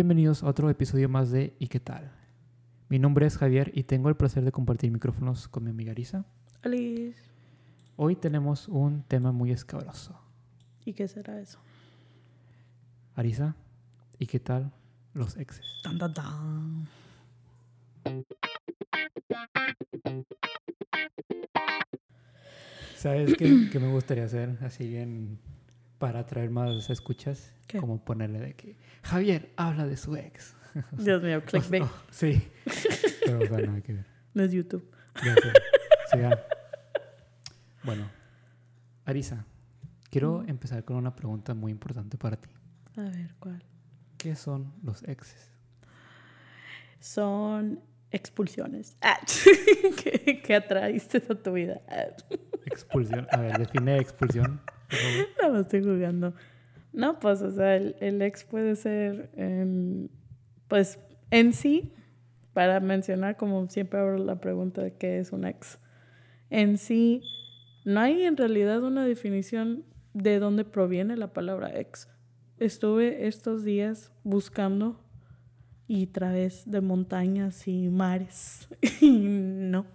Bienvenidos 0.00 0.42
a 0.42 0.46
otro 0.46 0.70
episodio 0.70 1.10
más 1.10 1.30
de 1.30 1.54
¿Y 1.58 1.66
qué 1.66 1.78
tal? 1.78 2.10
Mi 2.88 2.98
nombre 2.98 3.26
es 3.26 3.36
Javier 3.36 3.70
y 3.74 3.82
tengo 3.82 4.08
el 4.08 4.16
placer 4.16 4.42
de 4.46 4.50
compartir 4.50 4.90
micrófonos 4.90 5.46
con 5.46 5.62
mi 5.62 5.68
amiga 5.68 5.92
Arisa. 5.92 6.24
Alice. 6.62 7.20
Hoy 7.96 8.16
tenemos 8.16 8.66
un 8.68 9.02
tema 9.02 9.30
muy 9.30 9.52
escabroso. 9.52 10.18
¿Y 10.86 10.94
qué 10.94 11.06
será 11.06 11.38
eso? 11.38 11.58
Arisa, 13.14 13.56
¿y 14.18 14.24
qué 14.24 14.40
tal 14.40 14.72
los 15.12 15.36
exes? 15.36 15.66
Tan, 15.82 15.98
tan, 15.98 16.14
tan. 16.14 16.88
¿Sabes 22.96 23.34
qué, 23.36 23.68
qué 23.70 23.78
me 23.78 23.92
gustaría 23.92 24.24
hacer 24.24 24.56
así 24.62 24.88
bien 24.88 25.38
para 26.00 26.20
atraer 26.20 26.50
más 26.50 26.88
escuchas? 26.88 27.52
¿Qué? 27.68 27.78
Como 27.78 28.02
ponerle 28.02 28.40
de 28.40 28.54
que 28.54 28.76
Javier 29.02 29.52
habla 29.56 29.86
de 29.86 29.96
su 29.96 30.16
ex. 30.16 30.56
Dios 30.92 31.22
mío, 31.22 31.44
clickbait. 31.44 31.84
Oh, 31.84 31.92
sí. 32.10 32.42
Pero 33.24 33.38
o 33.38 33.46
sea, 33.46 33.58
nada 33.58 33.80
que 33.82 33.92
ver. 33.92 34.06
No 34.32 34.42
es 34.42 34.50
YouTube. 34.50 34.90
Ya 35.22 35.34
sé. 35.34 35.52
Sí, 36.10 36.18
ya. 36.18 36.44
Bueno, 37.84 38.10
Arisa, 39.04 39.44
quiero 40.10 40.42
empezar 40.46 40.84
con 40.84 40.96
una 40.96 41.14
pregunta 41.14 41.52
muy 41.52 41.70
importante 41.70 42.16
para 42.16 42.36
ti. 42.36 42.48
A 42.96 43.02
ver, 43.02 43.34
¿cuál? 43.38 43.62
¿Qué 44.16 44.34
son 44.36 44.72
los 44.82 45.02
exes? 45.04 45.50
Son 46.98 47.78
expulsiones. 48.10 48.96
Ah, 49.00 49.18
¿Qué, 50.02 50.42
qué 50.42 50.54
atraíste 50.54 51.22
a 51.28 51.34
tu 51.34 51.52
vida? 51.52 51.80
Ah, 51.88 52.06
Expulsión. 52.66 53.26
A 53.30 53.40
ver, 53.40 53.58
define 53.58 53.98
expulsión. 53.98 54.60
No, 55.40 55.52
me 55.52 55.60
estoy 55.60 55.82
jugando. 55.82 56.34
No, 56.92 57.18
pues, 57.20 57.42
o 57.42 57.50
sea, 57.50 57.76
el, 57.76 57.96
el 58.00 58.20
ex 58.22 58.44
puede 58.44 58.74
ser, 58.76 59.30
em, 59.34 60.08
pues, 60.68 60.98
en 61.30 61.52
sí, 61.52 61.94
para 62.52 62.80
mencionar, 62.80 63.36
como 63.36 63.68
siempre 63.68 64.00
abro 64.00 64.18
la 64.18 64.40
pregunta 64.40 64.82
de 64.82 64.92
qué 64.94 65.18
es 65.18 65.32
un 65.32 65.44
ex. 65.44 65.78
En 66.50 66.78
sí, 66.78 67.22
no 67.84 68.00
hay 68.00 68.24
en 68.24 68.36
realidad 68.36 68.82
una 68.82 69.04
definición 69.04 69.84
de 70.12 70.40
dónde 70.40 70.64
proviene 70.64 71.16
la 71.16 71.32
palabra 71.32 71.78
ex. 71.78 72.08
Estuve 72.58 73.28
estos 73.28 73.64
días 73.64 74.12
buscando 74.24 75.00
y 75.90 76.06
través 76.06 76.70
de 76.70 76.80
montañas 76.80 77.66
y 77.66 77.88
mares 77.88 78.68
y 79.00 79.10
no, 79.10 79.86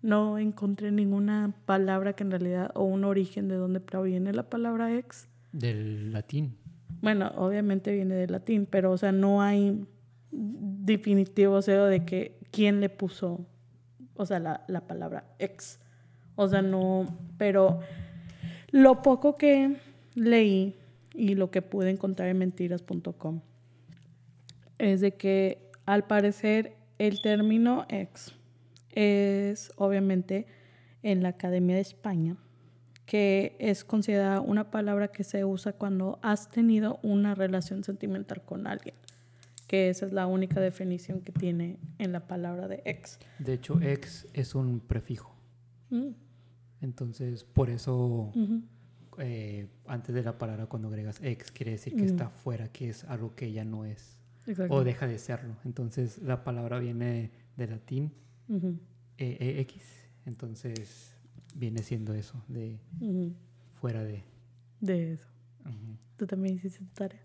no 0.00 0.38
encontré 0.38 0.92
ninguna 0.92 1.52
palabra 1.64 2.12
que 2.12 2.22
en 2.22 2.30
realidad 2.30 2.70
o 2.76 2.84
un 2.84 3.02
origen 3.02 3.48
de 3.48 3.56
dónde 3.56 3.80
proviene 3.80 4.32
la 4.32 4.44
palabra 4.44 4.96
ex. 4.96 5.28
Del 5.50 6.12
latín. 6.12 6.56
Bueno, 7.02 7.32
obviamente 7.34 7.92
viene 7.92 8.14
del 8.14 8.30
latín, 8.30 8.68
pero 8.70 8.92
o 8.92 8.96
sea, 8.96 9.10
no 9.10 9.42
hay 9.42 9.84
definitivo 10.30 11.54
o 11.54 11.62
sea, 11.62 11.86
de 11.86 12.04
que 12.04 12.38
quién 12.52 12.80
le 12.80 12.88
puso, 12.88 13.44
o 14.14 14.26
sea, 14.26 14.38
la, 14.38 14.62
la 14.68 14.82
palabra 14.82 15.24
ex. 15.40 15.80
O 16.36 16.46
sea, 16.46 16.62
no, 16.62 17.04
pero 17.36 17.80
lo 18.70 19.02
poco 19.02 19.36
que 19.36 19.76
leí 20.14 20.76
y 21.14 21.34
lo 21.34 21.50
que 21.50 21.62
pude 21.62 21.90
encontrar 21.90 22.28
en 22.28 22.38
mentiras.com 22.38 23.40
es 24.78 25.00
de 25.00 25.14
que 25.14 25.70
al 25.86 26.06
parecer 26.06 26.76
el 26.98 27.20
término 27.20 27.86
ex 27.88 28.32
es 28.90 29.70
obviamente 29.76 30.46
en 31.02 31.22
la 31.22 31.30
Academia 31.30 31.76
de 31.76 31.82
España, 31.82 32.36
que 33.04 33.56
es 33.60 33.84
considerada 33.84 34.40
una 34.40 34.70
palabra 34.70 35.08
que 35.08 35.22
se 35.22 35.44
usa 35.44 35.72
cuando 35.74 36.18
has 36.22 36.50
tenido 36.50 36.98
una 37.02 37.34
relación 37.34 37.84
sentimental 37.84 38.42
con 38.44 38.66
alguien, 38.66 38.94
que 39.68 39.88
esa 39.90 40.06
es 40.06 40.12
la 40.12 40.26
única 40.26 40.60
definición 40.60 41.20
que 41.20 41.32
tiene 41.32 41.78
en 41.98 42.12
la 42.12 42.26
palabra 42.26 42.66
de 42.68 42.82
ex. 42.84 43.18
De 43.38 43.52
hecho, 43.54 43.80
ex 43.80 44.26
es 44.32 44.54
un 44.54 44.80
prefijo. 44.80 45.34
Mm, 45.90 46.08
Entonces, 46.80 47.44
por 47.44 47.70
eso, 47.70 48.32
eh, 49.18 49.68
antes 49.86 50.14
de 50.14 50.22
la 50.22 50.36
palabra, 50.38 50.66
cuando 50.66 50.88
agregas 50.88 51.20
ex, 51.22 51.50
quiere 51.50 51.72
decir 51.72 51.94
que 51.94 52.02
Ujú. 52.02 52.10
está 52.12 52.28
fuera, 52.30 52.68
que 52.68 52.88
es 52.88 53.04
algo 53.04 53.34
que 53.34 53.52
ya 53.52 53.64
no 53.64 53.84
es. 53.84 54.15
Exacto. 54.46 54.74
O 54.74 54.84
deja 54.84 55.06
de 55.06 55.18
serlo. 55.18 55.56
Entonces, 55.64 56.18
la 56.18 56.44
palabra 56.44 56.78
viene 56.78 57.30
del 57.56 57.70
latín 57.70 58.12
e- 59.18 59.60
ex. 59.60 59.74
Entonces, 60.26 61.16
viene 61.54 61.82
siendo 61.82 62.14
eso, 62.14 62.42
de 62.48 62.78
fuera 63.80 64.02
de. 64.04 64.22
De 64.80 65.12
eso. 65.14 65.26
Tú 66.16 66.26
también 66.26 66.54
hiciste 66.56 66.78
tu 66.80 66.94
tarea. 66.94 67.20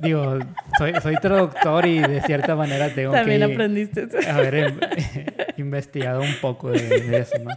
Digo, 0.00 0.38
soy, 0.78 0.94
soy 1.00 1.16
traductor 1.16 1.86
y 1.86 2.00
de 2.00 2.20
cierta 2.22 2.56
manera 2.56 2.92
tengo 2.92 3.12
También 3.12 3.38
que 3.46 3.52
aprendiste. 3.54 4.08
haber 4.28 4.54
em- 4.54 4.80
investigado 5.58 6.22
un 6.22 6.34
poco 6.40 6.70
de, 6.70 6.80
de 7.02 7.18
eso, 7.18 7.38
¿no? 7.38 7.50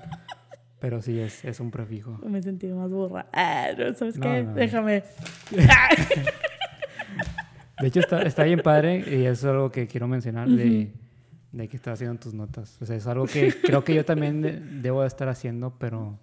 Pero 0.79 1.01
sí, 1.01 1.19
es, 1.19 1.43
es 1.43 1.59
un 1.59 1.71
prefijo. 1.71 2.19
Me 2.23 2.43
sentí 2.43 2.67
más 2.67 2.91
burra. 2.91 3.27
Ah, 3.33 3.69
no, 3.75 3.91
¿sabes 3.95 4.17
No, 4.17 4.23
qué? 4.31 4.43
no. 4.43 4.53
Déjame. 4.53 5.03
De 7.81 7.87
hecho, 7.87 7.99
está, 7.99 8.21
está 8.21 8.43
bien 8.43 8.61
padre 8.61 9.03
y 9.07 9.25
es 9.25 9.43
algo 9.43 9.71
que 9.71 9.87
quiero 9.87 10.07
mencionar 10.07 10.47
de, 10.47 10.91
de 11.51 11.67
que 11.67 11.75
estás 11.75 11.95
haciendo 11.95 12.19
tus 12.19 12.33
notas. 12.33 12.77
O 12.81 12.85
sea, 12.85 12.95
es 12.95 13.05
algo 13.07 13.25
que 13.27 13.53
creo 13.63 13.83
que 13.83 13.93
yo 13.93 14.05
también 14.05 14.41
de- 14.41 14.59
debo 14.59 15.01
de 15.01 15.07
estar 15.07 15.27
haciendo, 15.27 15.75
pero, 15.77 16.17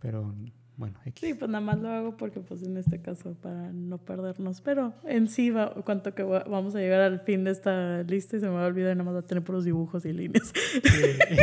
pero 0.00 0.34
bueno, 0.76 0.98
X. 1.04 1.20
Sí, 1.20 1.34
pues 1.34 1.48
nada 1.50 1.60
más 1.64 1.78
lo 1.78 1.88
hago 1.90 2.16
porque 2.16 2.40
pues 2.40 2.62
en 2.62 2.76
este 2.78 3.00
caso 3.02 3.34
para 3.34 3.70
no 3.70 3.98
perdernos. 3.98 4.60
Pero 4.62 4.92
en 5.04 5.28
sí, 5.28 5.50
va, 5.50 5.72
cuanto 5.84 6.14
que 6.14 6.22
va- 6.24 6.44
vamos 6.48 6.74
a 6.74 6.78
llegar 6.78 7.00
al 7.02 7.20
fin 7.20 7.44
de 7.44 7.50
esta 7.52 8.02
lista 8.02 8.36
y 8.36 8.40
se 8.40 8.46
me 8.46 8.52
va 8.54 8.64
a 8.64 8.66
olvidar 8.66 8.96
nada 8.96 9.04
más 9.04 9.14
va 9.14 9.18
a 9.20 9.26
tener 9.26 9.44
puros 9.44 9.64
dibujos 9.64 10.04
y 10.06 10.12
líneas. 10.12 10.52
Sí, 10.54 10.80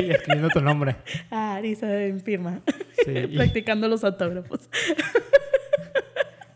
y 0.02 0.10
escribiendo 0.10 0.50
tu 0.50 0.60
nombre. 0.60 0.96
Ah, 1.32 1.56
Arisa 1.56 2.04
en 2.04 2.20
firma. 2.20 2.62
Sí, 3.06 3.12
y 3.16 3.36
Practicando 3.38 3.88
los 3.88 4.04
autógrafos. 4.04 4.68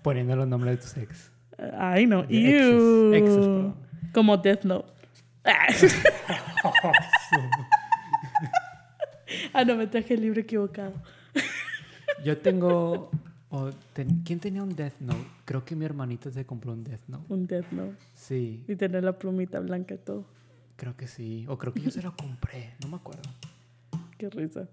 poniendo 0.02 0.36
los 0.36 0.48
nombres 0.48 0.78
de 0.78 0.82
tus 0.82 0.98
ex. 0.98 1.32
Ay, 1.78 2.06
no. 2.08 2.22
Exes, 2.24 2.72
Ew. 2.74 3.14
exes, 3.14 3.36
perdón. 3.38 3.76
Como 4.14 4.38
Death 4.38 4.64
Note. 4.64 4.92
Ah. 9.54 9.64
no, 9.66 9.76
me 9.76 9.88
traje 9.88 10.14
el 10.14 10.22
libro 10.22 10.40
equivocado. 10.42 10.94
Yo 12.24 12.38
tengo... 12.38 13.10
ten- 13.94 14.22
¿Quién 14.24 14.40
tenía 14.40 14.64
un 14.64 14.76
Death 14.76 15.00
Note? 15.00 15.26
Creo 15.46 15.66
que 15.66 15.76
mi 15.76 15.86
hermanita 15.86 16.30
se 16.32 16.46
compró 16.46 16.74
un 16.74 16.84
Death 16.84 17.02
Note. 17.08 17.34
Un 17.34 17.48
Death 17.48 17.72
Note. 17.72 17.96
Sí, 18.16 18.64
Y 18.68 18.76
tener 18.76 19.04
la 19.04 19.18
plumita 19.18 19.60
blanca 19.60 19.96
y 19.96 19.98
todo. 19.98 20.26
creo 20.76 20.96
que 20.96 21.08
sí. 21.08 21.46
O 21.48 21.58
creo 21.58 21.74
que 21.74 21.82
yo 21.82 21.92
se 21.92 22.02
lo 22.02 22.16
compré, 22.16 22.74
no 22.82 22.88
me 22.90 22.96
acuerdo. 22.98 23.22
Qué 24.18 24.30
risa. 24.30 24.68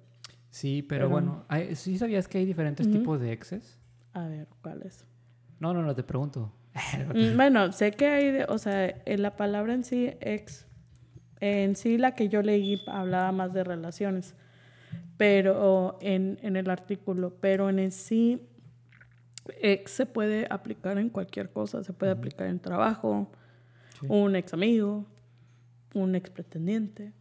Sí, 0.51 0.83
pero, 0.83 1.01
Pero- 1.05 1.11
bueno, 1.11 1.45
hay- 1.49 1.75
¿sí 1.77 1.99
sabías 1.99 2.29
que 2.29 2.39
hay 2.39 2.47
diferentes 2.47 2.91
tipos 2.91 3.21
de 3.21 3.33
exes? 3.33 3.79
A 4.15 4.27
ver, 4.27 4.49
¿cuál 4.63 4.83
es? 4.83 5.05
No, 5.61 5.73
no, 5.75 5.83
no, 5.83 5.95
te 5.95 6.03
pregunto. 6.03 6.53
Mm, 7.15 7.35
Bueno, 7.37 7.73
sé 7.73 7.93
que 7.93 8.07
hay, 8.07 8.31
de- 8.31 8.45
o 8.45 8.59
sea, 8.59 8.87
en 9.05 9.23
la 9.23 9.37
palabra 9.37 9.75
en 9.75 9.85
sí, 9.85 10.11
ex, 10.21 10.67
en 11.41 11.77
sí 11.77 11.99
la 11.99 12.15
que 12.15 12.29
yo 12.29 12.43
leí 12.43 12.83
hablaba 12.87 13.33
más 13.33 13.53
de 13.53 13.65
relaciones, 13.65 14.35
pero 15.17 15.99
en, 16.01 16.39
en 16.43 16.57
el 16.57 16.71
artículo, 16.71 17.35
pero 17.41 17.69
en 17.71 17.79
el 17.79 17.93
sí, 17.93 18.43
ex 19.61 19.91
se 19.91 20.07
puede 20.07 20.47
aplicar 20.51 20.99
en 20.99 21.09
cualquier 21.09 21.51
cosa, 21.51 21.83
se 21.83 21.93
puede 21.93 22.13
aplicar 22.13 22.47
en 22.49 22.61
trabajo, 22.61 23.31
Sí. 24.01 24.07
un 24.11 24.37
ex 24.37 24.53
amigo, 24.55 25.07
un 25.95 26.15
ex 26.15 26.31
pretendiente, 26.31 27.13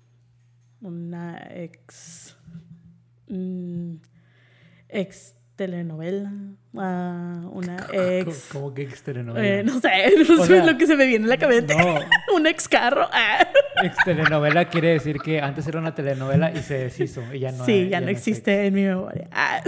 una 0.82 1.48
ex, 1.50 2.38
mm, 3.30 3.96
ex 4.90 5.36
telenovela, 5.58 6.32
ah, 6.78 7.50
una 7.52 7.86
ex... 7.92 8.48
¿Cómo 8.54 8.74
que 8.74 8.84
ex 8.84 9.04
telenovela? 9.04 9.46
Eh, 9.46 9.64
no 9.64 9.82
sé, 9.82 9.90
no 10.30 10.42
O 10.42 10.46
sé 10.46 10.54
sea, 10.54 10.66
lo 10.66 10.78
que 10.78 10.88
se 10.88 10.96
me 10.96 11.06
viene 11.06 11.26
a 11.26 11.30
la 11.30 11.38
cabeza. 11.38 11.76
No, 11.76 12.00
Un 12.36 12.48
ex 12.48 12.70
carro. 12.70 13.10
ah. 13.12 13.46
ex 13.84 13.98
telenovela 14.06 14.70
quiere 14.70 14.90
decir 14.90 15.18
que 15.20 15.42
antes 15.42 15.68
era 15.68 15.80
una 15.80 15.94
telenovela 15.94 16.52
y 16.54 16.58
se 16.60 16.78
deshizo 16.78 17.22
y 17.34 17.40
ya 17.40 17.52
no 17.52 17.66
sí, 17.66 17.90
ya 17.90 18.00
no 18.00 18.08
existe 18.08 18.68
en 18.68 18.74
mi 18.74 18.84
memoria. 18.84 19.28
Ah. 19.34 19.62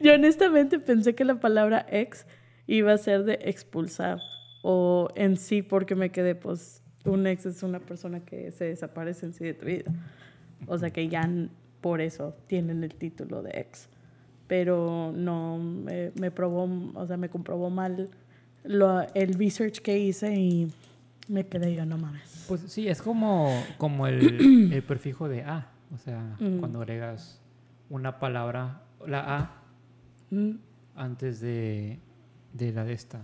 Yo 0.00 0.14
honestamente 0.14 0.78
pensé 0.78 1.14
que 1.14 1.24
la 1.24 1.40
palabra 1.40 1.84
ex 1.90 2.26
iba 2.66 2.92
a 2.92 2.98
ser 2.98 3.24
de 3.24 3.38
expulsar 3.42 4.18
o 4.62 5.08
en 5.16 5.36
sí 5.36 5.62
porque 5.62 5.94
me 5.94 6.10
quedé, 6.10 6.34
pues, 6.34 6.82
un 7.04 7.26
ex 7.26 7.46
es 7.46 7.62
una 7.62 7.80
persona 7.80 8.20
que 8.20 8.52
se 8.52 8.66
desaparece 8.66 9.26
en 9.26 9.32
sí 9.32 9.44
de 9.44 9.54
tu 9.54 9.66
vida. 9.66 9.90
O 10.66 10.76
sea 10.78 10.90
que 10.90 11.08
ya 11.08 11.28
por 11.80 12.00
eso 12.00 12.34
tienen 12.46 12.82
el 12.84 12.94
título 12.94 13.42
de 13.42 13.50
ex. 13.60 13.88
Pero 14.46 15.12
no, 15.14 15.58
me, 15.58 16.10
me 16.16 16.30
probó, 16.30 16.68
o 16.94 17.06
sea, 17.06 17.16
me 17.16 17.28
comprobó 17.28 17.70
mal 17.70 18.10
lo, 18.64 19.00
el 19.14 19.34
research 19.34 19.78
que 19.80 19.98
hice 19.98 20.34
y 20.34 20.72
me 21.28 21.46
quedé 21.46 21.74
yo, 21.74 21.86
no 21.86 21.96
mames. 21.98 22.44
Pues 22.48 22.62
sí, 22.62 22.88
es 22.88 23.00
como, 23.00 23.48
como 23.78 24.06
el, 24.08 24.70
el 24.72 24.82
prefijo 24.82 25.28
de 25.28 25.42
A. 25.42 25.68
O 25.94 25.98
sea, 25.98 26.36
Mm. 26.40 26.58
cuando 26.58 26.80
agregas 26.80 27.40
una 27.88 28.18
palabra, 28.18 28.82
la 29.06 29.36
A, 29.38 29.56
Mm, 30.32 30.58
antes 30.94 31.40
de, 31.40 31.98
de 32.52 32.72
la 32.72 32.84
de 32.84 32.92
esta. 32.92 33.20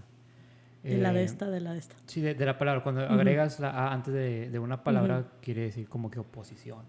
De 0.82 0.99
la 0.99 1.12
de 1.12 1.20
Eh, 1.20 1.25
esta, 1.25 1.49
de 1.50 1.61
la 1.61 1.73
de 1.73 1.79
esta. 1.79 1.94
Sí, 2.06 2.20
de, 2.20 2.35
de 2.35 2.44
la 2.47 2.59
palabra. 2.59 2.82
Cuando 2.82 3.02
agregas 3.02 3.61
la 3.61 3.70
A 3.70 3.93
antes 3.93 4.12
de, 4.14 4.50
de 4.50 4.59
una 4.59 4.82
palabra, 4.82 5.25
quiere 5.41 5.62
decir 5.62 5.88
como 5.88 6.11
que 6.11 6.19
oposición 6.20 6.81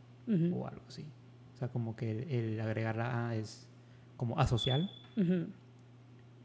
o 0.54 0.68
algo 0.68 0.82
así. 0.88 1.06
O 1.58 1.60
sea, 1.60 1.70
como 1.70 1.96
que 1.96 2.12
el, 2.12 2.32
el 2.32 2.62
agregar 2.62 2.96
la 2.98 3.30
A 3.30 3.36
es 3.36 3.68
como 4.16 4.40
asocial, 4.40 4.92
ujú. 5.16 5.48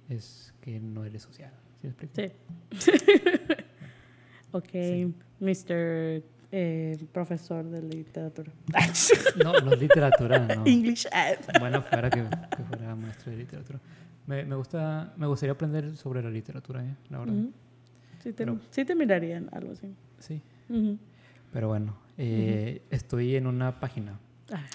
es 0.08 0.54
que 0.62 0.80
no 0.80 1.04
eres 1.04 1.20
social. 1.22 1.52
¿Sí 1.82 1.86
me 1.88 1.90
explico? 1.90 2.32
Sí. 2.78 2.90
ok, 4.52 4.68
Sí. 4.72 5.14
Mr. 5.40 6.22
eh, 6.50 6.96
profesor 7.12 7.64
de 7.64 7.82
literatura. 7.82 8.50
No, 9.44 9.52
no 9.60 9.72
es 9.72 9.80
literatura, 9.80 10.38
no. 10.38 10.64
English. 10.66 11.06
Bueno, 11.60 11.82
fuera 11.82 12.08
que, 12.10 12.22
que 12.56 12.62
fuera 12.64 12.94
maestro 12.94 13.32
de 13.32 13.38
literatura. 13.38 13.80
Me, 14.26 14.44
me 14.44 14.54
gusta, 14.56 15.12
me 15.16 15.26
gustaría 15.26 15.52
aprender 15.52 15.94
sobre 15.96 16.22
la 16.22 16.30
literatura, 16.30 16.82
¿eh? 16.84 16.94
La 17.10 17.18
verdad. 17.18 17.34
Sí, 18.22 18.30
te, 18.30 18.32
Pero- 18.32 18.60
sí 18.70 18.84
te 18.86 18.94
mirarían 18.94 19.48
algo 19.52 19.72
así. 19.72 19.92
Sí. 20.20 20.40
Pero 21.52 21.68
bueno, 21.68 21.96
eh, 22.16 22.80
estoy 22.90 23.36
en 23.36 23.46
una 23.46 23.78
página. 23.80 24.18
A 24.50 24.56
ver, 24.56 24.70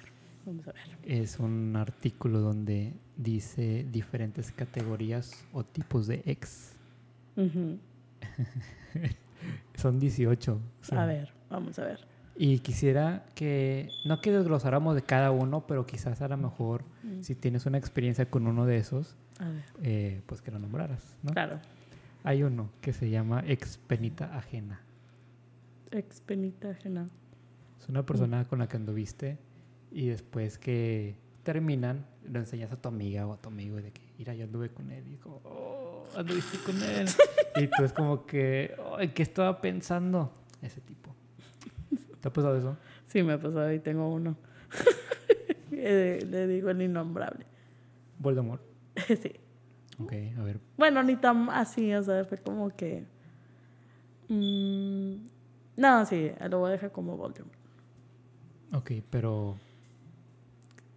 vamos 0.48 0.68
a 0.68 0.72
ver. 0.72 0.98
Es 1.04 1.40
un 1.40 1.76
artículo 1.76 2.40
donde 2.40 2.94
dice 3.18 3.86
diferentes 3.92 4.52
categorías 4.52 5.46
o 5.54 5.64
tipos 5.64 6.08
de 6.08 6.24
ex. 6.26 6.74
Son 9.76 10.00
18. 10.00 10.54
o 10.54 10.60
sea, 10.84 11.04
A 11.04 11.06
ver, 11.06 11.32
vamos 11.50 11.78
a 11.80 11.86
ver. 11.86 12.00
Y 12.36 12.60
quisiera 12.60 13.26
que, 13.36 13.90
no 14.06 14.22
que 14.22 14.32
desglosáramos 14.32 14.96
de 14.96 15.02
cada 15.02 15.32
uno, 15.32 15.66
pero 15.68 15.86
quizás 15.88 16.22
a 16.22 16.28
lo 16.28 16.38
mejor 16.38 16.84
si 17.22 17.34
tienes 17.36 17.66
una 17.66 17.78
experiencia 17.80 18.30
con 18.30 18.46
uno 18.48 18.66
de 18.66 18.78
esos, 18.78 19.16
A 19.40 19.50
ver. 19.50 19.64
eh, 19.84 20.22
pues 20.28 20.42
que 20.42 20.52
lo 20.52 20.60
nombraras, 20.60 21.16
¿no? 21.24 21.32
Claro. 21.32 21.60
Hay 22.24 22.44
uno 22.44 22.70
que 22.82 22.94
se 22.94 23.10
llama 23.10 23.44
ex 23.48 23.78
penita 23.78 24.36
ajena. 24.38 24.82
Ex 25.92 26.22
penita 26.22 26.70
ajena. 26.70 27.08
Es 27.80 27.90
una 27.90 28.06
persona 28.06 28.46
con 28.48 28.60
la 28.60 28.68
que 28.68 28.78
anduviste 28.78 29.38
y 29.92 30.08
después 30.08 30.58
que 30.58 31.16
terminan, 31.44 32.06
lo 32.30 32.40
enseñas 32.40 32.72
a 32.72 32.76
tu 32.82 32.90
amiga 32.90 33.26
o 33.26 33.34
a 33.34 33.38
tu 33.38 33.50
amigo 33.50 33.78
de 33.78 33.92
que, 33.92 34.02
mira, 34.18 34.34
yo 34.36 34.44
anduve 34.46 34.70
con 34.70 34.92
él. 34.92 35.04
Y 35.14 35.16
como, 35.18 35.42
oh, 35.46 36.04
anduviste 36.16 36.58
con 36.60 36.82
él. 36.84 37.08
y 37.56 37.68
tú 37.68 37.84
es 37.84 37.94
como 37.94 38.26
que, 38.26 38.76
"Ay, 38.98 39.10
¿qué 39.10 39.24
estaba 39.24 39.62
pensando? 39.62 40.32
Ese 40.62 40.82
tipo. 40.82 41.16
¿Te 42.20 42.28
ha 42.28 42.34
pasado 42.34 42.58
eso? 42.58 42.78
Sí, 43.06 43.24
me 43.24 43.34
ha 43.34 43.40
pasado 43.40 43.72
y 43.72 43.80
tengo 43.80 44.10
uno. 44.10 44.36
Le 45.72 46.48
digo 46.48 46.70
el 46.70 46.82
innombrable. 46.82 47.46
Voldemort. 48.20 48.62
sí. 49.08 49.32
Ok, 50.00 50.14
a 50.38 50.42
ver. 50.44 50.60
Bueno, 50.78 51.02
ni 51.04 51.16
tan 51.16 51.50
así, 51.50 51.94
o 51.94 52.04
sea, 52.04 52.26
fue 52.26 52.38
como 52.40 52.70
que. 52.70 53.06
mm, 54.28 55.14
no, 55.78 56.06
sí, 56.06 56.32
lo 56.50 56.60
voy 56.60 56.70
a 56.70 56.72
dejar 56.74 56.92
como 56.92 57.16
Voldemort. 57.18 57.58
Ok, 58.74 58.92
pero 59.10 59.56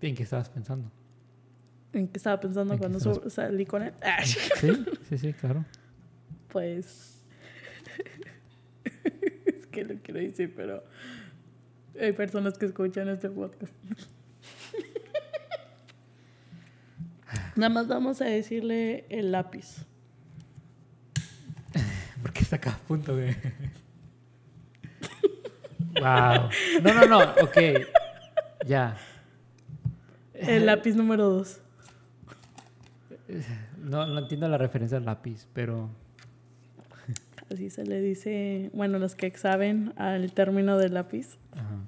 ¿en 0.09 0.15
qué 0.15 0.23
estabas 0.23 0.49
pensando? 0.49 0.91
¿En 1.93 2.07
qué 2.09 2.19
estaba 2.19 2.39
pensando 2.41 2.75
¿En 2.75 2.79
qué 2.79 2.83
cuando 2.83 2.99
estabas- 2.99 3.33
salí 3.33 3.67
con 3.67 3.83
él? 3.83 3.93
Ah, 4.03 4.25
Sí, 4.25 4.39
sí, 5.09 5.19
sí, 5.19 5.33
claro. 5.33 5.65
pues. 6.49 7.23
es 9.47 9.67
que 9.67 9.85
lo 9.85 9.95
quiero 10.03 10.21
decir, 10.21 10.53
pero. 10.55 10.85
Hay 12.01 12.13
personas 12.13 12.57
que 12.57 12.67
escuchan 12.67 13.09
este 13.09 13.29
podcast. 13.29 13.73
Nada 17.57 17.69
más 17.69 17.89
vamos 17.89 18.21
a 18.21 18.25
decirle 18.27 19.05
el 19.11 19.33
lápiz. 19.33 19.85
Porque 22.23 22.41
está 22.41 22.57
acá 22.57 22.71
a 22.73 22.79
punto 22.79 23.15
de. 23.17 23.35
wow. 26.01 26.49
No, 26.83 26.95
no, 26.95 27.07
no. 27.07 27.21
Ok. 27.43 27.57
Ya. 28.67 28.97
El 30.41 30.67
lápiz 30.67 30.95
número 30.97 31.29
dos. 31.29 31.61
No, 33.83 34.07
no 34.07 34.19
entiendo 34.19 34.49
la 34.49 34.59
referencia 34.59 34.99
al 34.99 35.05
lápiz, 35.05 35.47
pero. 35.53 35.89
Así 37.53 37.71
se 37.71 37.85
le 37.85 38.01
dice, 38.01 38.71
bueno, 38.75 38.99
los 38.99 39.15
que 39.17 39.31
saben 39.37 39.93
al 39.97 40.33
término 40.33 40.79
del 40.79 40.95
lápiz, 40.95 41.37
Ajá. 41.53 41.79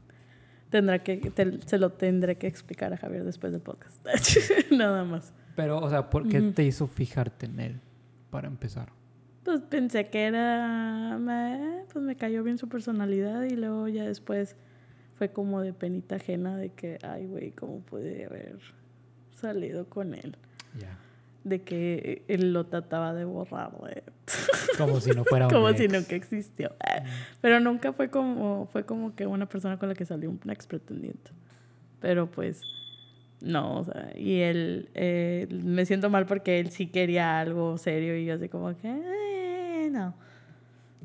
tendrá 0.70 0.99
que, 1.04 1.19
te- 1.19 1.60
se 1.66 1.78
lo 1.78 1.90
tendré 1.93 2.37
que 2.37 2.49
explicar 2.49 2.93
a 2.93 2.96
Javier 2.96 3.22
después 3.25 3.52
del 3.52 3.60
podcast. 3.62 4.04
Nada 4.72 5.05
más. 5.05 5.32
Pero, 5.55 5.78
o 5.78 5.88
sea, 5.88 6.10
¿por 6.10 6.28
qué 6.28 6.40
te 6.40 6.64
hizo 6.64 6.88
fijarte 6.88 7.46
en 7.46 7.60
él? 7.60 7.81
Para 8.31 8.48
empezar. 8.48 8.88
Pues 9.44 9.60
pensé 9.60 10.08
que 10.08 10.25
era, 10.25 11.16
me- 11.20 11.84
pues 11.93 12.05
me 12.05 12.16
cayó 12.16 12.43
bien 12.43 12.58
su 12.58 12.69
personalidad 12.69 13.43
y 13.44 13.50
luego 13.56 13.87
ya 13.88 14.05
después 14.05 14.56
fue 15.22 15.30
como 15.30 15.60
de 15.60 15.72
penita 15.72 16.16
ajena 16.16 16.56
de 16.56 16.70
que, 16.70 16.98
ay, 17.04 17.26
güey, 17.26 17.52
¿cómo 17.52 17.78
pude 17.78 18.24
haber 18.24 18.58
salido 19.40 19.88
con 19.88 20.14
él? 20.14 20.36
Ya. 20.76 20.98
De 21.44 21.62
que 21.62 22.24
él 22.26 22.52
lo 22.52 22.66
trataba 22.66 23.14
de 23.14 23.24
borrar. 23.24 23.70
Como 24.78 25.00
si 25.00 25.10
no 25.12 25.22
fuera 25.24 25.46
un 25.46 25.52
como 25.52 25.69
ex. 25.69 25.78
si 25.78 25.86
nunca 25.86 26.16
existió. 26.16 26.72
Ah, 26.80 27.04
Pero 27.40 27.60
nunca 27.60 27.92
fue 27.92 28.10
como, 28.10 28.66
fue 28.72 28.84
como 28.84 29.14
que 29.14 29.28
una 29.28 29.46
persona 29.48 29.78
con 29.78 29.90
la 29.90 29.94
que 29.94 30.04
salió 30.04 30.28
un 30.28 30.40
ex 30.50 30.66
pretendiente. 30.66 31.30
Pero 32.00 32.28
pues, 32.28 32.60
no, 33.40 33.78
o 33.78 33.84
sea, 33.84 34.10
y 34.16 34.40
él, 34.40 34.88
eh, 34.94 35.46
me 35.50 35.86
siento 35.86 36.10
mal 36.10 36.26
porque 36.26 36.58
él 36.58 36.70
sí 36.70 36.88
quería 36.88 37.38
algo 37.38 37.78
serio 37.78 38.16
y 38.16 38.24
yo 38.24 38.34
así 38.34 38.48
como 38.48 38.76
que, 38.76 38.88
eh, 38.88 39.88
no, 39.92 40.16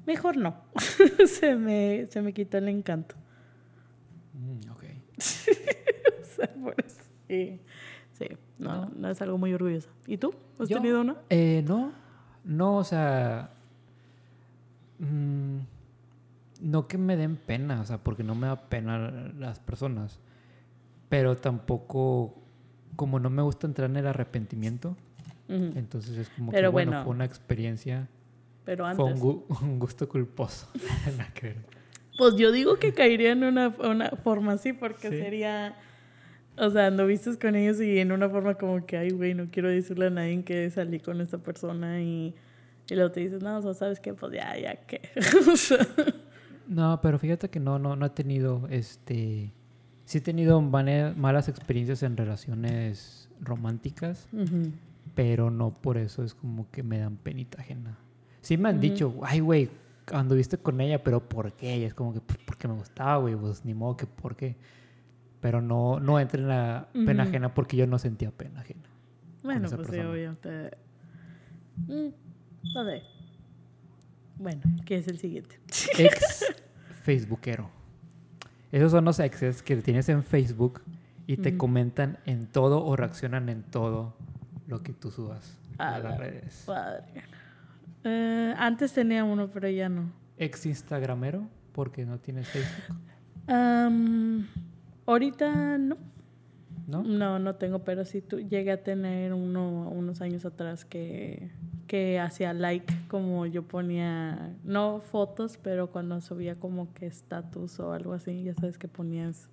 mejor 0.08 0.38
no. 0.38 0.56
se, 1.28 1.56
me, 1.56 2.08
se 2.10 2.24
me 2.24 2.34
quitó 2.34 2.58
el 2.58 2.70
encanto. 2.70 3.14
Ok. 5.18 5.24
O 6.22 6.26
sea, 6.40 6.54
por 6.54 6.76
eso. 6.86 7.02
Sí, 7.28 7.60
sí, 8.14 8.26
no, 8.60 8.86
no 8.96 9.10
es 9.10 9.20
algo 9.24 9.38
muy 9.40 9.54
orgulloso. 9.54 9.90
¿Y 10.06 10.18
tú? 10.18 10.34
¿Has 10.60 10.70
Yo- 10.70 10.78
tenido 10.78 11.02
uno? 11.02 11.16
Eh, 11.32 11.64
no, 11.68 11.92
no, 12.44 12.78
o 12.78 12.84
sea, 12.84 13.50
mm, 15.00 15.58
no 16.62 16.88
que 16.88 16.98
me 16.98 17.16
den 17.18 17.36
pena, 17.38 17.82
o 17.82 17.86
sea, 17.86 17.98
porque 17.98 18.24
no 18.24 18.36
me 18.36 18.48
da 18.48 18.56
pena 18.70 18.98
las 19.38 19.60
personas, 19.60 20.20
pero 21.10 21.36
tampoco, 21.38 22.36
como 22.96 23.20
no 23.20 23.30
me 23.30 23.42
gusta 23.42 23.68
entrar 23.68 23.90
en 23.90 23.98
el 23.98 24.08
arrepentimiento, 24.08 24.96
entonces 25.50 26.18
es 26.18 26.30
como 26.30 26.52
Pero 26.52 26.70
que, 26.70 26.74
bueno, 26.74 26.92
bueno, 26.92 27.04
fue 27.06 27.14
una 27.16 27.26
experiencia, 27.26 28.08
Pero 28.66 28.94
fue 28.96 29.06
un, 29.06 29.20
gu- 29.20 29.44
un 29.62 29.80
gusto 29.80 30.08
culposo. 30.10 30.68
Que. 32.18 32.24
Pues 32.24 32.36
yo 32.36 32.52
digo 32.52 32.78
que 32.78 32.94
caería 32.94 33.32
en 33.32 33.44
una, 33.44 33.70
una 33.80 34.10
forma 34.12 34.54
así, 34.54 34.74
porque 34.74 35.10
Sí. 35.10 35.18
sería. 35.20 35.76
O 36.60 36.70
sea, 36.72 36.88
anduviste 36.88 37.38
con 37.38 37.56
ellos 37.56 37.80
y 37.80 38.00
en 38.00 38.12
una 38.12 38.28
forma 38.30 38.56
como 38.56 38.84
que, 38.86 38.98
ay, 38.98 39.12
güey, 39.12 39.36
no 39.36 39.48
quiero 39.52 39.70
decirle 39.70 40.08
a 40.08 40.10
nadie 40.10 40.44
que 40.44 40.68
salí 40.72 41.00
con 41.00 41.22
esta 41.22 41.38
persona 41.38 42.02
y, 42.02 42.34
y 42.90 42.96
luego 42.96 43.12
te 43.12 43.20
dices, 43.20 43.44
no, 43.44 43.60
o 43.60 43.62
sea, 43.62 43.76
¿sabes 43.76 44.00
qué? 44.00 44.16
Pues 44.16 44.34
ya, 44.34 44.58
ya, 44.60 44.76
¿qué? 44.76 45.02
No, 46.68 47.00
pero 47.02 47.18
fíjate 47.18 47.50
que 47.50 47.60
no, 47.62 47.80
no, 47.80 47.96
no 47.96 48.06
he 48.08 48.10
tenido, 48.10 48.68
este, 48.70 49.54
sí 50.04 50.18
he 50.18 50.22
tenido 50.22 50.60
malas 50.62 51.48
experiencias 51.48 52.04
en 52.04 52.18
relaciones 52.18 53.30
románticas. 53.40 54.28
pero 55.16 55.50
no 55.50 55.70
por 55.70 55.98
eso 55.98 56.24
es 56.24 56.34
como 56.34 56.70
que 56.72 56.84
me 56.84 56.98
dan 57.00 57.16
penita 57.18 57.62
ajena. 57.62 57.98
Sí 58.42 58.58
me 58.58 58.70
han 58.70 58.80
dicho, 58.82 59.14
ay, 59.24 59.40
güey, 59.40 59.70
anduviste 60.12 60.58
con 60.58 60.82
ella, 60.82 61.04
pero 61.04 61.28
¿por 61.28 61.54
qué? 61.54 61.78
Y 61.78 61.84
es 61.84 61.94
como 61.94 62.14
que, 62.14 62.22
pues, 62.22 62.38
porque 62.46 62.68
me 62.68 62.74
gustaba, 62.76 63.18
güey, 63.18 63.36
pues 63.36 63.66
ni 63.66 63.74
modo 63.74 63.98
que 63.98 64.06
por 64.06 64.36
qué. 64.36 64.56
Pero 65.40 65.62
no, 65.62 66.00
no 66.00 66.20
entra 66.20 66.40
en 66.40 66.48
la 66.48 66.88
pena 67.06 67.24
ajena 67.24 67.54
porque 67.54 67.78
yo 67.78 67.86
no 67.88 68.00
sentía 68.00 68.32
pena 68.32 68.62
ajena. 68.62 68.90
Bueno, 69.44 69.70
pues 69.70 69.88
sí, 69.88 69.92
persona. 69.92 70.10
obvio. 70.10 70.36
Te... 70.38 70.72
Mm, 71.88 72.10
no 72.74 72.86
sé. 72.86 73.04
Bueno, 74.38 74.62
¿qué 74.86 74.98
es 74.98 75.08
el 75.08 75.20
siguiente? 75.20 75.60
Ex 75.98 76.46
Facebookero. 77.04 77.70
Esos 78.72 78.92
son 78.92 79.06
los 79.06 79.20
exes 79.20 79.62
que 79.62 79.78
tienes 79.78 80.10
en 80.10 80.24
Facebook 80.24 80.82
y 81.26 81.38
te 81.38 81.58
comentan 81.58 82.18
en 82.26 82.48
todo 82.48 82.84
o 82.84 82.96
reaccionan 82.96 83.50
en 83.50 83.64
todo 83.64 84.16
lo 84.68 84.84
que 84.84 84.94
tú 84.94 85.12
subas 85.12 85.58
a, 85.78 85.96
A 85.96 86.00
las 86.00 86.12
la 86.12 86.18
redes. 86.18 86.64
Padre. 86.66 87.24
Eh, 88.04 88.54
antes 88.58 88.94
tenía 88.94 89.24
uno, 89.24 89.48
pero 89.48 89.70
ya 89.70 89.90
no. 89.90 90.12
Ex 90.38 90.66
Instagramero 90.66 91.48
porque 91.72 92.06
no 92.06 92.20
tienes 92.20 92.48
Facebook, 92.48 92.98
ahorita 95.06 95.78
no. 95.78 95.98
¿no? 96.88 97.04
No, 97.04 97.38
no 97.38 97.56
tengo, 97.56 97.80
pero 97.80 98.06
sí 98.06 98.22
tu, 98.22 98.40
llegué 98.40 98.72
a 98.72 98.82
tener 98.82 99.34
uno 99.34 99.90
unos 99.90 100.22
años 100.22 100.46
atrás 100.46 100.86
que, 100.86 101.52
que 101.86 102.20
hacía 102.20 102.54
like, 102.54 102.92
como 103.10 103.46
yo 103.46 103.64
ponía, 103.64 104.56
no 104.64 105.02
fotos, 105.02 105.60
pero 105.62 105.92
cuando 105.92 106.20
subía 106.22 106.56
como 106.56 106.94
que 106.94 107.06
estatus 107.06 107.80
o 107.80 107.92
algo 107.92 108.14
así, 108.14 108.44
ya 108.44 108.56
sabes 108.56 108.78
que 108.78 108.88
ponías 108.88 109.50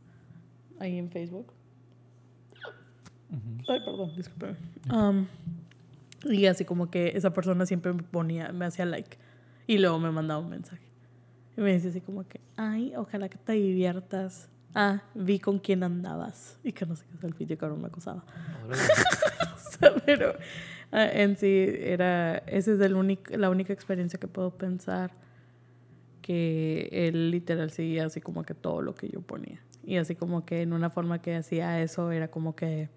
ahí 0.79 0.97
en 0.97 1.11
Facebook. 1.11 1.53
Ay, 3.69 3.81
perdón, 3.85 4.15
discúlpeme. 4.17 4.57
Um, 4.93 5.27
Y 6.25 6.47
así 6.47 6.65
como 6.65 6.91
que 6.91 7.13
esa 7.17 7.33
persona 7.33 7.67
siempre 7.67 7.93
me 7.93 8.03
ponía, 8.03 8.53
me 8.53 8.65
hacía 8.65 8.85
like. 8.87 9.19
Y 9.67 9.79
luego 9.79 9.99
me 9.99 10.11
mandaba 10.11 10.41
un 10.41 10.51
mensaje. 10.51 10.85
Y 11.57 11.61
me 11.61 11.73
decía 11.73 11.91
así 11.91 12.01
como 12.01 12.27
que, 12.27 12.41
ay, 12.57 12.95
ojalá 12.97 13.29
que 13.29 13.39
te 13.39 13.53
diviertas. 13.53 14.49
Ah, 14.75 15.03
vi 15.15 15.39
con 15.39 15.59
quién 15.59 15.83
andabas. 15.85 16.59
Y 16.65 16.73
que 16.73 16.85
no 16.85 16.97
sé 16.97 17.05
qué 17.11 17.17
es 17.17 17.25
el 17.25 17.35
sitio 17.35 17.59
que 17.59 17.67
me 17.67 17.87
acusaba. 17.87 18.25
o 18.71 19.71
sea, 19.79 19.95
pero 20.05 20.35
ah, 20.91 21.09
en 21.13 21.37
sí 21.37 21.67
era, 21.81 22.39
esa 22.39 22.73
es 22.73 22.81
el 22.81 22.95
único, 22.95 23.37
la 23.37 23.51
única 23.51 23.73
experiencia 23.73 24.19
que 24.19 24.27
puedo 24.27 24.51
pensar 24.51 25.13
que 26.23 26.89
él 26.91 27.31
literal 27.31 27.71
seguía 27.71 28.07
así 28.07 28.21
como 28.21 28.45
que 28.45 28.55
todo 28.55 28.83
lo 28.83 28.95
que 28.95 29.09
yo 29.09 29.21
ponía. 29.21 29.61
Y 29.85 29.99
así 29.99 30.17
como 30.17 30.45
que 30.45 30.63
en 30.63 30.73
una 30.73 30.91
forma 30.91 31.21
que 31.21 31.37
hacía 31.37 31.81
eso 31.83 32.11
era 32.11 32.29
como 32.29 32.57
que 32.57 32.89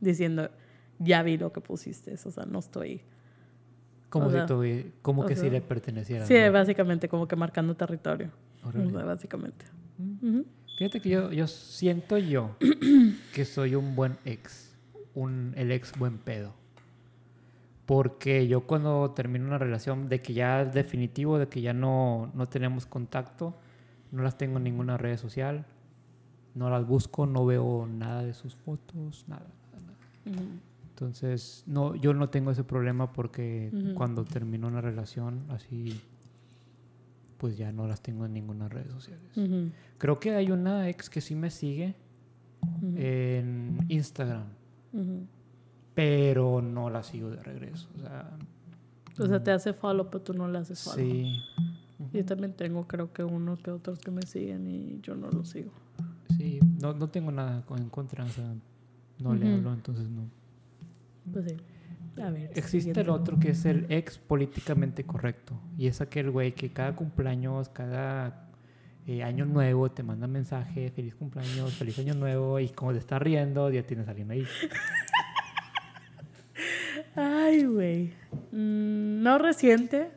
diciendo, 0.00 0.50
ya 0.98 1.22
vi 1.22 1.36
lo 1.38 1.52
que 1.52 1.60
pusiste, 1.60 2.14
o 2.14 2.30
sea, 2.30 2.44
no 2.44 2.58
estoy... 2.58 3.00
Como, 4.10 4.26
o 4.26 4.30
si 4.30 4.36
sea, 4.36 4.46
tuvi- 4.46 4.92
como 5.02 5.22
o 5.22 5.26
que 5.26 5.34
si 5.34 5.42
sea, 5.42 5.50
le 5.50 5.60
perteneciera. 5.60 6.24
Sí, 6.24 6.34
¿no? 6.34 6.52
básicamente 6.52 7.08
como 7.08 7.26
que 7.26 7.34
marcando 7.34 7.74
territorio. 7.74 8.30
Órale. 8.64 8.86
O 8.86 8.90
sea, 8.90 9.04
básicamente. 9.04 9.64
Mm. 9.98 10.40
Fíjate 10.78 11.00
que 11.00 11.08
yo, 11.08 11.32
yo 11.32 11.46
siento 11.48 12.18
yo 12.18 12.56
que 13.34 13.44
soy 13.44 13.74
un 13.74 13.96
buen 13.96 14.16
ex, 14.24 14.72
un, 15.14 15.52
el 15.56 15.72
ex 15.72 15.98
buen 15.98 16.18
pedo. 16.18 16.52
Porque 17.86 18.48
yo 18.48 18.62
cuando 18.62 19.10
termino 19.10 19.46
una 19.46 19.58
relación 19.58 20.08
de 20.08 20.22
que 20.22 20.32
ya 20.32 20.62
es 20.62 20.72
definitivo, 20.72 21.38
de 21.38 21.48
que 21.48 21.60
ya 21.60 21.72
no, 21.74 22.30
no 22.34 22.46
tenemos 22.46 22.86
contacto, 22.86 23.54
no 24.10 24.22
las 24.22 24.38
tengo 24.38 24.56
en 24.58 24.64
ninguna 24.64 24.96
red 24.96 25.18
social, 25.18 25.66
no 26.54 26.70
las 26.70 26.86
busco, 26.86 27.26
no 27.26 27.44
veo 27.44 27.86
nada 27.86 28.22
de 28.22 28.32
sus 28.32 28.54
fotos, 28.54 29.24
nada. 29.28 29.46
Ujú. 30.24 30.38
Entonces, 30.94 31.64
no, 31.66 31.96
yo 31.96 32.14
no 32.14 32.28
tengo 32.28 32.52
ese 32.52 32.62
problema 32.62 33.12
porque 33.12 33.72
cuando 33.96 34.24
termino 34.24 34.68
una 34.68 34.80
relación 34.80 35.44
así, 35.48 36.00
pues 37.36 37.56
ya 37.56 37.72
no 37.72 37.88
las 37.88 38.00
tengo 38.00 38.24
en 38.26 38.32
ninguna 38.32 38.68
red 38.68 38.88
social. 38.90 39.18
Creo 39.98 40.20
que 40.20 40.36
hay 40.36 40.52
una 40.52 40.88
ex 40.88 41.10
que 41.10 41.20
sí 41.20 41.34
me 41.34 41.50
sigue 41.50 41.96
en 42.80 43.78
Instagram, 43.88 44.44
pero 45.94 46.62
no 46.62 46.90
la 46.90 47.02
sigo 47.02 47.28
de 47.30 47.42
regreso. 47.42 47.88
O 47.96 48.00
sea, 48.00 48.30
O 49.18 49.26
sea, 49.26 49.42
te 49.42 49.50
hace 49.50 49.72
follow, 49.72 50.08
pero 50.10 50.22
tú 50.22 50.32
no 50.32 50.46
le 50.46 50.58
haces 50.58 50.80
follow. 50.84 50.98
sí, 51.04 51.36
Yo 52.12 52.24
también 52.24 52.52
tengo, 52.52 52.86
creo 52.86 53.12
que 53.12 53.24
unos 53.24 53.58
que 53.60 53.72
otros 53.72 53.98
que 53.98 54.12
me 54.12 54.22
siguen 54.22 54.68
y 54.68 55.00
yo 55.02 55.16
no 55.16 55.28
los 55.28 55.48
sigo. 55.48 55.72
sí, 56.36 56.60
no, 56.80 56.94
no 56.94 57.08
tengo 57.08 57.32
nada 57.32 57.64
en 57.76 57.88
contra, 57.88 58.24
o 58.24 58.28
sea, 58.28 58.54
no 59.20 59.34
le 59.34 59.52
hablo, 59.52 59.72
entonces 59.72 60.08
no. 60.08 60.22
Pues 61.32 61.46
sí. 61.46 61.56
A 62.22 62.30
ver. 62.30 62.50
Existe 62.50 62.70
siguiente. 62.70 63.00
el 63.00 63.10
otro 63.10 63.38
que 63.38 63.50
es 63.50 63.64
el 63.64 63.86
ex 63.88 64.18
políticamente 64.18 65.04
correcto. 65.04 65.60
Y 65.76 65.88
es 65.88 66.00
aquel 66.00 66.30
güey 66.30 66.52
que 66.52 66.70
cada 66.70 66.94
cumpleaños, 66.94 67.68
cada 67.68 68.44
eh, 69.06 69.22
año 69.22 69.44
nuevo 69.44 69.90
te 69.90 70.02
manda 70.02 70.26
mensaje, 70.26 70.90
feliz 70.90 71.14
cumpleaños, 71.14 71.74
feliz 71.74 71.98
año 71.98 72.14
nuevo, 72.14 72.58
y 72.58 72.68
como 72.70 72.92
te 72.92 72.98
está 72.98 73.18
riendo, 73.18 73.70
ya 73.70 73.82
tienes 73.82 74.08
a 74.08 74.12
alguien 74.12 74.30
ahí. 74.30 74.46
Ay, 77.14 77.64
güey. 77.64 78.12
Mm, 78.50 79.22
no 79.22 79.38
reciente, 79.38 80.10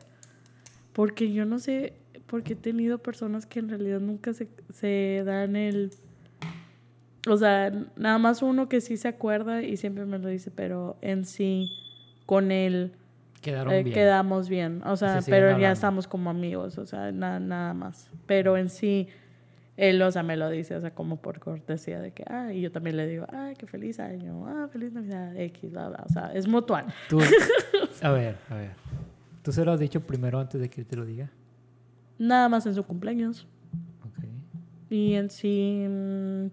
porque 0.94 1.32
yo 1.32 1.44
no 1.44 1.58
sé, 1.58 1.94
porque 2.26 2.54
he 2.54 2.56
tenido 2.56 2.98
personas 2.98 3.44
que 3.44 3.58
en 3.58 3.68
realidad 3.68 4.00
nunca 4.00 4.32
se, 4.32 4.48
se 4.72 5.22
dan 5.24 5.54
el... 5.54 5.90
O 7.26 7.36
sea, 7.36 7.70
nada 7.96 8.18
más 8.18 8.42
uno 8.42 8.68
que 8.68 8.80
sí 8.80 8.96
se 8.96 9.08
acuerda 9.08 9.62
y 9.62 9.76
siempre 9.76 10.04
me 10.06 10.18
lo 10.18 10.28
dice, 10.28 10.50
pero 10.50 10.96
en 11.00 11.24
sí, 11.24 11.68
con 12.26 12.50
él 12.52 12.92
Quedaron 13.42 13.72
eh, 13.72 13.82
bien. 13.82 13.94
quedamos 13.94 14.48
bien. 14.48 14.82
O 14.84 14.96
sea, 14.96 15.22
Se 15.22 15.30
pero 15.30 15.58
ya 15.58 15.72
estamos 15.72 16.06
como 16.08 16.30
amigos, 16.30 16.76
o 16.78 16.86
sea, 16.86 17.12
na- 17.12 17.38
nada 17.40 17.72
más. 17.74 18.10
Pero 18.26 18.56
en 18.56 18.68
sí, 18.68 19.08
él, 19.76 20.00
o 20.02 20.10
sea, 20.10 20.22
me 20.24 20.36
lo 20.36 20.48
dice, 20.50 20.74
o 20.74 20.80
sea, 20.80 20.92
como 20.94 21.16
por 21.16 21.38
cortesía 21.38 22.00
de 22.00 22.10
que, 22.12 22.24
ah, 22.28 22.52
y 22.52 22.60
yo 22.60 22.72
también 22.72 22.96
le 22.96 23.06
digo, 23.06 23.26
ah, 23.32 23.52
qué 23.56 23.66
feliz 23.66 24.00
año, 24.00 24.46
ah, 24.48 24.68
feliz 24.72 24.92
Navidad, 24.92 25.36
X, 25.36 25.70
bla, 25.70 25.88
bla. 25.88 26.04
O 26.04 26.12
sea, 26.12 26.32
es 26.34 26.48
mutual. 26.48 26.86
Tú- 27.08 27.20
a 28.02 28.10
ver, 28.10 28.36
a 28.50 28.54
ver. 28.56 28.70
¿Tú 29.42 29.52
se 29.52 29.64
lo 29.64 29.72
has 29.72 29.80
dicho 29.80 30.00
primero 30.00 30.40
antes 30.40 30.60
de 30.60 30.68
que 30.68 30.84
te 30.84 30.96
lo 30.96 31.04
diga? 31.04 31.30
Nada 32.18 32.48
más 32.48 32.66
en 32.66 32.74
su 32.74 32.82
cumpleaños. 32.84 33.46
Ok. 34.04 34.24
Y 34.90 35.14
en 35.14 35.30
sí, 35.30 35.86
mm, 35.88 36.46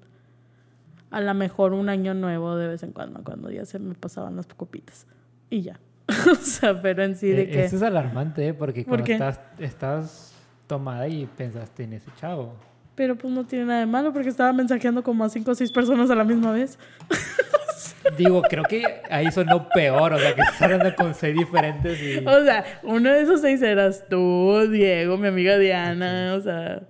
a 1.11 1.21
lo 1.21 1.33
mejor 1.33 1.73
un 1.73 1.89
año 1.89 2.13
nuevo 2.13 2.55
de 2.55 2.67
vez 2.67 2.83
en 2.83 2.91
cuando, 2.91 3.23
cuando 3.23 3.51
ya 3.51 3.65
se 3.65 3.79
me 3.79 3.95
pasaban 3.95 4.35
las 4.35 4.47
copitas. 4.47 5.07
Y 5.49 5.61
ya. 5.61 5.79
o 6.31 6.35
sea, 6.35 6.81
pero 6.81 7.03
en 7.03 7.15
sí 7.15 7.29
de 7.29 7.43
Eh, 7.43 7.49
que... 7.49 7.65
Eso 7.65 7.77
es 7.77 7.83
alarmante, 7.83 8.47
¿eh? 8.47 8.53
Porque 8.53 8.83
¿Por 8.83 9.03
cuando 9.03 9.11
estás, 9.11 9.39
estás 9.59 10.33
tomada 10.67 11.07
y 11.07 11.25
pensaste 11.25 11.83
en 11.83 11.93
ese 11.93 12.09
chavo. 12.19 12.55
Pero 12.95 13.17
pues 13.17 13.33
no 13.33 13.45
tiene 13.45 13.65
nada 13.65 13.79
de 13.81 13.85
malo 13.85 14.13
porque 14.13 14.29
estaba 14.29 14.53
mensajeando 14.53 15.03
como 15.03 15.23
a 15.23 15.29
cinco 15.29 15.51
o 15.51 15.55
seis 15.55 15.71
personas 15.71 16.09
a 16.09 16.15
la 16.15 16.23
misma 16.23 16.51
vez. 16.51 16.79
Digo, 18.17 18.41
creo 18.43 18.63
que 18.63 18.83
ahí 19.09 19.31
sonó 19.31 19.67
peor, 19.69 20.13
o 20.13 20.19
sea, 20.19 20.33
que 20.33 20.41
estás 20.41 20.61
hablando 20.61 20.95
con 20.95 21.13
seis 21.13 21.35
diferentes 21.37 22.01
y... 22.01 22.25
O 22.25 22.43
sea, 22.43 22.63
uno 22.83 23.11
de 23.11 23.21
esos 23.21 23.41
seis 23.41 23.61
eras 23.61 24.05
tú, 24.09 24.67
Diego, 24.69 25.17
mi 25.17 25.27
amiga 25.27 25.57
Diana, 25.57 26.35
o 26.35 26.41
sea, 26.41 26.83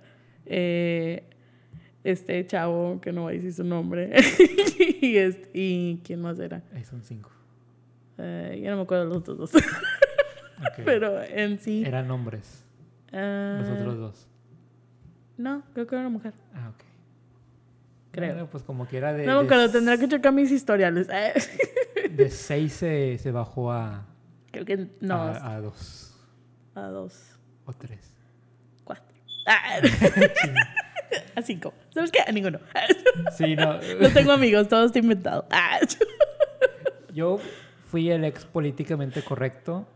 eh, 0.44 1.24
este 2.10 2.46
chavo, 2.46 3.00
que 3.00 3.12
no 3.12 3.22
voy 3.22 3.34
a 3.34 3.36
decir 3.36 3.52
su 3.52 3.64
nombre, 3.64 4.12
y, 5.00 5.16
este, 5.16 5.50
y 5.52 6.00
quién 6.04 6.20
más 6.20 6.38
era. 6.38 6.62
Ahí 6.74 6.84
son 6.84 7.02
cinco. 7.02 7.30
Eh, 8.18 8.60
ya 8.62 8.70
no 8.70 8.76
me 8.76 8.82
acuerdo 8.82 9.04
de 9.04 9.08
los 9.10 9.18
otros 9.18 9.38
dos, 9.38 9.50
pero 10.84 11.22
en 11.22 11.58
sí... 11.58 11.84
Eran 11.84 12.10
hombres, 12.10 12.64
ah, 13.12 13.58
los 13.60 13.68
otros 13.70 13.98
dos. 13.98 14.28
No, 15.36 15.62
creo 15.74 15.86
que 15.86 15.94
era 15.94 16.00
una 16.02 16.10
mujer. 16.10 16.32
Ah, 16.54 16.70
ok. 16.70 16.84
Creo. 18.12 18.32
Bueno, 18.32 18.50
pues 18.50 18.62
como 18.62 18.88
que 18.88 18.96
era 18.96 19.12
de... 19.12 19.26
no 19.26 19.40
acuerdo, 19.40 19.70
tendrá 19.70 19.98
que 19.98 20.08
checar 20.08 20.32
mis 20.32 20.50
historiales. 20.50 21.08
De 22.10 22.30
seis 22.30 22.72
se, 22.72 23.18
se 23.18 23.30
bajó 23.30 23.72
a, 23.72 24.06
creo 24.50 24.64
que 24.64 24.88
no, 25.00 25.14
a, 25.16 25.54
a 25.54 25.60
dos 25.60 26.06
a 26.74 26.88
dos, 26.88 27.38
o 27.64 27.72
tres. 27.72 28.14
cuatro. 28.84 29.16
Ah, 29.46 29.80
a 31.34 31.42
cinco. 31.42 31.74
¿Sabes 31.90 32.10
qué? 32.10 32.20
A 32.26 32.32
ninguno. 32.32 32.58
Sí, 33.36 33.56
no. 33.56 33.78
No 34.00 34.10
tengo 34.10 34.32
amigos, 34.32 34.68
todo 34.68 34.86
está 34.86 34.98
inventado. 34.98 35.46
Yo 37.14 37.38
fui 37.86 38.10
el 38.10 38.24
ex 38.24 38.44
políticamente 38.44 39.22
correcto 39.22 39.86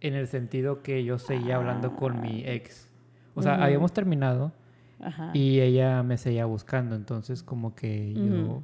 en 0.00 0.14
el 0.14 0.26
sentido 0.26 0.82
que 0.82 1.04
yo 1.04 1.18
seguía 1.18 1.56
hablando 1.56 1.94
con 1.94 2.20
mi 2.20 2.44
ex. 2.46 2.88
O 3.34 3.42
sea, 3.42 3.62
habíamos 3.62 3.92
terminado 3.92 4.52
Ajá. 5.00 5.30
y 5.34 5.60
ella 5.60 6.02
me 6.02 6.16
seguía 6.16 6.46
buscando. 6.46 6.96
Entonces, 6.96 7.42
como 7.42 7.74
que 7.74 8.14
yo 8.14 8.62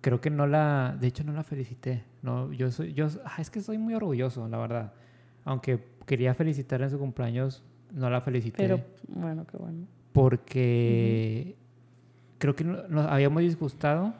creo 0.00 0.20
que 0.20 0.30
no 0.30 0.46
la, 0.46 0.96
de 1.00 1.06
hecho, 1.06 1.24
no 1.24 1.32
la 1.32 1.44
felicité. 1.44 2.04
No, 2.22 2.52
yo 2.52 2.70
soy, 2.70 2.92
yo, 2.94 3.08
ah, 3.24 3.36
es 3.38 3.50
que 3.50 3.60
soy 3.60 3.78
muy 3.78 3.94
orgulloso, 3.94 4.48
la 4.48 4.58
verdad. 4.58 4.92
Aunque 5.44 5.84
quería 6.04 6.34
felicitar 6.34 6.82
en 6.82 6.90
su 6.90 6.98
cumpleaños, 6.98 7.62
no 7.92 8.10
la 8.10 8.20
felicité. 8.20 8.56
Pero 8.56 8.80
bueno, 9.08 9.46
qué 9.46 9.56
bueno. 9.56 9.86
Porque 10.16 11.54
creo 12.38 12.56
que 12.56 12.64
no- 12.64 12.88
nos 12.88 13.06
habíamos 13.06 13.42
disgustado. 13.42 14.14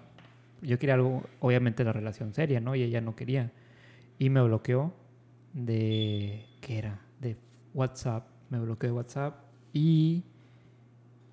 Yo 0.62 0.78
quería 0.78 0.94
algo, 0.94 1.24
obviamente, 1.40 1.84
la 1.84 1.92
relación 1.92 2.32
seria, 2.34 2.60
¿no? 2.60 2.74
Y 2.74 2.82
ella 2.82 3.00
no 3.00 3.16
quería. 3.16 3.50
Y 4.18 4.30
me 4.30 4.42
bloqueó 4.42 4.92
de. 5.52 6.44
¿Qué 6.60 6.78
era? 6.78 7.00
De 7.20 7.36
WhatsApp. 7.74 8.26
Me 8.50 8.58
bloqueó 8.60 8.90
de 8.90 8.96
WhatsApp. 8.96 9.34
Y. 9.72 10.22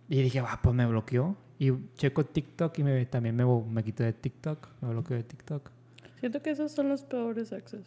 Y 0.10 0.22
dije, 0.22 0.39
ah, 0.39 0.60
pues 0.62 0.75
me 0.75 0.86
bloqueó. 0.86 1.36
Y 1.60 1.72
checo 1.96 2.25
TikTok 2.25 2.77
y 2.79 2.84
me, 2.84 3.05
también 3.05 3.36
me, 3.36 3.46
me 3.46 3.84
quitó 3.84 4.03
de 4.03 4.13
TikTok. 4.13 4.67
Me 4.82 4.89
bloqueó 4.89 5.15
de 5.17 5.24
TikTok. 5.24 5.72
Siento 6.20 6.41
que 6.41 6.51
esos 6.51 6.72
son 6.72 6.89
los 6.89 7.03
peores 7.03 7.51
exes. 7.51 7.86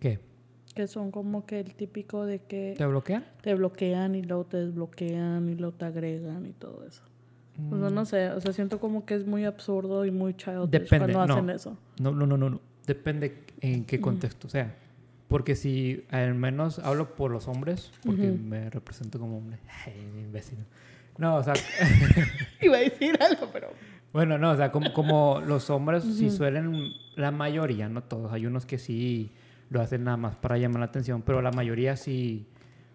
¿Qué? 0.00 0.20
Que 0.74 0.86
son 0.88 1.10
como 1.12 1.46
que 1.46 1.60
el 1.60 1.74
típico 1.74 2.26
de 2.26 2.40
que 2.40 2.74
¿Te 2.76 2.84
bloquean? 2.86 3.24
te 3.42 3.54
bloquean 3.54 4.14
y 4.16 4.22
luego 4.22 4.44
te 4.44 4.56
desbloquean 4.58 5.48
y 5.48 5.54
luego 5.54 5.74
te 5.76 5.84
agregan 5.84 6.46
y 6.46 6.52
todo 6.52 6.84
eso. 6.86 7.02
O 7.70 7.78
sea, 7.78 7.88
Mm. 7.90 7.94
no 7.94 8.04
sé, 8.04 8.30
o 8.30 8.40
sea, 8.40 8.52
siento 8.52 8.80
como 8.80 9.06
que 9.06 9.14
es 9.14 9.24
muy 9.26 9.44
absurdo 9.44 10.04
y 10.04 10.10
muy 10.10 10.34
childish 10.34 10.70
Depende, 10.70 11.12
cuando 11.14 11.20
hacen 11.34 11.46
no. 11.46 11.52
eso. 11.52 11.78
No, 12.00 12.10
no, 12.10 12.26
no, 12.26 12.36
no, 12.36 12.50
no. 12.50 12.60
Depende 12.86 13.44
en 13.60 13.84
qué 13.84 14.00
contexto 14.00 14.48
sea. 14.48 14.74
Porque 15.28 15.54
si 15.54 16.04
al 16.10 16.34
menos 16.34 16.80
hablo 16.80 17.14
por 17.14 17.30
los 17.30 17.46
hombres, 17.48 17.92
porque 18.04 18.26
me 18.32 18.68
represento 18.70 19.18
como 19.20 19.38
hombre. 19.38 19.58
Ay, 19.86 19.94
imbécil. 20.20 20.58
No, 21.16 21.36
o 21.36 21.42
sea, 21.44 21.54
Iba 22.60 22.76
a 22.76 22.80
decir 22.80 23.16
algo, 23.22 23.48
pero... 23.52 23.68
bueno, 24.12 24.36
no, 24.38 24.50
o 24.50 24.56
sea, 24.56 24.72
como, 24.72 24.92
como 24.92 25.40
los 25.46 25.70
hombres 25.70 26.02
sí 26.02 26.26
Ujú. 26.26 26.36
suelen, 26.36 26.92
la 27.14 27.30
mayoría, 27.30 27.88
no 27.88 28.02
todos, 28.02 28.32
hay 28.32 28.46
unos 28.46 28.66
que 28.66 28.78
sí 28.78 29.30
lo 29.70 29.80
hacen 29.80 30.04
nada 30.04 30.16
más 30.16 30.36
para 30.36 30.58
llamar 30.58 30.80
la 30.80 30.86
atención, 30.86 31.22
pero 31.22 31.42
la 31.42 31.50
mayoría 31.52 31.96
sí 31.96 32.46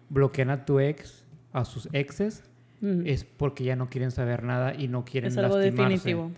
bloquean 0.08 0.50
a 0.50 0.64
tu 0.64 0.80
ex, 0.80 1.24
a 1.52 1.64
sus 1.64 1.88
exes, 1.92 2.44
Mm, 2.80 3.06
es 3.06 3.24
porque 3.24 3.64
ya 3.64 3.76
no 3.76 3.90
quieren 3.90 4.10
saber 4.10 4.42
nada 4.42 4.74
y 4.74 4.88
no 4.88 5.04
quieren 5.04 5.30
es 5.30 5.38
algo 5.38 5.58
lastimarse. 5.58 5.92
definitivo. 5.92 6.30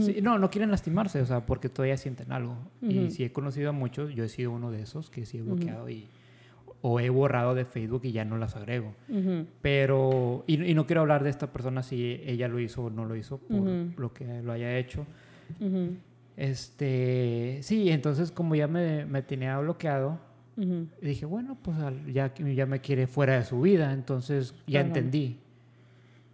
Sí, 0.00 0.20
no, 0.22 0.38
no 0.38 0.50
quieren 0.50 0.70
lastimarse, 0.70 1.20
o 1.22 1.26
sea, 1.26 1.46
porque 1.46 1.70
todavía 1.70 1.96
sienten 1.96 2.32
algo. 2.32 2.56
Y 2.82 3.10
si 3.10 3.24
he 3.24 3.32
conocido 3.32 3.70
a 3.70 3.72
muchos, 3.72 4.14
yo 4.14 4.24
he 4.24 4.28
sido 4.28 4.50
uno 4.50 4.70
de 4.70 4.82
esos 4.82 5.08
que 5.08 5.24
sí 5.24 5.38
he 5.38 5.42
bloqueado 5.42 5.88
y 5.88 6.06
o 6.82 7.00
he 7.00 7.08
borrado 7.10 7.54
de 7.54 7.64
Facebook 7.64 8.02
y 8.04 8.12
ya 8.12 8.26
no 8.26 8.36
las 8.36 8.56
agrego. 8.56 8.94
Pero, 9.62 10.44
y, 10.46 10.74
no 10.74 10.86
quiero 10.86 11.00
hablar 11.00 11.24
de 11.24 11.30
esta 11.30 11.50
persona 11.50 11.82
si 11.82 12.20
ella 12.26 12.48
lo 12.48 12.60
hizo 12.60 12.84
o 12.84 12.90
no 12.90 13.06
lo 13.06 13.16
hizo 13.16 13.38
por 13.38 13.98
lo 13.98 14.12
que 14.12 14.42
lo 14.42 14.52
haya 14.52 14.76
hecho. 14.76 15.06
Este, 16.36 17.60
sí, 17.62 17.90
entonces 17.90 18.30
como 18.30 18.54
ya 18.54 18.66
me, 18.66 19.04
me 19.04 19.22
tenía 19.22 19.58
bloqueado, 19.58 20.18
dije, 21.00 21.24
bueno, 21.24 21.56
pues 21.62 21.76
ya, 22.12 22.34
ya 22.34 22.66
me 22.66 22.80
quiere 22.80 23.06
fuera 23.06 23.36
de 23.36 23.44
su 23.44 23.60
vida, 23.60 23.92
entonces 23.92 24.54
ya 24.66 24.80
entendí. 24.80 25.40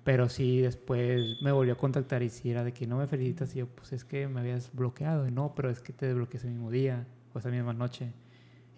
Pero 0.03 0.29
sí, 0.29 0.61
después 0.61 1.21
me 1.43 1.51
volvió 1.51 1.75
a 1.75 1.77
contactar 1.77 2.23
y 2.23 2.29
si 2.29 2.51
era 2.51 2.63
de 2.63 2.73
que 2.73 2.87
no 2.87 2.97
me 2.97 3.09
felicitas. 3.09 3.55
Y 3.57 3.59
yo, 3.59 3.67
pues 3.67 3.93
es 3.93 4.05
que 4.05 4.29
me 4.29 4.39
habías 4.39 4.73
bloqueado. 4.73 5.27
Y 5.27 5.33
no, 5.33 5.53
pero 5.57 5.69
es 5.69 5.81
que 5.81 5.93
te 5.93 6.07
desbloqueé 6.07 6.39
ese 6.39 6.49
mismo 6.49 6.71
día 6.71 7.07
o 7.35 7.39
esa 7.41 7.51
misma 7.51 7.73
noche. 7.73 8.13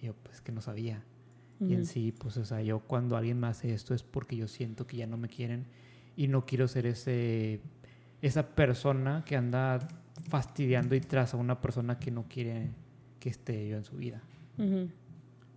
Y 0.00 0.06
yo, 0.06 0.14
pues 0.14 0.40
que 0.40 0.52
no 0.52 0.62
sabía. 0.62 1.02
Y 1.60 1.74
en 1.74 1.86
sí, 1.86 2.12
pues, 2.12 2.36
o 2.36 2.44
sea, 2.44 2.62
yo 2.62 2.78
cuando 2.80 3.16
alguien 3.16 3.40
me 3.40 3.48
hace 3.48 3.74
esto 3.74 3.92
es 3.92 4.02
porque 4.02 4.36
yo 4.36 4.46
siento 4.46 4.86
que 4.86 4.96
ya 4.96 5.06
no 5.06 5.16
me 5.16 5.28
quieren 5.28 5.66
y 6.16 6.28
no 6.28 6.46
quiero 6.46 6.68
ser 6.68 6.86
ese, 6.86 7.60
esa 8.22 8.54
persona 8.54 9.24
que 9.26 9.36
anda 9.36 9.88
fastidiando 10.28 10.94
y 10.94 11.00
tras 11.00 11.34
a 11.34 11.36
una 11.36 11.60
persona 11.60 11.98
que 11.98 12.10
no 12.10 12.24
quiere 12.28 12.70
que 13.20 13.28
esté 13.28 13.68
yo 13.68 13.76
en 13.76 13.84
su 13.84 13.96
vida. 13.96 14.20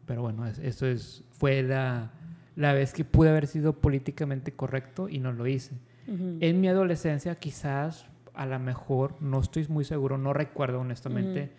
Pero 0.05 0.21
bueno, 0.21 0.45
eso 0.45 0.85
es, 0.85 1.23
fue 1.31 1.63
la, 1.63 2.11
la 2.55 2.73
vez 2.73 2.93
que 2.93 3.03
pude 3.03 3.29
haber 3.29 3.47
sido 3.47 3.73
políticamente 3.73 4.53
correcto 4.53 5.09
y 5.09 5.19
no 5.19 5.31
lo 5.31 5.47
hice. 5.47 5.75
En 6.07 6.59
mi 6.59 6.67
adolescencia 6.67 7.35
quizás, 7.35 8.05
a 8.33 8.45
lo 8.45 8.59
mejor, 8.59 9.15
no 9.21 9.39
estoy 9.39 9.65
muy 9.69 9.85
seguro, 9.85 10.17
no 10.17 10.33
recuerdo 10.33 10.81
honestamente, 10.81 11.51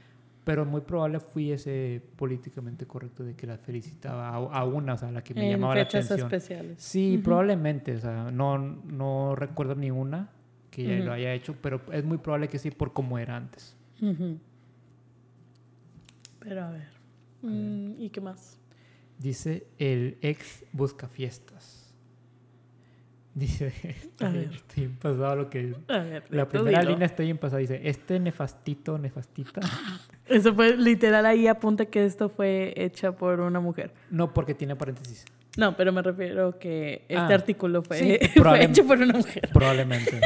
pero 0.45 0.67
muy 0.67 0.83
probable 0.83 1.21
fui 1.21 1.53
ese 1.53 2.03
políticamente 2.17 2.87
correcto 2.87 3.25
de 3.25 3.35
que 3.35 3.47
la 3.47 3.57
felicitaba 3.57 4.29
a, 4.29 4.65
una, 4.65 4.95
o 4.95 4.99
sea, 4.99 5.09
a 5.09 5.13
la 5.13 5.23
que 5.23 5.33
me 5.33 5.49
llamaba 5.49 5.77
la 5.77 5.83
atención. 5.83 6.19
especiales. 6.19 6.83
Sí, 6.83 7.19
probablemente, 7.23 7.97
o 7.97 8.01
sea, 8.01 8.31
no, 8.31 8.59
no 8.59 9.35
recuerdo 9.37 9.75
ni 9.75 9.91
una 9.91 10.29
que 10.73 10.85
ya 10.85 11.05
lo 11.05 11.13
haya 11.13 11.33
hecho, 11.35 11.55
pero 11.61 11.81
es 11.93 12.03
muy 12.03 12.19
probable 12.19 12.49
que 12.49 12.59
sí 12.59 12.71
por 12.71 12.93
cómo 12.93 13.19
era 13.19 13.37
antes. 13.37 13.77
Pero 16.41 16.65
a 16.65 16.71
ver, 16.73 16.89
mm, 17.43 18.01
¿y 18.01 18.11
qué 18.11 18.21
más? 18.21 18.59
Dice 19.19 19.69
el 19.79 20.19
ex 20.23 20.65
busca 20.73 21.07
fiestas. 21.07 21.95
Dice, 23.35 23.73
está, 23.83 24.31
bien, 24.31 24.97
pasado 24.97 25.37
lo 25.37 25.51
que... 25.51 25.75
A 25.89 25.99
ver, 25.99 26.25
la 26.31 26.49
primera 26.49 26.83
línea 26.83 27.07
está 27.07 27.23
bien 27.23 27.39
pasada. 27.39 27.61
Dice, 27.61 27.81
este 27.85 28.19
nefastito, 28.19 28.99
nefastita. 28.99 29.61
Eso 30.27 30.55
fue 30.55 30.77
literal 30.77 31.25
ahí 31.27 31.47
apunta 31.47 31.87
que 31.87 32.05
esto 32.05 32.29
fue 32.29 32.73
hecha 32.77 33.13
por 33.13 33.41
una 33.41 33.61
mujer. 33.61 33.93
No, 34.11 34.33
porque 34.33 34.55
tiene 34.55 34.77
paréntesis. 34.77 35.25
No, 35.57 35.77
pero 35.77 35.93
me 35.93 36.01
refiero 36.01 36.59
que 36.59 37.05
este 37.09 37.17
ah, 37.17 37.27
artículo 37.27 37.83
fue, 37.83 38.19
hecho 38.61 38.87
por 38.87 38.99
una 38.99 39.13
mujer. 39.13 39.51
Probablemente. 39.53 40.21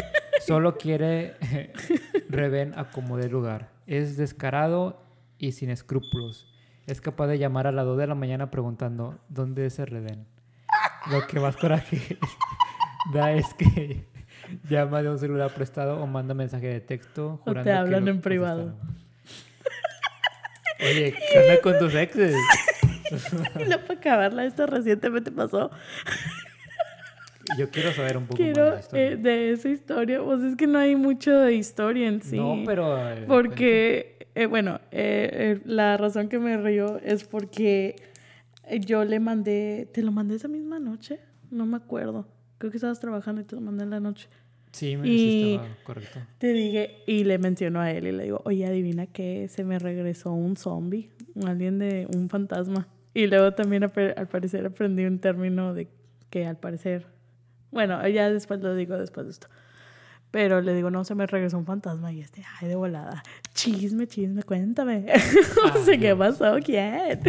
Solo 0.47 0.77
quiere 0.77 1.35
Reven 2.29 2.73
a 2.79 2.91
como 2.91 3.17
de 3.17 3.29
lugar. 3.29 3.71
Es 3.87 4.17
descarado 4.17 5.03
y 5.39 5.53
sin 5.53 5.71
escrúpulos 5.71 6.47
es 6.87 7.01
capaz 7.01 7.27
de 7.27 7.39
llamar 7.39 7.67
a 7.67 7.73
las 7.73 7.85
2 7.85 7.99
de 7.99 8.07
la 8.07 8.15
mañana 8.15 8.51
preguntando 8.51 9.19
¿dónde 9.29 9.67
es 9.67 9.79
el 9.79 9.89
Reden? 9.89 10.27
Lo 11.11 11.27
que 11.27 11.41
más 11.41 11.57
coraje 11.57 12.19
da 13.13 13.33
es 13.33 13.53
que 13.55 14.07
llama 14.71 15.03
de 15.03 15.11
un 15.11 15.19
celular 15.19 15.53
prestado 15.53 16.01
o 16.01 16.07
manda 16.07 16.35
mensaje 16.35 16.69
de 16.69 16.81
texto 16.81 17.41
o 17.45 17.55
te 17.55 17.73
hablan 17.73 18.09
en 18.09 18.21
privado. 18.21 18.75
Oye, 20.79 21.15
¿qué 21.33 21.39
onda 21.39 21.61
con 21.63 21.79
tus 21.79 21.95
exes? 21.95 22.35
no 23.69 23.81
para 23.81 23.95
acabarla, 23.99 24.45
esto 24.45 24.67
recientemente 24.67 25.33
pasó. 25.33 25.71
Yo 27.59 27.71
quiero 27.71 27.93
saber 27.93 28.17
un 28.17 28.27
poco 28.27 28.43
más 28.43 28.55
de, 28.55 28.79
historia. 28.81 29.07
Eh, 29.07 29.17
de 29.17 29.53
esa 29.53 29.69
historia. 29.69 30.23
Pues 30.23 30.43
es 30.43 30.57
que 30.57 30.67
no 30.67 30.79
hay 30.79 30.97
mucho 30.97 31.39
de 31.39 31.55
historia 31.55 32.09
en 32.09 32.23
sí. 32.23 32.37
No, 32.37 32.63
pero... 32.65 33.11
Eh, 33.11 33.25
porque 33.27 34.17
eh, 34.37 34.45
bueno, 34.45 34.81
eh, 34.91 35.61
la 35.65 35.97
razón 35.97 36.29
que 36.29 36.39
me 36.39 36.59
río 36.59 36.99
es 37.03 37.25
porque 37.25 37.97
yo 38.81 39.03
le 39.07 39.19
mandé, 39.19 39.89
¿te 39.95 40.03
lo 40.03 40.13
mandé 40.13 40.35
esa 40.35 40.47
misma 40.47 40.79
noche? 40.79 41.21
No 41.51 41.65
me 41.65 41.79
acuerdo. 41.79 42.29
Creo 42.59 42.71
que 42.71 42.77
estabas 42.77 43.01
trabajando 43.01 43.41
y 43.41 43.45
te 43.45 43.55
lo 43.55 43.63
mandé 43.63 43.85
en 43.85 43.91
la 43.91 44.01
noche. 44.01 44.29
Sí, 44.73 44.95
me 44.99 45.09
y 45.09 45.59
correcto. 45.85 46.21
Te 46.37 46.53
dije, 46.53 46.99
y 47.07 47.25
le 47.25 47.39
menciono 47.39 47.81
a 47.81 47.91
él 47.91 48.09
y 48.09 48.13
le 48.13 48.25
digo, 48.25 48.43
oye, 48.45 48.67
adivina 48.67 49.07
que 49.07 49.49
se 49.49 49.65
me 49.65 49.79
regresó 49.79 50.35
un 50.35 50.59
zombie, 50.59 51.09
alguien 51.47 51.79
de 51.79 52.07
un 52.15 52.29
fantasma. 52.29 52.89
Y 53.15 53.29
luego 53.29 53.55
también 53.55 53.85
al 53.85 54.29
parecer 54.29 54.67
aprendí 54.67 55.07
un 55.07 55.19
término 55.19 55.73
de 55.73 55.89
que 56.29 56.45
al 56.45 56.59
parecer, 56.59 57.07
bueno, 57.77 58.09
ya 58.09 58.31
después 58.31 58.63
lo 58.63 58.75
digo 58.75 58.97
después 58.97 59.27
de 59.27 59.33
esto. 59.33 59.49
Pero 60.31 60.63
le 60.63 60.75
digo, 60.75 60.91
no, 60.91 61.05
se 61.05 61.15
me 61.15 61.27
regresó 61.27 61.59
un 61.59 61.67
fantasma 61.67 62.11
y 62.11 62.23
este, 62.23 62.43
ay, 62.59 62.69
de 62.69 62.75
volada. 62.75 63.23
Chisme, 63.53 64.07
chisme, 64.07 64.43
cuéntame. 64.45 65.05
no 65.75 65.85
sé 65.85 65.99
qué 65.99 66.17
pasó, 66.17 66.57
¿quién? 66.65 67.21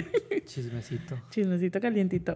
Chismecito. 0.46 1.22
Chismecito 1.30 1.82
calientito. 1.82 2.34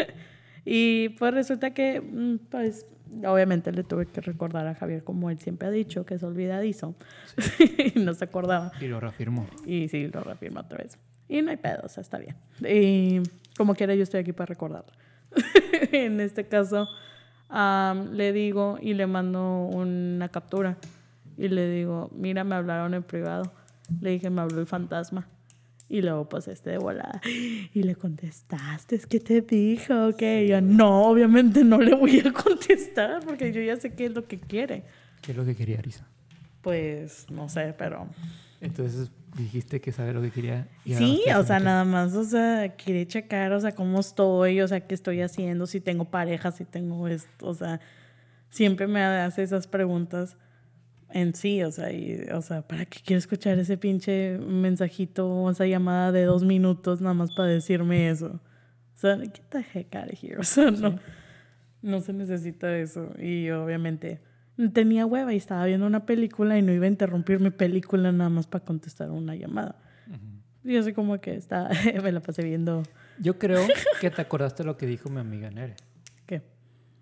y 0.66 1.08
pues 1.08 1.32
resulta 1.32 1.72
que, 1.72 2.02
mm, 2.02 2.36
pues, 2.50 2.84
obviamente 3.26 3.72
le 3.72 3.82
tuve 3.82 4.04
que 4.04 4.20
recordar 4.20 4.66
a 4.66 4.74
Javier, 4.74 5.02
como 5.04 5.30
él 5.30 5.38
siempre 5.38 5.68
ha 5.68 5.70
dicho, 5.70 6.04
que 6.04 6.16
es 6.16 6.22
olvidadizo. 6.22 6.94
y 7.94 7.98
no 7.98 8.12
se 8.12 8.26
acordaba. 8.26 8.72
Y 8.82 8.88
lo 8.88 9.00
reafirmó. 9.00 9.46
Y 9.64 9.88
sí, 9.88 10.06
lo 10.08 10.20
reafirmó 10.20 10.60
otra 10.60 10.78
vez. 10.82 10.98
Y 11.30 11.40
no 11.40 11.50
hay 11.50 11.56
pedo, 11.56 11.80
o 11.84 11.88
sea, 11.88 12.02
está 12.02 12.18
bien. 12.18 12.36
Y 12.60 13.22
como 13.56 13.74
quiera, 13.74 13.94
yo 13.94 14.02
estoy 14.02 14.20
aquí 14.20 14.34
para 14.34 14.46
recordar. 14.46 14.84
en 15.92 16.20
este 16.20 16.46
caso 16.46 16.88
le 17.50 18.32
digo 18.32 18.78
y 18.80 18.94
le 18.94 19.06
mando 19.06 19.66
una 19.66 20.28
captura. 20.28 20.76
Y 21.36 21.48
le 21.48 21.70
digo, 21.70 22.10
mira, 22.12 22.44
me 22.44 22.56
hablaron 22.56 22.94
en 22.94 23.02
privado. 23.02 23.52
Le 24.00 24.10
dije, 24.10 24.28
me 24.28 24.40
habló 24.40 24.60
el 24.60 24.66
fantasma. 24.66 25.28
Y 25.88 26.02
luego, 26.02 26.28
pues, 26.28 26.48
este 26.48 26.70
de 26.70 26.78
volada. 26.78 27.20
Y 27.24 27.82
le 27.82 27.94
contestaste, 27.94 29.00
¿qué 29.08 29.20
te 29.20 29.40
dijo? 29.40 30.14
Que 30.16 30.46
yo, 30.46 30.60
no, 30.60 31.04
obviamente 31.04 31.64
no 31.64 31.78
le 31.78 31.94
voy 31.94 32.20
a 32.20 32.32
contestar 32.44 33.24
porque 33.24 33.52
yo 33.52 33.62
ya 33.62 33.76
sé 33.76 33.94
qué 33.94 34.06
es 34.06 34.14
lo 34.14 34.26
que 34.26 34.38
quiere. 34.38 34.84
¿Qué 35.22 35.32
es 35.32 35.38
lo 35.38 35.44
que 35.44 35.56
quería, 35.56 35.78
Arisa? 35.78 36.06
Pues, 36.60 37.26
no 37.30 37.48
sé, 37.48 37.74
pero... 37.78 38.06
Entonces, 38.60 39.10
dijiste 39.42 39.80
que 39.80 39.92
sabe 39.92 40.12
lo 40.12 40.22
que 40.22 40.30
quería. 40.30 40.68
sí, 40.84 41.22
o 41.36 41.42
sea, 41.44 41.60
nada 41.60 41.84
más, 41.84 42.14
o 42.14 42.24
sea, 42.24 42.74
quiere 42.76 43.06
checar, 43.06 43.52
o 43.52 43.60
sea, 43.60 43.72
cómo 43.72 44.00
estoy, 44.00 44.60
o 44.60 44.68
sea, 44.68 44.80
qué 44.80 44.94
estoy 44.94 45.20
haciendo, 45.20 45.66
si 45.66 45.80
tengo 45.80 46.04
pareja, 46.04 46.52
si 46.52 46.64
tengo 46.64 47.08
esto, 47.08 47.46
o 47.46 47.54
sea, 47.54 47.80
siempre 48.50 48.86
me 48.86 49.02
hace 49.02 49.42
esas 49.42 49.66
preguntas 49.66 50.36
en 51.10 51.34
sí, 51.34 51.62
o 51.62 51.70
sea, 51.70 51.92
y, 51.92 52.26
o 52.32 52.42
sea, 52.42 52.62
¿para 52.62 52.84
qué 52.84 53.00
quiero 53.04 53.18
escuchar 53.18 53.58
ese 53.58 53.78
pinche 53.78 54.38
mensajito 54.38 55.28
o 55.28 55.50
esa 55.50 55.66
llamada 55.66 56.12
de 56.12 56.24
dos 56.24 56.44
minutos 56.44 57.00
nada 57.00 57.14
más 57.14 57.32
para 57.32 57.48
decirme 57.48 58.10
eso? 58.10 58.40
O 58.94 58.98
sea, 58.98 59.16
get 59.16 59.42
the 59.50 59.64
heck 59.74 59.94
out 59.94 60.12
of 60.12 60.22
here, 60.22 60.36
o 60.40 60.42
sea, 60.42 60.70
no, 60.70 60.98
no 61.82 62.00
se 62.00 62.12
necesita 62.12 62.76
eso, 62.76 63.10
y 63.18 63.50
obviamente 63.50 64.20
tenía 64.72 65.06
hueva 65.06 65.32
y 65.32 65.36
estaba 65.36 65.64
viendo 65.66 65.86
una 65.86 66.04
película 66.04 66.58
y 66.58 66.62
no 66.62 66.72
iba 66.72 66.86
a 66.86 66.88
interrumpir 66.88 67.40
mi 67.40 67.50
película 67.50 68.10
nada 68.10 68.30
más 68.30 68.46
para 68.46 68.64
contestar 68.64 69.10
una 69.10 69.36
llamada. 69.36 69.76
Y 70.64 70.76
así 70.76 70.92
como 70.92 71.16
que 71.18 71.34
está, 71.34 71.70
me 72.02 72.12
la 72.12 72.20
pasé 72.20 72.42
viendo. 72.42 72.82
Yo 73.20 73.38
creo 73.38 73.66
que 74.00 74.10
te 74.10 74.20
acordaste 74.20 74.64
lo 74.64 74.76
que 74.76 74.86
dijo 74.86 75.08
mi 75.08 75.20
amiga 75.20 75.50
Nere. 75.50 75.76
¿Qué? 76.26 76.42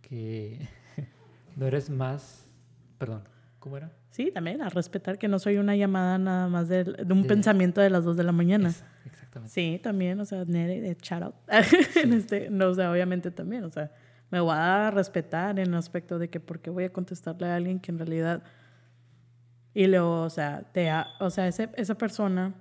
Que 0.02 0.68
no 1.56 1.66
eres 1.66 1.90
más, 1.90 2.44
perdón, 2.98 3.22
¿cómo 3.58 3.76
era? 3.76 3.90
Sí, 4.10 4.30
también, 4.32 4.62
a 4.62 4.68
respetar 4.68 5.18
que 5.18 5.28
no 5.28 5.38
soy 5.38 5.56
una 5.56 5.76
llamada 5.76 6.16
nada 6.16 6.48
más 6.48 6.68
de, 6.68 7.04
un 7.10 7.26
pensamiento 7.26 7.80
de 7.80 7.90
las 7.90 8.04
dos 8.04 8.16
de 8.16 8.24
la 8.24 8.32
mañana. 8.32 8.72
exactamente. 9.04 9.52
Sí, 9.52 9.80
también, 9.82 10.20
o 10.20 10.24
sea, 10.24 10.44
Nere, 10.44 10.80
de 10.80 10.96
shout 11.02 11.22
out. 11.22 11.34
en 12.02 12.12
este, 12.12 12.48
no, 12.50 12.68
o 12.68 12.74
sea, 12.74 12.90
obviamente 12.90 13.30
también, 13.30 13.64
o 13.64 13.70
sea, 13.70 13.90
me 14.30 14.40
voy 14.40 14.54
a 14.56 14.90
respetar 14.90 15.58
en 15.58 15.68
el 15.68 15.74
aspecto 15.74 16.18
de 16.18 16.28
que 16.28 16.40
porque 16.40 16.70
voy 16.70 16.84
a 16.84 16.92
contestarle 16.92 17.46
a 17.48 17.56
alguien 17.56 17.78
que 17.78 17.92
en 17.92 17.98
realidad 17.98 18.42
y 19.76 19.86
luego, 19.88 20.22
o 20.22 20.30
sea, 20.30 20.62
te 20.72 20.90
o 21.20 21.28
sea, 21.28 21.48
ese, 21.48 21.68
esa 21.74 21.96
persona 21.96 22.54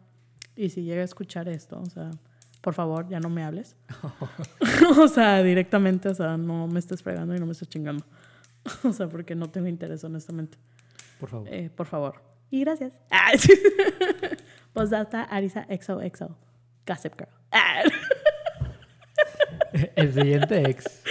y 0.54 0.70
si 0.70 0.84
llega 0.84 1.02
a 1.02 1.06
escuchar 1.06 1.48
esto, 1.48 1.80
o 1.80 1.86
sea, 1.86 2.12
por 2.60 2.74
favor, 2.74 3.08
ya 3.08 3.22
no 3.22 3.30
me 3.30 3.42
hables. 3.42 3.78
o 5.00 5.08
sea, 5.08 5.42
directamente, 5.42 6.10
o 6.10 6.14
sea, 6.14 6.36
no 6.36 6.68
me 6.68 6.78
estés 6.78 7.02
fregando 7.02 7.34
y 7.34 7.40
no 7.40 7.46
me 7.46 7.54
estés 7.54 7.70
chingando. 7.70 8.04
o 8.84 8.92
sea, 8.92 9.08
porque 9.08 9.34
no 9.34 9.50
tengo 9.50 9.68
interés, 9.68 10.04
honestamente. 10.04 10.58
Por 11.18 11.30
favor. 11.30 11.48
Eh, 11.50 11.70
por 11.74 11.86
favor. 11.88 12.22
Y 12.52 12.60
gracias. 12.60 12.92
pues 14.74 14.92
hasta 14.92 15.24
Arisa 15.24 15.66
XOXO. 15.70 16.36
Gossip 16.86 17.14
Girl. 17.18 17.30
El 19.96 20.14
siguiente 20.14 20.70
ex. 20.70 21.02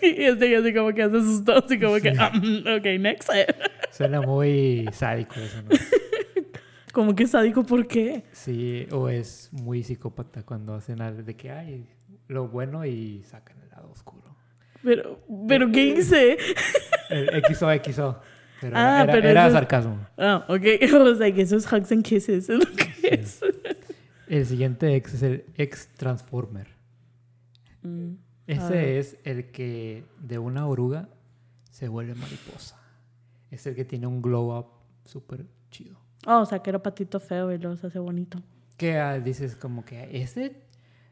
y 0.16 0.24
este 0.24 0.56
así 0.56 0.74
como 0.74 0.92
que 0.92 1.02
hace 1.02 1.20
sus 1.20 1.44
dos 1.44 1.70
y 1.70 1.78
como 1.78 1.96
que, 1.96 2.10
um, 2.10 2.76
ok, 2.76 3.00
next. 3.00 3.30
Suena 3.90 4.20
muy 4.20 4.88
sádico 4.92 5.34
eso, 5.40 5.62
¿no? 5.62 5.70
Como 6.92 7.14
que 7.14 7.28
sádico, 7.28 7.64
¿por 7.64 7.86
qué? 7.86 8.24
Sí, 8.32 8.88
o 8.90 9.08
es 9.08 9.48
muy 9.52 9.84
psicópata 9.84 10.42
cuando 10.42 10.74
hacen 10.74 11.00
algo 11.00 11.22
de 11.22 11.36
que 11.36 11.52
hay 11.52 11.86
lo 12.26 12.48
bueno 12.48 12.84
y 12.84 13.22
sacan 13.22 13.58
el 13.62 13.68
lado 13.68 13.90
oscuro. 13.92 14.34
Pero, 14.82 15.20
pero 15.46 15.70
¿qué 15.70 15.84
hice? 15.84 16.36
El 17.08 17.44
XO, 17.44 17.68
XO. 17.84 18.20
Pero 18.60 18.76
Ah, 18.76 19.02
era, 19.04 19.12
pero 19.12 19.28
era 19.28 19.46
eso 19.46 19.54
sarcasmo. 19.54 20.04
Ah, 20.18 20.44
ok. 20.48 20.64
I 20.80 20.92
was 20.94 21.18
like, 21.20 21.40
esos 21.40 21.64
hugs 21.70 21.92
and 21.92 22.02
kisses 22.04 22.48
es 22.50 22.58
lo 22.58 22.66
que 22.76 22.90
es. 23.14 23.40
El 24.26 24.44
siguiente 24.46 24.94
ex 24.96 25.14
es 25.14 25.22
el 25.22 25.44
ex 25.56 25.88
Transformer. 25.96 26.66
Mm. 27.82 28.14
Ese 28.52 28.98
es 28.98 29.16
el 29.24 29.50
que 29.50 30.04
de 30.20 30.38
una 30.38 30.66
oruga 30.66 31.08
se 31.70 31.88
vuelve 31.88 32.14
mariposa. 32.14 32.76
Es 33.50 33.66
el 33.66 33.74
que 33.74 33.84
tiene 33.84 34.06
un 34.06 34.20
glow 34.22 34.56
up 34.58 34.66
súper 35.04 35.46
chido. 35.70 35.96
Oh, 36.26 36.40
o 36.40 36.46
sea, 36.46 36.58
que 36.60 36.70
era 36.70 36.82
patito 36.82 37.18
feo 37.20 37.52
y 37.52 37.60
se 37.76 37.86
hace 37.86 37.98
bonito. 37.98 38.42
Que 38.76 38.98
ah, 38.98 39.18
dices 39.18 39.56
como 39.56 39.84
que 39.84 40.20
ese 40.22 40.62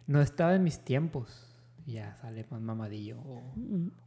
no 0.06 0.20
estaba 0.20 0.54
en 0.54 0.62
mis 0.64 0.78
tiempos. 0.80 1.44
Ya 1.86 2.14
sale 2.16 2.44
más 2.50 2.60
mamadillo. 2.60 3.18
O, 3.20 3.42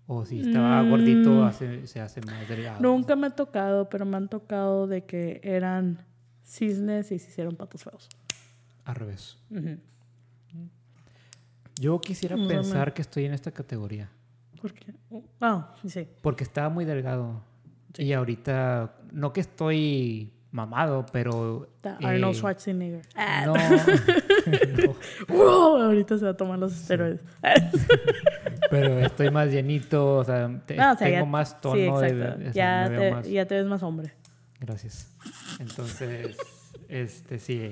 o 0.08 0.26
si 0.26 0.39
estaba 0.41 0.84
Mm. 0.84 0.89
gordito 0.91 1.44
hace- 1.44 1.88
se 1.88 2.00
hace 2.00 2.22
más 2.22 2.48
delgado. 2.48 2.80
Nunca 2.80 3.15
me 3.15 3.28
ha 3.28 3.32
tocado, 3.32 3.89
pero 3.89 4.06
me 4.06 4.17
han 4.17 4.30
tocado 4.30 4.86
de 4.86 5.06
que 5.06 5.41
eran 5.44 5.98
cisnes 6.44 7.12
y 7.12 7.17
se 7.17 7.30
hicieron 7.30 7.56
patos 7.56 7.84
feos. 7.84 8.08
Al 8.86 8.96
revés. 8.96 9.38
Ujú. 9.50 9.78
Yo 11.82 12.00
quisiera 12.00 12.36
No, 12.36 12.48
pensar 12.48 12.89
no. 12.89 12.94
que 12.94 13.02
estoy 13.02 13.26
en 13.26 13.34
esta 13.34 13.50
categoría. 13.52 14.10
¿Por 14.62 14.72
qué? 14.74 14.94
Ah, 15.41 15.74
sí. 15.88 16.08
Porque 16.22 16.44
estaba 16.44 16.70
muy 16.70 16.86
delgado. 16.86 17.41
Y 17.98 18.13
ahorita, 18.13 18.94
no 19.12 19.34
que 19.34 19.41
estoy 19.41 20.32
mamado, 20.52 21.06
pero... 21.12 21.67
Está 21.78 21.98
eh, 22.00 22.06
Arnold 22.06 22.36
Schwarzenegger. 22.36 23.02
Ah, 23.15 23.44
No, 23.48 23.54
no, 24.86 24.96
wow, 25.36 25.82
ahorita 25.86 26.17
se 26.20 26.26
va 26.26 26.32
a 26.32 26.38
tomar 26.38 26.60
los 26.60 26.72
esteroides. 26.74 27.22
pero 28.70 29.00
estoy 29.00 29.32
más 29.32 29.50
llenito, 29.50 30.17
o 30.17 30.24
sea, 30.24 30.48
te- 30.65 30.76
No, 30.76 30.91
o 30.94 30.96
sea, 30.96 31.08
tengo 31.08 31.20
ya- 31.20 31.26
más 31.26 31.60
tono 31.62 31.76
sí, 31.76 31.82
de... 31.82 31.88
exacto. 31.88 32.50
o 32.50 32.54
sea, 32.54 32.54
ya, 32.54 32.96
te, 32.96 33.12
más- 33.12 33.28
ya 33.28 33.46
te 33.48 33.56
ves 33.56 33.65
más 33.65 33.82
hombre. 33.84 34.13
Gracias. 34.60 35.12
Entonces, 35.60 36.38
este 36.88 37.39
sí, 37.39 37.72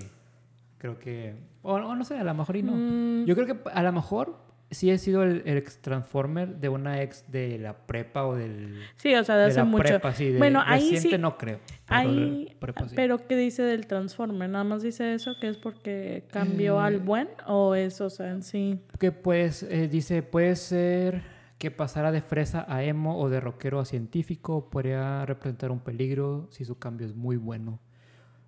creo 0.79 0.97
que... 0.97 1.35
O, 1.61 1.73
o 1.75 1.95
no 1.95 2.03
sé, 2.03 2.17
a 2.17 2.23
lo 2.23 2.33
mejor 2.33 2.55
y 2.57 2.63
no. 2.63 2.71
Mm, 2.73 3.25
Yo 3.25 3.35
creo 3.35 3.45
que 3.45 3.69
a 3.71 3.83
lo 3.83 3.91
mejor 3.91 4.49
sí 4.71 4.91
he 4.91 4.97
sido 4.99 5.23
el, 5.23 5.41
el 5.45 5.57
ex 5.57 5.81
Transformer 5.81 6.57
de 6.57 6.69
una 6.69 7.01
ex 7.01 7.29
de 7.31 7.57
la 7.59 7.73
prepa 7.87 8.25
o 8.25 8.35
del... 8.35 8.79
sí, 8.97 9.13
o 9.15 9.23
sea, 9.23 9.35
de 9.35 9.41
De 9.43 9.47
hace 9.49 9.57
la 9.59 9.65
mucho. 9.65 9.83
prepa, 9.83 10.13
sí. 10.13 10.29
De 10.31 10.37
Bueno, 10.37 10.61
ahí 10.65 10.81
reciente 10.91 11.09
sí- 11.17 11.21
no 11.21 11.37
creo. 11.37 11.59
Pero 11.87 11.99
Ahí, 11.99 12.45
de 12.49 12.55
prepa 12.55 12.87
sí. 12.87 12.95
pero 12.95 13.17
¿qué 13.27 13.35
dice 13.35 13.63
del 13.63 13.87
Transformer? 13.87 14.49
¿Nada 14.49 14.63
más 14.63 14.81
dice 14.83 15.13
eso? 15.13 15.35
¿Que 15.41 15.49
es 15.49 15.57
porque 15.57 16.25
cambió 16.31 16.77
Eh, 16.79 16.83
al 16.83 16.99
buen? 16.99 17.27
¿O 17.47 17.75
eso, 17.75 18.05
o 18.05 18.09
sea, 18.09 18.29
en 18.29 18.43
sí? 18.43 18.79
Que 18.99 19.11
pues, 19.11 19.63
eh, 19.63 19.87
dice, 19.87 20.21
puede 20.23 20.55
ser 20.55 21.23
que 21.57 21.71
pasara 21.71 22.11
de 22.13 22.21
fresa 22.21 22.63
a 22.69 22.83
emo 22.83 23.19
o 23.19 23.27
de 23.29 23.41
rockero 23.41 23.79
a 23.81 23.85
científico, 23.85 24.69
podría 24.69 25.25
representar 25.25 25.71
un 25.71 25.79
peligro 25.79 26.47
si 26.51 26.63
su 26.63 26.77
cambio 26.79 27.05
es 27.05 27.15
muy 27.15 27.35
bueno. 27.35 27.79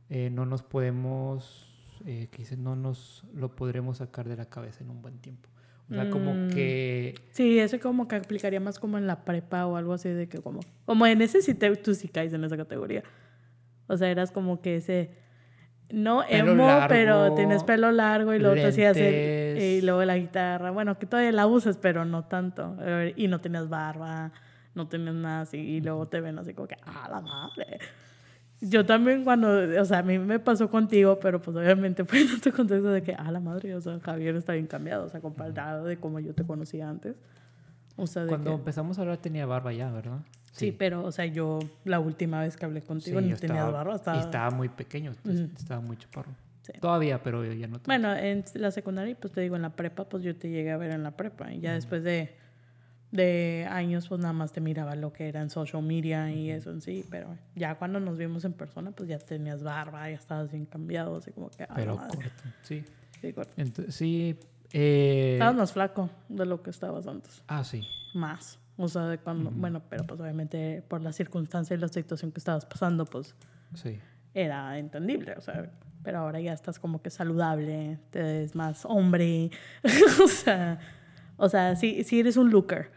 Eh, 0.09 0.29
no 0.29 0.45
nos 0.45 0.61
podemos, 0.61 1.70
eh, 2.05 2.27
que 2.31 2.39
dice, 2.39 2.57
no 2.57 2.75
nos 2.75 3.23
lo 3.33 3.55
podremos 3.55 3.97
sacar 3.97 4.27
de 4.27 4.35
la 4.37 4.45
cabeza 4.45 4.83
en 4.83 4.89
un 4.89 5.01
buen 5.01 5.19
tiempo. 5.19 5.49
O 5.89 5.93
sea, 5.93 6.09
como 6.09 6.33
Mm. 6.33 6.49
que... 6.51 7.15
Sí, 7.31 7.59
eso 7.59 7.77
como 7.81 8.07
que 8.07 8.15
aplicaría 8.15 8.59
más 8.61 8.79
como 8.79 8.97
en 8.97 9.07
la 9.07 9.25
prepa 9.25 9.65
o 9.65 9.75
algo 9.75 9.93
así 9.93 10.07
de 10.09 10.29
que 10.29 10.39
como... 10.39 10.61
Como 10.85 11.05
en 11.05 11.21
ese 11.21 11.41
sí 11.41 11.53
te, 11.53 11.75
tú 11.75 11.93
sí 11.93 12.07
caes 12.07 12.31
en 12.33 12.43
esa 12.45 12.55
categoría. 12.55 13.03
O 13.87 13.97
sea, 13.97 14.09
eras 14.09 14.31
como 14.31 14.61
que 14.61 14.77
ese... 14.77 15.09
No 15.89 16.23
Pelo 16.29 16.51
emo, 16.53 16.65
largo, 16.67 16.87
pero 16.87 17.35
tienes 17.35 17.65
pelo 17.65 17.91
largo 17.91 18.33
y 18.33 18.39
luego 18.39 18.55
te 18.55 18.67
hacías 18.67 18.95
el- 18.95 19.03
lentes. 19.03 19.63
Y 19.63 19.81
luego 19.81 20.05
la 20.05 20.17
guitarra. 20.17 20.71
Bueno, 20.71 20.97
que 20.97 21.05
todavía 21.05 21.33
la 21.33 21.45
usas, 21.47 21.75
pero 21.75 22.05
no 22.05 22.23
tanto. 22.23 22.77
Y 23.17 23.27
no 23.27 23.41
tenías 23.41 23.67
barba, 23.67 24.31
no 24.73 24.87
tenías 24.87 25.15
nada 25.15 25.41
así. 25.41 25.57
Y 25.57 25.81
luego 25.81 26.07
te 26.07 26.21
ven 26.21 26.39
así 26.39 26.53
como 26.53 26.69
que, 26.69 26.77
¡ah, 26.85 27.09
la 27.11 27.19
madre! 27.19 27.79
Yo 28.62 28.86
también 28.86 29.24
cuando, 29.24 29.47
o 29.82 29.86
sea, 29.86 30.00
a 30.00 30.04
mí 30.04 30.19
me 30.19 30.38
pasó 30.39 30.69
contigo, 30.69 31.19
pero 31.19 31.41
pues 31.41 31.58
obviamente 31.58 32.06
fue 32.06 32.21
en 32.21 32.36
otro 32.36 32.54
contexto 32.54 32.89
de 32.89 33.02
que, 33.02 33.13
ah, 33.17 33.32
la 33.32 33.39
madre, 33.39 33.74
o 33.76 33.82
sea, 33.82 34.00
Javier 34.00 34.36
está 34.36 34.54
bien 34.54 34.67
cambiado, 34.67 35.06
o 35.06 35.10
sea, 35.10 35.19
comparado 35.19 35.86
de 35.86 35.97
como 35.97 36.19
yo 36.19 36.34
te 36.36 36.43
conocía 36.43 36.88
antes. 36.89 37.15
O 37.97 38.06
sea, 38.08 38.24
de 38.24 38.30
Cuando 38.30 38.52
que- 38.52 38.56
empezamos 38.58 38.97
a 38.97 39.02
hablar 39.02 39.17
tenía 39.17 39.45
barba 39.45 39.74
ya, 39.74 39.91
¿verdad? 39.91 40.19
sí. 40.52 40.71
pero, 40.71 41.04
o 41.04 41.12
sea, 41.12 41.26
yo 41.26 41.60
la 41.86 42.00
última 42.00 42.41
vez 42.41 42.56
que 42.56 42.65
hablé 42.65 42.82
contigo 42.82 43.19
Sí, 43.19 43.26
no 43.26 43.32
yo 43.32 43.38
tenías 43.39 43.65
estaba- 43.65 43.71
barba, 43.84 44.15
Y 44.15 44.19
estaba... 44.19 44.50
muy 44.52 44.69
pequeño, 44.69 45.12
Ujú. 45.26 45.50
estaba 45.58 45.82
muy 45.82 45.97
chaparro. 45.97 46.32
Sí. 46.62 46.74
Todavía, 46.80 47.24
pero 47.24 47.43
ya 47.43 47.65
no 47.67 47.74
tanto. 47.80 47.88
Bueno, 47.88 48.15
en 48.15 48.43
la 48.54 48.69
secundaria, 48.69 49.17
pues 49.19 49.34
te 49.34 49.41
digo, 49.41 49.56
en 49.56 49.63
la 49.63 49.71
prepa, 49.71 50.08
pues 50.08 50.24
yo 50.24 50.36
te 50.36 50.50
llegué 50.52 50.69
a 50.71 50.78
ver 50.78 50.91
en 50.91 51.02
la 51.02 51.12
prepa. 51.12 51.52
Y 51.52 51.60
ya 51.62 51.74
después 51.74 52.04
de, 52.04 52.36
de 53.12 53.67
años, 53.69 54.08
pues 54.08 54.21
nada 54.21 54.34
más 54.34 54.52
te 54.54 54.62
miraba 54.62 54.95
lo 54.95 55.12
que 55.12 55.28
era 55.28 55.41
en 55.41 55.50
social 55.50 55.84
media 55.84 56.32
y 56.32 56.50
eso 56.50 56.71
en 56.71 56.82
sí. 56.82 57.06
Pero 57.10 57.36
ya 57.56 57.76
cuando 57.76 58.00
nos 58.00 58.17
vimos 58.17 58.45
en 58.45 58.54
persona, 58.54 58.91
pues 58.91 59.10
ya 59.10 59.19
tenías 59.19 59.63
barba, 59.63 60.10
ya 60.10 60.15
estabas 60.15 60.52
bien 60.52 60.65
cambiado, 60.65 61.17
así 61.17 61.32
como 61.32 61.50
que... 61.52 61.67
pero 61.76 61.95
madre. 61.97 62.15
corto, 62.17 62.43
sí. 62.63 62.84
Sí, 63.21 63.34
corto. 63.34 63.52
Entonces, 63.58 63.93
sí. 63.95 64.38
eh, 64.74 65.34
Estabas 65.34 65.56
más 65.56 65.74
flaco 65.74 66.10
de 66.30 66.45
lo 66.45 66.63
que 66.63 66.69
estabas 66.69 67.06
antes. 67.08 67.43
Ah, 67.47 67.63
sí. 67.63 67.84
Más. 68.13 68.60
O 68.78 68.88
sea, 68.88 69.04
de 69.08 69.17
cuando... 69.17 69.52
Bueno, 69.52 69.82
pero 69.89 70.06
pues 70.06 70.19
obviamente 70.19 70.82
por 70.88 71.02
la 71.02 71.12
circunstancia 71.12 71.76
y 71.76 71.80
la 71.80 71.88
situación 71.89 72.32
que 72.32 72.39
estabas 72.39 72.65
pasando, 72.65 73.06
pues 73.06 73.36
Sí. 73.76 74.00
era 74.34 74.78
entendible, 74.80 75.34
o 75.38 75.41
sea, 75.41 75.69
pero 76.04 76.19
ahora 76.19 76.39
ya 76.39 76.54
estás 76.54 76.80
como 76.80 77.02
que 77.02 77.10
saludable, 77.10 78.00
te 78.10 78.21
ves 78.24 78.56
más 78.56 78.86
hombre, 78.86 79.52
o 80.24 80.28
sea, 80.28 80.80
o 81.38 81.47
sea, 81.47 81.76
sí, 81.76 82.04
sí 82.04 82.19
eres 82.21 82.38
un 82.38 82.50
looker, 82.50 82.89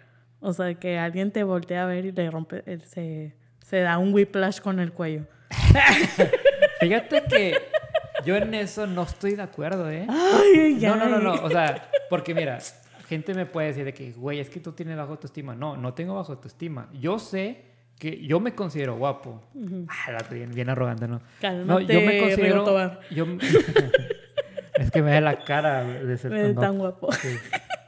o 0.45 0.53
sea, 0.53 0.75
que 0.75 0.99
alguien 0.99 1.33
te 1.33 1.43
voltea 1.43 1.85
a 1.85 1.87
ver 1.87 2.05
y 2.05 2.13
le 2.13 2.31
rompe, 2.31 2.63
eh, 2.67 2.79
se, 2.85 3.35
se 3.65 3.81
da 3.81 3.99
un 3.99 4.13
whiplash 4.13 4.61
con 4.61 4.79
el 4.79 4.93
cuello. 4.93 5.25
Fíjate 6.81 7.23
que 7.29 7.55
yo 8.25 8.37
en 8.37 8.53
eso 8.55 8.87
no 8.87 9.03
estoy 9.05 9.37
de 9.37 9.43
acuerdo, 9.43 9.91
¿eh? 9.91 10.07
Ay, 10.09 10.79
No, 10.83 10.97
no, 10.97 11.09
no, 11.09 11.19
no. 11.19 11.35
O 11.43 11.51
sea, 11.51 11.89
porque 12.11 12.35
mira, 12.35 12.59
gente 13.09 13.33
me 13.35 13.47
puede 13.47 13.69
decir 13.69 13.85
de 13.85 13.95
que, 13.95 14.13
güey, 14.13 14.39
es 14.39 14.51
que 14.51 14.61
tú 14.61 14.73
tienes 14.73 14.97
bajo 14.97 15.13
autoestima. 15.13 15.55
No, 15.55 15.77
no 15.77 15.95
tengo 15.95 16.15
bajo 16.15 16.33
autoestima. 16.33 16.89
Yo 16.93 17.19
sé 17.19 17.65
que 17.99 18.27
yo 18.27 18.39
me 18.39 18.55
considero 18.55 18.97
guapo. 18.97 19.43
Ah, 19.89 20.19
bien, 20.31 20.53
bien 20.53 20.69
arrogante, 20.69 21.09
¿no? 21.09 21.23
Cálmate, 21.41 21.67
no, 21.67 21.81
yo 21.81 22.01
me 22.07 22.19
considero. 22.21 23.01
Yo, 23.11 23.27
es 24.75 24.91
que 24.91 25.03
me 25.03 25.13
da 25.13 25.21
la 25.21 25.45
cara 25.45 25.85
de 25.85 26.19
ser 26.19 26.31
tan 26.31 26.55
tan 26.55 26.79
guapo. 26.79 27.07
guapo. 27.07 27.13
Sí. 27.13 27.37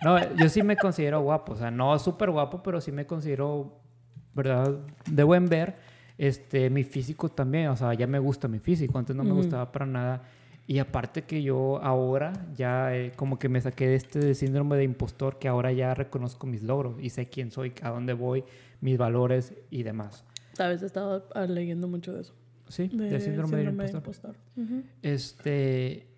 No, 0.03 0.35
yo 0.37 0.49
sí 0.49 0.63
me 0.63 0.77
considero 0.77 1.21
guapo. 1.23 1.53
O 1.53 1.57
sea, 1.57 1.71
no 1.71 1.99
súper 1.99 2.31
guapo, 2.31 2.63
pero 2.63 2.81
sí 2.81 2.93
me 2.93 3.07
considero, 3.07 3.81
¿verdad? 4.35 4.79
De 5.11 5.23
buen 5.23 5.47
ver. 5.49 5.77
Este, 6.19 6.71
mi 6.71 6.85
físico 6.85 7.29
también. 7.29 7.69
O 7.69 7.77
sea, 7.77 7.93
ya 7.95 8.07
me 8.07 8.19
gusta 8.19 8.49
mi 8.49 8.59
físico. 8.59 8.99
Antes 8.99 9.17
no 9.17 9.25
me 9.25 9.33
gustaba 9.33 9.73
para 9.73 9.87
nada. 9.87 10.23
Y 10.69 10.79
aparte 10.79 11.23
que 11.23 11.43
yo 11.43 11.81
ahora 11.83 12.33
ya 12.57 12.97
eh, 12.97 13.13
como 13.15 13.39
que 13.39 13.49
me 13.49 13.61
saqué 13.61 13.87
de 13.87 13.95
este 13.95 14.35
síndrome 14.35 14.77
de 14.77 14.83
impostor 14.83 15.39
que 15.39 15.47
ahora 15.47 15.71
ya 15.73 15.95
reconozco 15.95 16.47
mis 16.49 16.63
logros 16.63 16.97
y 17.01 17.11
sé 17.11 17.29
quién 17.29 17.53
soy, 17.53 17.73
a 17.83 17.91
dónde 17.91 18.15
voy, 18.15 18.43
mis 18.81 18.99
valores 18.99 19.55
y 19.71 19.85
demás. 19.85 20.25
Sabes, 20.55 20.83
he 20.83 20.87
estado 20.87 21.25
leyendo 21.47 21.87
mucho 21.87 22.13
de 22.15 22.23
eso. 22.23 22.35
Sí, 22.69 22.89
De 22.89 23.21
síndrome, 23.21 23.59
del 23.59 23.69
impostor. 23.69 24.01
impostor. 24.01 24.37
Ujú. 24.57 24.83
Este, 25.03 26.09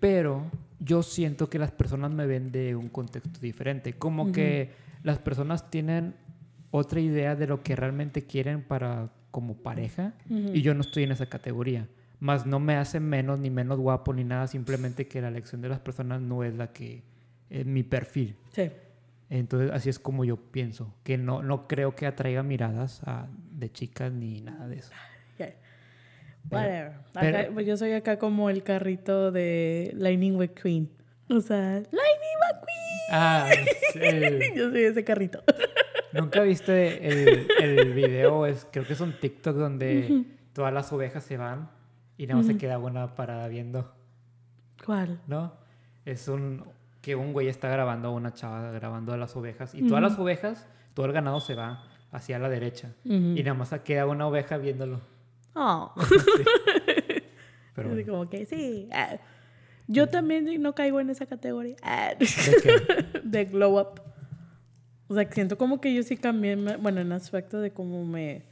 pero 0.00 0.42
yo 0.80 1.02
siento 1.02 1.48
que 1.48 1.58
las 1.58 1.70
personas 1.70 2.10
me 2.12 2.26
ven 2.26 2.52
de 2.52 2.74
un 2.76 2.88
contexto 2.88 3.40
diferente, 3.40 3.94
como 3.94 4.32
que 4.32 4.70
las 5.02 5.18
personas 5.18 5.70
tienen 5.70 6.14
otra 6.70 7.00
idea 7.00 7.36
de 7.36 7.46
lo 7.46 7.62
que 7.62 7.76
realmente 7.76 8.22
quieren 8.22 8.62
para 8.62 9.10
como 9.30 9.56
pareja 9.56 10.14
y 10.28 10.62
yo 10.62 10.74
no 10.74 10.80
estoy 10.82 11.02
en 11.04 11.12
esa 11.12 11.26
categoría. 11.26 11.88
Más 12.20 12.46
no 12.46 12.58
me 12.60 12.76
hace 12.76 13.00
menos 13.00 13.38
ni 13.38 13.50
menos 13.50 13.78
guapo 13.78 14.12
ni 14.14 14.24
nada, 14.24 14.46
simplemente 14.46 15.06
que 15.08 15.20
la 15.20 15.28
elección 15.28 15.60
de 15.60 15.68
las 15.68 15.80
personas 15.80 16.20
no 16.20 16.42
es 16.44 16.54
la 16.54 16.72
que 16.72 17.02
es 17.50 17.66
mi 17.66 17.82
perfil. 17.82 18.36
Sí. 18.52 18.70
Entonces 19.30 19.70
así 19.72 19.88
es 19.88 19.98
como 19.98 20.24
yo 20.24 20.36
pienso, 20.36 20.94
que 21.02 21.18
no, 21.18 21.42
no 21.42 21.66
creo 21.66 21.94
que 21.96 22.06
atraiga 22.06 22.42
miradas 22.42 23.02
a- 23.04 23.26
de 23.52 23.70
chicas 23.72 24.12
ni 24.12 24.40
nada 24.40 24.68
de 24.68 24.76
eso. 24.78 24.92
Whatever. 26.50 26.92
pero- 27.12 27.38
Acá- 27.38 27.48
pues 27.52 27.66
yo 27.66 27.76
soy 27.76 27.92
acá 27.92 28.18
como 28.18 28.50
el 28.50 28.62
carrito 28.62 29.30
de 29.32 29.92
Lightning 29.96 30.36
McQueen. 30.36 30.90
O 31.30 31.40
sea, 31.40 31.74
Lightning 31.74 32.38
McQueen. 32.40 32.84
Ah, 33.10 33.48
sí. 33.92 34.00
Yo 34.56 34.70
soy 34.70 34.82
ese 34.84 35.04
carrito. 35.04 35.42
¿Nunca 36.12 36.42
viste 36.42 37.06
el, 37.06 37.46
el 37.60 37.92
video? 37.92 38.46
Es, 38.46 38.66
creo 38.70 38.86
que 38.86 38.92
es 38.94 39.00
un 39.00 39.12
TikTok 39.18 39.56
donde 39.56 40.24
todas 40.52 40.72
las 40.72 40.92
ovejas 40.92 41.24
se 41.24 41.36
van 41.36 41.70
y 42.16 42.26
nada 42.26 42.36
más 42.38 42.46
se 42.46 42.52
Ujú. 42.52 42.60
queda 42.60 42.78
una 42.78 43.14
parada 43.14 43.48
viendo, 43.48 43.92
¿Cuál? 44.84 45.20
¿no? 45.26 45.54
Es 46.04 46.28
un 46.28 46.64
que 47.00 47.14
un 47.16 47.32
güey 47.32 47.48
está 47.48 47.68
grabando 47.68 48.08
a 48.08 48.10
una 48.12 48.32
chava 48.32 48.70
grabando 48.72 49.12
a 49.12 49.16
las 49.16 49.34
ovejas 49.36 49.74
y 49.74 49.78
todas 49.86 50.02
Ujú. 50.02 50.10
las 50.10 50.18
ovejas, 50.18 50.68
todo 50.94 51.06
el 51.06 51.12
ganado 51.12 51.40
se 51.40 51.54
va 51.54 51.84
hacia 52.12 52.38
la 52.38 52.48
derecha. 52.48 52.92
Y 53.04 53.42
nada 53.42 53.54
más 53.54 53.74
queda 53.84 54.06
una 54.06 54.26
oveja 54.26 54.56
viéndolo. 54.56 55.00
Oh. 55.54 55.92
Sí. 56.06 57.22
Pero 57.74 57.88
bueno, 57.88 58.06
como 58.06 58.30
que 58.30 58.46
sí. 58.46 58.88
ah. 58.92 59.16
Yo 59.88 60.08
también 60.08 60.62
no 60.62 60.74
caigo 60.74 61.00
en 61.00 61.10
esa 61.10 61.26
categoría. 61.26 61.76
Ah. 61.82 62.14
¿de 63.22 63.44
glow 63.52 63.80
up. 63.80 64.00
O 65.08 65.14
sea, 65.14 65.24
que 65.26 65.34
siento 65.34 65.58
como 65.58 65.80
que 65.80 65.92
yo 65.92 66.02
sí 66.02 66.16
cambié, 66.16 66.56
bueno, 66.56 67.00
en 67.00 67.12
aspecto 67.12 67.60
de 67.60 67.72
cómo 67.72 68.04
me 68.04 68.44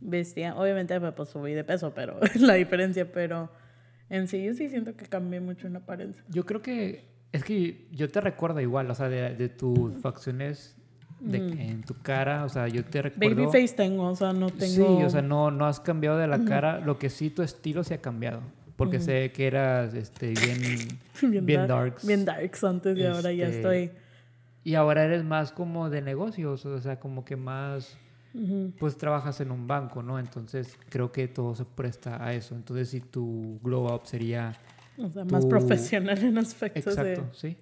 vestía. 0.00 0.56
Obviamente, 0.56 0.98
me 0.98 1.12
pues, 1.12 1.28
subí 1.28 1.52
de 1.52 1.62
peso, 1.62 1.92
pero 1.94 2.18
la 2.40 2.54
diferencia, 2.54 3.10
pero 3.12 3.50
en 4.08 4.26
sí 4.26 4.42
yo 4.42 4.54
sí 4.54 4.68
siento 4.68 4.96
que 4.96 5.06
cambié 5.06 5.40
mucho 5.40 5.66
en 5.66 5.76
apariencia. 5.76 6.24
Yo 6.28 6.44
creo 6.44 6.62
que 6.62 7.04
es 7.32 7.44
que 7.44 7.86
yo 7.92 8.08
te 8.08 8.20
recuerdo 8.20 8.60
igual, 8.60 8.90
o 8.90 8.94
sea, 8.94 9.08
de, 9.08 9.36
de 9.36 9.48
tus 9.48 9.94
facciones 10.00 10.79
de, 11.20 11.38
en 11.38 11.82
tu 11.82 11.94
cara, 12.02 12.44
o 12.44 12.48
sea, 12.48 12.66
yo 12.68 12.84
te 12.84 13.02
recuerdo... 13.02 13.36
Baby 13.46 13.46
face 13.46 13.74
tengo, 13.76 14.08
o 14.08 14.16
sea, 14.16 14.32
no 14.32 14.48
tengo... 14.50 14.98
Sí, 14.98 15.02
o 15.04 15.10
sea, 15.10 15.22
no, 15.22 15.50
no 15.50 15.66
has 15.66 15.80
cambiado 15.80 16.16
de 16.18 16.26
la 16.26 16.44
cara, 16.44 16.80
lo 16.80 16.98
que 16.98 17.10
sí 17.10 17.30
tu 17.30 17.42
estilo 17.42 17.84
se 17.84 17.94
ha 17.94 17.98
cambiado, 18.00 18.40
porque 18.76 19.00
sé 19.00 19.30
que 19.32 19.46
eras 19.46 19.92
este, 19.94 20.28
bien, 20.30 20.60
bien, 21.44 21.46
dar- 21.66 21.68
darks. 21.68 22.06
Bien 22.06 22.24
darks 22.24 22.64
antes 22.64 22.96
y 22.96 23.04
ahora 23.04 23.32
ya 23.32 23.46
Este, 23.46 23.56
estoy... 23.58 23.90
Y 24.62 24.74
ahora 24.74 25.04
eres 25.04 25.24
más 25.24 25.52
como 25.52 25.88
de 25.88 26.02
negocios, 26.02 26.66
o 26.66 26.80
sea, 26.80 27.00
como 27.00 27.24
que 27.24 27.34
más, 27.36 27.96
pues 28.78 28.96
trabajas 28.98 29.40
en 29.40 29.50
un 29.50 29.66
banco, 29.66 30.02
¿no? 30.02 30.18
Entonces 30.18 30.78
creo 30.90 31.12
que 31.12 31.28
todo 31.28 31.54
se 31.54 31.64
presta 31.64 32.22
a 32.24 32.34
eso. 32.34 32.54
Entonces 32.54 32.90
si 32.90 33.00
tu 33.00 33.58
glow 33.62 33.92
up 33.94 34.02
sería... 34.04 34.52
O 34.98 35.08
sea, 35.08 35.24
más 35.24 35.44
tu- 35.44 35.48
profesional 35.48 36.18
en 36.22 36.36
aspectos 36.36 36.86
Exacto, 36.94 37.22
de... 37.22 37.28
sí. 37.32 37.56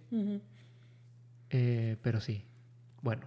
Eh, 1.50 1.96
pero 2.02 2.20
sí. 2.20 2.42
Bueno, 3.02 3.22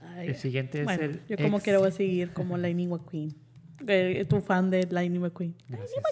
Ay, 0.00 0.28
el 0.28 0.36
siguiente 0.36 0.78
es 0.80 0.84
bueno, 0.84 1.02
el... 1.04 1.20
yo 1.28 1.36
como 1.36 1.56
ex- 1.58 1.64
quiero 1.64 1.80
voy 1.80 1.88
a 1.88 1.92
seguir 1.92 2.32
como 2.32 2.56
Lightning 2.56 2.88
McQueen. 2.88 3.34
Eh, 3.86 4.24
tu 4.28 4.40
fan 4.40 4.70
de 4.70 4.86
Lightning 4.90 5.20
McQueen. 5.20 5.54
Gracias. 5.68 6.02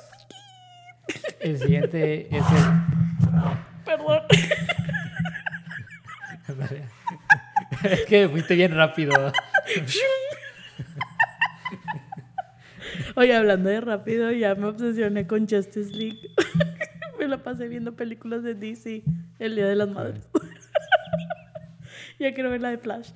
El 1.41 1.59
siguiente 1.59 2.29
es 2.37 2.43
el... 2.43 3.85
Perdón. 3.85 4.21
es 7.85 8.01
que 8.07 8.29
fuiste 8.29 8.55
bien 8.55 8.75
rápido. 8.75 9.33
Oye, 13.17 13.35
hablando 13.35 13.71
de 13.71 13.81
rápido, 13.81 14.31
ya 14.33 14.55
me 14.55 14.67
obsesioné 14.67 15.27
con 15.27 15.49
Justice 15.49 15.91
League. 15.93 16.19
me 17.19 17.27
la 17.29 17.43
pasé 17.43 17.69
viendo 17.69 17.95
películas 17.97 18.43
de 18.43 18.55
DC 18.55 19.03
el 19.39 19.57
Día 19.57 19.67
de 19.67 19.77
las 19.77 19.89
Madres. 19.89 20.29
Ya 22.21 22.35
quiero 22.35 22.51
ver 22.51 22.61
la 22.61 22.71
de 22.71 22.79
Flash. 22.79 23.11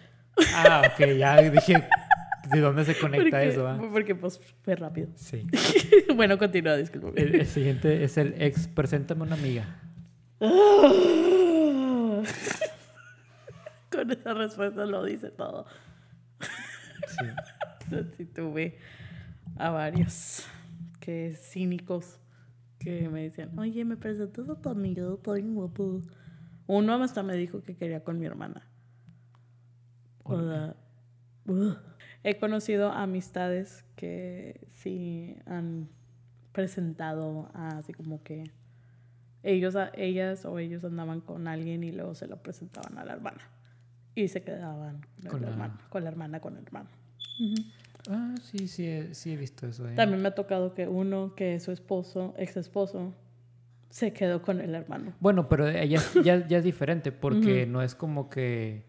Ah, 0.54 0.82
ok, 0.84 1.06
ya 1.16 1.40
dije 1.42 1.86
de 2.50 2.60
dónde 2.60 2.84
se 2.84 2.98
conecta 2.98 3.24
Porque, 3.30 3.48
eso. 3.48 3.68
ah? 3.68 3.78
porque 3.92 4.14
pues 4.14 4.40
fue 4.62 4.76
rápido. 4.76 5.08
Sí. 5.14 5.46
bueno, 6.14 6.38
continúa, 6.38 6.76
disculpe. 6.76 7.20
El, 7.20 7.34
el 7.36 7.46
siguiente 7.46 8.04
es 8.04 8.16
el 8.18 8.34
ex, 8.40 8.68
preséntame 8.68 9.22
una 9.22 9.34
amiga. 9.34 9.64
con 13.90 14.10
esa 14.10 14.34
respuesta 14.34 14.84
lo 14.86 15.04
dice 15.04 15.30
todo. 15.30 15.66
Sí. 17.06 17.26
Sí 18.16 18.24
tuve 18.24 18.78
a 19.56 19.70
varios 19.70 20.46
que 21.00 21.36
cínicos 21.36 22.18
que 22.78 23.08
me 23.08 23.22
decían, 23.22 23.56
oye, 23.58 23.84
me 23.84 23.96
presentas 23.96 24.48
a 24.48 24.60
tu 24.60 24.68
amigo, 24.68 25.20
bien 25.32 25.54
guapo. 25.54 26.02
Uno 26.66 26.94
hasta 27.02 27.22
me 27.22 27.34
dijo 27.36 27.62
que 27.62 27.76
quería 27.76 28.02
con 28.02 28.18
mi 28.18 28.26
hermana. 28.26 28.66
O 30.24 30.74
he 32.22 32.38
conocido 32.38 32.90
amistades 32.92 33.84
que 33.96 34.60
sí 34.68 35.36
han 35.46 35.88
presentado 36.52 37.50
a 37.54 37.78
así 37.78 37.92
como 37.92 38.22
que 38.22 38.44
ellos, 39.42 39.74
ellas 39.94 40.44
o 40.46 40.58
ellos 40.58 40.84
andaban 40.84 41.20
con 41.20 41.48
alguien 41.48 41.84
y 41.84 41.92
luego 41.92 42.14
se 42.14 42.26
lo 42.26 42.38
presentaban 42.42 42.96
a 42.98 43.04
la 43.04 43.12
hermana. 43.12 43.40
Y 44.14 44.28
se 44.28 44.42
quedaban 44.42 45.04
con, 45.28 45.40
la, 45.42 45.48
la- 45.48 45.52
hermana, 45.52 45.80
con 45.90 46.04
la 46.04 46.10
hermana, 46.10 46.40
con 46.40 46.56
el 46.56 46.62
hermano. 46.64 46.88
Ah, 48.08 48.34
sí, 48.42 48.68
sí, 48.68 48.86
he- 48.86 49.14
sí 49.14 49.32
he 49.32 49.36
visto 49.36 49.66
eso. 49.66 49.88
eh. 49.88 49.94
También 49.94 50.22
me 50.22 50.28
ha 50.28 50.34
tocado 50.34 50.74
que 50.74 50.86
uno, 50.88 51.34
que 51.34 51.54
es 51.56 51.62
su 51.64 51.72
esposo, 51.72 52.34
ex 52.38 52.56
esposo, 52.56 53.12
se 53.90 54.12
quedó 54.12 54.40
con 54.42 54.60
el 54.60 54.74
hermano. 54.74 55.12
Bueno, 55.20 55.48
pero 55.48 55.70
ya, 55.70 55.84
ya, 56.22 56.46
ya 56.46 56.58
es 56.58 56.64
diferente 56.64 57.12
porque 57.12 57.66
no 57.66 57.82
es 57.82 57.94
como 57.94 58.28
que 58.30 58.68
eh, 58.76 58.84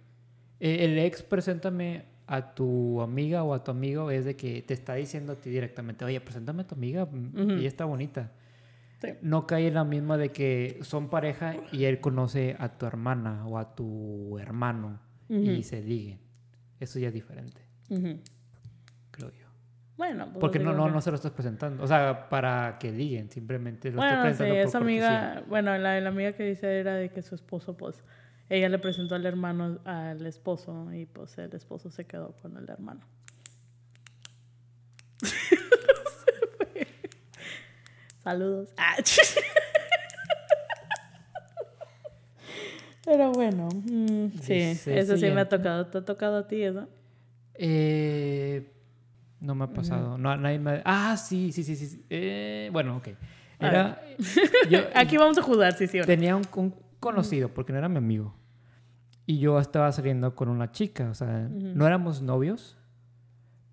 el 0.60 0.98
ex 1.00 1.22
preséntame 1.24 2.06
a 2.28 2.56
tu 2.56 3.02
amiga 3.02 3.44
o 3.44 3.54
a 3.54 3.64
tu 3.64 3.72
amigo 3.72 4.10
es 4.12 4.26
de 4.26 4.36
que 4.36 4.62
te 4.64 4.74
está 4.74 4.96
diciendo 4.96 5.34
a 5.34 5.36
ti 5.36 5.50
directamente, 5.50 6.04
oye, 6.06 6.20
preséntame 6.22 6.64
a 6.64 6.68
tu 6.68 6.76
amiga, 6.76 7.06
mm, 7.06 7.40
Ujú. 7.40 7.52
ella 7.54 7.68
está 7.68 7.86
bonita. 7.86 8.32
Sí. 9.00 9.10
No 9.22 9.46
cae 9.46 9.68
en 9.68 9.74
la 9.76 9.84
misma 9.84 10.18
de 10.18 10.30
que 10.32 10.80
son 10.82 11.10
pareja 11.10 11.56
y 11.72 11.84
él 11.84 12.00
conoce 12.00 12.56
a 12.58 12.70
tu 12.78 12.86
hermana 12.86 13.46
o 13.46 13.58
a 13.58 13.76
tu 13.76 14.40
hermano 14.40 15.00
y 15.30 15.52
Ujú. 15.54 15.64
se 15.64 15.82
liguen. 15.82 16.20
Eso 16.80 16.98
ya 17.00 17.10
es 17.10 17.14
diferente, 17.14 17.62
Ujú. 17.90 18.20
creo 19.12 19.30
yo. 19.32 19.46
Bueno, 19.98 20.26
pues 20.26 20.40
Porque 20.40 20.60
no, 20.60 20.74
no, 20.74 20.90
no 20.90 21.00
se 21.02 21.10
lo 21.10 21.16
estás 21.16 21.32
presentando. 21.32 21.82
O 21.84 21.88
sea, 21.88 22.28
para 22.28 22.78
que 22.80 22.92
liguen, 22.92 23.30
simplemente 23.30 23.92
lo 23.92 23.98
Bueno, 23.98 24.14
estás 24.14 24.38
sí, 24.38 24.44
presentando 24.44 24.62
por 24.64 24.68
esa 24.70 24.80
cortesía. 24.80 25.32
amiga, 25.32 25.44
bueno, 25.48 25.78
la, 25.78 26.02
la 26.02 26.10
amiga 26.10 26.34
que 26.34 26.44
dice 26.44 26.80
era 26.80 26.96
de 26.96 27.10
que 27.12 27.22
su 27.22 27.36
esposo, 27.36 27.78
pues, 27.78 28.04
ella 28.50 28.70
le 28.70 28.80
presentó 28.80 29.16
al 29.16 29.26
hermano 29.26 29.80
al 29.86 30.26
esposo 30.26 30.92
y 30.94 31.06
pues 31.06 31.38
el 31.38 31.54
esposo 31.54 31.90
se 31.90 32.06
quedó 32.06 32.34
con 32.42 32.58
el 32.58 32.70
hermano. 32.70 33.02
Saludos. 38.24 38.70
Ah, 38.78 38.96
Pero 43.06 43.32
bueno, 43.32 43.70
mm, 43.70 44.30
sí, 44.42 44.54
Dice 44.54 45.00
eso 45.00 45.16
sí 45.16 45.30
me 45.30 45.42
ha 45.42 45.50
tocado. 45.50 45.86
¿Te 45.86 46.00
ha 46.00 46.06
tocado 46.06 46.38
a 46.38 46.48
ti 46.48 46.64
eso? 46.64 46.90
Eh, 47.54 48.72
no 49.42 49.54
me 49.54 49.66
ha 49.66 49.68
pasado. 49.68 50.18
No, 50.18 50.36
nadie 50.38 50.58
me... 50.58 50.82
Ah, 50.84 51.16
sí, 51.16 51.52
sí, 51.52 51.64
sí, 51.64 51.76
sí. 51.76 52.04
Eh, 52.10 52.70
bueno, 52.74 52.98
ok. 52.98 53.10
A 53.60 53.68
Era... 53.68 54.02
yo 54.70 54.80
Aquí 54.96 55.18
vamos 55.18 55.38
a 55.38 55.44
jugar, 55.44 55.78
sí, 55.78 55.88
sí. 55.88 56.02
tenía 56.02 56.36
un, 56.36 56.48
un 56.56 56.74
conocido, 57.12 57.54
porque 57.54 57.72
no 57.74 57.80
era 57.80 57.90
mi 57.90 57.98
amigo. 57.98 58.36
Y 59.26 59.40
yo 59.40 59.60
estaba 59.60 59.92
saliendo 59.92 60.36
con 60.36 60.50
una 60.50 60.72
chica. 60.72 61.10
O 61.10 61.14
sea, 61.16 61.48
no 61.50 61.88
éramos 61.88 62.22
novios, 62.22 62.78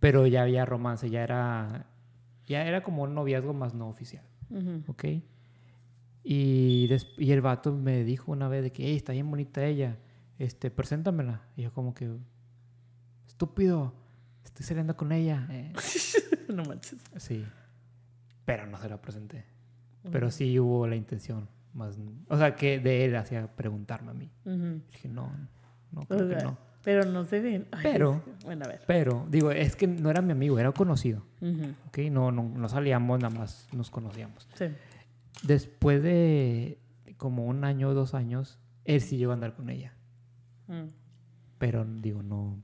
pero 0.01 0.27
ya 0.27 0.43
había 0.43 0.65
romance. 0.65 1.11
Ya 1.11 1.23
era... 1.23 1.87
Ya 2.47 2.65
era 2.67 2.83
como 2.83 3.03
un 3.05 3.15
noviazgo 3.15 3.53
más 3.55 3.73
no 3.75 3.89
oficial. 3.89 4.25
Ujú. 4.51 4.83
¿ok? 4.89 5.05
Y, 6.25 6.89
y 7.19 7.33
el 7.33 7.41
vato 7.41 7.73
me 7.73 8.05
dijo 8.05 8.31
una 8.33 8.49
vez 8.49 8.63
de 8.63 8.71
que, 8.73 8.87
"Ey, 8.87 8.97
está 8.97 9.13
bien 9.13 9.29
bonita 9.31 9.65
ella, 9.65 9.99
este, 10.39 10.71
preséntamela. 10.71 11.43
Y 11.57 11.63
yo 11.63 11.73
como 11.73 11.95
que, 11.95 12.11
estúpido, 13.27 13.93
estoy 14.45 14.65
saliendo 14.67 14.97
con 14.97 15.13
ella. 15.13 15.47
Eh, 15.51 15.73
no 16.55 16.65
manches. 16.65 17.01
sí, 17.17 17.45
pero 18.45 18.67
no 18.67 18.77
se 18.79 18.89
la 18.89 19.01
presenté. 19.01 19.45
Pero 20.11 20.31
sí 20.31 20.59
hubo 20.59 20.87
la 20.87 20.97
intención, 20.97 21.49
más, 21.75 21.99
o 22.29 22.37
sea, 22.37 22.55
que 22.57 22.79
de 22.79 23.05
él 23.05 23.17
hacia 23.17 23.47
preguntarme 23.55 24.11
a 24.11 24.15
mí. 24.15 24.31
Ujú. 24.45 24.83
Dije, 24.91 25.09
no, 25.09 25.33
no, 25.93 26.01
O 26.03 26.07
creo 26.07 26.29
que 26.29 26.37
no. 26.45 26.59
Pero 26.85 27.05
no 27.05 27.25
sé 27.25 27.41
bien. 27.41 27.69
Ay, 27.71 27.81
Pero- 27.85 28.15
es 28.15 28.23
que- 28.39 28.45
Bueno, 28.45 28.65
a 28.65 28.69
ver. 28.69 28.81
Pero, 28.87 29.27
digo, 29.31 29.51
es 29.53 29.77
que 29.77 29.87
no 29.87 30.11
era 30.11 30.21
mi 30.21 30.33
amigo, 30.33 30.59
era 30.59 30.73
conocido, 30.73 31.25
Ujú. 31.41 31.75
¿ok? 31.89 31.99
No, 32.11 32.33
no, 32.33 32.43
no 32.43 32.69
salíamos, 32.69 33.21
nada 33.21 33.33
más 33.39 33.69
nos 33.73 33.89
conocíamos. 33.91 34.49
Sí. 34.55 34.67
Después 35.45 36.03
de 36.03 36.79
como 37.17 37.47
un 37.47 37.65
año 37.65 37.89
o 37.91 37.95
dos 37.95 38.15
años, 38.15 38.59
él 38.85 39.01
sí 39.01 39.17
llegó 39.17 39.31
a 39.31 39.35
andar 39.35 39.55
con 39.55 39.71
ella. 39.71 39.95
Mm. 40.67 40.89
Pero 41.59 41.85
digo, 41.85 42.23
no. 42.25 42.61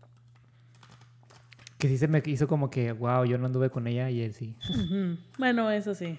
Que 1.78 1.86
sí 1.86 1.96
se 1.96 2.08
me 2.08 2.20
hizo 2.26 2.48
como 2.48 2.70
que, 2.70 2.90
wow, 2.90 3.24
yo 3.24 3.38
no 3.38 3.46
anduve 3.46 3.70
con 3.70 3.86
ella 3.86 4.10
y 4.10 4.20
él 4.22 4.32
sí. 4.34 4.56
Bueno, 5.38 5.70
eso 5.70 5.94
sí. 5.94 6.18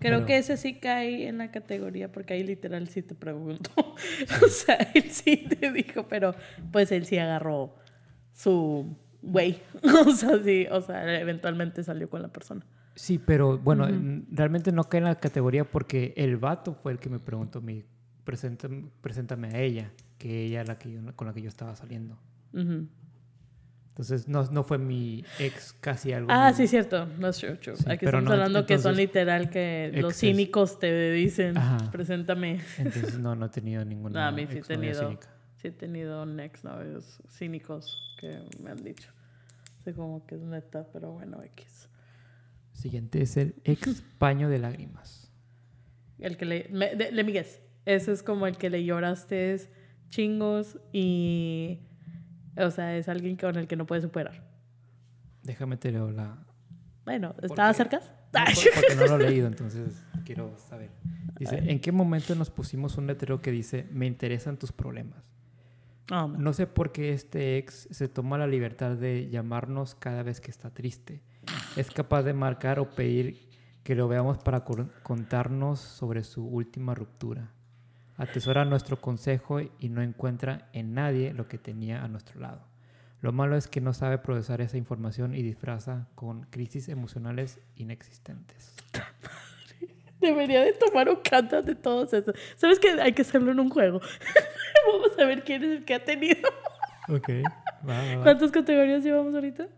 Creo 0.00 0.18
Pero- 0.18 0.26
que 0.26 0.38
ese 0.38 0.56
sí 0.56 0.74
cae 0.78 1.26
en 1.28 1.38
la 1.38 1.50
categoría 1.50 2.12
porque 2.12 2.34
ahí 2.34 2.44
literal 2.44 2.88
sí 2.88 3.02
te 3.02 3.14
pregunto. 3.14 3.70
o 4.44 4.48
sea, 4.48 4.76
él 4.94 5.10
sí 5.10 5.48
te 5.48 5.72
dijo, 5.72 6.06
pero 6.08 6.34
pues 6.72 6.92
él 6.92 7.04
sí 7.06 7.18
agarró 7.18 7.74
su 8.32 8.96
güey. 9.22 9.58
o 10.06 10.10
sea, 10.12 10.42
sí, 10.44 10.66
o 10.70 10.80
sea, 10.80 11.20
eventualmente 11.20 11.82
salió 11.82 12.08
con 12.08 12.22
la 12.22 12.28
persona. 12.28 12.64
Sí, 12.94 13.18
pero 13.18 13.58
bueno, 13.58 13.86
n- 13.88 14.24
realmente 14.30 14.72
no 14.72 14.84
cae 14.84 14.98
en 14.98 15.04
la 15.04 15.14
categoría 15.16 15.64
porque 15.68 16.14
el 16.16 16.36
vato 16.36 16.74
fue 16.74 16.92
el 16.92 16.98
que 16.98 17.08
me 17.08 17.18
preguntó, 17.18 17.60
mi, 17.60 17.84
preséntame, 18.24 18.84
preséntame 19.00 19.48
a 19.48 19.60
ella, 19.60 19.90
que 20.18 20.44
ella 20.44 20.62
es 20.62 20.68
la 20.68 20.78
que 20.78 20.92
yo- 20.92 21.00
con 21.16 21.26
la 21.26 21.32
que 21.34 21.42
yo 21.42 21.48
estaba 21.48 21.74
saliendo. 21.76 22.18
Ujú. 22.52 22.86
Entonces, 23.98 24.28
no, 24.28 24.44
no 24.52 24.62
fue 24.62 24.78
mi 24.78 25.24
ex 25.40 25.74
casi 25.80 26.12
algo. 26.12 26.28
Ah, 26.30 26.52
sí, 26.52 26.68
cierto. 26.68 27.06
No 27.18 27.30
es 27.30 27.38
true, 27.38 27.56
true. 27.56 27.76
Sí, 27.76 27.82
Aquí 27.88 28.04
estamos 28.04 28.26
no, 28.26 28.32
hablando 28.32 28.64
que 28.64 28.78
son 28.78 28.94
literal 28.94 29.50
que 29.50 29.90
los 29.92 30.14
cínicos 30.14 30.78
te 30.78 31.10
dicen, 31.10 31.58
Ajá. 31.58 31.90
preséntame. 31.90 32.60
Entonces, 32.78 33.18
no, 33.18 33.34
no 33.34 33.46
he 33.46 33.48
tenido 33.48 33.84
ninguna. 33.84 34.20
No, 34.20 34.26
a 34.28 34.30
mí 34.30 34.46
sí 34.46 34.58
he 34.58 34.62
tenido, 34.62 35.00
cínica. 35.00 35.28
sí 35.56 35.66
he 35.66 35.72
tenido 35.72 36.24
ex 36.38 36.62
novios 36.62 37.20
cínicos 37.28 38.16
que 38.20 38.38
me 38.62 38.70
han 38.70 38.84
dicho. 38.84 39.10
sé 39.82 39.92
cómo 39.92 40.24
que 40.26 40.36
es 40.36 40.42
neta, 40.42 40.86
pero 40.92 41.10
bueno, 41.10 41.42
X. 41.42 41.88
Siguiente 42.70 43.20
es 43.20 43.36
el 43.36 43.56
ex 43.64 44.04
paño 44.18 44.48
de 44.48 44.60
lágrimas. 44.60 45.32
El 46.20 46.36
que 46.36 46.44
le... 46.44 46.68
Me, 46.70 46.94
de, 46.94 47.10
le 47.10 47.24
migues. 47.24 47.60
Ese 47.84 48.12
es 48.12 48.22
como 48.22 48.46
el 48.46 48.58
que 48.58 48.70
le 48.70 48.84
lloraste 48.84 49.58
chingos 50.08 50.78
y... 50.92 51.80
O 52.58 52.70
sea, 52.70 52.96
es 52.96 53.08
alguien 53.08 53.36
con 53.36 53.56
el 53.56 53.66
que 53.66 53.76
no 53.76 53.86
puedes 53.86 54.04
superar. 54.04 54.42
Déjame 55.42 55.76
te 55.76 55.92
leo 55.92 56.10
la... 56.10 56.36
Bueno, 57.04 57.34
¿estaba 57.42 57.72
cerca? 57.72 58.00
No, 58.32 58.40
porque 58.74 58.94
no 58.96 59.06
lo 59.06 59.24
he 59.24 59.30
leído, 59.30 59.46
entonces 59.46 60.04
quiero 60.24 60.56
saber. 60.58 60.90
Dice, 61.38 61.56
¿en 61.56 61.80
qué 61.80 61.92
momento 61.92 62.34
nos 62.34 62.50
pusimos 62.50 62.98
un 62.98 63.06
letrero 63.06 63.40
que 63.40 63.50
dice, 63.50 63.86
me 63.90 64.06
interesan 64.06 64.58
tus 64.58 64.72
problemas? 64.72 65.22
Oh, 66.10 66.26
No 66.26 66.52
sé 66.52 66.66
por 66.66 66.92
qué 66.92 67.12
este 67.12 67.58
ex 67.58 67.88
se 67.90 68.08
toma 68.08 68.38
la 68.38 68.46
libertad 68.46 68.96
de 68.96 69.28
llamarnos 69.30 69.94
cada 69.94 70.22
vez 70.22 70.40
que 70.40 70.50
está 70.50 70.70
triste. 70.70 71.22
Es 71.76 71.90
capaz 71.90 72.22
de 72.22 72.34
marcar 72.34 72.78
o 72.78 72.90
pedir 72.90 73.48
que 73.84 73.94
lo 73.94 74.08
veamos 74.08 74.38
para 74.38 74.64
contarnos 75.02 75.80
sobre 75.80 76.24
su 76.24 76.46
última 76.46 76.94
ruptura. 76.94 77.52
Atesora 78.18 78.64
nuestro 78.64 79.00
consejo 79.00 79.60
y 79.60 79.88
no 79.88 80.02
encuentra 80.02 80.68
en 80.72 80.92
nadie 80.92 81.32
lo 81.32 81.46
que 81.46 81.56
tenía 81.56 82.02
a 82.02 82.08
nuestro 82.08 82.40
lado. 82.40 82.66
Lo 83.20 83.32
malo 83.32 83.56
es 83.56 83.68
que 83.68 83.80
no 83.80 83.94
sabe 83.94 84.18
procesar 84.18 84.60
esa 84.60 84.76
información 84.76 85.34
y 85.34 85.42
disfraza 85.42 86.08
con 86.16 86.42
crisis 86.50 86.88
emocionales 86.88 87.60
inexistentes. 87.76 88.74
Debería 90.20 90.62
de 90.62 90.72
tomar 90.72 91.08
un 91.08 91.20
canto 91.22 91.62
de 91.62 91.76
todos 91.76 92.12
esos. 92.12 92.34
¿Sabes 92.56 92.80
que 92.80 92.90
hay 93.00 93.12
que 93.12 93.22
hacerlo 93.22 93.52
en 93.52 93.60
un 93.60 93.70
juego? 93.70 94.00
Vamos 94.92 95.16
a 95.16 95.24
ver 95.24 95.44
quién 95.44 95.62
es 95.62 95.78
el 95.78 95.84
que 95.84 95.94
ha 95.94 96.04
tenido. 96.04 96.48
Ok. 97.08 97.28
Va, 97.88 98.02
va, 98.02 98.16
va. 98.16 98.22
¿Cuántas 98.24 98.50
categorías 98.50 99.04
llevamos 99.04 99.32
ahorita? 99.32 99.68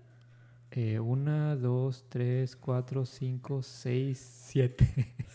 Eh, 0.72 1.00
una, 1.00 1.56
dos, 1.56 2.04
tres, 2.09 2.54
cuatro, 2.56 3.04
cinco, 3.04 3.62
seis, 3.62 4.18
siete. 4.18 4.87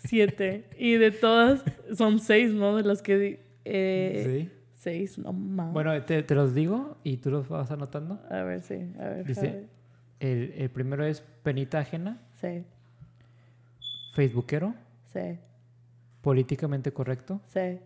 Siete. 0.06 0.70
Y 0.78 0.94
de 0.96 1.12
todas 1.12 1.64
son 1.94 2.20
seis, 2.20 2.52
¿no? 2.54 2.76
De 2.78 2.84
las 2.84 3.02
que... 3.02 3.18
di- 3.18 3.40
Eh, 3.66 4.24
sí. 4.26 4.52
Seis, 4.76 5.18
no 5.18 5.34
más. 5.34 5.74
Bueno, 5.74 6.00
te, 6.04 6.22
te 6.24 6.36
los 6.36 6.54
digo 6.54 6.98
y 7.04 7.18
tú 7.18 7.32
los 7.32 7.50
vas 7.50 7.72
anotando. 7.72 8.22
A 8.30 8.44
ver, 8.44 8.62
sí. 8.62 8.76
A 9.00 9.06
ver. 9.10 9.26
Dice- 9.26 9.50
a 9.50 9.52
ver. 9.54 9.66
El, 10.20 10.54
el 10.58 10.70
primero 10.70 11.04
es 11.06 11.22
penita 11.44 11.80
ajena, 11.80 12.22
Sí, 12.40 12.64
facebookero, 14.14 14.74
sí, 15.12 15.38
políticamente 16.22 16.92
correcto. 16.92 17.42
sí. 17.48 17.80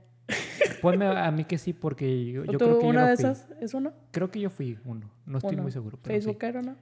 Ponme 0.81 1.05
a, 1.05 1.25
a 1.27 1.31
mí 1.31 1.43
que 1.43 1.57
sí, 1.57 1.73
porque 1.73 2.25
yo, 2.31 2.45
yo 2.45 2.51
¿Tú 2.53 2.57
creo 2.65 2.77
que 2.79 2.83
yo 2.85 2.89
una 2.89 3.01
no 3.01 3.07
de 3.07 3.15
fui. 3.17 3.25
esas 3.25 3.49
es 3.59 3.73
uno? 3.73 3.91
Creo 4.11 4.31
que 4.31 4.39
yo 4.39 4.49
fui 4.49 4.77
uno. 4.85 5.09
No 5.25 5.39
estoy 5.39 5.55
Uno. 5.55 5.63
muy 5.63 5.71
seguro. 5.73 5.97
Pero 6.01 6.15
sí. 6.15 6.21
¿Facebookero, 6.21 6.61
no? 6.61 6.75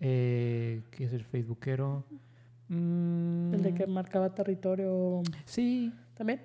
Eh, 0.00 0.82
¿Qué 0.90 1.04
es 1.04 1.12
el 1.12 1.24
facebookero? 1.24 2.04
Mm, 2.68 3.54
El 3.54 3.62
de 3.62 3.74
que 3.74 3.86
marcaba 3.86 4.34
territorio 4.34 5.22
Sí, 5.44 5.92
también. 6.14 6.40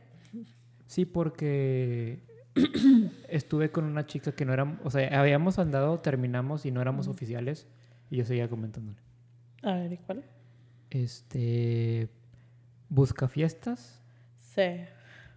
Sí, 0.88 1.06
porque 1.06 2.20
estuve 3.30 3.72
con 3.72 3.86
una 3.86 4.06
chica 4.06 4.32
que 4.34 4.46
no 4.46 4.54
era, 4.54 4.80
o 4.84 4.90
sea, 4.90 5.20
habíamos 5.20 5.58
andado, 5.60 6.00
terminamos 6.00 6.66
y 6.66 6.72
no 6.72 6.82
éramos 6.82 7.08
oficiales 7.08 7.68
y 8.10 8.18
yo 8.18 8.26
seguía 8.26 8.50
comentándole. 8.50 8.98
A 9.64 9.74
ver, 9.76 9.94
¿y 9.94 9.98
cuál? 9.98 10.24
Este, 10.90 12.10
busca 12.90 13.28
fiestas, 13.28 13.98
Sí. 14.54 14.64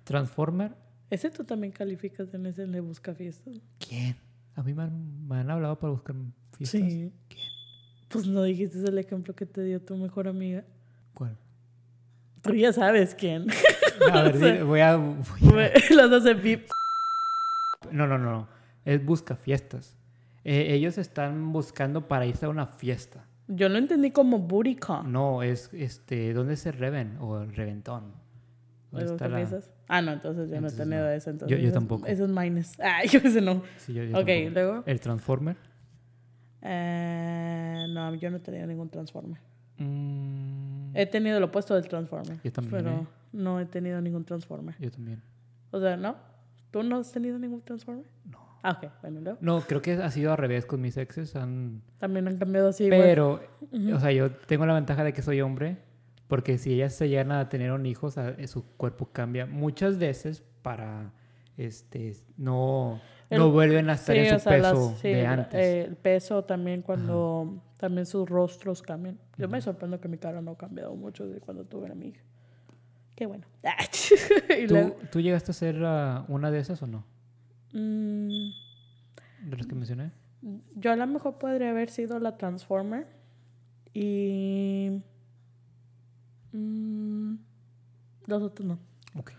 Transformer. 0.03 0.75
Ese 1.09 1.31
tú 1.31 1.45
también 1.45 1.73
calificas 1.73 2.35
en 2.35 2.47
ese 2.47 2.67
de 2.67 2.81
busca 2.81 3.15
fiestas. 3.15 3.55
¿Quién? 3.79 4.17
A 4.57 4.63
mí 4.65 4.75
me 4.75 4.83
han, 4.83 5.29
me 5.29 5.37
han 5.37 5.51
hablado 5.51 5.79
para 5.79 5.93
buscar 5.93 6.17
fiestas. 6.57 6.81
Sí. 6.81 7.13
Pues 8.15 8.27
no 8.29 8.43
dijiste 8.45 8.79
el 8.79 8.97
ejemplo 8.99 9.35
que 9.35 9.45
te 9.45 9.63
dio 9.65 9.81
tu 9.83 9.97
mejor 9.97 10.29
amiga. 10.29 10.65
¿Cuál? 11.15 11.37
Tú 12.43 12.55
ya 12.55 12.73
sabes 12.73 13.15
quién. 13.15 13.47
A 14.13 14.23
ver, 14.23 14.65
voy 14.65 14.81
a, 14.81 14.97
voy 14.97 15.65
a- 15.65 15.73
Los 15.95 16.13
hace 16.23 16.35
pip. 16.37 16.69
No, 17.91 18.07
no, 18.07 18.17
no, 18.19 18.31
no. 18.31 18.49
Es 18.85 19.05
busca 19.05 19.35
fiestas. 19.37 19.97
Eh, 20.45 20.75
ellos 20.75 20.97
están 20.99 21.53
buscando 21.53 22.07
para 22.09 22.25
irse 22.27 22.47
a 22.47 22.49
una 22.49 22.67
fiesta. 22.67 23.27
Yo 23.49 23.69
lo 23.69 23.79
entendí 23.79 24.11
como 24.11 24.39
booty 24.39 24.77
call. 24.77 25.11
No, 25.11 25.43
es 25.43 25.71
este, 25.73 26.33
¿dónde 26.33 26.55
es 26.55 26.65
el 26.67 26.75
Reven 26.75 27.17
o 27.21 27.41
el 27.43 27.55
Reventón? 27.55 28.13
¿Dónde 28.91 29.11
¿Busca 29.11 29.27
está 29.27 29.29
la-? 29.29 29.61
Ah, 29.89 30.01
no, 30.03 30.13
entonces 30.13 30.49
yo 30.51 30.55
Entonces 30.57 30.79
no 30.79 30.85
he 30.85 30.87
tenido 30.89 31.07
no. 31.07 31.13
eso. 31.13 31.31
Entonces 31.31 31.59
Yo- 31.59 31.63
yo 31.65 31.73
tampoco. 31.73 32.07
Eso 32.07 32.25
es 32.25 32.31
minus. 32.31 32.73
Ah, 32.81 33.05
yo 33.05 33.19
ese 33.23 33.41
no. 33.41 33.63
Sí, 33.79 33.93
yo- 33.93 34.05
yo 34.05 34.19
Ok, 34.19 34.27
tampoco. 34.27 34.51
luego. 34.55 34.83
El 34.87 35.01
Transformer. 35.01 35.57
Eh, 36.65 37.87
no, 37.91 38.15
yo 38.15 38.31
no 38.31 38.39
he 38.39 38.41
tenido 38.41 38.67
ningún 38.67 38.89
Transformer. 38.89 39.39
Mm, 39.79 40.97
He 40.97 41.07
tenido 41.07 41.39
lo 41.41 41.47
opuesto 41.47 41.75
del 41.75 41.87
Transformer. 41.89 42.39
Yo 42.43 42.53
también, 42.53 42.71
Pero 42.85 42.91
¿eh? 43.01 43.07
no 43.33 43.61
he 43.61 43.67
tenido 43.67 44.01
ningún 44.01 44.25
Transformer. 44.25 44.75
yo 44.79 44.91
también. 44.91 45.23
O 45.71 45.81
sea, 45.81 45.97
¿no? 45.97 46.17
¿Tú 46.71 46.83
no 46.83 46.97
has 46.99 47.13
tenido 47.13 47.39
ningún 47.39 47.61
Transformer? 47.63 48.07
No. 48.31 48.39
Ah, 48.63 48.81
ok. 48.83 48.91
Bueno, 49.03 49.21
luego. 49.21 49.39
No, 49.41 49.61
creo 49.61 49.83
que 49.83 49.93
ha 49.93 50.11
sido 50.11 50.31
al 50.33 50.39
revés 50.39 50.65
con 50.67 50.81
mis 50.81 50.97
exes. 50.97 51.37
Han... 51.37 51.83
También 51.99 52.27
han 52.29 52.39
cambiado 52.39 52.69
así. 52.69 52.85
igual. 52.85 53.01
Pero, 53.03 53.41
o 53.95 54.01
sea, 54.01 54.11
yo 54.13 54.31
tengo 54.31 54.65
la 54.67 54.75
ventaja 54.75 55.05
de 55.05 55.13
que 55.13 55.21
soy 55.23 55.41
hombre. 55.41 55.77
Porque 56.29 56.57
si 56.57 56.73
ellas 56.73 56.95
se 56.95 57.09
llegan 57.11 57.33
a 57.33 57.49
tener 57.51 57.71
un 57.73 57.85
hijo, 57.85 58.07
o 58.07 58.11
sea, 58.11 58.35
su 58.49 58.65
cuerpo 58.77 59.11
cambia 59.13 59.45
muchas 59.45 59.99
veces 59.99 60.43
para, 60.63 61.13
este, 61.59 62.17
no, 62.39 62.99
no 63.39 63.47
El- 63.47 63.53
vuelven 63.53 63.91
a 63.91 63.95
estar 63.95 64.15
Sí, 64.15 64.21
en 64.23 64.27
su 64.41 64.49
las- 64.51 64.73
peso 64.73 64.97
sí, 65.01 65.09
de 65.09 65.27
antes. 65.27 65.55
eh, 65.61 65.81
el 65.85 65.97
peso 65.97 66.45
también 66.45 66.83
cuando 66.83 67.63
también 67.79 68.07
sus 68.07 68.29
rostros 68.29 68.81
cambian. 68.83 69.19
Yo 69.37 69.49
me 69.49 69.61
sorprendo 69.61 70.01
que 70.01 70.09
mi 70.09 70.19
cara 70.19 70.41
no 70.41 70.53
ha 70.53 70.57
cambiado 70.59 70.95
mucho 70.97 71.27
desde 71.27 71.41
cuando 71.41 71.65
tuve 71.65 71.91
a 71.91 71.95
mi 71.95 72.09
hija. 72.09 72.23
Qué 73.15 73.27
bueno. 73.27 73.47
¿Tú, 74.69 74.75
luego, 74.75 74.97
¿Tú 75.13 75.21
llegaste 75.21 75.51
a 75.51 75.55
ser 75.55 75.83
ah, 75.85 76.25
una 76.29 76.51
de 76.51 76.59
esas 76.61 76.83
o 76.83 76.87
no? 76.87 77.05
mm, 77.73 78.29
De 79.51 79.57
las 79.57 79.67
que 79.67 79.75
mencioné. 79.75 80.11
yo 80.75 80.93
a 80.93 80.97
lo 80.97 81.07
mejor 81.07 81.39
podría 81.39 81.71
haber 81.71 81.91
sido 81.91 82.19
la 82.19 82.37
Transformer 82.37 83.07
y 83.93 85.01
mm, 86.53 87.35
los 88.27 88.43
otros 88.43 88.67
no. 88.67 88.79
Ok. 89.17 89.33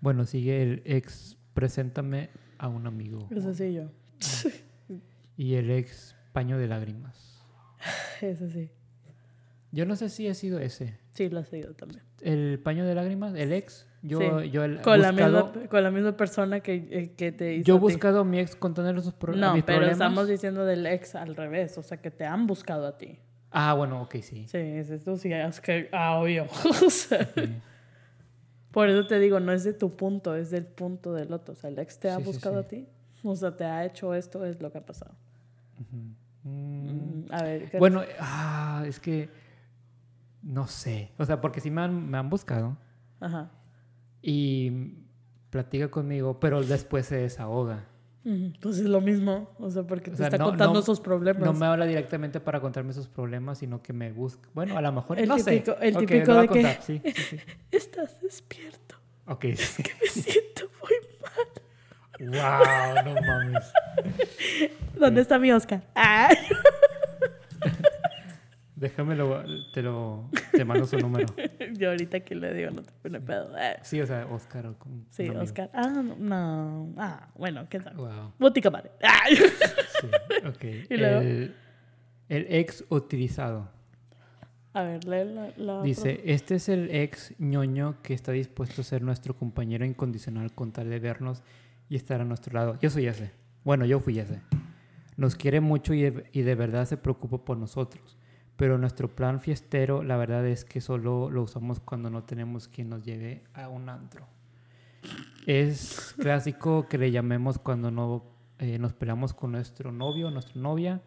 Bueno, 0.00 0.24
sigue 0.24 0.62
el 0.62 0.82
ex, 0.86 1.36
preséntame 1.54 2.30
a 2.60 2.68
un 2.68 2.86
amigo. 2.86 3.26
Ese 3.30 3.54
sí 3.54 3.72
yo. 3.74 3.84
Y 5.36 5.54
el 5.54 5.70
ex, 5.70 6.14
paño 6.32 6.58
de 6.58 6.68
lágrimas. 6.68 7.42
Ese 8.20 8.50
sí. 8.50 8.70
Yo 9.72 9.86
no 9.86 9.96
sé 9.96 10.08
si 10.10 10.28
ha 10.28 10.34
sido 10.34 10.58
ese. 10.58 10.98
Sí, 11.14 11.30
lo 11.30 11.40
he 11.40 11.44
seguido 11.44 11.72
también. 11.74 12.02
El 12.20 12.58
paño 12.62 12.84
de 12.84 12.94
lágrimas, 12.94 13.34
el 13.34 13.52
ex. 13.52 13.86
Yo, 14.02 14.18
Sí. 14.40 14.50
yo 14.50 14.64
el 14.64 14.80
Con 14.82 15.00
la, 15.00 15.12
misma, 15.12 15.52
con 15.68 15.82
la 15.82 15.90
misma 15.90 16.16
persona 16.16 16.60
que, 16.60 16.74
eh, 16.90 17.12
que 17.16 17.32
te 17.32 17.54
hizo. 17.54 17.64
yo 17.64 17.76
he 17.76 17.78
buscado 17.78 18.20
a 18.20 18.24
mi 18.24 18.38
ex 18.40 18.56
contándole 18.56 19.00
sus 19.00 19.14
pro- 19.14 19.34
No, 19.34 19.54
mis 19.54 19.62
pero 19.62 19.78
problemas. 19.78 19.92
estamos 19.98 20.28
diciendo 20.28 20.64
del 20.66 20.84
ex 20.86 21.14
al 21.14 21.36
revés, 21.36 21.78
o 21.78 21.82
sea, 21.82 21.98
que 22.02 22.10
te 22.10 22.24
han 22.26 22.46
buscado 22.46 22.86
a 22.86 22.98
ti. 22.98 23.18
Ah, 23.50 23.72
bueno, 23.74 24.02
ok, 24.02 24.16
sí. 24.22 24.46
Sí, 24.48 24.58
es 24.58 24.90
esto 24.90 25.16
sí, 25.16 25.32
es 25.32 25.60
que, 25.60 25.88
ah, 25.92 26.18
obvio. 26.18 26.46
Sí. 26.90 27.16
Por 28.70 28.88
eso 28.88 29.06
te 29.06 29.18
digo, 29.18 29.40
no 29.40 29.52
es 29.52 29.64
de 29.64 29.72
tu 29.72 29.96
punto, 29.96 30.34
es 30.36 30.50
del 30.50 30.64
punto 30.64 31.12
del 31.12 31.32
otro. 31.32 31.52
O 31.54 31.56
sea, 31.56 31.70
el 31.70 31.78
ex 31.78 31.98
te 31.98 32.08
ha 32.10 32.18
Sí, 32.18 32.22
buscado 32.24 32.60
sí. 32.60 32.64
a 32.64 32.68
ti. 32.68 32.88
O 33.24 33.34
sea, 33.36 33.56
te 33.56 33.64
ha 33.64 33.84
hecho 33.84 34.14
esto, 34.14 34.44
es 34.46 34.60
lo 34.62 34.70
que 34.72 34.78
ha 34.78 34.86
pasado. 34.86 35.14
Mm, 35.92 36.10
Mm, 36.42 37.26
A 37.32 37.42
ver, 37.42 37.70
¿qué- 37.70 37.78
Bueno, 37.78 38.00
ah, 38.18 38.82
es 38.86 38.98
que 38.98 39.28
no 40.42 40.66
sé. 40.66 41.12
O 41.18 41.24
sea, 41.26 41.38
porque 41.40 41.60
sí 41.60 41.70
me 41.70 41.82
han, 41.82 42.08
me 42.10 42.16
han 42.16 42.30
buscado 42.30 42.78
Ajá. 43.20 43.50
y 44.22 44.94
platica 45.50 45.90
conmigo, 45.90 46.40
pero 46.40 46.62
después 46.62 47.04
se 47.06 47.16
desahoga. 47.16 47.84
Pues 48.60 48.76
es 48.78 48.84
lo 48.86 49.00
mismo. 49.00 49.48
O 49.58 49.70
sea, 49.70 49.82
porque 49.82 50.10
O 50.10 50.12
te 50.12 50.18
sea, 50.18 50.26
está 50.26 50.38
no- 50.38 50.44
contando 50.46 50.74
no- 50.74 50.82
sus 50.82 51.00
problemas. 51.00 51.42
No 51.42 51.52
me 51.54 51.64
habla 51.66 51.86
directamente 51.86 52.38
para 52.40 52.60
contarme 52.60 52.92
sus 52.92 53.08
problemas, 53.08 53.58
sino 53.58 53.82
que 53.82 53.92
me 53.94 54.12
busca. 54.12 54.48
Bueno, 54.54 54.76
a 54.76 54.82
lo 54.82 54.92
mejor 54.92 55.18
El 55.18 55.28
no 55.28 55.36
típico- 55.36 55.76
sé. 55.78 55.88
el 55.88 55.96
típico 55.96 56.34
de 56.34 56.42
que- 56.42 56.48
contar, 56.48 56.82
Sí, 56.82 57.00
sí, 57.04 57.12
sí. 57.12 57.36
Estás 57.70 58.20
despierto. 58.20 58.96
Ok. 59.26 59.44
Me 59.46 59.56
siento 59.56 60.68
muy 60.82 62.30
mal. 62.32 63.04
wow, 63.04 63.04
no 63.14 63.20
mames. 63.22 63.72
¿Dónde 64.98 65.22
está 65.22 65.38
mi 65.38 65.50
Oscar? 65.52 65.82
Ay. 65.94 66.36
Déjame 68.80 69.14
lo, 69.14 69.44
te 69.74 69.82
lo, 69.82 70.30
te 70.52 70.64
mando 70.64 70.86
su 70.86 70.96
número. 70.98 71.26
Yo 71.78 71.90
ahorita 71.90 72.20
que 72.20 72.34
le 72.34 72.54
digo, 72.54 72.70
no 72.70 72.82
te 72.82 72.90
pone 73.02 73.20
pedo. 73.20 73.52
Sí, 73.82 74.00
o 74.00 74.06
sea, 74.06 74.26
Oscar. 74.26 74.66
o 74.68 74.78
con- 74.78 75.04
Sí. 75.10 75.28
Oscar. 75.28 75.70
Ah, 75.74 75.88
no, 75.88 76.16
no. 76.18 76.94
Ah, 76.96 77.28
bueno, 77.36 77.68
¿qué 77.68 77.78
tal? 77.78 77.94
Wow. 77.96 78.32
Botica 78.38 78.70
madre. 78.70 78.90
Sí, 80.00 80.06
ok. 80.46 80.64
¿Y 80.90 80.96
luego? 80.96 81.20
El, 81.20 81.54
el 82.30 82.46
ex 82.48 82.82
utilizado. 82.88 83.68
A 84.72 84.82
ver, 84.82 85.04
lee 85.04 85.24
la, 85.30 85.52
la 85.58 85.82
Dice, 85.82 86.22
este 86.24 86.54
es 86.54 86.70
el 86.70 86.90
ex 86.94 87.34
ñoño 87.38 88.00
que 88.02 88.14
está 88.14 88.32
dispuesto 88.32 88.80
a 88.80 88.84
ser 88.84 89.02
nuestro 89.02 89.34
compañero 89.36 89.84
incondicional 89.84 90.54
con 90.54 90.72
tal 90.72 90.88
de 90.88 90.98
vernos 91.00 91.42
y 91.90 91.96
estar 91.96 92.22
a 92.22 92.24
nuestro 92.24 92.54
lado. 92.54 92.78
Yo 92.80 92.88
soy 92.88 93.08
ese. 93.08 93.32
Bueno, 93.62 93.84
yo 93.84 94.00
fui 94.00 94.18
ese. 94.18 94.40
Nos 95.18 95.36
quiere 95.36 95.60
mucho 95.60 95.92
y 95.92 96.00
de, 96.02 96.24
y 96.32 96.40
de 96.42 96.54
verdad 96.54 96.86
se 96.86 96.96
preocupa 96.96 97.44
por 97.44 97.58
nosotros. 97.58 98.16
Pero 98.60 98.76
nuestro 98.76 99.08
plan 99.08 99.40
fiestero, 99.40 100.02
la 100.02 100.18
verdad 100.18 100.46
es 100.46 100.66
que 100.66 100.82
solo 100.82 101.30
lo 101.30 101.44
usamos 101.44 101.80
cuando 101.80 102.10
no 102.10 102.24
tenemos 102.24 102.68
quien 102.68 102.90
nos 102.90 103.02
lleve 103.02 103.42
a 103.54 103.70
un 103.70 103.88
antro. 103.88 104.26
Es 105.46 106.14
clásico 106.18 106.86
que 106.86 106.98
le 106.98 107.10
llamemos 107.10 107.58
cuando 107.58 107.90
no 107.90 108.22
eh, 108.58 108.78
nos 108.78 108.92
peleamos 108.92 109.32
con 109.32 109.52
nuestro 109.52 109.92
novio 109.92 110.28
o 110.28 110.30
nuestra 110.30 110.60
novia 110.60 111.00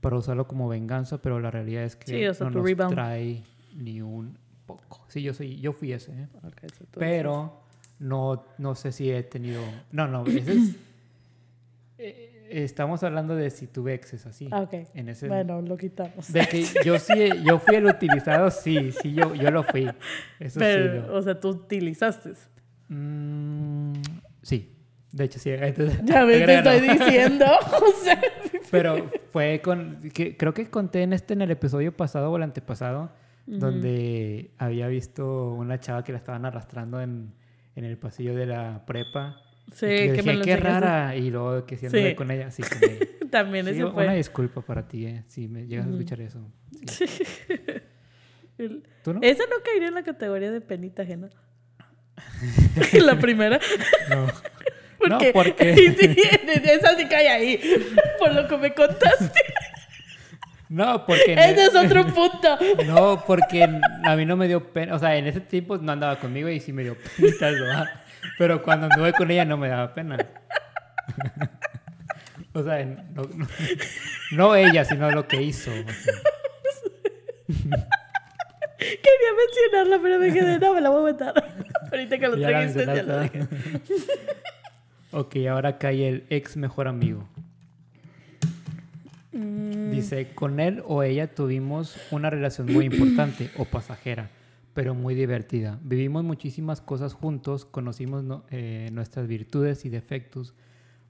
para 0.00 0.16
usarlo 0.16 0.48
como 0.48 0.68
venganza, 0.68 1.22
pero 1.22 1.38
la 1.38 1.52
realidad 1.52 1.84
es 1.84 1.94
que 1.94 2.06
Sí, 2.06 2.26
o 2.26 2.34
sea, 2.34 2.46
no 2.48 2.56
nos 2.56 2.64
rebound. 2.64 2.92
trae 2.92 3.44
ni 3.76 4.02
un 4.02 4.36
poco. 4.66 5.04
Sí, 5.06 5.22
yo 5.22 5.32
soy, 5.34 5.60
yo 5.60 5.72
fui 5.72 5.92
ese, 5.92 6.10
¿eh? 6.10 6.28
So 6.76 6.84
pero 6.98 7.62
no, 8.00 8.44
no 8.58 8.74
sé 8.74 8.90
si 8.90 9.08
he 9.08 9.22
tenido. 9.22 9.62
No, 9.92 10.08
no, 10.08 10.26
ese 10.26 10.52
es. 10.52 10.76
eh, 11.98 12.37
estamos 12.50 13.02
hablando 13.02 13.34
de 13.36 13.50
si 13.50 13.66
tuve 13.66 13.94
exes 13.94 14.26
así. 14.26 14.46
dices- 14.46 14.58
Ah, 14.58 14.62
ok. 14.62 14.74
En 14.94 15.08
ese, 15.08 15.28
Bueno, 15.28 15.60
lo 15.62 15.76
quitamos. 15.76 16.32
de 16.32 16.40
que 16.46 16.64
yo 16.84 16.98
sí, 16.98 17.30
yo 17.44 17.58
fui 17.58 17.76
el 17.76 17.86
utilizado, 17.86 18.50
sí, 18.50 18.92
sí, 18.92 19.14
yo, 19.14 19.34
yo 19.34 19.50
lo 19.50 19.62
fui. 19.62 19.88
Eso 20.40 20.58
Pero, 20.60 21.02
sí. 21.04 21.08
o 21.12 21.22
sea, 21.22 21.38
tú 21.40 21.48
utilizaste. 21.50 22.32
Mm, 22.88 23.92
sí, 24.42 24.74
de 25.12 25.24
hecho 25.24 25.38
sí. 25.38 25.50
entonces- 25.52 26.00
Ya 26.04 26.24
ves, 26.24 26.44
te 26.46 26.54
estoy 26.58 26.80
diciendo. 26.88 27.46
O 27.72 27.92
sea, 28.04 28.20
Pero 28.70 29.10
fue 29.32 29.60
con. 29.62 30.00
que- 30.12 30.36
creo 30.36 30.52
que 30.54 30.68
conté 30.70 31.02
en 31.02 31.12
este, 31.12 31.34
en 31.34 31.42
el 31.42 31.50
episodio 31.50 31.96
pasado 31.96 32.30
o 32.30 32.36
el 32.36 32.42
antepasado, 32.42 33.10
donde 33.46 34.50
había 34.58 34.88
visto 34.88 35.52
una 35.54 35.80
chava 35.80 36.04
que 36.04 36.12
la 36.12 36.18
estaban 36.18 36.44
arrastrando 36.44 37.00
en, 37.00 37.32
en 37.76 37.84
el 37.84 37.96
pasillo 37.96 38.34
de 38.34 38.44
la 38.44 38.84
prepa. 38.86 39.40
Sí, 39.74 39.86
que 39.86 40.22
me 40.24 40.32
dije, 40.32 40.34
lo 40.34 40.44
qué 40.44 40.56
rara. 40.56 41.16
Y 41.16 41.30
luego 41.30 41.64
que 41.66 41.76
si 41.76 41.88
Sí. 41.88 42.14
con 42.14 42.30
ella, 42.30 42.50
sí, 42.50 42.62
con 42.62 42.78
ella. 42.90 43.06
También 43.30 43.66
Sí, 43.66 43.82
Una 43.82 43.90
fue. 43.92 44.16
disculpa 44.16 44.60
para 44.62 44.86
ti, 44.88 45.06
eh, 45.06 45.24
si 45.28 45.48
me 45.48 45.66
llegas 45.66 45.86
a 45.86 45.90
escuchar 45.90 46.20
eso. 46.20 46.40
Sí. 46.86 47.04
¿Tú 49.04 49.14
no? 49.14 49.20
Esa 49.22 49.44
no 49.44 49.56
caería 49.64 49.88
en 49.88 49.94
la 49.94 50.02
categoría 50.02 50.50
de 50.50 50.60
penita 50.60 51.02
ajena. 51.02 51.28
la 53.04 53.18
primera. 53.18 53.60
No. 54.10 54.26
Porque, 54.98 55.26
No, 55.26 55.32
porque- 55.32 55.74
sí, 55.76 55.96
esa 56.64 56.96
sí 56.96 57.06
cae 57.06 57.28
ahí. 57.28 57.60
Por 58.18 58.34
lo 58.34 58.48
que 58.48 58.56
me 58.58 58.74
contaste. 58.74 59.40
No, 60.68 61.06
porque. 61.06 61.34
Ese 61.34 61.66
es 61.66 61.74
otro 61.76 62.04
punto. 62.08 62.58
No, 62.86 63.22
porque 63.24 63.62
a 64.04 64.16
mí 64.16 64.26
no 64.26 64.36
me 64.36 64.48
dio 64.48 64.72
pena. 64.72 64.96
O 64.96 64.98
sea, 64.98 65.16
en 65.16 65.26
ese 65.28 65.40
tiempo 65.40 65.78
no 65.78 65.92
andaba 65.92 66.18
conmigo 66.18 66.48
y 66.48 66.58
sí 66.60 66.72
me 66.72 66.82
dio 66.82 66.96
pena. 67.16 68.02
Pero 68.36 68.62
cuando 68.62 68.86
anduve 68.90 69.12
con 69.12 69.30
ella 69.30 69.44
no 69.44 69.56
me 69.56 69.68
daba 69.68 69.94
pena. 69.94 70.16
O 72.52 72.62
sea, 72.62 72.84
no, 72.84 73.22
no- 73.34 73.46
no 74.32 74.56
ella, 74.56 74.84
sino 74.84 75.10
lo 75.10 75.26
que 75.28 75.40
hizo. 75.42 75.70
o 75.70 75.74
sea. 75.74 76.14
Quería 78.78 79.30
mencionarla, 79.36 79.98
pero 80.02 80.18
me 80.20 80.32
quedé, 80.32 80.58
no, 80.58 80.74
me 80.74 80.80
la 80.80 80.90
voy 80.90 81.10
a 81.10 81.12
meter. 81.12 81.32
Ahorita 81.90 82.18
que 82.18 82.28
lo 82.28 82.38
trajiste, 82.40 82.86
ya 82.86 83.02
lo 83.02 83.20
dije. 83.20 83.40
ok, 85.12 85.36
ahora 85.50 85.78
cae 85.78 86.08
el 86.08 86.24
ex 86.30 86.56
mejor 86.56 86.86
amigo. 86.88 87.28
Mm, 89.32 89.90
Dice, 89.90 90.28
con 90.34 90.60
él 90.60 90.82
o 90.86 91.02
ella 91.02 91.26
tuvimos 91.34 91.96
una 92.10 92.30
relación 92.30 92.72
muy 92.72 92.86
importante 92.86 93.50
o 93.56 93.64
pasajera, 93.64 94.28
pero 94.78 94.94
muy 94.94 95.16
divertida. 95.16 95.80
Vivimos 95.82 96.22
muchísimas 96.22 96.80
cosas 96.80 97.12
juntos, 97.12 97.64
conocimos 97.64 98.22
no- 98.22 98.44
eh, 98.48 98.88
nuestras 98.92 99.26
virtudes 99.26 99.84
y 99.84 99.88
defectos. 99.88 100.54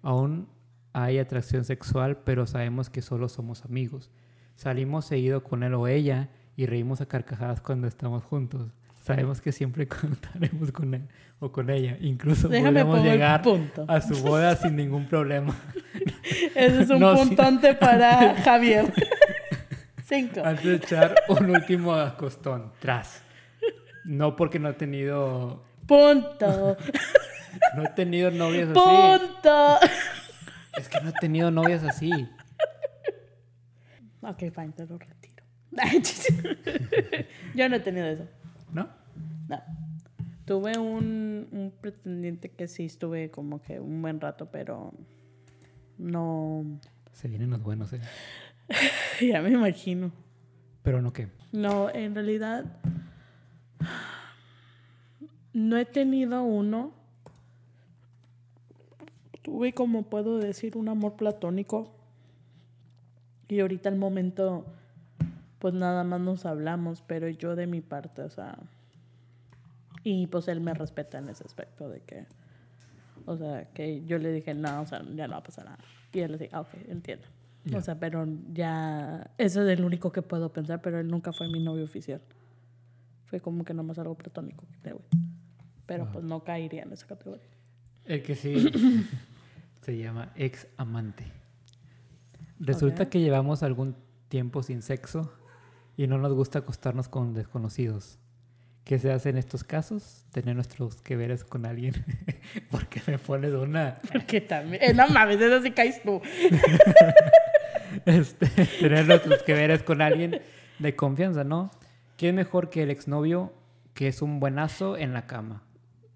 Aún 0.01 0.49
hay 0.95 1.19
atracción 1.19 1.67
sexual, 1.67 2.17
pero 2.25 2.47
sabemos 2.47 2.89
que 2.89 3.03
solo 3.03 3.29
somos 3.29 3.67
amigos. 3.67 4.11
Salimos 4.57 5.05
seguido 5.05 5.45
con 5.45 5.63
él 5.65 5.75
o 5.75 5.87
ella 5.87 6.31
y 6.57 6.65
reímos 6.65 7.03
a 7.03 7.07
carcajadas 7.09 7.61
cuando 7.61 7.87
estamos 7.87 8.25
juntos. 8.25 8.71
Sabemos 9.03 9.43
que 9.43 9.53
siempre 9.53 9.87
contaremos 10.01 10.73
con 10.73 10.95
él 10.95 11.07
o 11.39 11.53
con 11.53 11.69
ella. 11.69 11.99
Incluso 12.01 12.49
Déjame 12.49 12.87
podemos 12.87 13.05
llegar 13.05 13.43
a 13.87 14.01
su 14.01 14.15
boda 14.23 14.57
sin 14.57 14.77
ningún 14.77 15.09
problema. 15.09 15.55
Ese 16.55 16.85
es 16.85 16.89
un 16.89 17.01
No, 17.01 17.15
puntante 17.17 17.75
para 17.75 18.35
Javier. 18.37 18.91
Cinco. 20.07 20.41
Antes 20.43 20.65
de 20.65 20.75
echar 20.77 21.15
un 21.29 21.51
último 21.51 21.93
acostón, 21.93 22.73
tras. 22.81 23.28
No 24.05 24.37
porque 24.37 24.59
no 24.59 24.69
he 24.69 24.75
tenido, 24.75 25.63
Punto. 25.89 26.77
no 27.77 27.83
he 27.83 27.89
tenido 27.95 28.31
novias 28.31 28.69
así. 28.69 28.75
Punto. 28.79 29.79
Es 30.77 30.89
que 30.91 31.01
no 31.01 31.09
he 31.09 31.13
tenido 31.13 31.51
novias 31.51 31.83
así. 31.83 32.11
Ok, 34.21 34.39
fine, 34.55 34.73
te 34.77 34.87
lo 34.87 34.99
retiro. 34.99 35.45
Yo 37.55 37.69
no 37.71 37.77
he 37.77 37.81
tenido 37.81 38.07
eso. 38.07 38.29
¿No? 38.71 38.91
No. 39.49 39.63
Tuve 40.45 40.77
un, 40.79 41.49
un 41.51 41.73
pretendiente 41.81 42.51
que 42.51 42.69
sí 42.69 42.85
estuve 42.85 43.31
como 43.31 43.63
que 43.63 43.81
un 43.81 44.03
buen 44.03 44.21
rato, 44.21 44.51
pero 44.51 44.93
no. 45.97 46.81
Se 47.13 47.29
vienen 47.29 47.49
los 47.49 47.63
buenos, 47.63 47.95
¿eh? 47.95 48.01
Ya 49.23 49.41
me 49.41 49.51
imagino. 49.51 50.13
Pero 50.83 51.01
no 51.01 51.15
qué. 51.15 51.29
No, 51.53 51.89
en 51.89 52.15
realidad 52.15 52.67
no 55.53 55.77
he 55.77 55.85
tenido 55.85 56.43
uno. 56.43 56.93
Tuve, 59.43 59.73
como 59.73 60.05
puedo 60.05 60.39
decir, 60.39 60.77
un 60.77 60.89
amor 60.89 61.17
platónico. 61.17 61.95
Y 63.49 63.61
ahorita 63.61 63.89
al 63.89 63.97
momento, 63.97 64.67
pues 65.59 65.75
nada 65.75 66.05
más 66.05 66.21
nos 66.21 66.45
hablamos, 66.45 67.03
pero 67.07 67.29
yo 67.29 67.57
de 67.57 67.67
mi 67.67 67.81
parte, 67.81 68.23
o 68.23 68.31
sea... 68.31 68.59
Y 70.05 70.27
pues 70.29 70.49
él 70.49 70.61
me 70.61 70.75
respeta 70.75 71.19
en 71.19 71.29
ese 71.29 71.45
aspecto 71.45 71.89
de 71.89 72.01
que... 72.01 72.27
O 73.27 73.37
sea, 73.37 73.65
que 73.75 74.05
yo 74.07 74.19
le 74.19 74.33
dije, 74.33 74.55
no, 74.55 74.83
o 74.83 74.87
sea, 74.87 75.03
ya 75.15 75.27
no 75.27 75.33
va 75.33 75.39
a 75.39 75.43
pasar 75.43 75.65
nada. 75.65 75.79
Y 76.13 76.21
él 76.21 76.33
le 76.33 76.39
dice, 76.39 76.51
ah, 76.53 76.61
ok, 76.61 76.69
entiendo. 76.89 77.27
O 77.75 77.81
sea, 77.81 77.99
pero 77.99 78.27
ya... 78.53 79.31
Eso 79.39 79.63
es 79.63 79.79
el 79.79 79.85
único 79.85 80.13
que 80.13 80.23
puedo 80.23 80.51
pensar, 80.51 80.81
pero 80.81 80.99
él 81.01 81.09
nunca 81.09 81.33
fue 81.33 81.49
mi 81.49 81.61
novio 81.63 81.85
oficial. 81.85 82.21
Fue 83.29 83.41
como 83.41 83.65
que 83.65 83.75
nomás 83.75 83.99
algo 83.99 84.15
platónico. 84.17 84.65
que 84.83 84.93
güey. 84.93 85.05
Pero 85.87 86.05
Ajá. 86.05 86.13
pues 86.13 86.25
no 86.25 86.45
caería 86.45 86.83
en 86.83 86.93
esa 86.93 87.07
categoría. 87.07 87.47
El 88.05 88.23
que 88.23 88.35
sí 88.35 88.55
se 89.83 89.97
llama 89.99 90.33
ex 90.37 90.67
amante. 90.77 91.25
Resulta 92.59 93.05
Ok. 93.05 93.09
que 93.11 93.21
llevamos 93.21 93.63
algún 93.63 93.95
tiempo 94.29 94.63
sin 94.63 94.83
sexo 94.83 95.33
y 95.97 96.07
no 96.07 96.19
nos 96.19 96.33
gusta 96.35 96.61
acostarnos 96.61 97.09
con 97.09 97.35
desconocidos. 97.35 98.19
¿Qué 98.85 98.99
se 98.99 99.13
hace 99.13 99.29
en 99.29 99.37
estos 99.37 99.65
casos? 99.65 100.25
Tener 100.33 100.55
nuestros 100.55 101.03
que 101.03 101.17
veres 101.17 101.45
con 101.45 101.67
alguien. 101.67 101.93
Porque 102.71 103.03
me 103.07 103.19
pones 103.19 103.53
una. 103.53 103.99
Porque 104.11 104.41
también... 104.41 104.83
eh, 104.83 104.95
no 104.95 105.07
mames, 105.09 105.39
eso 105.41 105.63
sí 105.63 105.71
caes 105.73 106.03
tú. 106.03 106.21
Este, 108.05 108.47
tener 108.81 109.07
nuestros 109.07 109.43
que 109.43 109.55
veres 109.55 109.83
con 109.83 110.03
alguien 110.03 110.41
de 110.79 110.95
confianza, 110.97 111.43
¿no? 111.45 111.71
¿Qué 112.19 112.29
es 112.29 112.35
mejor 112.35 112.69
que 112.69 112.83
el 112.83 112.91
exnovio 112.91 113.55
que 113.95 114.09
es 114.09 114.21
un 114.21 114.41
buenazo 114.41 114.99
en 114.99 115.15
la 115.15 115.27
cama? 115.27 115.63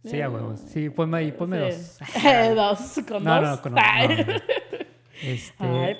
Sí, 0.04 0.20
a 0.20 0.28
huevos. 0.28 0.60
Sí, 0.60 0.90
ponme 0.90 1.18
ahí, 1.18 1.32
ponme 1.32 1.70
Sí. 1.72 1.78
dos. 1.78 1.98
Eh, 2.26 2.52
dos, 2.54 3.00
con 3.08 3.24
No, 3.24 3.40
dos. 3.40 3.50
no, 3.56 3.62
con 3.62 3.72
no, 3.74 3.78
Ay. 3.82 4.08
no, 4.08 4.16
no. 4.34 4.38
Este, 5.22 5.54
Ay. 5.64 5.96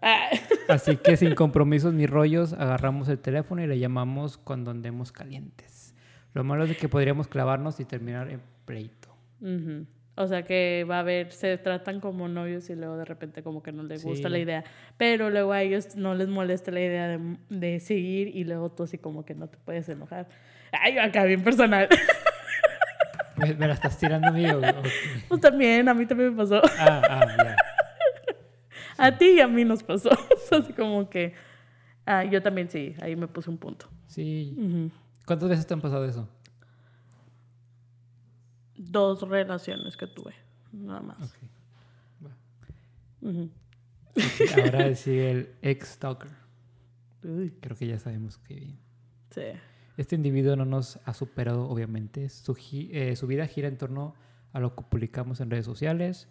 Ay. 0.00 0.40
así 0.70 0.96
que 0.96 1.18
sin 1.18 1.34
compromisos 1.34 1.92
ni 1.92 2.06
rollos, 2.06 2.54
agarramos 2.54 3.08
el 3.10 3.18
teléfono 3.18 3.62
y 3.62 3.66
le 3.66 3.78
llamamos 3.78 4.38
cuando 4.38 4.70
andemos 4.70 5.12
calientes. 5.12 5.94
Lo 6.32 6.42
malo 6.44 6.64
es 6.64 6.74
que 6.78 6.88
podríamos 6.88 7.28
clavarnos 7.28 7.78
y 7.80 7.84
terminar 7.84 8.30
en 8.30 8.40
pleito. 8.64 9.14
Ujú. 9.42 9.84
O 10.16 10.26
sea 10.28 10.44
que 10.44 10.86
va 10.88 10.96
a 10.96 11.00
haber, 11.00 11.32
se 11.32 11.58
tratan 11.58 11.98
como 12.00 12.28
novios 12.28 12.70
y 12.70 12.76
luego 12.76 12.96
de 12.96 13.04
repente 13.04 13.42
como 13.42 13.62
que 13.64 13.72
no 13.72 13.82
les 13.82 14.04
gusta 14.04 14.28
Sí. 14.28 14.32
la 14.32 14.38
idea. 14.38 14.64
Pero 14.96 15.28
luego 15.30 15.52
a 15.52 15.62
ellos 15.62 15.96
no 15.96 16.14
les 16.14 16.28
molesta 16.28 16.70
la 16.70 16.80
idea 16.80 17.08
de, 17.08 17.36
de 17.48 17.80
seguir 17.80 18.28
y 18.28 18.44
luego 18.44 18.70
tú 18.70 18.84
así 18.84 18.96
como 18.98 19.24
que 19.24 19.34
no 19.34 19.48
te 19.48 19.58
puedes 19.58 19.88
enojar. 19.88 20.28
Ay, 20.72 20.98
acá 20.98 21.24
bien 21.24 21.42
personal. 21.42 21.88
¿Me, 23.36 23.52
me 23.54 23.66
la 23.66 23.74
estás 23.74 23.98
tirando 23.98 24.28
a 24.28 24.30
mí 24.30 24.46
o- 24.46 24.58
o 24.58 24.60
qué? 24.60 24.90
Pues 25.28 25.40
también, 25.40 25.88
a 25.88 25.94
mí 25.94 26.06
también 26.06 26.30
me 26.30 26.36
pasó. 26.36 26.62
Ah, 26.78 27.02
ah, 27.10 27.26
ya. 27.44 27.56
A 28.96 29.18
ti 29.18 29.30
y 29.36 29.40
a 29.40 29.48
mí 29.48 29.64
nos 29.64 29.82
pasó. 29.82 30.10
así 30.52 30.72
como 30.72 31.10
que... 31.10 31.34
Ah, 32.06 32.22
yo 32.22 32.40
también 32.42 32.68
sí, 32.68 32.94
ahí 33.00 33.16
me 33.16 33.26
puse 33.26 33.50
un 33.50 33.58
punto. 33.58 33.88
Sí. 34.06 34.54
¿Cuántas 35.26 35.48
veces 35.48 35.66
te 35.66 35.74
han 35.74 35.80
pasado 35.80 36.04
eso? 36.04 36.28
Dos 38.90 39.22
relaciones 39.28 39.96
que 39.96 40.06
tuve, 40.06 40.34
nada 40.72 41.00
más. 41.00 41.34
Ahora 44.56 44.94
sigue 44.94 45.30
el 45.30 45.48
ex-stalker. 45.62 46.30
Creo 47.60 47.76
que 47.76 47.86
ya 47.86 47.98
sabemos 47.98 48.38
que 48.38 48.54
bien. 48.54 48.78
sí. 49.30 49.42
Este 49.96 50.16
individuo 50.16 50.56
no 50.56 50.64
nos 50.64 50.98
ha 51.04 51.14
superado, 51.14 51.68
obviamente. 51.68 52.28
Su, 52.28 52.58
eh, 52.72 53.14
su 53.14 53.28
vida 53.28 53.46
gira 53.46 53.68
en 53.68 53.78
torno 53.78 54.14
a 54.52 54.58
lo 54.58 54.74
que 54.74 54.82
publicamos 54.82 55.38
en 55.40 55.50
redes 55.52 55.64
sociales. 55.66 56.26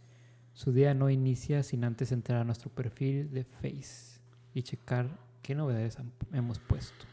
Su 0.54 0.74
día 0.74 0.94
no 0.94 1.10
inicia 1.10 1.64
sin 1.64 1.86
antes 1.86 2.12
entrar 2.12 2.42
a 2.42 2.44
nuestro 2.44 2.70
perfil 2.70 3.32
de 3.32 3.46
Face 3.46 4.20
y 4.54 4.64
checar 4.64 5.18
qué 5.42 5.56
novedades 5.56 5.98
han- 5.98 6.12
hemos 6.34 6.60
puesto. 6.60 7.06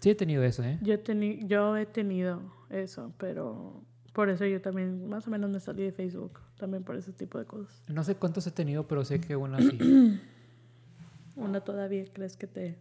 Sí 0.00 0.10
he 0.10 0.14
tenido 0.14 0.42
eso, 0.44 0.62
¿eh? 0.62 0.78
Yo, 0.82 0.94
he 0.94 1.02
teni- 1.02 1.46
yo 1.46 1.76
he 1.76 1.86
tenido 1.86 2.42
eso, 2.70 3.12
pero 3.18 3.82
por 4.12 4.28
eso 4.30 4.44
yo 4.46 4.60
también 4.60 5.08
más 5.08 5.26
o 5.26 5.30
menos 5.30 5.50
me 5.50 5.60
salí 5.60 5.82
de 5.84 5.92
Facebook, 5.92 6.40
también 6.58 6.82
por 6.84 6.96
ese 6.96 7.12
tipo 7.12 7.38
de 7.38 7.44
cosas. 7.44 7.82
No 7.88 8.02
sé 8.04 8.14
cuántos 8.16 8.46
he 8.46 8.50
tenido, 8.50 8.86
pero 8.86 9.04
sé 9.04 9.20
que 9.20 9.36
una 9.36 9.58
sí. 9.60 10.20
Una 11.36 11.60
todavía 11.60 12.02
crees 12.14 12.34
que 12.36 12.46
te... 12.46 12.78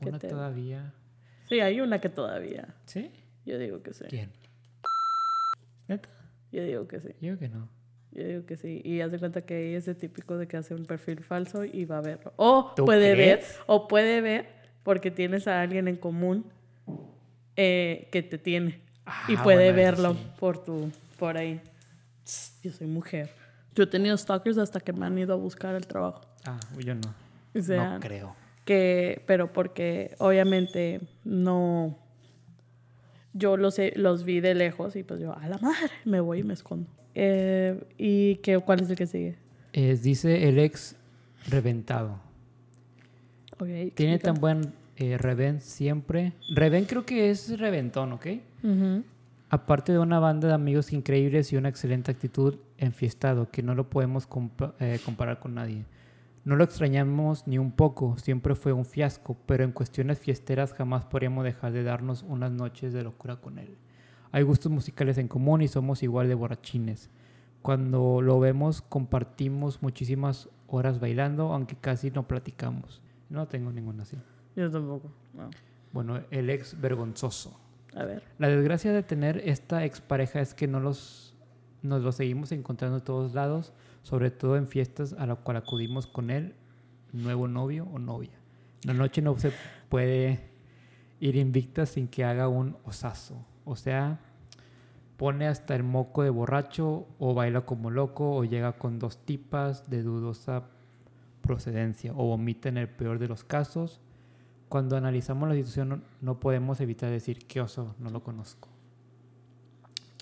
que 0.00 0.08
Una 0.08 0.18
te- 0.20 0.28
todavía. 0.28 0.94
Sí, 1.48 1.58
hay 1.58 1.80
una 1.80 1.98
que 2.00 2.08
todavía. 2.08 2.76
¿Sí? 2.86 3.10
Yo 3.44 3.58
digo 3.58 3.82
que 3.82 3.92
sí. 3.92 4.04
¿Quién? 4.08 4.30
¿Neta? 5.88 6.08
Yo 6.52 6.62
digo 6.62 6.86
que 6.86 7.00
sí. 7.00 7.08
Yo 7.20 7.38
que 7.38 7.48
no. 7.48 7.68
Yo 8.12 8.22
digo 8.24 8.46
que 8.46 8.56
sí. 8.56 8.80
Y 8.84 9.00
haz 9.00 9.10
de 9.10 9.18
cuenta 9.18 9.40
que 9.42 9.76
es 9.76 9.88
el 9.88 9.96
típico 9.96 10.36
de 10.38 10.46
que 10.46 10.56
hace 10.58 10.74
un 10.76 10.84
perfil 10.86 11.24
falso 11.24 11.64
y 11.64 11.84
va 11.86 11.98
a 11.98 12.02
verlo. 12.02 12.32
O 12.36 12.72
¿Tú 12.76 12.84
puede 12.84 13.16
ver, 13.16 13.42
o 13.66 13.88
puede 13.88 14.20
ver 14.20 14.46
porque 14.82 15.10
tienes 15.10 15.46
a 15.48 15.60
alguien 15.60 15.88
en 15.88 15.96
común 15.96 16.44
eh, 17.56 18.08
que 18.12 18.22
te 18.22 18.38
tiene. 18.38 18.80
y 19.28 19.34
Ah, 19.36 19.42
puede 19.42 19.72
bueno, 19.72 19.76
verlo 19.76 20.14
sí. 20.14 20.26
por 20.38 20.62
tu, 20.64 20.90
por 21.18 21.36
ahí. 21.36 21.60
Yo 22.62 22.72
soy 22.72 22.86
mujer. 22.86 23.30
Yo 23.74 23.84
he 23.84 23.86
tenido 23.86 24.16
stalkers 24.16 24.58
hasta 24.58 24.80
que 24.80 24.92
me 24.92 25.06
han 25.06 25.18
ido 25.18 25.32
a 25.32 25.36
buscar 25.36 25.74
el 25.74 25.86
trabajo. 25.86 26.20
Ah, 26.44 26.58
yo 26.78 26.94
no. 26.94 27.14
O 27.54 27.60
sea, 27.60 27.94
no 27.94 28.00
creo. 28.00 28.36
que, 28.64 29.22
pero 29.26 29.52
porque 29.52 30.14
obviamente 30.18 31.00
no, 31.24 31.98
yo 33.32 33.56
los, 33.56 33.76
los 33.96 34.24
vi 34.24 34.40
de 34.40 34.54
lejos 34.54 34.94
y 34.96 35.02
pues 35.02 35.20
yo, 35.20 35.36
a 35.36 35.48
la 35.48 35.58
madre, 35.58 35.90
me 36.04 36.20
voy 36.20 36.40
y 36.40 36.42
me 36.44 36.54
escondo. 36.54 36.88
Eh, 37.14 37.82
¿Y 37.98 38.36
qué, 38.36 38.58
cuál 38.60 38.80
es 38.82 38.90
el 38.90 38.96
que 38.96 39.06
sigue? 39.06 39.36
Es, 39.72 40.02
dice 40.02 40.48
el 40.48 40.58
ex 40.60 40.94
reventado. 41.48 42.20
Tiene 43.94 44.18
tan 44.18 44.34
buen 44.40 44.72
eh, 44.96 45.16
Reven 45.18 45.60
siempre. 45.60 46.32
Reven 46.54 46.84
creo 46.84 47.04
que 47.06 47.30
es 47.30 47.58
reventón, 47.58 48.12
¿ok? 48.12 48.26
Aparte 49.48 49.92
de 49.92 49.98
una 49.98 50.18
banda 50.20 50.48
de 50.48 50.54
amigos 50.54 50.92
increíbles 50.92 51.52
y 51.52 51.56
una 51.56 51.68
excelente 51.68 52.10
actitud 52.12 52.56
enfiestado 52.78 53.50
que 53.50 53.62
no 53.62 53.74
lo 53.74 53.90
podemos 53.90 54.28
compa- 54.28 54.74
eh, 54.78 55.00
comparar 55.04 55.40
con 55.40 55.54
nadie. 55.54 55.84
No 56.44 56.56
lo 56.56 56.64
extrañamos 56.64 57.46
ni 57.46 57.58
un 57.58 57.72
poco, 57.72 58.16
siempre 58.16 58.54
fue 58.54 58.72
un 58.72 58.84
fiasco, 58.86 59.36
pero 59.46 59.64
en 59.64 59.72
cuestiones 59.72 60.18
fiesteras 60.18 60.72
jamás 60.72 61.04
podríamos 61.04 61.44
dejar 61.44 61.72
de 61.72 61.82
darnos 61.82 62.22
unas 62.28 62.50
noches 62.52 62.92
de 62.92 63.02
locura 63.02 63.36
con 63.36 63.58
él. 63.58 63.76
Hay 64.32 64.42
gustos 64.44 64.70
musicales 64.70 65.18
en 65.18 65.26
común 65.28 65.60
y 65.62 65.68
somos 65.68 66.02
igual 66.02 66.28
de 66.28 66.34
borrachines. 66.34 67.10
Cuando 67.60 68.22
lo 68.22 68.38
vemos 68.40 68.80
compartimos 68.80 69.82
muchísimas 69.82 70.48
horas 70.68 71.00
bailando, 71.00 71.52
aunque 71.52 71.74
casi 71.76 72.10
no 72.10 72.26
platicamos. 72.28 73.02
No 73.30 73.46
tengo 73.46 73.72
ninguna 73.72 74.02
así. 74.02 74.16
Yo 74.56 74.70
tampoco. 74.70 75.10
no. 75.34 75.48
Bueno, 75.92 76.20
el 76.30 76.50
ex 76.50 76.80
vergonzoso. 76.80 77.58
A 77.96 78.04
ver. 78.04 78.22
La 78.38 78.48
desgracia 78.48 78.92
de 78.92 79.02
tener 79.02 79.38
esta 79.38 79.84
expareja 79.84 80.40
es 80.40 80.54
que 80.54 80.68
no 80.68 80.78
los, 80.78 81.34
nos 81.82 82.02
lo 82.02 82.12
seguimos 82.12 82.52
encontrando 82.52 82.98
en 82.98 83.04
todos 83.04 83.34
lados, 83.34 83.72
sobre 84.02 84.30
todo 84.30 84.56
en 84.56 84.68
fiestas 84.68 85.14
a 85.14 85.26
la 85.26 85.36
cual 85.36 85.56
acudimos 85.56 86.06
con 86.06 86.30
él, 86.30 86.54
nuevo 87.12 87.48
novio 87.48 87.88
o 87.92 87.98
novia. 87.98 88.30
La 88.84 88.94
noche 88.94 89.20
no 89.20 89.36
se 89.38 89.52
puede 89.88 90.50
ir 91.18 91.36
invicta 91.36 91.86
sin 91.86 92.08
que 92.08 92.24
haga 92.24 92.48
un 92.48 92.76
osazo. 92.84 93.44
O 93.64 93.76
sea, 93.76 94.20
pone 95.16 95.46
hasta 95.46 95.74
el 95.74 95.82
moco 95.82 96.22
de 96.22 96.30
borracho 96.30 97.06
o 97.18 97.34
baila 97.34 97.62
como 97.62 97.90
loco 97.90 98.36
o 98.36 98.44
llega 98.44 98.72
con 98.72 98.98
dos 98.98 99.18
tipas 99.24 99.90
de 99.90 100.02
dudosa 100.02 100.64
procedencia 101.40 102.12
o 102.12 102.26
vomita 102.26 102.68
en 102.68 102.78
el 102.78 102.88
peor 102.88 103.18
de 103.18 103.28
los 103.28 103.44
casos. 103.44 104.00
Cuando 104.68 104.96
analizamos 104.96 105.48
la 105.48 105.54
situación 105.54 105.88
no, 105.88 106.00
no 106.20 106.40
podemos 106.40 106.80
evitar 106.80 107.10
decir 107.10 107.46
qué 107.46 107.60
oso, 107.60 107.94
no 107.98 108.10
lo 108.10 108.22
conozco. 108.22 108.68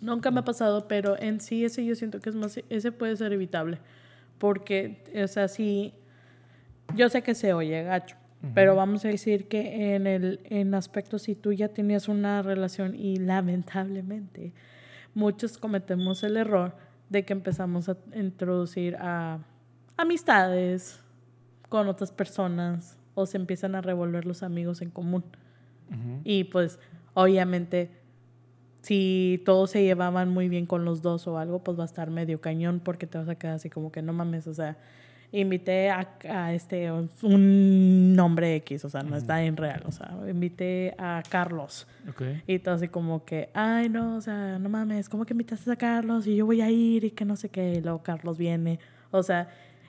Nunca 0.00 0.30
me 0.30 0.40
ha 0.40 0.44
pasado, 0.44 0.86
pero 0.88 1.18
en 1.18 1.40
sí 1.40 1.64
ese 1.64 1.84
yo 1.84 1.94
siento 1.94 2.20
que 2.20 2.30
es 2.30 2.36
más, 2.36 2.60
ese 2.68 2.92
puede 2.92 3.16
ser 3.16 3.32
evitable. 3.32 3.78
Porque, 4.38 5.02
o 5.22 5.26
sea, 5.26 5.48
sí, 5.48 5.92
yo 6.94 7.08
sé 7.08 7.22
que 7.22 7.34
se 7.34 7.52
oye 7.52 7.82
gacho, 7.82 8.16
pero 8.54 8.76
vamos 8.76 9.04
a 9.04 9.08
decir 9.08 9.48
que 9.48 9.94
en 9.94 10.06
el 10.06 10.40
en 10.44 10.74
aspecto 10.74 11.18
si 11.18 11.34
tú 11.34 11.52
ya 11.52 11.68
tenías 11.68 12.08
una 12.08 12.40
relación 12.42 12.94
y 12.94 13.16
lamentablemente 13.16 14.52
muchos 15.14 15.58
cometemos 15.58 16.22
el 16.22 16.36
error 16.36 16.76
de 17.08 17.24
que 17.24 17.32
empezamos 17.32 17.88
a 17.88 17.96
introducir 18.14 18.96
a 18.96 19.40
amistades 19.96 21.00
con 21.68 21.88
otras 21.88 22.12
personas 22.12 22.96
o 23.14 23.26
se 23.26 23.36
empiezan 23.36 23.74
a 23.74 23.80
revolver 23.80 24.26
los 24.26 24.42
amigos 24.42 24.80
en 24.82 24.90
común. 24.90 25.24
Ujú. 25.90 26.20
Y 26.24 26.44
pues 26.44 26.78
obviamente 27.14 27.90
si 28.82 29.42
todos 29.44 29.70
se 29.70 29.82
llevaban 29.82 30.30
muy 30.30 30.48
bien 30.48 30.66
con 30.66 30.84
los 30.84 31.02
dos 31.02 31.26
o 31.26 31.38
algo, 31.38 31.62
pues 31.62 31.78
va 31.78 31.82
a 31.82 31.86
estar 31.86 32.10
medio 32.10 32.40
cañón 32.40 32.80
porque 32.82 33.06
te 33.06 33.18
vas 33.18 33.28
a 33.28 33.34
quedar 33.34 33.56
así 33.56 33.68
como 33.68 33.90
que 33.92 34.02
no 34.02 34.12
mames, 34.12 34.46
o 34.46 34.54
sea, 34.54 34.76
invité 35.30 35.90
a, 35.90 36.08
a 36.30 36.54
este 36.54 36.90
un 36.90 38.14
nombre 38.14 38.54
X, 38.56 38.84
o 38.86 38.88
sea, 38.88 39.02
no 39.02 39.16
está 39.16 39.42
en 39.42 39.56
real, 39.56 39.82
o 39.84 39.92
sea, 39.92 40.16
invité 40.30 40.94
a 40.96 41.22
Carlos 41.28 41.86
Ok. 42.08 42.22
y 42.46 42.60
todo 42.60 42.76
así 42.76 42.88
como 42.88 43.24
que, 43.24 43.50
ay 43.52 43.88
no, 43.90 44.16
o 44.16 44.20
sea, 44.20 44.58
no 44.58 44.68
mames, 44.68 45.08
¿cómo 45.08 45.26
que 45.26 45.34
invitaste 45.34 45.70
a 45.70 45.76
Carlos? 45.76 46.26
Y 46.26 46.36
yo 46.36 46.46
voy 46.46 46.62
a 46.62 46.70
ir 46.70 47.04
y 47.04 47.10
que 47.10 47.24
no 47.24 47.36
sé 47.36 47.50
qué, 47.50 47.74
y 47.74 47.80
luego 47.82 48.02
Carlos 48.02 48.38
viene, 48.38 48.78
o 49.10 49.22
sea, 49.22 49.48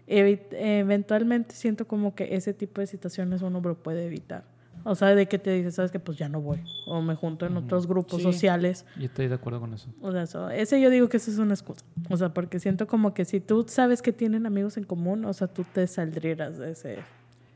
eventualmente 0.10 1.56
siento 1.56 1.88
como 1.88 2.16
que 2.16 2.36
ese 2.36 2.54
tipo 2.54 2.82
de 2.82 2.88
situaciones 2.88 3.42
uno 3.42 3.62
lo 3.62 3.76
puede 3.76 4.06
evitar. 4.06 4.44
O 4.86 4.96
sea, 4.96 5.14
de 5.14 5.28
que 5.28 5.38
te 5.38 5.52
dices, 5.52 5.76
sabes 5.76 5.92
que 5.92 6.00
pues 6.00 6.18
ya 6.18 6.30
no 6.30 6.40
voy. 6.42 6.64
O 6.88 7.02
me 7.02 7.14
junto 7.14 7.46
en 7.46 7.58
otros 7.58 7.86
grupos 7.86 8.18
Sí. 8.18 8.24
sociales. 8.24 8.86
Yo 8.98 9.06
estoy 9.06 9.28
de 9.28 9.36
acuerdo 9.36 9.60
con 9.60 9.74
eso. 9.74 9.90
O 10.02 10.12
sea, 10.14 10.24
eso, 10.24 10.50
ese 10.50 10.80
yo 10.80 10.90
digo 10.90 11.10
que 11.10 11.18
eso 11.18 11.30
es 11.30 11.38
una 11.38 11.54
excusa. 11.54 11.84
O 12.10 12.16
sea, 12.16 12.30
porque 12.34 12.60
siento 12.60 12.88
como 12.88 13.14
que 13.14 13.26
si 13.26 13.42
tú 13.42 13.66
sabes 13.68 14.02
que 14.02 14.14
tienen 14.14 14.46
amigos 14.46 14.78
en 14.78 14.86
común, 14.86 15.26
o 15.26 15.34
sea, 15.34 15.48
tú 15.48 15.66
te 15.74 15.86
saldrías 15.86 16.58
de 16.58 16.72
ese 16.72 17.00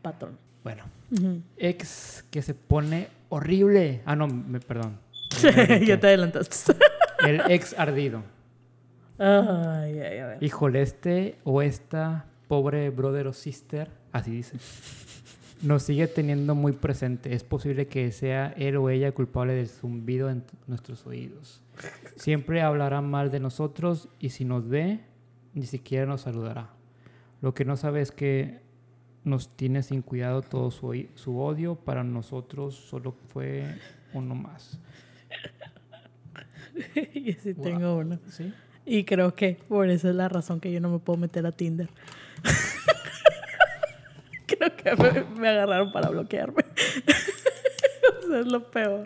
patrón. 0.02 0.38
Bueno, 0.66 0.84
ex 1.58 2.26
que 2.30 2.42
se 2.42 2.54
pone 2.54 3.08
horrible. 3.30 4.02
Ah, 4.06 4.16
no, 4.18 4.28
me, 4.28 4.60
perdón. 4.60 4.98
ya 5.88 6.00
te 6.00 6.08
adelantaste. 6.08 6.74
El 7.26 7.42
ex 7.50 7.74
ardido. 7.80 8.22
Ay, 9.18 10.00
ay, 10.00 10.18
a 10.20 10.28
ver. 10.28 10.44
Híjole, 10.44 10.82
este 10.82 11.38
o 11.46 11.62
esta 11.62 12.26
pobre 12.54 12.92
brother 12.92 13.26
o 13.26 13.34
sister, 13.34 13.90
así 14.12 14.30
dice, 14.30 14.58
nos 15.64 15.82
sigue 15.82 16.06
teniendo 16.06 16.54
muy 16.54 16.72
presente. 16.74 17.34
Es 17.34 17.44
posible 17.44 17.88
que 17.88 18.12
sea 18.12 18.54
él 18.58 18.78
o 18.78 18.92
ella 18.92 19.12
culpable 19.12 19.54
del 19.54 19.68
zumbido 19.68 20.30
en 20.30 20.44
nuestros 20.68 21.08
oídos. 21.08 21.64
Siempre 22.16 22.62
hablará 22.62 23.02
mal 23.02 23.32
de 23.32 23.40
nosotros 23.40 24.08
y 24.20 24.30
si 24.30 24.46
nos 24.46 24.70
ve, 24.70 25.00
ni 25.56 25.66
siquiera 25.66 26.06
nos 26.06 26.22
saludará. 26.22 26.70
Lo 27.42 27.56
que 27.56 27.66
no 27.66 27.76
sabe 27.76 28.02
es 28.02 28.12
que 28.12 28.60
nos 29.24 29.50
tiene 29.56 29.82
sin 29.82 30.04
cuidado 30.04 30.44
todo 30.44 30.70
su, 30.70 31.08
su 31.16 31.40
odio. 31.40 31.74
Para 31.74 32.04
nosotros 32.04 32.76
solo 32.76 33.16
fue 33.30 33.66
uno 34.14 34.36
más. 34.36 34.78
y 37.16 37.34
sí 37.34 37.54
Wow. 37.54 37.64
tengo 37.64 37.98
uno. 37.98 38.20
¿Sí? 38.30 38.54
Y 38.86 39.06
creo 39.06 39.34
que 39.34 39.58
por 39.68 39.90
eso 39.90 40.08
es 40.10 40.16
la 40.16 40.30
razón 40.30 40.60
que 40.60 40.72
yo 40.72 40.80
no 40.82 40.90
me 40.92 41.00
puedo 41.00 41.18
meter 41.18 41.48
a 41.48 41.52
Tinder. 41.52 41.90
creo 44.48 44.76
que 44.76 44.96
me, 44.96 45.24
me 45.40 45.50
agarraron 45.50 45.92
para 45.92 46.10
bloquearme. 46.10 46.64
o 48.24 48.28
sea, 48.28 48.40
es 48.40 48.48
lo 48.48 48.70
peor. 48.72 49.04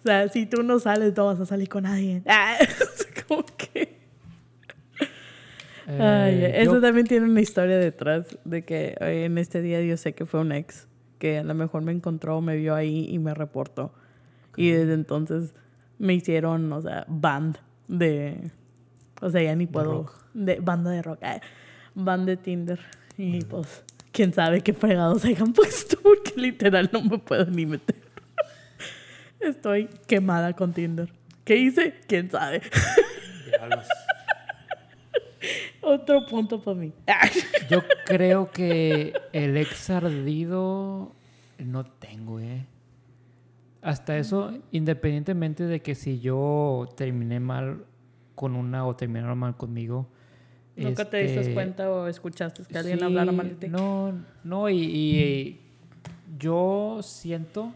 O 0.00 0.02
sea, 0.02 0.28
si 0.28 0.46
tú 0.46 0.62
no 0.62 0.78
sales, 0.78 1.14
no 1.16 1.26
vas 1.26 1.40
a 1.40 1.46
salir 1.46 1.68
con 1.68 1.84
nadie. 1.84 2.22
Ah, 2.26 2.56
como 3.28 3.44
que... 3.56 3.98
Ay, 5.86 6.44
Eh, 6.44 6.62
eso 6.62 6.74
yo- 6.74 6.80
también 6.80 7.06
tiene 7.06 7.26
una 7.26 7.40
historia 7.40 7.76
detrás 7.78 8.38
de 8.44 8.64
que 8.64 8.96
eh, 9.00 9.24
en 9.24 9.38
este 9.38 9.60
día 9.62 9.80
yo 9.82 9.96
sé 9.96 10.14
que 10.14 10.26
fue 10.26 10.40
un 10.40 10.52
ex 10.52 10.86
que 11.18 11.38
a 11.38 11.44
lo 11.44 11.54
mejor 11.54 11.82
me 11.82 11.92
encontró, 11.92 12.40
me 12.40 12.56
vio 12.56 12.74
ahí 12.74 13.06
y 13.10 13.18
me 13.18 13.34
reportó. 13.34 13.92
Y 14.56 14.70
desde 14.70 14.94
entonces 14.94 15.54
me 15.98 16.14
hicieron, 16.14 16.72
o 16.72 16.82
sea, 16.82 17.04
band 17.08 17.58
de... 17.88 18.50
O 19.20 19.30
sea, 19.30 19.42
ya 19.42 19.54
ni 19.54 19.66
puedo... 19.66 20.10
De 20.34 20.56
banda 20.60 20.90
de 20.90 21.02
rock. 21.02 21.20
Band 21.94 22.26
de 22.26 22.36
Tinder. 22.36 22.80
Y 23.16 23.44
pues, 23.44 23.84
quién 24.12 24.32
sabe 24.32 24.60
qué 24.60 24.72
fregados 24.72 25.24
hayan 25.24 25.52
puesto 25.54 25.98
porque 26.02 26.32
literal 26.36 26.90
no 26.92 27.02
me 27.02 27.18
puedo 27.18 27.46
ni 27.46 27.66
meter. 27.66 27.96
Estoy 29.40 29.88
quemada 30.06 30.54
con 30.54 30.72
Tinder. 30.72 31.12
¿Qué 31.44 31.56
hice? 31.56 31.94
¿Quién 32.06 32.30
sabe? 32.30 32.62
Diablos. 33.46 33.86
Otro 35.80 36.24
punto 36.26 36.62
para 36.62 36.78
mí. 36.78 36.92
Yo 37.68 37.82
creo 38.06 38.52
que 38.52 39.12
el 39.32 39.56
ex 39.56 39.90
ardido 39.90 41.12
no 41.58 41.84
tengo, 41.84 42.38
¿eh? 42.38 42.66
Hasta 43.82 44.16
eso, 44.16 44.52
independientemente 44.70 45.64
de 45.64 45.82
que 45.82 45.96
si 45.96 46.20
yo 46.20 46.88
terminé 46.96 47.40
mal 47.40 47.84
con 48.36 48.54
una 48.54 48.86
o 48.86 48.94
terminaron 48.94 49.38
mal 49.38 49.56
conmigo, 49.56 50.08
¿Nunca 50.76 51.04
te 51.04 51.18
diste 51.18 51.40
Este, 51.40 51.54
cuenta 51.54 51.90
o 51.90 52.06
escuchaste 52.06 52.62
que 52.64 52.78
alguien 52.78 52.98
sí, 52.98 53.04
hablara 53.04 53.30
mal 53.32 53.48
de 53.50 53.54
ti? 53.56 53.68
No, 53.68 54.12
no, 54.44 54.68
y, 54.70 54.76
y 54.78 55.60
yo 56.38 57.00
siento 57.02 57.74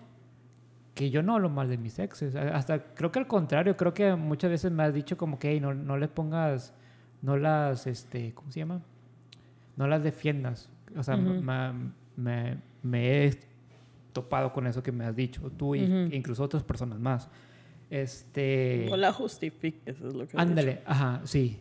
que 0.94 1.10
yo 1.10 1.22
no 1.22 1.34
hablo 1.34 1.50
mal 1.50 1.68
de 1.68 1.76
mis 1.76 1.98
exes. 1.98 2.34
Hasta 2.34 2.82
creo 2.94 3.12
que 3.12 3.18
al 3.18 3.26
contrario, 3.26 3.76
creo 3.76 3.92
que 3.92 4.14
muchas 4.14 4.50
veces 4.50 4.72
me 4.72 4.82
has 4.82 4.94
dicho 4.94 5.18
como 5.18 5.38
que 5.38 5.50
"Ey, 5.50 5.60
no, 5.60 5.74
no 5.74 5.98
le 5.98 6.08
pongas, 6.08 6.72
no 7.20 7.36
las, 7.36 7.86
este, 7.86 8.32
¿cómo 8.32 8.50
se 8.50 8.60
llama? 8.60 8.80
No 9.76 9.86
las 9.86 10.02
defiendas. 10.02 10.70
O 10.96 11.02
sea, 11.02 11.16
Ujú. 11.16 11.42
me, 11.42 11.72
me- 12.16 12.56
me 12.82 13.26
he 13.26 13.38
topado 14.14 14.54
con 14.54 14.66
eso 14.66 14.82
que 14.82 14.90
me 14.90 15.04
has 15.04 15.14
dicho, 15.14 15.42
tú 15.54 15.74
y 15.74 15.84
Ujú. 15.84 16.14
incluso 16.14 16.42
otras 16.42 16.62
personas 16.62 16.98
más. 16.98 17.28
Este... 17.90 18.86
No 18.88 18.96
la 18.96 19.12
justifiques, 19.12 20.00
es 20.00 20.14
lo 20.14 20.26
que 20.26 20.38
Ándale, 20.38 20.80
ajá, 20.86 21.20
sí. 21.24 21.60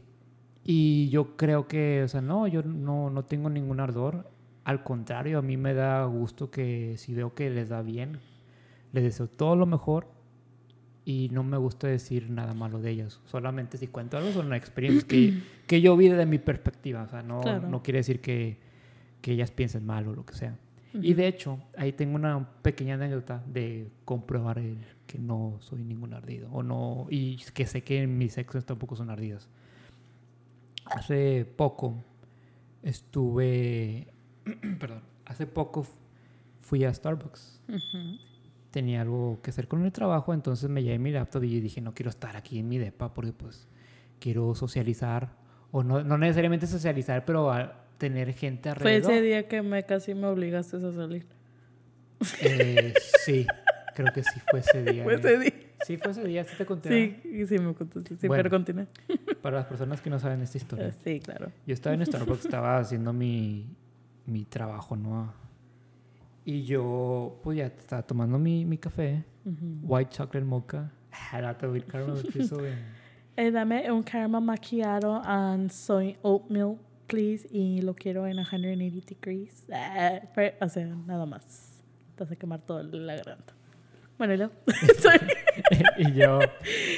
Y 0.68 1.10
yo 1.10 1.38
creo 1.38 1.68
que, 1.68 2.02
o 2.04 2.08
sea, 2.08 2.22
no, 2.22 2.48
yo 2.48 2.64
no, 2.64 3.10
no 3.12 3.24
tengo 3.24 3.50
ningún 3.50 3.80
ardor. 3.80 4.30
Al 4.64 4.84
contrario, 4.84 5.38
a 5.38 5.42
mí 5.44 5.58
me 5.58 5.74
da 5.76 6.04
gusto 6.06 6.50
que 6.50 6.96
si 6.98 7.14
veo 7.14 7.36
que 7.36 7.50
les 7.52 7.70
da 7.70 7.84
bien, 7.84 8.18
les 8.92 9.04
deseo 9.04 9.28
todo 9.28 9.56
lo 9.56 9.68
mejor 9.68 10.08
y 11.06 11.30
no 11.32 11.44
me 11.44 11.58
gusta 11.58 11.88
decir 11.88 12.32
nada 12.32 12.56
malo 12.56 12.80
de 12.82 12.90
ellos. 12.90 13.22
Solamente 13.26 13.78
si 13.78 13.86
cuento 13.88 14.18
algo 14.18 14.32
son 14.32 14.52
experiencias 14.56 15.04
que, 15.06 15.40
que 15.68 15.82
yo 15.82 15.96
vi 15.96 16.10
desde 16.10 16.26
mi 16.26 16.40
perspectiva. 16.40 17.04
O 17.04 17.10
sea, 17.10 17.22
no, 17.22 17.42
Claro. 17.42 17.70
no 17.70 17.84
quiere 17.84 18.00
decir 18.00 18.22
que, 18.22 18.58
que 19.22 19.34
ellas 19.34 19.52
piensen 19.52 19.86
mal 19.86 20.08
o 20.08 20.16
lo 20.16 20.26
que 20.26 20.34
sea. 20.34 20.58
Y 21.00 21.14
de 21.14 21.28
hecho, 21.28 21.60
ahí 21.78 21.92
tengo 21.92 22.16
una 22.16 22.48
pequeña 22.62 22.94
anécdota 22.96 23.44
de 23.46 23.90
comprobar 24.06 24.60
el 24.60 24.78
que 25.06 25.20
no 25.20 25.58
soy 25.60 25.84
ningún 25.84 26.14
ardido. 26.14 26.50
O 26.54 26.64
no, 26.64 27.06
y 27.10 27.36
que 27.54 27.66
sé 27.68 27.84
que 27.84 28.08
mis 28.08 28.38
exes 28.38 28.66
tampoco 28.66 28.96
son 28.96 29.10
ardidas. 29.10 29.50
Hace 30.86 31.46
poco 31.46 32.04
estuve. 32.84 34.08
perdón. 34.80 35.02
Hace 35.26 35.48
poco 35.48 35.86
fui 36.62 36.84
a 36.84 36.94
Starbucks. 36.94 37.62
Tenía 38.72 39.02
algo 39.02 39.40
que 39.42 39.52
hacer 39.52 39.68
con 39.68 39.86
el 39.86 39.92
trabajo, 39.92 40.34
entonces 40.34 40.70
me 40.70 40.84
llevé 40.84 41.00
mi 41.00 41.12
laptop 41.12 41.44
y 41.44 41.60
dije, 41.60 41.82
no 41.82 41.94
quiero 41.94 42.10
estar 42.10 42.36
aquí 42.36 42.60
en 42.60 42.68
mi 42.68 42.78
depa 42.78 43.14
porque 43.14 43.32
pues 43.32 43.68
quiero 44.20 44.54
socializar. 44.54 45.36
O 45.72 45.84
no, 45.84 46.04
no 46.04 46.18
necesariamente 46.18 46.68
socializar, 46.68 47.26
pero 47.26 47.52
a 47.52 47.86
tener 47.98 48.34
gente 48.34 48.64
Fue 48.76 48.94
alrededor. 48.94 49.12
ese 49.12 49.22
día 49.22 49.48
que 49.48 49.62
me 49.62 49.84
casi 49.84 50.14
me 50.14 50.28
obligaste 50.28 50.78
a 50.78 50.92
salir. 50.92 51.26
Eh, 52.42 52.94
sí, 53.24 53.46
creo 53.96 54.14
que 54.14 54.24
sí 54.24 54.40
fue 54.50 54.60
ese 54.60 54.84
día. 54.92 55.04
Fue 55.04 55.14
eh. 55.14 55.20
ese 55.20 55.40
día. 55.40 55.54
Sí, 55.86 55.98
fue 55.98 56.12
ese 56.12 56.24
día, 56.24 56.44
sí 56.44 56.56
te 56.58 56.66
conté. 56.66 57.20
Sí, 57.22 57.46
sí 57.46 57.60
me 57.60 57.74
contaste. 57.76 58.16
Sí, 58.16 58.28
Bueno. 58.28 58.42
pero 58.44 58.50
continúa. 58.50 58.88
Para 59.44 59.58
las 59.58 59.66
personas 59.68 60.02
que 60.02 60.10
no 60.10 60.18
saben 60.20 60.42
esta 60.42 60.58
historia. 60.58 60.92
Sí, 61.04 61.20
claro. 61.20 61.52
Yo 61.68 61.74
estaba 61.76 61.94
en 61.94 62.04
Starbucks, 62.04 62.46
estaba 62.46 62.80
haciendo 62.80 63.14
mi, 63.14 63.68
mi 64.26 64.46
trabajo, 64.46 64.96
¿no? 64.96 65.32
Y 66.44 66.64
yo, 66.64 67.40
pues 67.44 67.60
ya 67.60 67.68
estaba 67.68 68.02
tomando 68.02 68.40
mi, 68.40 68.66
mi 68.66 68.80
café, 68.80 69.24
Ujú. 69.46 69.78
white 69.84 70.10
chocolate 70.12 70.46
mocha, 70.46 70.92
Eh, 73.38 73.52
dame 73.52 73.92
un 73.92 74.02
caramel 74.02 74.42
macchiato 74.42 75.22
and 75.24 75.70
soy 75.70 76.18
oatmeal, 76.24 76.78
please. 77.06 77.48
Y 77.52 77.82
lo 77.82 77.94
quiero 77.94 78.26
en 78.26 78.44
180 78.44 79.06
degrees. 79.08 79.68
Ah, 79.72 80.22
pero, 80.34 80.56
o 80.62 80.70
sea, 80.70 80.86
nada 80.86 81.26
más. 81.26 81.84
Te 82.16 82.24
hace 82.24 82.38
quemar 82.38 82.62
toda 82.62 82.82
la 82.84 83.16
garganta. 83.18 83.55
Bueno, 84.18 84.50
y 85.98 86.14
yo 86.14 86.40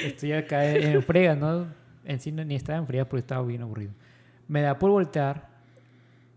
estoy 0.04 0.32
acá 0.32 0.64
en, 0.64 1.02
fría, 1.02 1.34
¿no? 1.34 1.66
En 2.04 2.20
sí 2.20 2.30
ni 2.32 2.54
estaba 2.54 2.78
en 2.78 2.86
fría 2.86 3.08
porque 3.08 3.20
estaba 3.20 3.46
bien 3.46 3.62
aburrido. 3.62 3.92
Me 4.46 4.62
da 4.62 4.78
por 4.78 4.90
voltear 4.90 5.48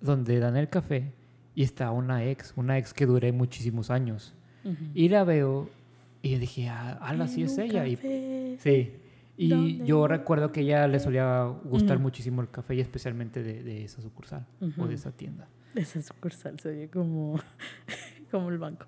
donde 0.02 0.40
dan 0.40 0.58
el 0.58 0.70
café 0.70 1.14
y 1.56 1.64
está 1.64 1.92
una 1.92 2.26
ex, 2.26 2.54
una 2.56 2.78
ex 2.78 2.94
que 2.94 3.06
duré 3.06 3.32
muchísimos 3.32 3.90
años. 3.92 4.34
Ujú. 4.64 4.86
Y 4.94 5.10
la 5.10 5.24
veo 5.24 5.70
y 6.22 6.36
dije, 6.36 6.70
ah, 6.70 6.98
ala, 7.02 7.28
sí 7.28 7.44
es 7.44 7.58
ella. 7.58 7.86
Y, 7.88 7.96
sí. 8.60 8.96
Y 9.38 9.50
¿Dónde 9.50 9.86
yo 9.86 10.08
recuerdo 10.08 10.52
que 10.52 10.62
ella 10.62 10.88
le 10.88 11.00
solía 11.00 11.44
gustar 11.64 11.98
Ujú. 11.98 12.04
muchísimo 12.04 12.42
el 12.42 12.50
café 12.50 12.76
y 12.76 12.80
especialmente 12.82 13.42
de, 13.42 13.64
de 13.64 13.84
esa 13.86 14.02
sucursal 14.02 14.46
o 14.62 14.66
Ujú. 14.66 14.88
de 14.88 14.96
esa 14.96 15.12
tienda. 15.12 15.48
Esa 15.74 16.02
sucursal 16.02 16.60
se 16.60 16.70
oye 16.70 16.90
como, 16.90 17.40
como 18.32 18.50
el 18.50 18.58
banco. 18.58 18.86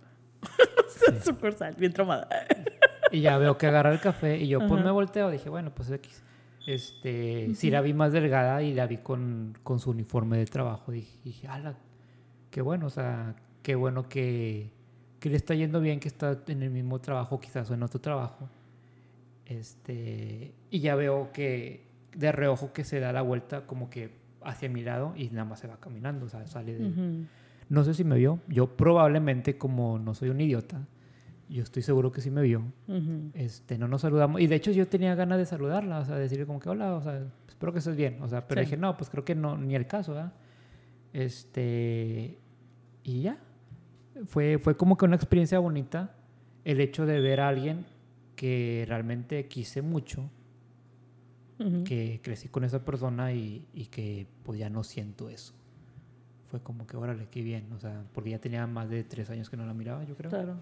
Sí. 1.00 1.12
Esa 1.16 1.24
sucursal, 1.24 1.76
bien 1.76 1.94
tromada. 1.94 2.28
Y 3.12 3.22
ya 3.22 3.38
veo 3.38 3.58
que 3.58 3.68
agarra 3.68 3.92
el 3.92 4.00
café 4.00 4.38
y 4.38 4.48
yo 4.48 4.60
pues 4.68 4.84
me 4.84 4.92
volteo, 4.92 5.30
dije, 5.30 5.50
bueno, 5.50 5.74
pues 5.74 5.92
X. 5.92 6.24
Este, 6.66 7.54
sí 7.56 7.70
la 7.70 7.82
vi 7.82 7.94
más 7.94 8.14
delgada 8.14 8.62
y 8.64 8.74
la 8.74 8.88
vi 8.88 8.98
con, 8.98 9.58
con 9.64 9.80
su 9.80 9.92
uniforme 9.92 10.38
de 10.38 10.46
trabajo. 10.46 10.92
Dije, 10.92 11.20
dije, 11.24 11.48
ala, 11.48 11.76
qué 12.50 12.62
bueno, 12.62 12.88
o 12.88 12.90
sea, 12.90 13.36
qué 13.62 13.76
bueno 13.76 14.08
que, 14.08 14.72
que 15.20 15.30
le 15.30 15.36
está 15.36 15.54
yendo 15.54 15.82
bien, 15.82 16.00
que 16.00 16.08
está 16.08 16.40
en 16.48 16.64
el 16.64 16.70
mismo 16.70 17.00
trabajo 17.00 17.40
quizás 17.40 17.70
o 17.70 17.74
en 17.74 17.84
otro 17.84 18.00
trabajo. 18.00 18.50
Este, 19.46 20.54
y 20.70 20.80
ya 20.80 20.96
veo 20.96 21.32
que 21.34 21.86
de 22.16 22.32
reojo 22.32 22.74
que 22.74 22.84
se 22.84 23.00
da 23.00 23.12
la 23.12 23.22
vuelta 23.22 23.68
como 23.68 23.90
que 23.90 24.12
hacia 24.44 24.70
mi 24.70 24.82
lado 24.84 25.14
y 25.16 25.30
nada 25.30 25.46
más 25.46 25.60
se 25.60 25.68
va 25.68 25.78
caminando, 25.80 26.26
o 26.26 26.30
sea, 26.30 26.46
sale 26.48 26.76
de... 26.76 26.88
Ujú. 26.88 27.26
No 27.74 27.84
sé 27.84 27.96
si 27.96 28.04
me 28.04 28.18
vio, 28.18 28.40
yo 28.48 28.68
probablemente 28.78 29.58
como 29.58 29.98
no 29.98 30.14
soy 30.14 30.30
un 30.30 30.40
idiota, 30.40 30.86
yo 31.50 31.64
estoy 31.64 31.82
seguro 31.82 32.12
que 32.12 32.22
sí 32.22 32.30
me 32.30 32.44
vio. 32.44 32.62
Este, 33.34 33.78
no 33.80 33.88
nos 33.88 34.02
saludamos. 34.02 34.40
Y 34.42 34.46
de 34.48 34.56
hecho 34.56 34.70
yo 34.72 34.88
tenía 34.88 35.16
ganas 35.16 35.40
de 35.40 35.46
saludarla, 35.48 36.00
o 36.00 36.06
sea, 36.06 36.16
decirle 36.16 36.46
como 36.46 36.60
que 36.60 36.70
hola, 36.70 36.94
o 36.96 37.02
sea, 37.02 37.26
espero 37.48 37.74
que 37.74 37.80
estés 37.80 37.96
bien. 37.96 38.22
O 38.22 38.28
sea, 38.28 38.48
pero 38.48 38.62
Sí. 38.62 38.66
dije, 38.66 38.78
no, 38.78 38.96
pues 38.96 39.10
creo 39.10 39.26
que 39.26 39.34
no, 39.34 39.58
ni 39.58 39.74
el 39.76 39.88
caso, 39.88 40.14
¿verdad? 40.14 40.34
Este, 41.14 42.38
y 43.04 43.22
ya. 43.22 43.40
Fue, 44.28 44.60
fue 44.60 44.78
como 44.78 44.96
que 44.96 45.06
una 45.06 45.16
experiencia 45.16 45.58
bonita 45.58 46.16
el 46.66 46.80
hecho 46.80 47.06
de 47.08 47.20
ver 47.20 47.40
a 47.40 47.48
alguien 47.50 47.86
que 48.36 48.86
realmente 48.88 49.48
quise 49.48 49.82
mucho, 49.82 50.30
que 51.86 52.20
crecí 52.22 52.50
con 52.50 52.66
esa 52.66 52.84
persona 52.84 53.32
y, 53.34 53.66
y 53.74 53.86
que 53.86 54.28
pues 54.44 54.60
ya 54.60 54.70
no 54.70 54.84
siento 54.84 55.30
eso. 55.30 55.54
Fue 56.54 56.62
como 56.62 56.86
que, 56.86 56.96
órale, 56.96 57.28
qué 57.32 57.42
bien, 57.42 57.74
o 57.74 57.80
sea, 57.80 58.04
porque 58.14 58.30
ya 58.30 58.38
tenía 58.38 58.68
más 58.68 58.88
de 58.88 59.04
tres 59.04 59.28
años 59.32 59.50
que 59.50 59.58
no 59.58 59.66
la 59.66 59.74
miraba, 59.74 60.04
yo 60.04 60.16
creo. 60.16 60.30
Claro. 60.30 60.56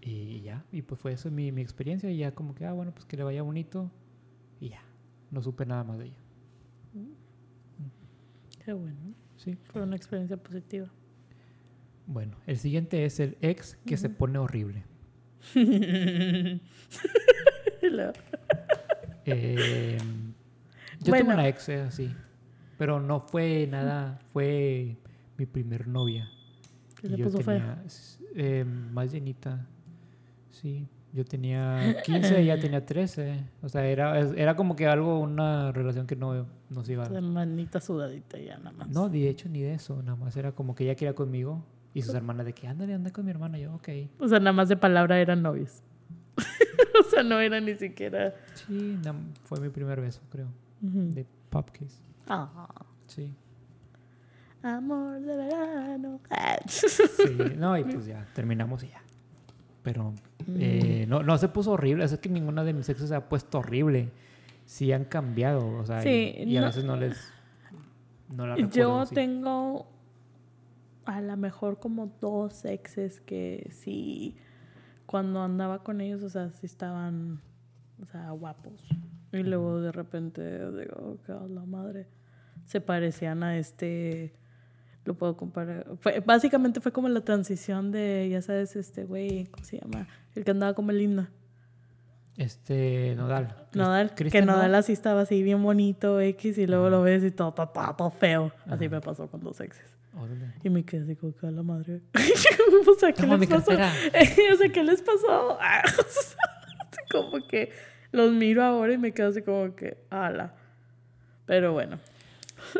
Y 0.00 0.40
ya, 0.40 0.64
y 0.72 0.82
pues 0.82 1.00
fue 1.00 1.12
eso 1.12 1.30
mi, 1.30 1.52
mi 1.52 1.62
experiencia 1.62 2.10
y 2.10 2.16
ya 2.16 2.34
como 2.34 2.52
que, 2.52 2.66
ah, 2.66 2.72
bueno, 2.72 2.90
pues 2.92 3.04
que 3.06 3.16
le 3.16 3.22
vaya 3.22 3.42
bonito 3.42 3.88
y 4.58 4.70
ya, 4.70 4.80
no 5.30 5.40
supe 5.40 5.64
nada 5.66 5.84
más 5.84 6.00
de 6.00 6.06
ella. 6.06 6.16
Qué 8.64 8.72
bueno. 8.72 8.96
Sí. 9.36 9.56
Fue 9.66 9.82
una 9.82 9.94
experiencia 9.94 10.36
positiva. 10.36 10.88
Bueno, 12.08 12.36
el 12.48 12.58
siguiente 12.58 13.04
es 13.04 13.20
el 13.20 13.38
ex 13.40 13.78
que 13.86 13.96
se 13.96 14.08
pone 14.10 14.38
horrible. 14.38 14.82
Eh, 19.24 19.98
yo 20.98 21.12
tengo 21.12 21.26
Bueno. 21.26 21.34
una 21.34 21.46
ex 21.48 21.68
eh, 21.68 21.80
así, 21.82 22.12
pero 22.82 22.98
no 22.98 23.20
fue 23.20 23.68
nada, 23.70 24.18
fue 24.32 24.96
mi 25.38 25.46
primer 25.46 25.86
novia. 25.86 26.28
¿Qué 27.00 27.10
yo 27.10 27.26
puso 27.26 27.38
tenía 27.38 27.80
eh, 28.34 28.64
más 28.64 29.12
llenita, 29.12 29.68
sí. 30.50 30.88
Yo 31.12 31.24
tenía 31.24 32.02
15, 32.04 32.40
ella 32.40 32.58
tenía 32.58 32.84
13. 32.84 33.38
O 33.62 33.68
sea, 33.68 33.86
era, 33.86 34.18
era 34.18 34.56
como 34.56 34.74
que 34.74 34.88
algo, 34.88 35.20
una 35.20 35.70
relación 35.70 36.08
que 36.08 36.16
no, 36.16 36.44
no 36.70 36.82
se 36.82 36.94
iba 36.94 37.08
De 37.08 37.20
manita 37.20 37.80
sudadita 37.80 38.36
ya 38.36 38.58
nada 38.58 38.72
más. 38.72 38.88
No, 38.88 39.08
de 39.08 39.28
hecho, 39.28 39.48
ni 39.48 39.60
de 39.60 39.74
eso. 39.74 40.02
Nada 40.02 40.16
más 40.16 40.36
era 40.36 40.50
como 40.50 40.74
que 40.74 40.82
ella 40.82 40.96
quería 40.96 41.14
conmigo 41.14 41.64
y 41.94 42.02
sus 42.02 42.16
hermanas 42.16 42.46
de 42.46 42.52
que, 42.52 42.66
ándale, 42.66 42.94
anda 42.94 43.12
con 43.12 43.24
mi 43.24 43.30
hermana. 43.30 43.60
Yo, 43.60 43.76
ok. 43.76 43.90
O 44.18 44.26
sea, 44.26 44.40
nada 44.40 44.54
más 44.54 44.68
de 44.68 44.76
palabra 44.76 45.20
eran 45.20 45.40
novios. 45.40 45.84
o 47.00 47.08
sea, 47.08 47.22
no 47.22 47.38
era 47.38 47.60
ni 47.60 47.76
siquiera. 47.76 48.34
Sí, 48.54 48.98
fue 49.44 49.60
mi 49.60 49.68
primer 49.68 50.00
beso, 50.00 50.20
creo. 50.32 50.48
Ujú. 50.82 51.12
De 51.14 51.24
Popkiss. 51.48 52.02
Ah, 52.28 52.68
Sí. 53.06 53.34
amor 54.62 55.20
de 55.20 55.36
verano. 55.36 56.20
Sí, 56.66 56.86
no, 57.56 57.76
y 57.76 57.84
pues 57.84 58.06
ya, 58.06 58.24
terminamos 58.34 58.82
y 58.84 58.88
ya. 58.88 59.02
Pero 59.82 60.14
eh, 60.46 61.04
no, 61.08 61.22
no 61.22 61.36
se 61.38 61.48
puso 61.48 61.72
horrible. 61.72 62.04
Es 62.04 62.16
que 62.18 62.28
ninguna 62.28 62.62
de 62.64 62.72
mis 62.72 62.88
exes 62.88 63.08
se 63.08 63.14
ha 63.16 63.28
puesto 63.28 63.58
horrible. 63.58 64.10
Sí 64.64 64.92
han 64.92 65.04
cambiado, 65.04 65.66
o 65.78 65.84
sea, 65.84 66.00
y- 66.00 66.02
Sí, 66.04 66.34
y, 66.44 66.56
a 66.56 66.60
no- 66.60 66.66
veces 66.68 66.84
no 66.84 66.96
les... 66.96 67.32
No 68.34 68.46
la 68.46 68.56
Yo 68.56 69.04
tengo 69.06 69.86
a 71.04 71.20
lo 71.20 71.36
mejor 71.36 71.80
como 71.80 72.06
dos 72.20 72.64
exes 72.64 73.20
que 73.20 73.68
sí, 73.72 74.36
cuando 75.04 75.42
andaba 75.42 75.82
con 75.82 76.00
ellos, 76.00 76.22
o 76.22 76.30
sea, 76.30 76.48
sí 76.50 76.64
estaban, 76.64 77.40
o 78.00 78.06
sea, 78.06 78.30
guapos. 78.30 78.80
Y 79.32 79.42
luego 79.42 79.80
de 79.80 79.92
repente 79.92 80.42
digo, 80.70 81.18
a 81.28 81.48
la 81.48 81.64
madre, 81.64 82.06
se 82.66 82.80
parecían 82.80 83.42
a 83.42 83.56
este, 83.56 84.34
lo 85.04 85.14
puedo 85.14 85.36
comparar. 85.36 85.86
Fue, 86.00 86.20
básicamente 86.20 86.80
fue 86.80 86.92
como 86.92 87.08
la 87.08 87.22
transición 87.22 87.92
de, 87.92 88.28
ya 88.30 88.42
sabes, 88.42 88.76
este 88.76 89.04
güey, 89.04 89.46
¿cómo 89.46 89.64
se 89.64 89.80
llama? 89.80 90.06
El 90.34 90.44
que 90.44 90.50
andaba 90.50 90.74
el 90.76 91.00
himno. 91.00 91.28
Este, 92.36 93.14
Nodal. 93.16 93.54
Nodal, 93.74 94.14
que 94.14 94.42
Nodal 94.42 94.74
así 94.74 94.92
estaba 94.92 95.22
así 95.22 95.42
bien 95.42 95.62
bonito, 95.62 96.20
X, 96.20 96.58
y 96.58 96.66
luego 96.66 96.88
lo 96.88 97.02
ves 97.02 97.24
y 97.24 97.30
todo, 97.30 97.52
todo, 97.52 97.68
todo, 97.68 97.94
todo 97.94 98.10
feo. 98.10 98.52
Así 98.66 98.86
Ajá. 98.86 98.96
me 98.96 99.00
pasó 99.00 99.28
con 99.28 99.42
los 99.44 99.60
exes. 99.60 99.96
Órale. 100.14 100.52
Y 100.62 100.70
me 100.70 100.84
quedé 100.84 101.02
así 101.04 101.16
como 101.16 101.34
que 101.34 101.46
a 101.46 101.50
la 101.50 101.62
madre. 101.62 102.02
o 102.86 102.94
sea, 102.94 103.12
¿qué 103.12 103.26
les 103.26 103.46
pasó? 103.46 103.72
o 103.72 104.56
sea, 104.56 104.68
¿qué 104.72 104.82
les 104.82 105.02
pasó? 105.02 105.58
Como 107.10 107.46
que 107.46 107.70
los 108.12 108.32
miro 108.32 108.62
ahora 108.62 108.92
y 108.92 108.98
me 108.98 109.12
quedo 109.12 109.30
así 109.30 109.42
como 109.42 109.74
que, 109.74 109.98
ala. 110.10 110.54
Pero 111.46 111.72
bueno. 111.72 111.98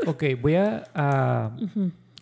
Ok, 0.07 0.25
voy 0.41 0.55
a, 0.55 0.85
a 0.95 1.57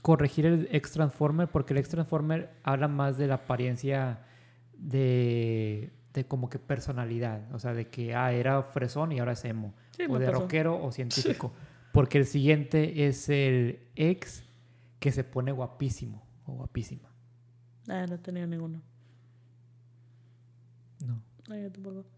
corregir 0.02 0.46
el 0.46 0.68
ex 0.72 0.92
Transformer 0.92 1.48
porque 1.48 1.74
el 1.74 1.78
ex 1.78 1.90
Transformer 1.90 2.50
habla 2.62 2.88
más 2.88 3.18
de 3.18 3.26
la 3.26 3.34
apariencia 3.34 4.20
de, 4.78 5.92
de 6.14 6.24
como 6.26 6.48
que 6.48 6.58
personalidad. 6.58 7.52
O 7.52 7.58
sea, 7.58 7.74
de 7.74 7.88
que 7.88 8.14
ah, 8.14 8.32
era 8.32 8.62
fresón 8.62 9.12
y 9.12 9.18
ahora 9.18 9.32
es 9.32 9.44
emo. 9.44 9.74
Sí, 9.96 10.04
o 10.08 10.18
de 10.18 10.26
pasó. 10.26 10.40
rockero 10.40 10.82
o 10.82 10.90
científico. 10.92 11.52
Porque 11.92 12.18
el 12.18 12.26
siguiente 12.26 13.06
es 13.06 13.28
el 13.28 13.80
ex 13.96 14.44
que 15.00 15.12
se 15.12 15.24
pone 15.24 15.52
guapísimo 15.52 16.24
o 16.46 16.52
guapísima. 16.52 17.10
Ah, 17.88 18.06
no 18.08 18.18
tenido 18.20 18.46
ninguno. 18.46 18.80
No. 21.04 21.22
No, 21.50 21.58
yo 21.58 21.70
tampoco. 21.70 22.04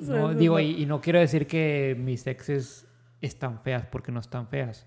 No, 0.00 0.32
eso 0.32 0.34
digo, 0.34 0.54
no. 0.54 0.60
y, 0.60 0.82
y 0.82 0.86
no 0.86 1.00
quiero 1.00 1.20
decir 1.20 1.46
que 1.46 1.96
mis 1.96 2.26
exes 2.26 2.88
están 3.20 3.62
feas 3.62 3.86
porque 3.86 4.10
no 4.10 4.18
están 4.18 4.48
feas. 4.48 4.84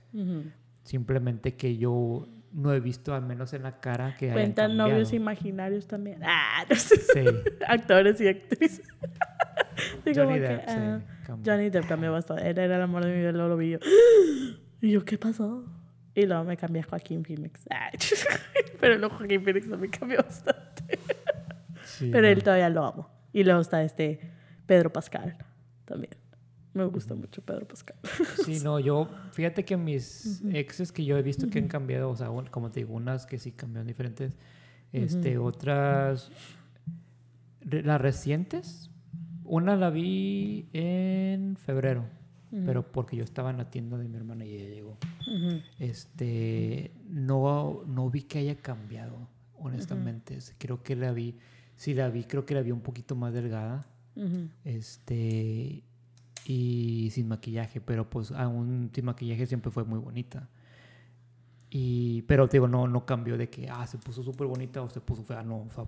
Simplemente 0.84 1.56
que 1.56 1.78
yo 1.78 2.28
no 2.52 2.74
he 2.74 2.82
visto, 2.82 3.14
al 3.16 3.22
menos 3.22 3.54
en 3.54 3.64
la 3.64 3.80
cara, 3.80 4.18
que 4.18 4.30
Cuentan 4.34 4.76
novios 4.76 5.14
imaginarios 5.14 5.88
también. 5.88 6.20
Ah, 6.22 6.66
no 6.70 6.76
sé. 6.76 6.98
Sí. 6.98 7.26
Actores 7.66 8.20
y 8.20 8.28
actrices. 8.28 8.86
Como 10.04 10.16
Johnny 10.16 10.40
Depp, 10.40 10.64
ah, 10.68 11.00
cambió. 11.26 11.54
Johnny 11.54 11.70
Depp 11.70 11.88
cambió 11.88 12.12
bastante. 12.12 12.50
Él 12.50 12.58
era 12.58 12.76
el 12.76 12.82
amor 12.82 13.06
de 13.06 13.12
mi 13.14 13.20
vida, 13.20 13.32
luego 13.32 13.50
lo 13.50 13.58
vi 13.58 13.72
yo. 13.72 13.80
Y 14.82 14.92
yo, 14.92 15.06
¿qué 15.06 15.18
pasó? 15.18 15.64
Y 16.14 16.26
luego 16.26 16.44
me 16.44 16.58
cambié 16.58 16.82
a 16.82 16.86
Joaquín 16.86 17.24
Phoenix. 17.24 17.66
Ah, 17.72 17.90
Pero 18.82 18.98
luego 18.98 19.16
Joaquín 19.16 19.44
Phoenix 19.44 19.70
también 19.70 19.92
cambió 19.92 20.18
bastante. 20.18 21.00
Sí, 21.86 22.10
Pero 22.12 22.24
no. 22.24 22.28
él 22.28 22.44
todavía 22.44 22.70
lo 22.70 22.86
amo. 22.86 23.15
Y 23.36 23.44
luego 23.44 23.60
está 23.60 23.84
este 23.84 24.22
Pedro 24.66 24.94
Pascal 24.94 25.36
también. 25.84 26.16
Me 26.74 26.86
gusta 26.86 27.16
mucho 27.16 27.42
Pedro 27.42 27.68
Pascal. 27.68 27.98
Sí, 28.46 28.62
no, 28.64 28.80
yo, 28.80 29.10
fíjate 29.34 29.66
que 29.66 29.76
mis 29.76 30.42
exes 30.54 30.94
que 30.94 31.04
yo 31.04 31.18
he 31.18 31.22
visto 31.22 31.50
que 31.50 31.60
han 31.60 31.68
cambiado, 31.68 32.10
o 32.10 32.16
sea, 32.16 32.30
como 32.50 32.72
te 32.72 32.80
digo, 32.80 32.94
unas 32.94 33.26
que 33.26 33.38
sí 33.38 33.52
cambiaron 33.52 33.88
diferentes, 33.88 34.38
este, 34.94 35.38
otras, 35.38 36.32
las 37.60 38.00
recientes, 38.00 38.90
una 39.44 39.76
la 39.76 39.90
vi 39.90 40.70
en 40.72 41.58
febrero, 41.58 42.06
pero 42.66 42.90
porque 42.90 43.18
yo 43.18 43.26
estaba 43.26 43.50
en 43.50 43.58
la 43.58 43.70
tienda 43.70 43.98
de 43.98 44.08
mi 44.08 44.16
hermana 44.16 44.46
y 44.46 44.56
ella 44.56 44.74
llegó. 44.74 44.98
Este, 45.78 46.94
no, 47.10 47.84
no 47.86 48.10
vi 48.10 48.22
que 48.22 48.40
haya 48.40 48.56
cambiado, 48.56 49.28
honestamente. 49.58 50.38
Creo 50.58 50.84
que 50.84 50.96
la 50.96 51.12
vi, 51.12 51.38
sí 51.76 51.94
la 51.94 52.10
vi, 52.10 52.24
creo 52.24 52.46
que 52.46 52.54
la 52.56 52.62
vi 52.62 52.72
un 52.72 52.82
poquito 52.82 53.16
más 53.16 53.34
delgada. 53.34 53.86
Este, 54.64 55.84
y 56.46 57.10
sin 57.12 57.28
maquillaje, 57.28 57.82
pero 57.82 58.10
pues 58.10 58.32
aún 58.32 58.90
sin 58.94 59.06
maquillaje 59.06 59.46
siempre 59.46 59.72
fue 59.72 59.84
muy 59.84 60.00
bonita. 60.00 60.48
Y, 61.70 62.22
pero 62.24 62.48
te 62.48 62.58
digo, 62.58 62.68
no, 62.68 62.88
no 62.88 63.06
cambió 63.06 63.38
de 63.38 63.50
que, 63.50 63.70
ah, 63.70 63.86
se 63.88 63.98
puso 63.98 64.24
súper 64.24 64.48
bonita 64.48 64.82
o 64.82 64.90
se 64.90 65.02
puso 65.02 65.24
fea, 65.24 65.44
no, 65.44 65.64
o 65.64 65.70
sea, 65.72 65.86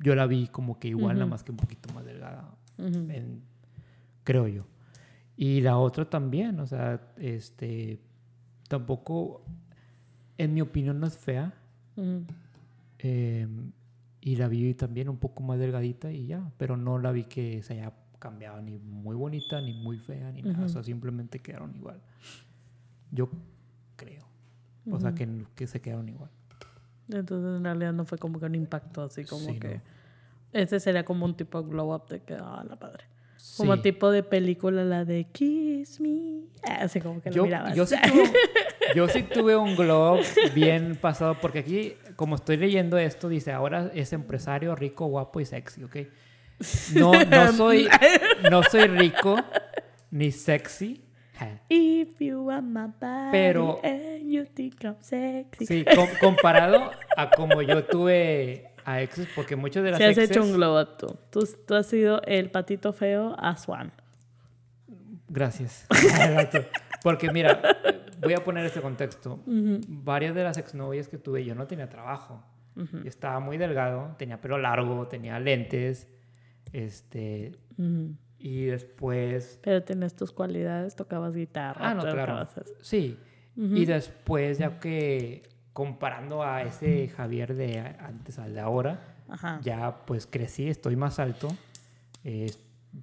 yo 0.00 0.14
la 0.14 0.26
vi 0.26 0.48
como 0.48 0.78
que 0.78 0.88
igual, 0.88 1.14
nada 1.14 1.24
Ujú. 1.26 1.30
más 1.30 1.42
que 1.42 1.50
un 1.52 1.56
poquito 1.56 1.92
más 1.94 2.04
delgada, 2.04 2.54
en- 3.10 3.42
creo 4.24 4.48
yo. 4.48 4.66
Y 5.36 5.62
la 5.62 5.78
otra 5.78 6.04
también, 6.10 6.60
o 6.60 6.66
sea, 6.66 7.00
este, 7.16 8.00
tampoco, 8.68 9.42
en 10.36 10.52
mi 10.52 10.60
opinión 10.60 11.00
no 11.00 11.06
es 11.06 11.16
fea, 11.16 11.54
eh, 12.98 13.46
y 14.20 14.36
la 14.36 14.48
vi 14.48 14.74
también 14.74 15.08
un 15.08 15.18
poco 15.18 15.42
más 15.42 15.58
delgadita 15.58 16.12
y 16.12 16.26
ya, 16.26 16.52
pero 16.58 16.76
no 16.76 16.98
la 16.98 17.12
vi 17.12 17.24
que 17.24 17.62
se 17.62 17.74
haya 17.74 17.92
cambiado 18.18 18.60
ni 18.60 18.78
muy 18.78 19.16
bonita, 19.16 19.60
ni 19.60 19.72
muy 19.72 19.98
fea, 19.98 20.30
ni 20.32 20.42
nada. 20.42 20.66
O 20.66 20.68
sea, 20.68 20.82
simplemente 20.82 21.40
quedaron 21.40 21.74
igual. 21.74 22.00
Yo 23.10 23.30
creo. 23.96 24.26
O 24.90 25.00
sea, 25.00 25.14
que, 25.14 25.46
que 25.54 25.66
se 25.66 25.80
quedaron 25.80 26.08
igual. 26.08 26.30
Entonces 27.08 27.58
en 27.58 27.64
realidad 27.64 27.92
no 27.92 28.04
fue 28.04 28.18
como 28.18 28.38
que 28.38 28.46
un 28.46 28.54
impacto 28.54 29.02
así 29.02 29.24
como 29.24 29.46
Sí, 29.46 29.58
que... 29.58 29.76
no. 29.76 29.80
Ese 30.52 30.80
sería 30.80 31.04
como 31.04 31.24
un 31.24 31.34
tipo 31.36 31.62
glow 31.62 31.94
up 31.94 32.08
de 32.08 32.22
que, 32.22 32.34
ah, 32.34 32.64
la 32.68 32.76
padre. 32.76 33.04
Como 33.56 33.76
Sí. 33.76 33.82
tipo 33.82 34.10
de 34.10 34.22
película, 34.22 34.84
la 34.84 35.04
de 35.04 35.24
Kiss 35.24 36.00
Me. 36.00 36.42
Ah, 36.68 36.80
Así 36.82 37.00
como 37.00 37.20
que 37.20 37.30
lo 37.30 37.36
Yo, 37.36 37.44
mirabas. 37.44 37.74
yo, 37.74 37.86
sí 37.86 37.96
tuve, 38.12 38.32
yo 38.94 39.08
sí 39.08 39.22
tuve 39.22 39.56
un 39.56 39.76
glow 39.76 40.18
bien 40.54 40.96
pasado, 40.96 41.36
porque 41.40 41.60
aquí, 41.60 41.94
como 42.16 42.36
estoy 42.36 42.56
leyendo 42.56 42.98
esto, 42.98 43.28
dice, 43.28 43.52
ahora 43.52 43.90
es 43.94 44.12
empresario, 44.12 44.74
rico, 44.74 45.06
guapo 45.06 45.40
y 45.40 45.46
sexy, 45.46 45.84
¿ok? 45.84 45.96
No, 46.94 47.12
no 47.24 47.52
soy, 47.52 47.88
no 48.50 48.62
soy 48.62 48.86
rico 48.88 49.36
ni 50.10 50.30
sexy. 50.32 51.02
If 51.70 52.20
you 52.20 52.42
want 52.42 52.64
my 52.64 52.82
body 53.00 53.30
Pero- 53.32 53.80
and 53.82 54.30
you 54.30 54.44
think 54.44 54.84
I'm 54.84 54.96
sexy. 55.00 55.64
Sí, 55.64 55.84
com- 55.86 56.08
comparado 56.20 56.90
a 57.16 57.30
como 57.30 57.62
yo 57.62 57.84
tuve 57.84 58.69
a 58.84 59.02
exes, 59.02 59.28
porque 59.34 59.56
muchos 59.56 59.82
de 59.82 59.90
las 59.90 59.98
Sí 59.98 60.04
has 60.04 60.10
exes... 60.10 60.30
hecho 60.30 60.42
un 60.42 60.52
glow 60.52 60.80
up 60.80 60.96
tú. 60.98 61.16
tú. 61.30 61.48
Tú 61.66 61.74
has 61.74 61.86
sido 61.86 62.22
el 62.22 62.50
patito 62.50 62.92
feo 62.92 63.34
a 63.38 63.56
Swan. 63.56 63.92
Gracias. 65.28 65.86
porque 67.02 67.30
mira, 67.30 67.62
voy 68.20 68.34
a 68.34 68.44
poner 68.44 68.66
este 68.66 68.80
contexto. 68.80 69.40
Varias 69.46 70.34
de 70.34 70.44
las 70.44 70.58
exnovias 70.58 71.08
que 71.08 71.18
tuve 71.18 71.44
yo 71.44 71.54
no 71.54 71.66
tenía 71.66 71.88
trabajo. 71.88 72.42
Yo 72.74 73.08
estaba 73.08 73.40
muy 73.40 73.58
delgado, 73.58 74.14
tenía 74.16 74.40
pelo 74.40 74.56
largo, 74.56 75.06
tenía 75.06 75.38
lentes, 75.38 76.08
este... 76.72 77.52
Y 78.38 78.64
después... 78.64 79.60
Pero 79.62 79.82
tenías 79.82 80.14
tus 80.14 80.32
cualidades, 80.32 80.96
tocabas 80.96 81.34
guitarra. 81.34 81.90
Ah, 81.90 81.94
no, 81.94 82.02
claro. 82.02 82.48
Sí. 82.80 83.18
Y 83.54 83.84
después, 83.84 84.58
ya 84.58 84.80
que 84.80 85.42
comparando 85.80 86.42
a 86.42 86.62
ese 86.62 87.08
Javier 87.08 87.54
de 87.54 87.78
antes 87.78 88.38
al 88.38 88.52
de 88.52 88.60
ahora, 88.60 89.00
Ajá. 89.30 89.60
ya 89.62 90.04
pues 90.04 90.26
crecí, 90.26 90.68
estoy 90.68 90.94
más 90.94 91.18
alto, 91.18 91.48
eh, 92.22 92.52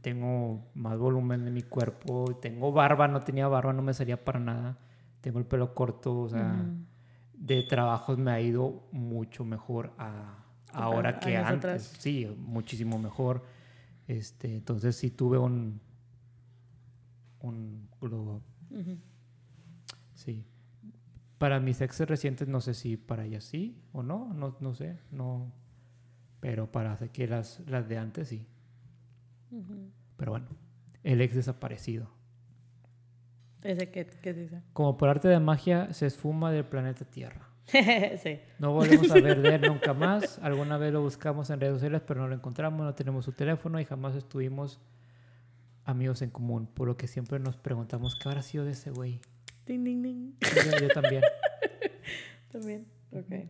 tengo 0.04 0.64
más 0.76 1.00
volumen 1.00 1.44
de 1.44 1.50
mi 1.50 1.64
cuerpo, 1.64 2.38
tengo 2.40 2.72
barba, 2.72 3.08
no 3.08 3.22
tenía 3.22 3.48
barba, 3.48 3.74
no 3.74 3.82
me 3.82 3.96
salía 3.96 4.24
para 4.24 4.40
nada, 4.40 4.78
tengo 5.22 5.40
el 5.40 5.46
pelo 5.46 5.74
corto, 5.74 6.20
o 6.20 6.30
sea, 6.30 6.66
de 7.34 7.64
trabajos 7.64 8.20
me 8.20 8.30
ha 8.30 8.42
ido 8.42 8.84
mucho 8.92 9.44
mejor 9.44 9.92
a 9.98 10.46
ahora 10.72 11.20
que 11.20 11.36
antes, 11.36 11.58
atrás. 11.58 11.96
sí, 11.98 12.32
muchísimo 12.38 13.00
mejor. 13.00 13.44
Este, 14.08 14.54
entonces 14.54 14.96
sí 14.96 15.10
tuve 15.10 15.40
un 15.40 15.82
un. 17.40 17.90
Ujú. 18.70 18.98
Sí. 20.14 20.46
Para 21.38 21.60
mis 21.60 21.82
exes 21.82 22.08
recientes 22.08 22.48
no 22.48 22.62
sé 22.62 22.74
si 22.74 22.98
para 22.98 23.26
ellas 23.26 23.44
sí 23.44 23.80
o 23.92 24.02
no, 24.02 24.34
no, 24.34 24.58
no 24.60 24.74
sé, 24.74 24.98
no. 25.12 25.52
Pero 26.40 26.72
para 26.72 26.96
que 26.98 27.28
las, 27.28 27.62
las 27.68 27.88
de 27.88 27.98
antes 27.98 28.30
sí. 28.30 28.48
Pero 30.18 30.32
bueno, 30.32 30.48
el 31.04 31.22
ex 31.22 31.36
desaparecido. 31.36 32.10
Ese 33.64 33.90
que, 33.92 34.06
que 34.06 34.34
dice. 34.34 34.62
Como 34.74 34.98
por 34.98 35.10
arte 35.10 35.28
de 35.28 35.40
magia 35.40 35.94
se 35.94 36.06
esfuma 36.06 36.52
del 36.52 36.66
planeta 36.66 37.06
Tierra. 37.06 37.48
sí. 38.24 38.40
No 38.60 38.72
volvemos 38.72 39.12
a 39.12 39.16
ver 39.16 39.42
de 39.42 39.56
él 39.56 39.62
nunca 39.62 39.94
más. 39.94 40.40
Alguna 40.40 40.78
vez 40.78 40.94
lo 40.94 41.02
buscamos 41.02 41.50
en 41.50 41.60
redes 41.60 41.76
sociales, 41.76 42.02
pero 42.06 42.22
no 42.22 42.28
lo 42.28 42.36
encontramos, 42.36 42.86
no 42.86 42.96
tenemos 42.96 43.26
su 43.26 43.34
teléfono 43.34 43.80
y 43.80 43.86
jamás 43.86 44.16
estuvimos 44.16 44.80
amigos 45.84 46.22
en 46.22 46.30
común. 46.30 46.68
Por 46.68 46.88
lo 46.88 46.98
que 46.98 47.08
siempre 47.08 47.40
nos 47.40 47.58
preguntamos 47.58 48.16
qué 48.16 48.30
habrá 48.30 48.42
sido 48.42 48.66
de 48.66 48.72
ese 48.72 48.92
güey. 48.92 49.20
Ding, 49.68 49.84
ding, 49.84 50.02
ding. 50.02 50.32
Yo, 50.42 50.80
yo 50.80 50.88
también. 50.94 51.22
También. 52.52 52.86
Ok. 53.12 53.50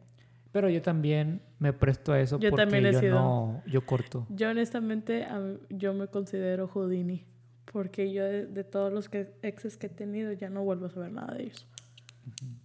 Pero 0.52 0.70
yo 0.70 0.82
también 0.82 1.42
me 1.60 1.72
presto 1.74 2.14
a 2.14 2.20
eso 2.20 2.40
Yo 2.40 2.50
porque 2.50 2.64
también 2.64 2.86
he 2.88 2.94
yo 2.94 3.00
sido- 3.00 3.16
no, 3.20 3.64
yo 3.68 3.86
corto. 3.86 4.26
Yo 4.30 4.50
honestamente, 4.50 5.28
yo 5.70 5.94
me 5.94 6.08
considero 6.08 6.68
Houdini. 6.68 7.26
Porque 7.72 8.12
yo 8.14 8.24
de, 8.24 8.46
de 8.48 8.64
todos 8.64 8.92
los 8.92 9.10
que, 9.10 9.34
exes 9.44 9.78
que 9.78 9.88
he 9.88 9.90
tenido 9.90 10.32
ya 10.32 10.50
no 10.50 10.64
vuelvo 10.64 10.86
a 10.86 10.90
saber 10.90 11.12
nada 11.12 11.36
de 11.36 11.44
ellos. 11.44 11.68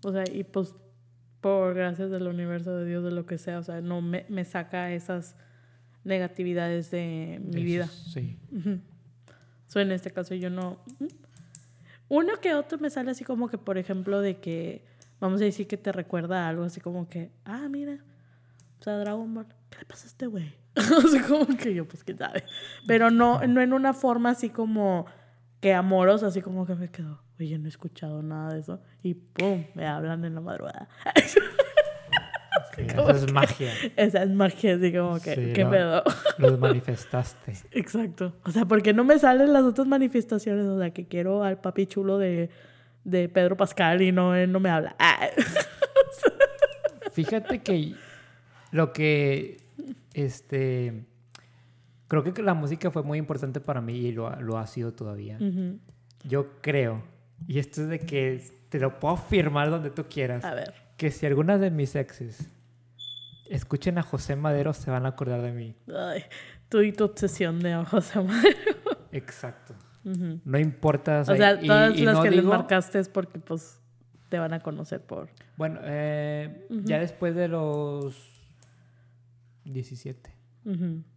O 0.05 0.13
sea, 0.13 0.25
y 0.33 0.45
pues 0.45 0.75
por 1.41 1.75
gracias 1.75 2.11
del 2.11 2.29
universo 2.29 2.75
de 2.79 2.87
Dios, 2.89 3.03
de 3.05 3.11
lo 3.11 3.27
que 3.27 3.37
sea, 3.37 3.59
o 3.59 3.63
sea, 3.65 3.81
no 3.81 4.01
me, 4.01 4.25
me 4.29 4.45
saca 4.45 4.93
esas 4.93 5.37
negatividades 6.05 6.91
de 6.93 7.41
mi 7.43 7.51
Eso 7.57 7.61
vida. 7.65 7.87
Sí. 7.89 8.39
Ujú. 8.53 8.79
So, 9.67 9.81
en 9.81 9.91
este 9.93 10.11
caso 10.13 10.35
yo 10.35 10.51
no... 10.51 10.79
Uno 12.13 12.35
que 12.43 12.53
otro 12.53 12.77
me 12.77 12.91
sale 12.91 13.11
así 13.11 13.25
como 13.25 13.49
que, 13.49 13.57
por 13.57 13.79
ejemplo, 13.79 14.21
de 14.21 14.39
que, 14.39 14.85
vamos 15.19 15.41
a 15.41 15.45
decir 15.45 15.67
que 15.67 15.79
te 15.79 15.93
recuerda 15.93 16.45
a 16.45 16.49
algo 16.51 16.63
así 16.63 16.79
como 16.79 17.09
que, 17.09 17.31
ah, 17.47 17.69
mira, 17.71 18.05
O 18.79 18.83
sea, 18.83 18.99
Dragon 18.99 19.33
Ball. 19.33 19.47
¿Qué 19.71 19.79
le 19.79 19.87
pasa 19.87 20.05
a 20.05 20.09
este 20.09 20.27
güey? 20.27 20.55
o 20.77 21.09
sea, 21.09 21.27
como 21.27 21.47
que 21.57 21.73
yo, 21.73 21.89
pues, 21.89 22.05
quién 22.05 22.19
sabe. 22.19 22.45
Pero 22.87 23.11
no, 23.11 23.41
no 23.47 23.63
en 23.63 23.73
una 23.73 23.95
forma 23.95 24.29
así 24.29 24.51
como 24.51 25.07
que 25.63 25.73
amorosa, 25.73 26.27
así 26.27 26.43
como 26.43 26.67
que 26.67 26.75
me 26.75 26.91
quedo, 26.91 27.23
oye, 27.41 27.57
no 27.57 27.65
he 27.65 27.71
escuchado 27.71 28.23
nada 28.23 28.53
de 28.53 28.61
eso. 28.61 28.83
Y 29.03 29.15
pum, 29.15 29.65
me 29.75 29.87
hablan 29.87 30.23
en 30.27 30.35
la 30.35 30.43
madrugada. 30.43 30.91
esa 32.79 33.11
es 33.11 33.33
magia. 33.33 33.73
Esa 33.97 34.23
es 34.23 34.31
magia, 34.31 34.75
así 34.75 34.93
como 34.93 35.21
que, 35.21 35.53
¿qué 35.53 35.65
lo, 35.65 35.71
pedo? 35.71 36.03
Los 36.39 36.59
manifestaste. 36.59 37.55
Exacto. 37.73 38.35
O 38.45 38.51
sea, 38.51 38.65
porque 38.65 38.93
no 38.93 39.05
me 39.05 39.19
salen 39.19 39.53
las 39.53 39.63
otras 39.65 39.87
manifestaciones. 39.87 40.67
O 40.67 40.79
sea, 40.79 40.91
que 40.91 41.07
quiero 41.07 41.45
al 41.45 41.61
papi 41.61 41.87
chulo 41.87 42.19
de, 42.19 42.51
de 43.05 43.29
Pedro 43.29 43.57
Pascal 43.57 44.03
y 44.03 44.13
no, 44.13 44.35
él 44.35 44.51
no 44.51 44.61
me 44.61 44.71
habla. 44.71 44.97
Ah. 44.99 45.29
Fíjate 47.13 47.63
que 47.63 47.95
lo 48.71 48.93
que, 48.93 49.59
este, 50.15 51.05
creo 52.09 52.25
que 52.25 52.43
la 52.43 52.55
música 52.55 52.91
fue 52.91 53.03
muy 53.03 53.19
importante 53.19 53.61
para 53.61 53.81
mí 53.81 53.95
y 53.95 54.13
lo, 54.13 54.35
lo 54.41 54.59
ha 54.59 54.67
sido 54.67 54.95
todavía. 54.95 55.39
Yo 56.25 56.61
creo, 56.63 57.03
y 57.47 57.59
esto 57.59 57.83
es 57.83 57.89
de 57.89 57.99
que 57.99 58.43
te 58.71 58.81
lo 58.81 58.99
puedo 58.99 59.15
afirmar 59.15 59.71
donde 59.71 59.91
tú 59.91 60.07
quieras. 60.09 60.43
A 60.45 60.55
ver. 60.55 60.73
Que 60.97 61.11
si 61.11 61.27
algunas 61.27 61.61
de 61.61 61.71
mis 61.71 61.95
exes 61.95 62.49
escuchen 63.49 63.99
a 63.99 64.03
José 64.03 64.37
Madero, 64.37 64.73
se 64.73 64.91
van 64.91 65.07
a 65.07 65.11
acordar 65.11 65.43
de 65.43 65.53
mí. 65.53 65.77
Ay, 65.95 66.25
tú 66.69 66.81
y 66.81 66.93
tu 66.93 67.05
obsesión 67.05 67.61
de 67.61 67.75
José 67.85 68.21
Madero. 68.21 68.59
Exacto. 69.13 69.75
No 70.05 70.59
importa. 70.59 71.21
O 71.21 71.25
sea, 71.25 71.61
todas 71.61 71.99
las 71.99 72.21
que 72.21 72.31
les 72.31 72.45
marcaste 72.45 72.99
es 72.99 73.09
porque, 73.09 73.39
pues, 73.39 73.81
te 74.29 74.39
van 74.39 74.53
a 74.53 74.61
conocer 74.61 75.01
por... 75.01 75.29
Bueno, 75.57 75.81
eh, 75.85 76.67
ya 76.71 76.99
después 76.99 77.35
de 77.35 77.49
los 77.49 78.43
17. 79.65 80.35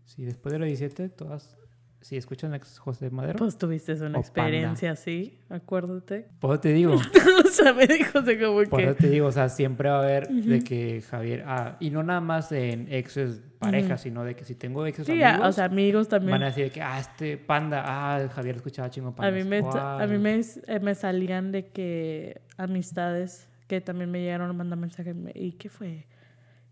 Sí, 0.03 0.25
después 0.25 0.53
de 0.53 0.59
los 0.59 0.67
17, 0.67 1.09
todas 1.09 1.57
si 2.05 2.17
escuchan 2.17 2.53
a 2.53 2.59
José 2.59 3.09
Madero. 3.09 3.39
Pues 3.39 3.57
tuviste 3.57 3.93
una 3.93 4.19
experiencia 4.19 4.91
así, 4.91 5.39
acuérdate. 5.49 6.27
Por 6.39 6.59
te 6.59 6.71
digo. 6.71 6.93
o 6.93 7.49
sea, 7.49 7.73
me 7.73 7.87
dijo 7.87 8.21
de 8.21 8.39
como 8.39 8.59
que... 8.59 8.67
Por 8.67 8.93
te 8.93 9.09
digo, 9.09 9.25
o 9.25 9.31
sea, 9.31 9.49
siempre 9.49 9.89
va 9.89 9.95
a 9.95 10.03
haber 10.03 10.27
de 10.27 10.63
que 10.63 11.01
Javier... 11.01 11.43
Ah, 11.47 11.77
y 11.79 11.89
no 11.89 12.03
nada 12.03 12.21
más 12.21 12.51
en 12.51 12.93
exes 12.93 13.41
parejas, 13.57 14.01
sino 14.01 14.23
de 14.23 14.35
que 14.35 14.45
si 14.45 14.53
tengo 14.53 14.85
exes 14.85 15.07
sí, 15.07 15.23
amigos... 15.23 15.49
o 15.49 15.51
sea, 15.51 15.65
amigos 15.65 16.07
también. 16.07 16.33
Van 16.33 16.43
a 16.43 16.45
decir 16.47 16.71
que, 16.71 16.79
ah, 16.79 16.99
este 16.99 17.37
panda, 17.37 17.81
ah, 17.83 18.29
Javier 18.29 18.57
escuchaba 18.57 18.91
chingo 18.91 19.15
panda. 19.15 19.29
A 19.29 19.31
mí, 19.31 19.43
me, 19.43 19.63
a 19.67 20.05
mí 20.07 20.19
me, 20.19 20.41
eh, 20.67 20.79
me, 20.79 20.93
salían 20.93 21.51
de 21.51 21.69
que 21.69 22.39
amistades 22.55 23.49
que 23.65 23.81
también 23.81 24.11
me 24.11 24.21
llegaron 24.21 24.47
a 24.51 24.53
mandar 24.53 24.77
mensajes. 24.77 25.15
¿Y 25.33 25.53
qué 25.53 25.69
fue? 25.69 26.05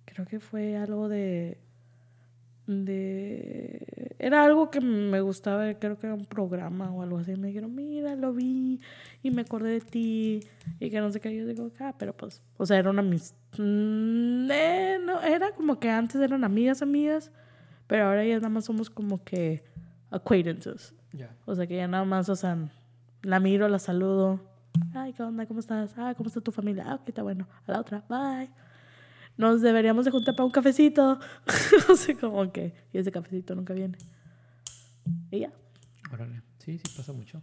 Creo 0.06 0.28
que 0.28 0.40
fue 0.40 0.78
algo 0.78 1.10
de 1.10 1.58
de 2.68 4.16
era 4.20 4.46
algo 4.46 4.72
que 4.72 4.80
me 4.80 5.20
gustaba 5.20 5.74
creo 5.74 6.00
que 6.00 6.08
era 6.08 6.16
un 6.16 6.26
programa 6.26 6.92
o 6.92 7.02
algo 7.02 7.18
así. 7.18 7.36
Me 7.36 7.48
dijeron 7.48 7.76
mira 7.76 8.16
lo 8.16 8.34
vi 8.34 8.80
y 9.22 9.32
me 9.32 9.42
acordé 9.42 9.72
de 9.72 9.82
ti 9.82 10.40
y 10.80 10.90
que 10.90 11.00
no 11.00 11.12
sé 11.12 11.20
qué. 11.20 11.36
Yo 11.36 11.46
digo 11.46 11.70
ah 11.80 11.94
pero 11.98 12.16
pues 12.16 12.42
o 12.58 12.66
sea 12.66 12.78
era 12.78 12.90
una 12.90 13.02
mis 13.02 13.36
mm, 13.58 14.50
eh, 14.50 14.98
no 15.04 15.22
era 15.22 15.52
como 15.52 15.80
que 15.80 15.90
antes 15.90 16.22
eran 16.22 16.44
amigas 16.44 16.82
amigas 16.82 17.32
pero 17.88 18.06
ahora 18.06 18.24
ya 18.26 18.36
nada 18.36 18.50
más 18.50 18.66
somos 18.66 18.90
como 18.90 19.24
que 19.24 19.64
acquaintances 20.10 20.94
o 21.46 21.56
sea 21.56 21.68
que 21.68 21.76
ya 21.76 21.88
nada 21.88 22.06
más 22.06 22.30
o 22.30 22.36
sea 22.36 22.58
la 23.22 23.40
miro 23.40 23.68
la 23.68 23.80
saludo. 23.80 24.40
Ay 24.94 25.14
qué 25.14 25.24
onda 25.24 25.46
cómo 25.46 25.60
estás 25.60 25.94
ah 25.98 26.14
cómo 26.16 26.28
está 26.28 26.42
tu 26.42 26.52
familia 26.52 26.86
ah 26.88 26.96
ok 26.96 27.10
está 27.10 27.24
bueno. 27.24 27.48
A 27.68 27.72
la 27.74 27.80
otra 27.82 28.04
bye 28.08 28.50
nos 29.38 29.62
deberíamos 29.62 30.06
de 30.06 30.12
juntar 30.12 30.36
para 30.36 30.46
un 30.46 30.52
cafecito. 30.52 31.20
no 31.88 31.96
sé 31.96 32.18
cómo 32.18 32.52
que. 32.52 32.74
Y 32.92 32.98
ese 32.98 33.12
cafecito 33.12 33.56
nunca 33.56 33.74
viene. 33.74 33.98
Y 35.32 35.40
ya. 35.40 35.52
Órale. 36.12 36.42
Sí, 36.60 36.78
sí, 36.78 36.94
pasa 36.96 37.12
mucho. 37.12 37.42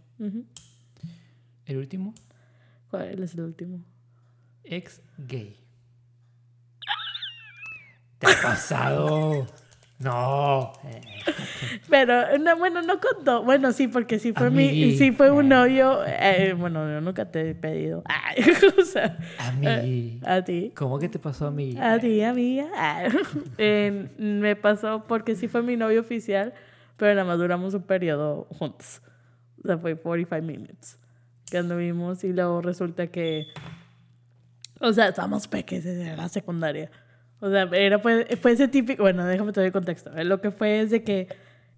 ¿El 1.65 1.77
último? 1.77 2.15
¿Cuál 2.89 3.21
es 3.21 3.33
el 3.35 3.41
último? 3.41 3.83
Ex 4.63 5.01
gay. 5.17 5.57
¿Te 8.17 8.27
ha 8.27 8.41
pasado? 8.41 9.47
No. 10.03 10.73
Pero, 11.89 12.37
no, 12.39 12.57
bueno, 12.57 12.81
no 12.81 12.99
contó. 12.99 13.43
Bueno, 13.43 13.71
sí, 13.71 13.87
porque 13.87 14.19
sí 14.19 14.33
fue 14.33 14.49
mi, 14.49 14.97
sí 14.97 15.11
fue 15.11 15.31
un 15.31 15.49
novio. 15.49 15.99
Eh, 16.05 16.55
bueno, 16.57 16.89
yo 16.91 17.01
nunca 17.01 17.25
te 17.29 17.51
he 17.51 17.55
pedido. 17.55 18.03
Ay, 18.05 18.43
o 18.79 18.83
sea, 18.83 19.17
a 19.37 19.51
mí. 19.51 20.19
a 20.25 20.43
ti. 20.43 20.71
¿Cómo 20.75 20.97
que 20.99 21.09
te 21.09 21.19
pasó 21.19 21.47
a 21.47 21.51
mí? 21.51 21.77
A 21.79 21.99
ti, 21.99 22.21
amiga. 22.23 22.67
me 23.57 24.55
pasó 24.55 25.05
porque 25.07 25.35
sí 25.35 25.47
fue 25.47 25.61
mi 25.61 25.77
novio 25.77 26.01
oficial, 26.01 26.53
pero 26.97 27.13
nada 27.13 27.27
más 27.27 27.37
duramos 27.37 27.73
un 27.73 27.83
periodo 27.83 28.47
juntos. 28.57 29.01
O 29.63 29.67
sea, 29.67 29.77
fue 29.77 29.95
45 29.95 30.45
minutes 30.45 30.97
que 31.51 31.59
anduvimos 31.59 32.23
y 32.23 32.33
luego 32.33 32.61
resulta 32.61 33.07
que. 33.07 33.47
O 34.79 34.91
sea, 34.93 35.09
estábamos 35.09 35.47
peques 35.47 35.83
desde 35.83 36.15
la 36.15 36.27
secundaria. 36.27 36.89
O 37.41 37.49
sea, 37.49 37.63
era, 37.73 37.99
fue, 37.99 38.25
fue 38.39 38.51
ese 38.51 38.67
típico, 38.67 39.03
bueno, 39.03 39.25
déjame 39.25 39.51
te 39.51 39.61
doy 39.61 39.71
contexto. 39.71 40.11
Lo 40.23 40.39
que 40.39 40.51
fue 40.51 40.81
es 40.81 40.91
de 40.91 41.03
que 41.03 41.27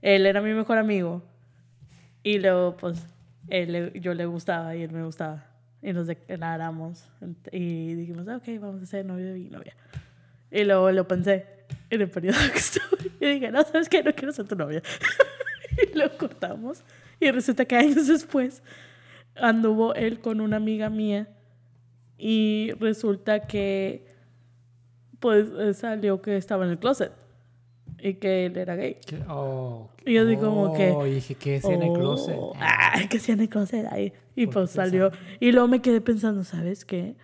él 0.01 0.26
era 0.26 0.41
mi 0.41 0.53
mejor 0.53 0.78
amigo 0.78 1.24
y 2.22 2.38
luego 2.39 2.76
pues 2.76 3.05
él, 3.47 3.93
yo 3.93 4.14
le 4.14 4.26
gustaba 4.26 4.76
y 4.76 4.84
él 4.84 4.91
me 4.91 5.03
gustaba. 5.03 5.45
Y 5.82 5.93
nos 5.93 6.07
declaramos 6.07 7.09
y 7.51 7.93
dijimos, 7.93 8.28
ok, 8.28 8.43
vamos 8.59 8.84
a 8.84 8.86
ser 8.86 9.05
novio 9.05 9.36
y 9.38 9.49
novia. 9.49 9.76
Y 10.51 10.66
luego 10.66 10.91
lo 10.91 11.07
pensé 11.07 11.45
en 11.89 12.01
el 12.01 12.09
periodo 12.09 12.38
que 12.51 12.57
estuve 12.59 13.11
y 13.22 13.34
dije, 13.36 13.49
no, 13.49 13.64
¿sabes 13.64 13.88
qué? 13.88 14.03
No 14.03 14.14
quiero 14.14 14.34
ser 14.34 14.45
tu 14.45 14.55
novia. 14.55 14.82
y 15.93 15.97
lo 15.97 16.18
cortamos 16.18 16.84
y 17.22 17.32
resulta 17.32 17.64
que 17.64 17.78
años 17.78 18.07
después 18.07 18.61
anduvo 19.36 19.95
él 19.95 20.20
con 20.20 20.41
una 20.41 20.57
amiga 20.57 20.89
mía 20.89 21.30
y 22.18 22.72
resulta 22.80 23.47
que 23.47 24.12
pues 25.24 25.48
eh, 25.58 25.74
salió 25.74 26.22
que 26.22 26.36
estaba 26.36 26.66
en 26.66 26.72
el 26.72 26.80
closet 26.80 27.14
y 27.98 28.16
que 28.16 28.48
él 28.48 28.58
era 28.58 28.76
gay. 28.76 28.98
Oh, 29.30 29.90
y 30.06 30.16
yo 30.16 30.26
digo 30.26 30.42
como 30.42 30.74
que... 30.74 30.92
Oh, 30.92 31.08
y 31.08 31.14
dije, 31.14 31.36
¿qué 31.36 31.56
hacía 31.56 31.76
en 31.76 31.84
el 31.84 31.94
closet? 31.94 32.38
Ay, 32.60 33.08
¿qué 33.08 33.16
hacía 33.16 33.36
en 33.36 33.40
el 33.40 33.48
closet 33.48 33.88
ahí? 33.90 34.12
Y 34.36 34.48
pues 34.48 34.72
salió. 34.72 35.12
Y 35.40 35.54
luego 35.54 35.70
me 35.70 35.82
quedé 35.82 36.02
pensando, 36.02 36.44
¿sabes 36.44 36.84
qué? 36.84 37.16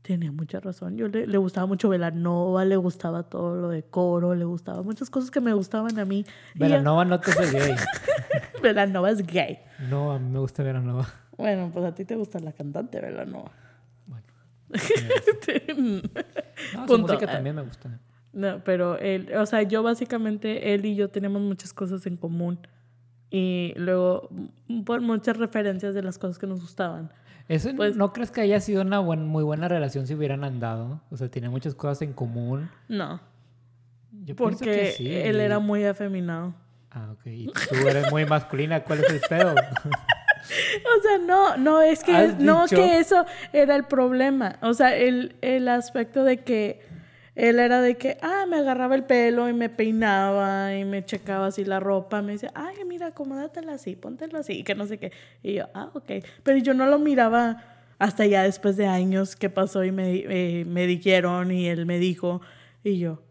Tenía 0.00 0.32
mucha 0.32 0.60
razón. 0.60 0.96
Yo 0.96 1.08
le, 1.08 1.26
le 1.26 1.36
gustaba 1.36 1.66
mucho 1.66 1.90
Velanova, 1.90 2.64
le 2.64 2.76
gustaba 2.76 3.24
todo 3.24 3.54
lo 3.56 3.68
de 3.68 3.82
coro, 3.82 4.34
le 4.34 4.46
gustaba 4.46 4.82
muchas 4.82 5.10
cosas 5.10 5.30
que 5.30 5.42
me 5.42 5.52
gustaban 5.52 5.98
a 5.98 6.06
mí. 6.06 6.24
Velanova 6.54 7.04
no 7.04 7.20
te 7.20 7.30
es 7.38 7.52
gay. 7.52 7.74
Velanova 8.62 9.10
es 9.10 9.26
gay. 9.26 9.58
No, 9.90 10.12
a 10.12 10.18
mí 10.18 10.30
me 10.30 10.38
gusta 10.38 10.62
Velanova. 10.62 11.06
Bueno, 11.36 11.68
pues 11.70 11.84
a 11.84 11.94
ti 11.94 12.06
te 12.06 12.16
gusta 12.16 12.38
la 12.38 12.52
cantante 12.52 12.98
Velanova. 12.98 13.52
no, 16.74 16.88
su 16.88 16.98
música 16.98 17.26
también 17.26 17.56
me 17.56 17.62
gusta. 17.62 18.00
No, 18.32 18.62
pero 18.64 18.98
él, 18.98 19.30
o 19.36 19.44
sea, 19.46 19.62
yo 19.62 19.82
básicamente, 19.82 20.72
él 20.72 20.86
y 20.86 20.94
yo 20.94 21.10
tenemos 21.10 21.42
muchas 21.42 21.72
cosas 21.72 22.06
en 22.06 22.16
común. 22.16 22.58
Y 23.30 23.72
luego, 23.76 24.28
por 24.84 25.00
muchas 25.00 25.36
referencias 25.36 25.94
de 25.94 26.02
las 26.02 26.18
cosas 26.18 26.38
que 26.38 26.46
nos 26.46 26.60
gustaban. 26.60 27.10
Eso, 27.48 27.70
pues, 27.76 27.96
¿No 27.96 28.12
crees 28.12 28.30
que 28.30 28.40
haya 28.40 28.60
sido 28.60 28.82
una 28.82 29.00
muy 29.00 29.42
buena 29.42 29.68
relación 29.68 30.06
si 30.06 30.14
hubieran 30.14 30.44
andado? 30.44 31.00
O 31.10 31.16
sea, 31.16 31.30
tiene 31.30 31.48
muchas 31.48 31.74
cosas 31.74 32.02
en 32.02 32.12
común. 32.12 32.70
No. 32.88 33.20
Yo 34.24 34.36
porque 34.36 34.64
que 34.64 34.92
sí. 34.92 35.12
él 35.12 35.40
era 35.40 35.58
muy 35.58 35.84
afeminado. 35.84 36.54
Ah, 36.90 37.10
ok. 37.12 37.26
Y 37.26 37.46
tú 37.46 37.88
eres 37.88 38.10
muy 38.10 38.26
masculina. 38.26 38.84
¿Cuál 38.84 39.00
es 39.00 39.10
el 39.10 39.20
pedo? 39.28 39.54
O 40.42 41.02
sea, 41.02 41.18
no, 41.18 41.56
no, 41.56 41.80
es 41.80 42.02
que, 42.02 42.34
no 42.38 42.66
que 42.66 42.98
eso 42.98 43.24
era 43.52 43.76
el 43.76 43.84
problema. 43.84 44.58
O 44.62 44.74
sea, 44.74 44.96
el, 44.96 45.36
el 45.40 45.68
aspecto 45.68 46.24
de 46.24 46.38
que 46.38 46.80
él 47.34 47.58
era 47.58 47.80
de 47.80 47.96
que, 47.96 48.18
ah, 48.20 48.44
me 48.46 48.58
agarraba 48.58 48.94
el 48.94 49.04
pelo 49.04 49.48
y 49.48 49.54
me 49.54 49.70
peinaba 49.70 50.74
y 50.74 50.84
me 50.84 51.04
checaba 51.04 51.46
así 51.46 51.64
la 51.64 51.80
ropa. 51.80 52.20
Me 52.20 52.32
decía, 52.32 52.52
ay, 52.54 52.76
mira, 52.86 53.08
acomódatela 53.08 53.74
así, 53.74 53.96
póntela 53.96 54.40
así, 54.40 54.58
y 54.58 54.64
que 54.64 54.74
no 54.74 54.86
sé 54.86 54.98
qué. 54.98 55.12
Y 55.42 55.54
yo, 55.54 55.68
ah, 55.74 55.90
ok. 55.94 56.10
Pero 56.42 56.58
yo 56.58 56.74
no 56.74 56.86
lo 56.86 56.98
miraba 56.98 57.64
hasta 57.98 58.26
ya 58.26 58.42
después 58.42 58.76
de 58.76 58.86
años 58.86 59.36
que 59.36 59.48
pasó 59.48 59.84
y 59.84 59.92
me, 59.92 60.14
eh, 60.14 60.64
me 60.66 60.86
dijeron 60.86 61.50
y 61.52 61.68
él 61.68 61.86
me 61.86 61.98
dijo. 61.98 62.42
Y 62.84 62.98
yo, 62.98 63.22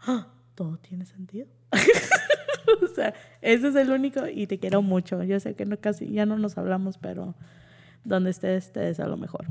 ah, 0.00 0.28
todo 0.54 0.76
tiene 0.78 1.06
sentido. 1.06 1.48
o 2.82 2.86
sea, 2.94 3.14
ese 3.40 3.68
es 3.68 3.76
el 3.76 3.90
único 3.90 4.26
y 4.26 4.46
te 4.46 4.58
quiero 4.58 4.82
mucho. 4.82 5.22
Yo 5.22 5.38
sé 5.40 5.54
que 5.54 5.64
no, 5.64 5.78
casi 5.78 6.10
ya 6.10 6.26
no 6.26 6.38
nos 6.38 6.58
hablamos, 6.58 6.98
pero 6.98 7.34
donde 8.04 8.30
estés, 8.30 8.66
estés 8.66 9.00
a 9.00 9.06
lo 9.06 9.16
mejor. 9.16 9.46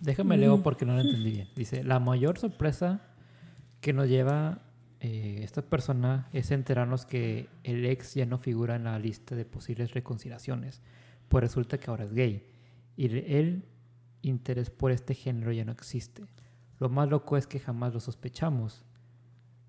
Déjame 0.00 0.36
leo 0.36 0.62
porque 0.62 0.84
no 0.84 0.94
lo 0.94 1.00
entendí 1.00 1.30
bien. 1.30 1.48
Dice, 1.54 1.84
la 1.84 2.00
mayor 2.00 2.38
sorpresa 2.38 3.00
que 3.80 3.92
nos 3.92 4.08
lleva 4.08 4.62
eh, 5.00 5.40
esta 5.42 5.62
persona 5.62 6.28
es 6.32 6.50
enterarnos 6.50 7.06
que 7.06 7.48
el 7.64 7.84
ex 7.86 8.14
ya 8.14 8.24
no 8.24 8.38
figura 8.38 8.76
en 8.76 8.84
la 8.84 8.98
lista 8.98 9.34
de 9.34 9.44
posibles 9.44 9.94
reconciliaciones, 9.94 10.80
pues 11.28 11.42
resulta 11.42 11.78
que 11.78 11.90
ahora 11.90 12.04
es 12.04 12.12
gay 12.12 12.46
y 12.96 13.06
el 13.06 13.64
interés 14.22 14.70
por 14.70 14.92
este 14.92 15.14
género 15.14 15.50
ya 15.50 15.64
no 15.64 15.72
existe. 15.72 16.22
Lo 16.78 16.88
más 16.88 17.08
loco 17.08 17.36
es 17.36 17.46
que 17.46 17.58
jamás 17.58 17.94
lo 17.94 18.00
sospechamos 18.00 18.84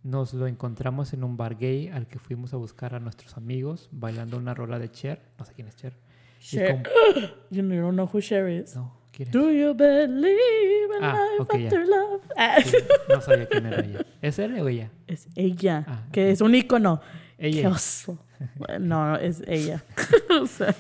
nos 0.04 0.34
lo 0.34 0.48
encontramos 0.48 1.14
en 1.14 1.24
un 1.24 1.38
bar 1.38 1.58
gay 1.58 1.88
al 1.88 2.08
que 2.08 2.20
fuimos 2.20 2.54
a 2.54 2.58
buscar 2.58 2.94
a 2.96 3.00
nuestros 3.00 3.38
amigos 3.38 3.90
bailando 3.92 4.38
una 4.38 4.54
rola 4.54 4.80
de 4.80 4.92
Cher. 4.92 5.22
No 5.40 5.46
sé 5.46 5.54
quién 5.54 5.68
es 5.68 5.76
Cher. 5.76 5.94
Cher. 6.40 6.84
You 7.52 7.62
don't 7.64 7.94
know 7.94 8.10
who 8.12 8.20
Cher 8.20 8.50
is. 8.50 8.76
No, 8.76 8.94
¿quién 9.12 9.30
es? 9.30 9.34
Do 9.34 9.50
you 9.52 9.74
believe 9.74 10.98
in 10.98 11.04
Ah, 11.04 11.14
life 11.32 11.42
ok, 11.44 11.58
ya. 11.58 11.64
after 11.68 11.88
love? 11.88 12.22
Ah, 12.38 12.56
Sí, 12.64 12.78
no 13.10 13.22
sabía 13.22 13.48
quién 13.48 13.66
era 13.66 13.80
ella. 13.84 14.06
¿Es 14.22 14.40
él 14.40 14.60
o 14.60 14.68
ella? 14.68 14.92
Es 15.08 15.28
ella, 15.36 15.86
Ah, 15.88 16.04
que 16.12 16.26
ok. 16.28 16.32
es 16.34 16.42
un 16.42 16.54
icono. 16.56 17.02
Qué 17.38 17.48
Ella. 17.48 17.70
oso. 17.70 18.18
No, 18.80 19.16
es 19.18 19.42
ella. 19.48 19.84
O 20.42 20.46
sea, 20.48 20.76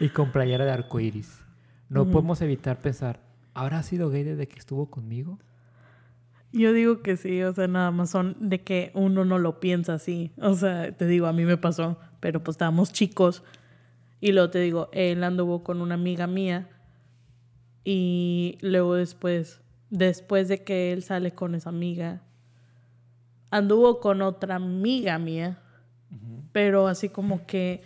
Y 0.00 0.08
con 0.08 0.32
playera 0.32 0.64
de 0.64 0.70
arco 0.70 1.00
iris. 1.00 1.40
No 1.90 2.06
podemos 2.10 2.40
evitar 2.40 2.78
pensar, 2.78 3.20
¿habrá 3.52 3.82
sido 3.82 4.08
gay 4.10 4.22
desde 4.24 4.48
que 4.48 4.58
estuvo 4.58 4.90
conmigo? 4.90 5.38
Yo 6.54 6.72
digo 6.72 7.02
que 7.02 7.16
sí, 7.16 7.42
o 7.42 7.52
sea, 7.52 7.66
nada 7.66 7.90
más 7.90 8.10
son 8.10 8.36
de 8.38 8.62
que 8.62 8.92
uno 8.94 9.24
no 9.24 9.38
lo 9.38 9.58
piensa 9.58 9.94
así. 9.94 10.30
O 10.40 10.54
sea, 10.54 10.96
te 10.96 11.06
digo, 11.06 11.26
a 11.26 11.32
mí 11.32 11.44
me 11.44 11.56
pasó, 11.56 11.98
pero 12.20 12.44
pues 12.44 12.54
estábamos 12.54 12.92
chicos. 12.92 13.42
Y 14.20 14.30
luego 14.30 14.50
te 14.50 14.60
digo, 14.60 14.88
él 14.92 15.24
anduvo 15.24 15.64
con 15.64 15.80
una 15.80 15.96
amiga 15.96 16.28
mía. 16.28 16.68
Y 17.82 18.58
luego 18.60 18.94
después, 18.94 19.60
después 19.90 20.46
de 20.46 20.62
que 20.62 20.92
él 20.92 21.02
sale 21.02 21.32
con 21.32 21.56
esa 21.56 21.70
amiga, 21.70 22.22
anduvo 23.50 23.98
con 23.98 24.22
otra 24.22 24.54
amiga 24.54 25.18
mía. 25.18 25.58
Pero 26.52 26.86
así 26.86 27.08
como 27.08 27.46
que... 27.46 27.82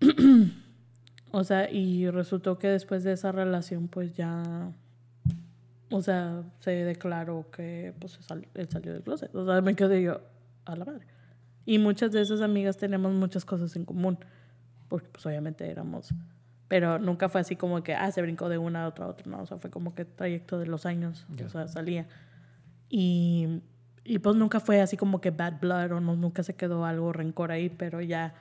o 1.30 1.44
sea, 1.44 1.70
y 1.70 2.10
resultó 2.10 2.58
que 2.58 2.66
después 2.66 3.04
de 3.04 3.12
esa 3.12 3.30
relación, 3.30 3.86
pues 3.86 4.16
ya... 4.16 4.72
O 5.90 6.02
sea, 6.02 6.44
se 6.60 6.70
declaró 6.70 7.50
que 7.50 7.92
pues 7.98 8.12
sal- 8.20 8.46
él 8.54 8.68
salió 8.68 8.92
del 8.92 9.02
closet. 9.02 9.34
O 9.34 9.44
sea, 9.44 9.60
me 9.60 9.74
quedé 9.74 10.02
yo 10.02 10.20
a 10.64 10.76
la 10.76 10.84
madre. 10.84 11.06
Y 11.66 11.78
muchas 11.78 12.12
de 12.12 12.20
esas 12.20 12.40
amigas 12.40 12.76
tenemos 12.76 13.12
muchas 13.12 13.44
cosas 13.44 13.74
en 13.76 13.84
común. 13.84 14.18
Porque 14.88 15.08
pues 15.08 15.26
obviamente 15.26 15.68
éramos... 15.70 16.14
Pero 16.68 17.00
nunca 17.00 17.28
fue 17.28 17.40
así 17.40 17.56
como 17.56 17.82
que, 17.82 17.94
ah, 17.96 18.12
se 18.12 18.22
brincó 18.22 18.48
de 18.48 18.56
una 18.56 18.84
a 18.84 18.88
otra 18.88 19.06
a 19.06 19.08
otra. 19.08 19.28
No, 19.28 19.42
o 19.42 19.46
sea, 19.46 19.58
fue 19.58 19.70
como 19.70 19.92
que 19.94 20.04
trayecto 20.04 20.58
de 20.60 20.66
los 20.66 20.86
años. 20.86 21.26
Ya. 21.34 21.46
O 21.46 21.48
sea, 21.48 21.66
salía. 21.66 22.06
Y, 22.88 23.60
y 24.04 24.20
pues 24.20 24.36
nunca 24.36 24.60
fue 24.60 24.80
así 24.80 24.96
como 24.96 25.20
que 25.20 25.32
bad 25.32 25.60
blood 25.60 25.90
o 25.90 26.00
no, 26.00 26.14
nunca 26.14 26.44
se 26.44 26.54
quedó 26.54 26.84
algo 26.84 27.12
rencor 27.12 27.50
ahí. 27.50 27.68
Pero 27.70 28.00
ya 28.00 28.34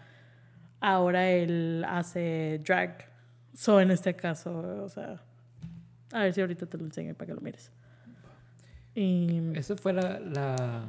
ahora 0.79 1.29
él 1.31 1.83
hace 1.87 2.61
drag. 2.63 3.09
So 3.55 3.81
en 3.81 3.89
este 3.89 4.15
caso, 4.15 4.83
o 4.83 4.89
sea... 4.89 5.23
A 6.11 6.23
ver 6.23 6.33
si 6.33 6.41
ahorita 6.41 6.65
te 6.65 6.77
lo 6.77 6.85
enseño 6.85 7.13
para 7.13 7.27
que 7.27 7.33
lo 7.33 7.41
mires. 7.41 7.71
Y... 8.95 9.51
Esa 9.53 9.75
fue 9.75 9.93
la, 9.93 10.19
la, 10.19 10.85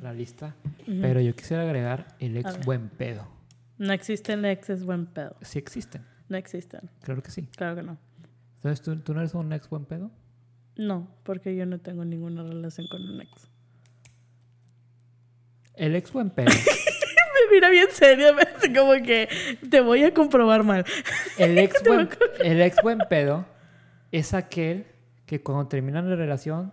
la 0.00 0.12
lista. 0.12 0.54
Pero 0.86 1.20
yo 1.20 1.34
quisiera 1.34 1.62
agregar 1.62 2.16
el 2.18 2.36
ex 2.36 2.64
buen 2.64 2.88
pedo. 2.88 3.26
No 3.78 3.92
existen 3.92 4.44
exes 4.44 4.84
buen 4.84 5.06
pedo. 5.06 5.36
Sí 5.42 5.58
existen. 5.58 6.04
No 6.28 6.36
existen. 6.36 6.88
Claro 7.02 7.22
que 7.22 7.30
sí. 7.30 7.48
Claro 7.56 7.76
que 7.76 7.82
no. 7.82 7.98
Entonces, 8.56 8.82
¿tú, 8.82 8.96
tú 8.96 9.12
no 9.12 9.20
eres 9.20 9.34
un 9.34 9.52
ex 9.52 9.68
buen 9.68 9.84
pedo? 9.84 10.10
No, 10.76 11.08
porque 11.22 11.54
yo 11.54 11.66
no 11.66 11.78
tengo 11.78 12.04
ninguna 12.04 12.42
relación 12.42 12.86
con 12.88 13.02
un 13.02 13.20
ex. 13.20 13.48
El 15.74 15.94
ex 15.96 16.12
buen 16.12 16.30
pedo. 16.30 16.50
Me 16.54 17.54
mira 17.54 17.68
bien 17.68 17.88
seriamente, 17.92 18.72
como 18.72 18.92
que 19.04 19.28
te 19.68 19.80
voy 19.80 20.04
a 20.04 20.14
comprobar 20.14 20.64
mal. 20.64 20.84
El 21.36 21.58
ex 21.58 21.82
buen, 21.86 22.08
el 22.42 22.62
ex 22.62 22.76
buen 22.82 22.98
pedo 23.10 23.44
es 24.14 24.32
aquel 24.32 24.86
que 25.26 25.42
cuando 25.42 25.66
terminan 25.66 26.08
la 26.08 26.14
relación 26.14 26.72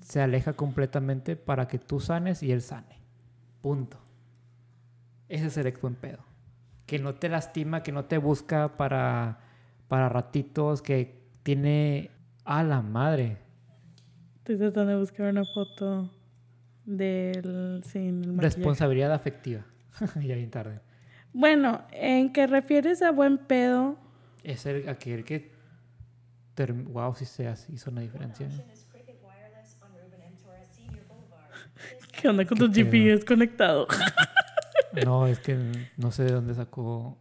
se 0.00 0.20
aleja 0.20 0.52
completamente 0.52 1.34
para 1.34 1.66
que 1.66 1.80
tú 1.80 1.98
sanes 1.98 2.44
y 2.44 2.52
él 2.52 2.62
sane. 2.62 3.00
Punto. 3.60 3.98
Ese 5.28 5.46
es 5.46 5.56
el 5.56 5.66
ex 5.66 5.80
buen 5.80 5.96
pedo. 5.96 6.18
Que 6.86 7.00
no 7.00 7.16
te 7.16 7.28
lastima, 7.28 7.82
que 7.82 7.90
no 7.90 8.04
te 8.04 8.18
busca 8.18 8.76
para, 8.76 9.40
para 9.88 10.08
ratitos, 10.08 10.82
que 10.82 11.20
tiene 11.42 12.12
a 12.44 12.62
la 12.62 12.80
madre. 12.80 13.38
Estoy 14.38 14.56
tratando 14.56 14.92
de 14.92 14.98
buscar 15.00 15.32
una 15.32 15.44
foto 15.44 16.10
del 16.84 17.82
sin 17.84 18.22
el. 18.22 18.38
Responsabilidad 18.38 19.12
afectiva. 19.12 19.66
ya 20.14 20.36
bien 20.36 20.50
tarde. 20.50 20.80
Bueno, 21.32 21.82
¿en 21.90 22.32
qué 22.32 22.46
refieres 22.46 23.02
a 23.02 23.10
buen 23.10 23.36
pedo? 23.36 23.98
Es 24.44 24.64
el, 24.66 24.88
aquel 24.88 25.24
que... 25.24 25.58
term- 26.54 26.84
Wow, 26.92 27.14
si 27.14 27.24
se 27.24 27.46
hace- 27.48 27.72
hizo 27.72 27.90
una 27.90 28.00
diferencia. 28.02 28.46
¿Qué 32.20 32.28
onda 32.28 32.44
con 32.44 32.58
Qué 32.58 32.66
tu. 32.66 32.72
GPS 32.72 33.24
conectado? 33.24 33.86
No, 35.04 35.28
es 35.28 35.38
que 35.38 35.56
no 35.96 36.10
sé 36.10 36.24
de 36.24 36.32
dónde 36.32 36.52
sacó 36.52 37.16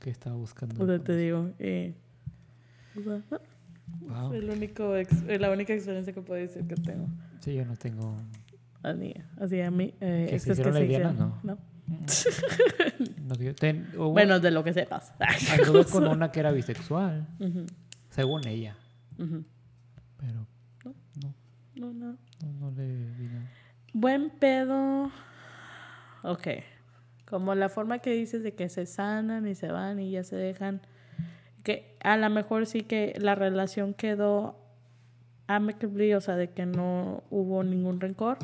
que 0.00 0.08
estaba 0.08 0.34
buscando. 0.34 0.82
o 0.82 0.86
sea, 0.86 0.98
te 0.98 1.14
digo, 1.14 1.50
eh, 1.58 1.94
o 2.98 3.02
sea, 3.02 3.20
no, 3.30 3.38
Wow. 4.08 4.32
es 4.32 4.42
el 4.42 4.48
único 4.48 4.96
ex- 4.96 5.22
es 5.28 5.38
la 5.38 5.50
única 5.50 5.74
experiencia 5.74 6.14
que 6.14 6.22
puedo 6.22 6.40
decir 6.40 6.66
que 6.66 6.74
tengo. 6.74 7.08
Sí, 7.40 7.54
yo 7.54 7.66
no 7.66 7.76
tengo... 7.76 8.16
Así, 8.82 9.14
así 9.38 9.60
a 9.60 9.70
mí. 9.70 9.92
Eh, 10.00 10.26
¿Que 10.30 10.38
se 10.38 10.52
hicieron 10.52 10.72
se 10.72 10.80
lesbianas? 10.80 11.12
hicieron, 11.12 11.34
No. 11.42 11.58
no. 11.86 13.18
no 13.28 13.34
que 13.36 13.52
ten- 13.52 13.86
hubo- 13.94 14.12
Bueno, 14.12 14.40
de 14.40 14.50
lo 14.50 14.64
que 14.64 14.72
sepas. 14.72 15.12
Anduve 15.52 15.84
con 15.84 16.06
una 16.08 16.32
que 16.32 16.40
era 16.40 16.50
bisexual, 16.50 17.28
Ujú, 17.38 17.66
según 18.12 18.46
ella. 18.46 18.76
ujú. 19.18 19.44
Pero 20.18 20.46
No. 20.84 20.94
no, 21.20 21.34
No, 21.74 21.92
no. 21.92 22.18
no, 22.42 22.52
no 22.60 22.70
le 22.70 22.86
vi 23.16 23.26
nada. 23.26 23.50
Buen 23.92 24.30
pedo. 24.30 25.10
Ok. 26.22 26.46
Como 27.28 27.54
la 27.54 27.68
forma 27.68 27.98
que 27.98 28.10
dices 28.12 28.42
de 28.42 28.54
que 28.54 28.68
se 28.68 28.86
sanan 28.86 29.46
y 29.48 29.54
se 29.54 29.68
van 29.72 29.98
y 29.98 30.10
ya 30.10 30.22
se 30.24 30.36
dejan. 30.36 30.80
Que 31.64 31.96
a 32.02 32.16
lo 32.16 32.28
mejor 32.30 32.66
sí 32.66 32.82
que 32.82 33.14
la 33.18 33.34
relación 33.34 33.94
quedó 33.94 34.58
amicably, 35.46 36.14
o 36.14 36.20
sea, 36.20 36.36
de 36.36 36.50
que 36.50 36.66
no 36.66 37.22
hubo 37.30 37.62
ningún 37.64 38.00
rencor. 38.00 38.38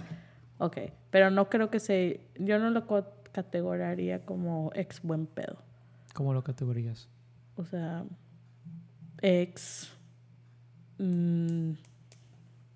Ok. 0.58 0.78
Pero 1.10 1.30
no 1.30 1.48
creo 1.48 1.70
que 1.70 1.80
se. 1.80 2.20
Yo 2.38 2.58
no 2.58 2.70
lo 2.70 2.86
co- 2.86 3.06
categorizaría 3.32 4.24
como 4.24 4.70
ex 4.74 5.02
buen 5.02 5.26
pedo. 5.26 5.58
¿Cómo 6.14 6.32
lo 6.34 6.42
categorías? 6.42 7.08
O 7.56 7.64
sea, 7.64 8.04
ex. 9.22 9.92
mm, 10.98 11.72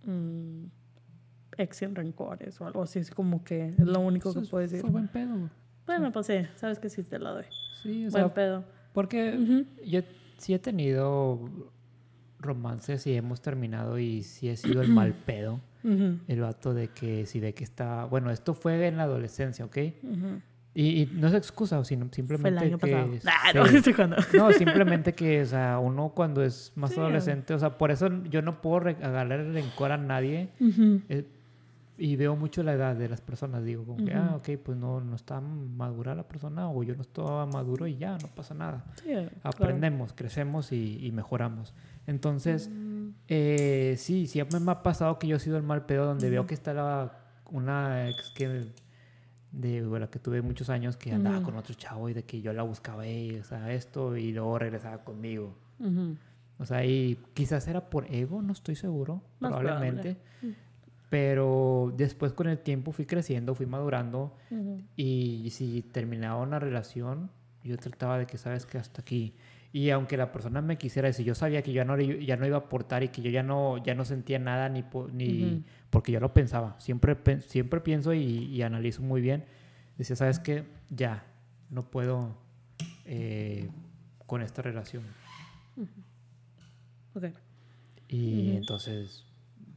mm, 0.04 0.64
ex 1.58 1.76
sin 1.76 1.94
rencores 1.94 2.60
o 2.60 2.66
algo 2.66 2.82
así. 2.82 2.98
Es 2.98 3.10
como 3.10 3.44
que 3.44 3.68
es 3.68 3.78
lo 3.80 4.00
único 4.00 4.32
que 4.32 4.40
puedo 4.42 4.62
decir. 4.62 4.80
Fue 4.80 4.90
buen 4.90 5.08
pedo. 5.08 5.50
Bueno, 5.86 6.12
pues 6.12 6.26
sí, 6.26 6.34
sabes 6.56 6.78
que 6.78 6.88
sí 6.88 7.02
te 7.02 7.18
la 7.18 7.30
doy. 7.30 7.44
Sí, 7.82 8.06
o 8.06 8.10
Buen 8.10 8.24
sea, 8.26 8.34
pedo. 8.34 8.64
porque 8.92 9.66
yo 9.84 10.00
sí 10.38 10.54
he 10.54 10.58
tenido 10.58 11.40
romances 12.38 13.06
y 13.06 13.14
hemos 13.14 13.40
terminado 13.42 13.98
y 13.98 14.22
sí 14.22 14.48
he 14.48 14.56
sido 14.56 14.82
el 14.82 14.88
mal 14.88 15.12
pedo. 15.26 15.60
El 15.84 16.40
vato 16.40 16.74
de 16.74 16.88
que 16.88 17.26
si 17.26 17.40
ve 17.40 17.54
que 17.54 17.64
está... 17.64 18.04
Bueno, 18.04 18.30
esto 18.30 18.54
fue 18.54 18.86
en 18.86 18.96
la 18.96 19.02
adolescencia, 19.02 19.64
¿ok? 19.64 19.76
ujú. 20.04 20.40
Y, 20.74 21.02
y 21.02 21.06
no 21.12 21.28
es 21.28 21.34
excusa, 21.34 21.84
sino 21.84 22.08
simplemente 22.12 22.70
que... 22.70 22.76
pasado. 22.78 23.10
Ah, 23.26 23.52
no, 23.54 23.64
jugando. 23.94 24.16
No, 24.34 24.52
simplemente 24.52 25.12
que, 25.14 25.42
o 25.42 25.46
sea, 25.46 25.78
uno 25.78 26.10
cuando 26.14 26.42
es 26.42 26.72
más 26.76 26.92
Sí. 26.92 27.00
adolescente, 27.00 27.52
o 27.52 27.58
sea, 27.58 27.76
por 27.76 27.90
eso 27.90 28.08
yo 28.30 28.40
no 28.40 28.62
puedo 28.62 28.80
re- 28.80 28.96
agarrar 29.02 29.40
el 29.40 29.52
rencor 29.52 29.92
a 29.92 29.98
nadie 29.98 30.48
Ujú, 30.60 31.02
eh, 31.10 31.26
y 31.98 32.16
veo 32.16 32.34
mucho 32.36 32.62
la 32.62 32.72
edad 32.72 32.96
de 32.96 33.06
las 33.08 33.20
personas, 33.20 33.62
digo, 33.64 33.84
como 33.84 34.02
que, 34.04 34.12
Ujú. 34.12 34.18
ah, 34.18 34.36
ok, 34.36 34.48
pues 34.64 34.78
no, 34.78 35.00
no 35.02 35.14
está 35.14 35.42
madura 35.42 36.14
la 36.14 36.22
persona 36.26 36.70
o 36.70 36.82
yo 36.82 36.96
no 36.96 37.02
estaba 37.02 37.44
maduro 37.44 37.86
y 37.86 37.96
ya, 37.98 38.16
no 38.16 38.28
pasa 38.28 38.54
nada. 38.54 38.86
sí, 38.96 39.08
claro. 39.10 39.28
Aprendemos, 39.42 40.14
crecemos 40.14 40.72
y, 40.72 41.04
y 41.04 41.12
mejoramos. 41.12 41.74
Entonces, 42.06 42.70
Mm, 42.72 43.10
eh, 43.28 43.94
sí, 43.98 44.26
siempre 44.26 44.58
me 44.58 44.72
ha 44.72 44.82
pasado 44.82 45.18
que 45.18 45.26
yo 45.26 45.36
he 45.36 45.40
sido 45.40 45.58
el 45.58 45.62
mal 45.64 45.84
pedo 45.84 46.06
donde 46.06 46.30
veo 46.30 46.46
que 46.46 46.54
está 46.54 46.72
la, 46.72 47.12
una 47.50 48.08
ex 48.08 48.30
que 48.34 48.66
de 49.52 49.86
bueno, 49.86 50.10
que 50.10 50.18
tuve 50.18 50.40
muchos 50.42 50.70
años 50.70 50.96
que 50.96 51.12
andaba 51.12 51.42
con 51.42 51.56
otro 51.56 51.74
chavo 51.74 52.08
y 52.08 52.14
de 52.14 52.24
que 52.24 52.40
yo 52.40 52.52
la 52.52 52.62
buscaba 52.62 53.06
y, 53.06 53.36
o 53.38 53.44
sea, 53.44 53.72
esto 53.72 54.16
y 54.16 54.32
luego 54.32 54.58
regresaba 54.58 55.04
conmigo. 55.04 55.54
ujú. 55.78 56.16
O 56.58 56.66
sea, 56.66 56.84
y 56.84 57.18
quizás 57.34 57.66
era 57.66 57.90
por 57.90 58.06
ego, 58.12 58.40
no 58.40 58.52
estoy 58.52 58.76
seguro, 58.76 59.20
Más 59.40 59.50
probablemente. 59.52 60.14
probable. 60.40 60.56
Pero 61.10 61.92
después 61.96 62.32
con 62.32 62.46
el 62.48 62.58
tiempo 62.58 62.92
fui 62.92 63.04
creciendo, 63.04 63.54
fui 63.54 63.66
madurando 63.66 64.34
y 64.96 65.48
si 65.50 65.82
terminaba 65.82 66.40
una 66.40 66.58
relación, 66.58 67.30
yo 67.64 67.76
trataba 67.76 68.18
de 68.18 68.26
que 68.26 68.38
sabes 68.38 68.64
que 68.64 68.78
hasta 68.78 69.02
aquí. 69.02 69.34
Y 69.72 69.88
aunque 69.90 70.18
la 70.18 70.32
persona 70.32 70.60
me 70.60 70.76
quisiera 70.76 71.08
decir, 71.08 71.24
yo 71.24 71.34
sabía 71.34 71.62
que 71.62 71.72
yo 71.72 71.76
ya 71.76 71.84
no, 71.86 71.98
ya 71.98 72.36
no 72.36 72.46
iba 72.46 72.56
a 72.56 72.60
aportar 72.60 73.02
y 73.02 73.08
que 73.08 73.22
yo 73.22 73.30
ya 73.30 73.42
no, 73.42 73.82
ya 73.82 73.94
no 73.94 74.04
sentía 74.04 74.38
nada 74.38 74.68
ni, 74.68 74.84
ni 75.12 75.44
Ujú. 75.44 75.62
porque 75.88 76.12
yo 76.12 76.20
lo 76.20 76.34
pensaba. 76.34 76.78
Siempre, 76.78 77.16
siempre 77.40 77.80
pienso 77.80 78.12
y, 78.12 78.20
y 78.20 78.62
analizo 78.62 79.02
muy 79.02 79.22
bien. 79.22 79.44
Decía, 79.96 80.14
sabes 80.16 80.38
que 80.38 80.64
ya 80.90 81.24
no 81.70 81.90
puedo 81.90 82.36
eh, 83.06 83.70
con 84.26 84.42
esta 84.42 84.60
relación. 84.60 85.04
Ok. 87.14 87.24
Y 88.08 88.48
Ujú. 88.48 88.56
entonces, 88.58 89.24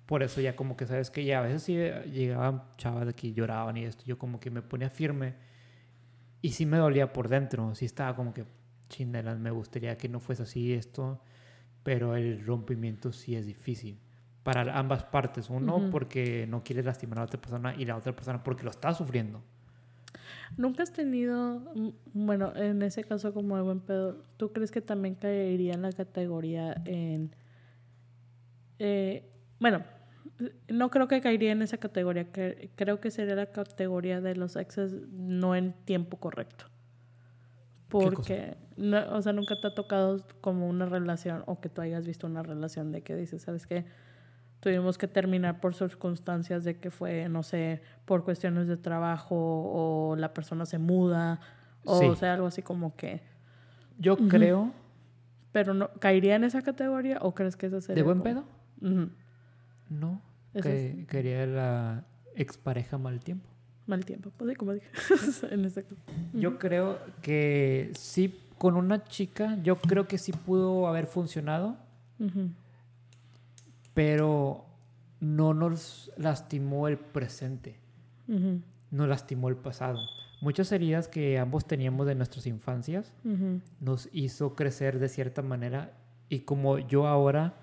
por 0.05 0.23
eso 0.23 0.41
ya 0.41 0.57
como 0.57 0.75
que 0.75 0.85
sabes 0.87 1.09
que 1.09 1.23
ya 1.23 1.39
a 1.39 1.43
veces 1.43 1.63
sí 1.63 1.75
eh, 1.77 2.03
llegaban 2.11 2.63
chavas 2.77 3.07
de 3.07 3.13
que 3.13 3.31
lloraban 3.33 3.77
y 3.77 3.85
esto, 3.85 4.03
yo 4.05 4.17
como 4.17 4.39
que 4.39 4.49
me 4.49 4.61
ponía 4.61 4.89
firme 4.89 5.35
y 6.41 6.51
sí 6.51 6.65
me 6.65 6.77
dolía 6.77 7.11
por 7.13 7.27
dentro, 7.29 7.73
sí 7.75 7.85
estaba 7.85 8.15
como 8.15 8.33
que 8.33 8.45
chindelas, 8.89 9.39
me 9.39 9.51
gustaría 9.51 9.97
que 9.97 10.09
no 10.09 10.19
fuese 10.19 10.43
así 10.43 10.73
esto, 10.73 11.21
pero 11.83 12.15
el 12.15 12.45
rompimiento 12.45 13.11
sí 13.11 13.35
es 13.35 13.45
difícil 13.45 13.99
para 14.43 14.77
ambas 14.77 15.03
partes, 15.03 15.49
uno 15.49 15.89
porque 15.89 16.45
no 16.47 16.63
quieres 16.63 16.85
lastimar 16.85 17.17
a 17.17 17.21
la 17.21 17.25
otra 17.25 17.41
persona 17.41 17.75
y 17.75 17.85
la 17.85 17.97
otra 17.97 18.15
persona 18.15 18.43
porque 18.43 18.63
lo 18.63 18.69
está 18.69 18.93
sufriendo. 18.93 19.41
¿Nunca 20.55 20.83
has 20.83 20.93
tenido, 20.93 21.59
mm, 21.73 21.89
bueno, 22.13 22.55
en 22.55 22.81
ese 22.83 23.03
caso 23.03 23.33
como 23.33 23.55
de 23.55 23.63
buen 23.63 23.79
pedo, 23.79 24.23
¿tú 24.37 24.53
crees 24.53 24.71
que 24.71 24.81
también 24.81 25.15
caería 25.15 25.73
en 25.73 25.81
la 25.81 25.91
categoría 25.91 26.81
en... 26.85 27.35
eh, 28.77 29.27
bueno, 29.59 29.83
no 30.67 30.89
creo 30.89 31.07
que 31.07 31.21
caería 31.21 31.51
en 31.51 31.61
esa 31.61 31.77
categoría, 31.77 32.31
que, 32.31 32.69
creo 32.75 32.99
que 32.99 33.11
sería 33.11 33.35
la 33.35 33.47
categoría 33.47 34.21
de 34.21 34.35
los 34.35 34.55
exes 34.55 34.93
no 35.11 35.55
en 35.55 35.73
tiempo 35.85 36.17
correcto. 36.17 36.65
Porque, 37.99 38.57
no, 38.77 38.97
o 39.15 39.21
sea, 39.21 39.33
nunca 39.33 39.59
te 39.59 39.67
ha 39.67 39.73
tocado 39.75 40.25
como 40.41 40.67
una 40.67 40.85
relación 40.85 41.43
o 41.47 41.59
que 41.59 41.69
tú 41.69 41.81
hayas 41.81 42.05
visto 42.05 42.27
una 42.27 42.43
relación 42.43 42.91
de 42.91 43.01
que 43.01 43.15
dices, 43.15 43.41
¿sabes 43.41 43.65
qué? 43.67 43.85
Tuvimos 44.59 44.97
que 44.97 45.07
terminar 45.07 45.59
por 45.61 45.75
circunstancias 45.75 46.63
de 46.63 46.79
que 46.79 46.89
fue, 46.91 47.29
no 47.29 47.43
sé, 47.43 47.81
por 48.05 48.23
cuestiones 48.23 48.67
de 48.67 48.77
trabajo 48.77 49.35
o 49.37 50.15
la 50.15 50.33
persona 50.33 50.65
se 50.65 50.79
muda 50.79 51.39
o, 51.83 51.99
Sí. 51.99 52.05
o 52.07 52.15
sea, 52.15 52.33
algo 52.33 52.47
así 52.47 52.61
como 52.61 52.95
que... 52.95 53.21
Yo 53.97 54.17
creo, 54.17 54.71
Pero 55.51 55.73
no, 55.73 55.89
¿caería 55.99 56.35
en 56.35 56.43
esa 56.43 56.61
categoría 56.61 57.19
o 57.21 57.33
crees 57.33 57.55
que 57.55 57.67
esa 57.67 57.79
sería 57.79 58.01
¿de 58.01 58.03
buen 58.03 58.17
como- 58.19 58.23
pedo? 58.23 58.45
Ujú, 58.81 59.09
No, 59.89 60.21
Eso 60.53 60.63
que 60.67 61.05
quería 61.07 61.45
la 61.45 62.03
expareja 62.35 62.97
mal 62.97 63.19
tiempo. 63.21 63.47
Mal 63.87 64.03
tiempo, 64.05 64.31
pues 64.35 64.57
como 64.57 64.73
dije, 64.73 64.87
en 65.51 65.65
este 65.65 65.83
caso. 65.83 65.95
Yo 66.33 66.57
creo 66.57 66.99
que 67.21 67.91
sí, 67.93 68.39
con 68.57 68.75
una 68.75 69.03
chica, 69.03 69.57
yo 69.63 69.77
creo 69.77 70.07
que 70.07 70.17
sí 70.17 70.31
pudo 70.31 70.87
haber 70.87 71.05
funcionado, 71.05 71.77
pero 73.93 74.65
no 75.19 75.53
nos 75.53 76.11
lastimó 76.17 76.87
el 76.87 76.97
presente, 76.97 77.79
ujú, 78.27 78.61
nos 78.91 79.07
lastimó 79.07 79.49
el 79.49 79.55
pasado. 79.55 79.99
Muchas 80.41 80.71
heridas 80.71 81.07
que 81.07 81.39
ambos 81.39 81.65
teníamos 81.65 82.05
de 82.07 82.15
nuestras 82.15 82.45
infancias 82.45 83.13
nos 83.79 84.09
hizo 84.11 84.55
crecer 84.55 84.99
de 84.99 85.09
cierta 85.09 85.41
manera. 85.41 85.93
Y 86.29 86.39
como 86.41 86.77
yo 86.77 87.07
ahora 87.07 87.53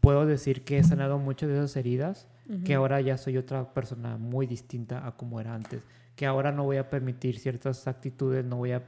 puedo 0.00 0.26
decir 0.26 0.62
que 0.62 0.78
he 0.78 0.84
sanado 0.84 1.18
muchas 1.18 1.48
de 1.48 1.56
esas 1.56 1.76
heridas, 1.76 2.28
que 2.64 2.74
ahora 2.74 3.00
ya 3.00 3.18
soy 3.18 3.36
otra 3.38 3.74
persona 3.74 4.16
muy 4.18 4.46
distinta 4.46 5.06
a 5.06 5.16
como 5.16 5.40
era 5.40 5.54
antes, 5.54 5.82
que 6.14 6.26
ahora 6.26 6.52
no 6.52 6.64
voy 6.64 6.76
a 6.76 6.88
permitir 6.90 7.38
ciertas 7.38 7.88
actitudes, 7.88 8.44
no 8.44 8.56
voy 8.56 8.72
a 8.72 8.84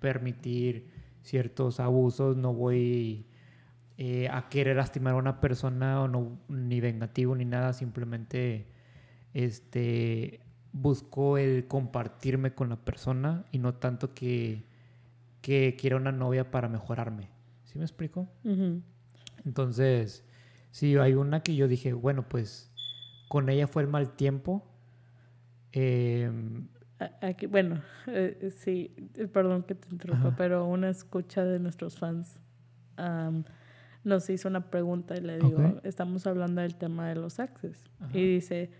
permitir 0.00 0.88
ciertos 1.22 1.78
abusos, 1.78 2.36
no 2.36 2.54
voy 2.54 3.26
eh, 3.98 4.28
a 4.30 4.48
querer 4.48 4.76
lastimar 4.76 5.14
a 5.14 5.16
una 5.16 5.40
persona 5.40 6.02
o 6.02 6.08
no 6.08 6.38
ni 6.48 6.80
vengativo 6.80 7.34
ni 7.34 7.44
nada, 7.44 7.72
simplemente 7.72 8.66
este 9.34 10.40
busco 10.72 11.36
el 11.36 11.66
compartirme 11.68 12.54
con 12.54 12.70
la 12.70 12.76
persona 12.76 13.44
y 13.52 13.58
no 13.58 13.74
tanto 13.74 14.14
que 14.14 14.64
que 15.42 15.76
quiera 15.78 15.96
una 15.96 16.12
novia 16.12 16.50
para 16.50 16.68
mejorarme. 16.68 17.28
¿Sí 17.64 17.76
me 17.76 17.84
explico? 17.84 18.28
Entonces, 19.44 20.24
sí, 20.70 20.96
hay 20.96 21.14
una 21.14 21.42
que 21.42 21.56
yo 21.56 21.68
dije, 21.68 21.92
bueno, 21.92 22.28
pues 22.28 22.70
con 23.32 23.48
ella 23.48 23.66
fue 23.66 23.80
el 23.80 23.88
mal 23.88 24.10
tiempo. 24.10 24.62
Em, 25.72 26.68
Aquí, 27.22 27.46
bueno, 27.46 27.80
eh, 28.08 28.52
sí, 28.54 28.94
eh, 29.14 29.26
perdón 29.26 29.62
que 29.62 29.74
te 29.74 29.88
interrumpa, 29.90 30.28
Ajá. 30.28 30.36
pero 30.36 30.66
una 30.66 30.90
escucha 30.90 31.42
de 31.42 31.58
nuestros 31.58 31.96
fans 31.98 32.38
nos 34.04 34.28
hizo 34.28 34.48
una 34.50 34.68
pregunta 34.70 35.16
y 35.16 35.22
le 35.22 35.38
digo, 35.38 35.80
estamos 35.82 36.26
hablando 36.26 36.60
del 36.60 36.76
tema 36.76 37.08
de 37.08 37.14
los. 37.14 37.40
Ajá. 37.40 37.50
Y 38.12 38.34
dice, 38.34 38.70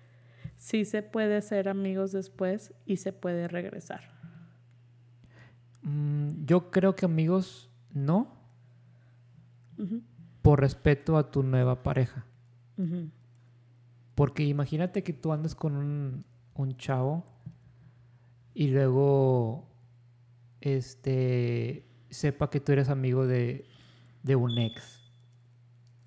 sí 0.59 0.84
se 0.84 1.03
puede 1.03 1.40
ser 1.40 1.70
amigos 1.70 2.12
después 2.12 2.74
y 2.84 2.98
se 2.98 3.14
puede 3.14 3.48
regresar. 3.48 4.03
mm, 5.80 6.44
yo 6.44 6.70
creo 6.70 6.94
que 6.94 7.07
amigos 7.07 7.70
no, 7.94 8.36
por 10.42 10.61
respeto 10.61 11.16
a 11.16 11.30
tu 11.30 11.42
nueva 11.42 11.82
pareja. 11.82 12.26
ujú, 12.76 13.09
Porque 14.14 14.44
imagínate 14.44 15.02
que 15.02 15.12
tú 15.12 15.32
andes 15.32 15.54
con 15.54 15.76
un, 15.76 16.24
un 16.54 16.76
chavo 16.76 17.24
y 18.54 18.68
luego 18.68 19.68
este 20.60 21.86
sepa 22.10 22.50
que 22.50 22.60
tú 22.60 22.72
eres 22.72 22.88
amigo 22.88 23.26
de, 23.26 23.66
de 24.22 24.36
un 24.36 24.58
ex. 24.58 25.00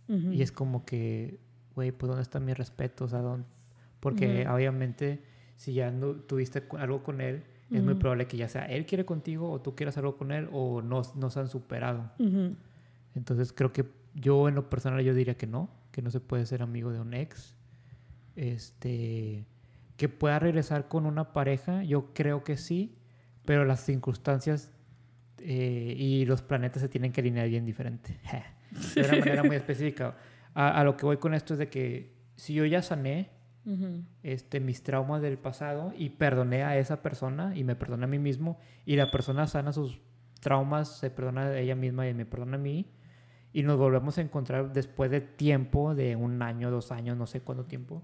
Y 0.08 0.44
es 0.44 0.52
como 0.52 0.86
que, 0.86 1.40
güey, 1.74 1.92
pues 1.92 2.08
¿dónde 2.08 2.22
está 2.22 2.40
mi 2.40 2.54
respeto? 2.54 3.06
O 3.06 3.08
sea, 3.08 3.22
¿dónde? 3.22 3.48
Porque 4.00 4.48
obviamente 4.48 5.24
si 5.56 5.74
ya 5.74 5.90
no 5.90 6.12
tuviste 6.14 6.64
algo 6.78 7.02
con 7.02 7.22
él, 7.22 7.44
es 7.72 7.82
muy 7.82 7.96
probable 7.96 8.28
que 8.28 8.38
ya 8.38 8.48
sea 8.48 8.66
él 8.66 8.86
quiere 8.86 9.06
contigo 9.06 9.50
o 9.50 9.60
tú 9.60 9.76
quieras 9.76 9.98
algo 9.98 10.16
con 10.16 10.32
él 10.32 10.48
o 10.52 10.84
no, 10.84 11.02
no 11.16 11.30
se 11.32 11.40
han 11.40 11.48
superado. 11.50 12.12
Entonces 13.16 13.52
creo 13.52 13.74
que 13.74 13.86
yo 14.14 14.48
en 14.48 14.54
lo 14.54 14.70
personal 14.70 15.04
yo 15.04 15.16
diría 15.16 15.36
que 15.36 15.48
no, 15.48 15.70
que 15.92 16.04
no 16.04 16.12
se 16.12 16.20
puede 16.20 16.46
ser 16.46 16.62
amigo 16.62 16.92
de 16.92 17.00
un 17.00 17.16
ex. 17.16 17.56
Este, 18.36 19.46
que 19.98 20.10
pueda 20.10 20.40
regresar 20.40 20.88
con 20.88 21.06
una 21.06 21.32
pareja, 21.34 21.84
yo 21.84 22.14
creo 22.14 22.44
que 22.44 22.58
sí, 22.58 22.98
pero 23.46 23.66
las 23.66 23.86
circunstancias 23.86 24.74
eh, 25.40 25.96
y 25.98 26.26
los 26.26 26.42
planetas 26.42 26.82
se 26.82 26.90
tienen 26.90 27.12
que 27.12 27.22
alinear 27.22 27.48
bien 27.48 27.66
diferente. 27.66 28.20
de 28.96 29.02
una 29.02 29.18
manera 29.18 29.44
muy 29.44 29.56
específica. 29.56 30.16
A, 30.54 30.80
a 30.80 30.84
lo 30.84 30.98
que 30.98 31.06
voy 31.06 31.18
con 31.18 31.34
esto 31.34 31.54
es 31.54 31.60
de 31.60 31.70
que 31.70 32.16
si 32.36 32.54
yo 32.54 32.66
ya 32.66 32.82
sané 32.82 33.30
ujú, 33.66 34.04
este, 34.24 34.60
mis 34.60 34.84
traumas 34.84 35.22
del 35.22 35.38
pasado 35.38 35.94
y 35.98 36.10
perdoné 36.12 36.64
a 36.64 36.78
esa 36.78 37.02
persona 37.02 37.56
y 37.56 37.64
me 37.64 37.76
perdoné 37.76 38.06
a 38.06 38.08
mí 38.08 38.20
mismo 38.20 38.60
y 38.86 38.96
la 38.96 39.12
persona 39.12 39.48
sana 39.48 39.74
sus 39.74 40.02
traumas, 40.40 41.00
se 41.00 41.10
perdona 41.10 41.48
a 41.48 41.60
ella 41.60 41.76
misma 41.76 42.08
y 42.08 42.14
me 42.14 42.26
perdona 42.26 42.56
a 42.56 42.60
mí 42.60 42.92
y 43.52 43.64
nos 43.64 43.78
volvemos 43.78 44.18
a 44.18 44.22
encontrar 44.22 44.74
después 44.74 45.10
de 45.10 45.22
tiempo, 45.22 45.96
de 45.96 46.16
un 46.16 46.42
año, 46.42 46.70
dos 46.70 46.92
años, 46.92 47.18
no 47.18 47.26
sé 47.26 47.42
cuánto 47.42 47.66
tiempo, 47.66 48.04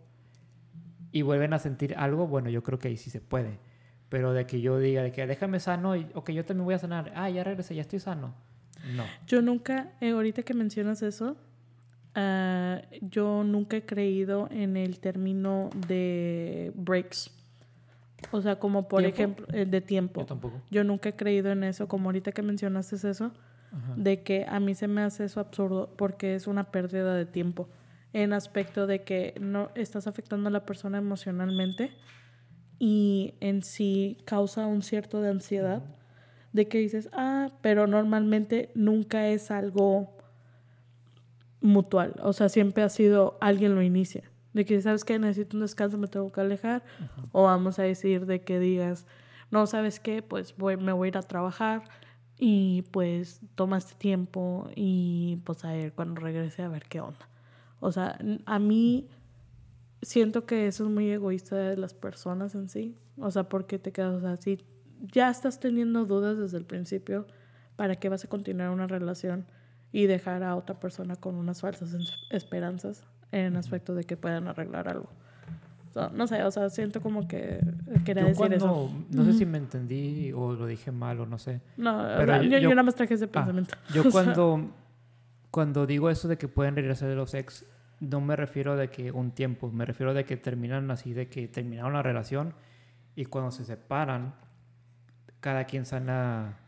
y 1.11 1.21
vuelven 1.23 1.53
a 1.53 1.59
sentir 1.59 1.95
algo, 1.97 2.27
bueno, 2.27 2.49
yo 2.49 2.63
creo 2.63 2.79
que 2.79 2.87
ahí 2.87 2.97
sí 2.97 3.09
se 3.09 3.21
puede. 3.21 3.59
Pero 4.09 4.33
de 4.33 4.45
que 4.45 4.61
yo 4.61 4.77
diga, 4.79 5.03
de 5.03 5.11
que 5.11 5.25
déjame 5.25 5.59
sano, 5.59 5.95
y 5.95 6.07
ok, 6.13 6.31
yo 6.31 6.43
también 6.45 6.65
voy 6.65 6.73
a 6.73 6.79
sanar, 6.79 7.11
ah, 7.15 7.29
ya 7.29 7.43
regresé, 7.43 7.75
ya 7.75 7.81
estoy 7.81 7.99
sano. 7.99 8.33
No. 8.95 9.03
Yo 9.27 9.41
nunca, 9.41 9.91
eh, 10.01 10.11
ahorita 10.11 10.43
que 10.43 10.53
mencionas 10.53 11.01
eso, 11.01 11.37
ah, 12.15 12.81
yo 13.01 13.43
nunca 13.43 13.77
he 13.77 13.85
creído 13.85 14.47
en 14.51 14.75
el 14.77 14.99
término 14.99 15.69
de 15.87 16.71
breaks. 16.75 17.31
O 18.31 18.41
sea, 18.41 18.57
como 18.59 18.87
por 18.87 19.01
¿Tiempo? 19.01 19.15
ejemplo, 19.15 19.47
el 19.53 19.71
de 19.71 19.81
tiempo. 19.81 20.21
Yo 20.21 20.25
tampoco. 20.27 20.61
Yo 20.69 20.83
nunca 20.83 21.09
he 21.09 21.13
creído 21.15 21.51
en 21.51 21.63
eso, 21.63 21.87
como 21.87 22.09
ahorita 22.09 22.31
que 22.31 22.41
mencionaste 22.41 22.95
eso, 22.95 23.31
Ajá. 23.71 23.93
de 23.95 24.21
que 24.21 24.45
a 24.47 24.59
mí 24.59 24.75
se 24.75 24.87
me 24.87 25.01
hace 25.01 25.25
eso 25.25 25.39
absurdo 25.39 25.93
porque 25.97 26.35
es 26.35 26.47
una 26.47 26.65
pérdida 26.65 27.15
de 27.15 27.25
tiempo. 27.25 27.67
En 28.13 28.33
aspecto 28.33 28.87
de 28.87 29.03
que 29.03 29.35
no 29.39 29.71
estás 29.75 30.07
afectando 30.07 30.49
a 30.49 30.51
la 30.51 30.65
persona 30.65 30.97
emocionalmente 30.97 31.91
y 32.77 33.35
en 33.39 33.63
sí 33.63 34.17
causa 34.25 34.67
un 34.67 34.81
cierto 34.81 35.21
de 35.21 35.29
ansiedad 35.29 35.83
de 36.53 36.67
que 36.67 36.79
dices, 36.79 37.09
ah, 37.13 37.49
pero 37.61 37.87
normalmente 37.87 38.71
nunca 38.75 39.27
es 39.27 39.51
algo 39.51 40.17
mutual. 41.61 42.15
O 42.21 42.33
sea, 42.33 42.49
siempre 42.49 42.83
ha 42.83 42.89
sido 42.89 43.37
alguien 43.39 43.75
lo 43.75 43.81
inicia. 43.81 44.23
De 44.53 44.65
que, 44.65 44.81
¿sabes 44.81 45.05
qué? 45.05 45.17
Necesito 45.17 45.55
un 45.55 45.61
descanso, 45.61 45.97
me 45.97 46.07
tengo 46.07 46.31
que 46.31 46.41
alejar. 46.41 46.83
O 47.31 47.43
vamos 47.43 47.79
a 47.79 47.83
decir 47.83 48.25
de 48.25 48.41
que 48.41 48.59
digas, 48.59 49.05
no, 49.49 49.65
¿sabes 49.65 49.99
qué? 49.99 50.21
Pues 50.21 50.55
voy, 50.57 50.75
me 50.75 50.91
voy 50.91 51.07
a 51.07 51.09
ir 51.09 51.17
a 51.17 51.21
trabajar 51.21 51.83
y 52.37 52.81
pues 52.91 53.39
toma 53.55 53.77
este 53.77 53.93
tiempo 53.95 54.69
y 54.75 55.39
pues 55.45 55.63
a 55.63 55.73
ver 55.73 55.93
cuando 55.93 56.19
regrese 56.19 56.63
a 56.63 56.67
ver 56.67 56.83
qué 56.89 56.99
onda. 56.99 57.29
O 57.81 57.91
sea, 57.91 58.17
a 58.45 58.59
mí 58.59 59.09
siento 60.01 60.45
que 60.45 60.67
eso 60.67 60.85
es 60.85 60.89
muy 60.89 61.09
egoísta 61.11 61.55
de 61.57 61.75
las 61.77 61.93
personas 61.93 62.55
en 62.55 62.69
sí. 62.69 62.95
O 63.17 63.29
sea, 63.31 63.43
porque 63.49 63.77
te 63.79 63.91
quedas, 63.91 64.13
o 64.15 64.21
sea, 64.21 64.37
si 64.37 64.59
ya 65.11 65.29
estás 65.29 65.59
teniendo 65.59 66.05
dudas 66.05 66.37
desde 66.37 66.57
el 66.57 66.65
principio, 66.65 67.27
¿para 67.75 67.95
qué 67.95 68.07
vas 68.09 68.23
a 68.23 68.27
continuar 68.27 68.69
una 68.69 68.87
relación 68.87 69.45
y 69.91 70.05
dejar 70.05 70.43
a 70.43 70.55
otra 70.55 70.79
persona 70.79 71.15
con 71.17 71.35
unas 71.35 71.61
falsas 71.61 71.93
es- 71.93 72.13
esperanzas 72.29 73.03
en 73.31 73.55
aspecto 73.57 73.93
de 73.95 74.03
que 74.05 74.15
puedan 74.17 74.47
arreglar 74.47 74.87
algo? 74.87 75.09
O 75.89 75.93
sea, 75.93 76.09
no 76.13 76.25
sé, 76.25 76.41
o 76.43 76.51
sea, 76.51 76.69
siento 76.69 77.01
como 77.01 77.27
que 77.27 77.59
quería 78.05 78.23
Yo 78.23 78.27
decir 78.29 78.37
cuando, 78.37 78.55
eso. 78.55 78.91
no 79.09 79.25
sé 79.25 79.33
si 79.33 79.45
me 79.45 79.57
entendí 79.57 80.31
o 80.31 80.53
lo 80.53 80.65
dije 80.65 80.91
mal 80.91 81.19
o 81.19 81.25
no 81.25 81.37
sé. 81.37 81.59
No, 81.75 82.05
Pero 82.17 82.43
yo- 82.43 82.49
yo, 82.49 82.57
yo 82.59 82.69
nada 82.69 82.83
más 82.83 82.95
traje 82.95 83.15
ese 83.15 83.25
Ah, 83.25 83.31
pensamiento. 83.31 83.75
Yo 83.93 84.03
cuando, 84.11 84.69
cuando 85.51 85.85
digo 85.85 86.09
eso 86.09 86.27
de 86.27 86.37
que 86.37 86.47
pueden 86.47 86.75
regresar 86.75 87.09
de 87.09 87.15
los 87.15 87.33
ex, 87.33 87.65
no 87.99 88.21
me 88.21 88.35
refiero 88.35 88.75
de 88.77 88.89
que 88.89 89.11
un 89.11 89.31
tiempo, 89.31 89.69
me 89.71 89.85
refiero 89.85 90.13
de 90.13 90.25
que 90.25 90.37
terminan 90.37 90.89
así, 90.89 91.13
de 91.13 91.27
que 91.27 91.47
terminaron 91.47 91.93
la 91.93 92.01
relación 92.01 92.55
y 93.15 93.25
cuando 93.25 93.51
se 93.51 93.65
separan, 93.65 94.33
cada 95.41 95.65
quien 95.65 95.85
sana 95.85 96.59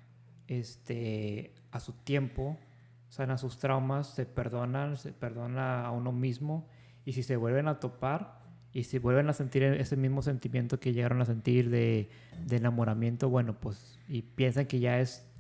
este, 0.48 1.56
a 1.72 1.80
su 1.80 1.94
tiempo, 1.94 2.60
sana 3.08 3.38
sus 3.38 3.58
traumas, 3.58 4.08
se 4.08 4.26
perdonan, 4.26 4.98
se 4.98 5.14
perdona 5.14 5.86
a 5.86 5.92
uno 5.92 6.12
mismo 6.12 6.68
y 7.06 7.14
si 7.14 7.24
se 7.24 7.38
vuelven 7.38 7.68
a 7.68 7.80
topar 7.80 8.44
y 8.74 8.84
si 8.84 8.98
vuelven 8.98 9.30
a 9.30 9.34
sentir 9.34 9.64
ese 9.64 9.96
mismo 9.96 10.22
sentimiento 10.22 10.80
que 10.80 10.94
llegaron 10.94 11.22
a 11.22 11.26
sentir 11.26 11.70
de, 11.70 12.10
de 12.46 12.58
enamoramiento, 12.58 13.30
bueno, 13.30 13.60
pues 13.60 14.00
y 14.08 14.24
piensan 14.24 14.66
que 14.66 14.80
ya 14.80 15.00
es 15.00 15.33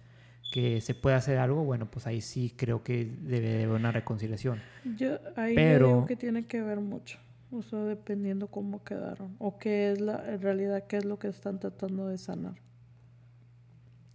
que 0.53 0.81
se 0.81 0.93
puede 0.93 1.15
hacer 1.15 1.39
algo, 1.39 1.63
bueno, 1.63 1.89
pues 1.89 2.05
ahí 2.05 2.21
sí 2.21 2.53
creo 2.55 2.83
que 2.83 3.05
debe 3.23 3.49
de 3.49 3.63
haber 3.63 3.75
una 3.75 3.91
reconciliación. 3.91 4.59
Yo 4.95 5.17
ahí 5.35 5.55
Pero- 5.55 5.87
yo 5.87 5.93
digo 5.95 6.05
que 6.05 6.15
tiene 6.15 6.45
que 6.45 6.61
ver 6.61 6.79
mucho. 6.79 7.17
O 7.51 7.63
sea, 7.63 7.79
dependiendo 7.79 8.45
cómo 8.45 8.83
quedaron. 8.83 9.35
O 9.39 9.57
qué 9.57 9.91
es 9.91 9.99
la, 9.99 10.31
en 10.31 10.39
realidad, 10.43 10.83
qué 10.87 10.97
es 10.97 11.05
lo 11.05 11.17
que 11.17 11.27
están 11.27 11.59
tratando 11.59 12.07
de 12.07 12.19
sanar. 12.19 12.53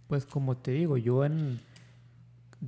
Pues 0.07 0.25
como 0.25 0.55
te 0.55 0.71
digo, 0.71 0.95
yo 0.95 1.25
en 1.25 1.59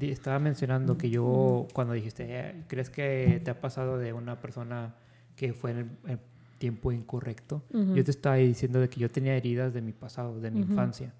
estaba 0.02 0.40
mencionando 0.40 0.98
que 0.98 1.10
yo 1.10 1.66
cuando 1.74 1.94
dijiste, 1.94 2.26
eh, 2.28 2.64
¿crees 2.68 2.90
que 2.90 3.42
te 3.42 3.52
ha 3.52 3.62
pasado 3.62 3.98
de 3.98 4.12
una 4.12 4.42
persona 4.42 4.96
que 5.38 5.54
fue 5.54 5.72
en 5.72 5.78
el, 5.78 5.90
el 6.10 6.20
tiempo 6.58 6.92
incorrecto? 6.92 7.64
Yo 7.72 8.04
te 8.04 8.12
estaba 8.12 8.36
diciendo 8.36 8.82
de 8.82 8.90
que 8.90 9.00
yo 9.00 9.10
tenía 9.10 9.34
heridas 9.38 9.74
de 9.74 9.82
mi 9.82 9.94
pasado, 9.94 10.42
de 10.42 10.52
mi 10.52 10.60
infancia, 10.60 11.14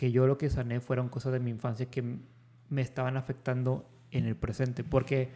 que 0.00 0.12
yo 0.12 0.26
lo 0.26 0.38
que 0.38 0.48
sané 0.48 0.80
fueron 0.80 1.10
cosas 1.10 1.30
de 1.34 1.40
mi 1.40 1.50
infancia 1.50 1.90
que 1.90 2.02
me 2.70 2.80
estaban 2.80 3.18
afectando 3.18 3.84
en 4.10 4.24
el 4.24 4.34
presente, 4.34 4.82
porque 4.82 5.28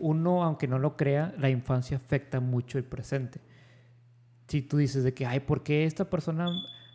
uno, 0.00 0.42
aunque 0.42 0.66
no 0.66 0.80
lo 0.80 0.96
crea, 0.96 1.32
la 1.38 1.48
infancia 1.48 1.96
afecta 1.96 2.40
mucho 2.40 2.76
el 2.76 2.82
presente. 2.82 3.40
Si 4.48 4.62
tú 4.62 4.78
dices 4.78 5.04
de 5.04 5.14
que, 5.14 5.26
ay, 5.26 5.38
¿por 5.38 5.62
qué 5.62 5.84
esta 5.84 6.10
persona 6.10 6.48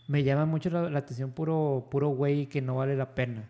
me 0.10 0.26
llama 0.26 0.46
mucho 0.46 0.70
la, 0.70 0.90
la 0.90 1.00
atención 1.00 1.32
puro, 1.32 1.88
puro 1.90 2.10
güey 2.10 2.48
que 2.48 2.62
no 2.62 2.76
vale 2.76 2.98
la 2.98 3.16
pena? 3.16 3.50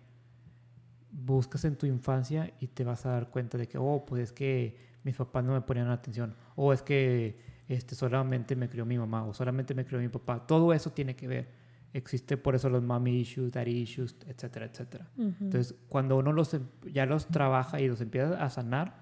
Buscas 1.09 1.65
en 1.65 1.75
tu 1.75 1.87
infancia 1.87 2.53
y 2.59 2.67
te 2.67 2.83
vas 2.83 3.07
a 3.07 3.13
dar 3.13 3.31
cuenta 3.31 3.57
de 3.57 3.67
que, 3.67 3.79
oh, 3.79 4.05
pues 4.05 4.21
es 4.21 4.31
que 4.31 4.77
mis 5.03 5.15
papás 5.15 5.43
no 5.43 5.53
me 5.53 5.61
ponían 5.61 5.89
atención, 5.89 6.35
o 6.55 6.71
es 6.71 6.83
que 6.83 7.39
este, 7.67 7.95
solamente 7.95 8.55
me 8.55 8.69
crió 8.69 8.85
mi 8.85 8.99
mamá, 8.99 9.25
o 9.25 9.33
solamente 9.33 9.73
me 9.73 9.85
crió 9.85 9.99
mi 9.99 10.09
papá. 10.09 10.45
Todo 10.45 10.71
eso 10.71 10.91
tiene 10.91 11.15
que 11.15 11.27
ver. 11.27 11.64
Existe 11.95 12.35
por 12.35 12.55
eso 12.55 12.69
los 12.69 12.83
mommy 12.83 13.19
issues, 13.21 13.53
daddy 13.53 13.71
issues, 13.71 14.17
etcétera, 14.27 14.65
etcétera. 14.65 15.09
Entonces, 15.17 15.75
cuando 15.87 16.17
uno 16.17 16.33
los, 16.33 16.53
em- 16.53 16.67
ya 16.91 17.05
los 17.05 17.27
trabaja 17.27 17.79
y 17.79 17.87
los 17.87 18.01
empieza 18.01 18.43
a 18.43 18.49
sanar, 18.49 18.97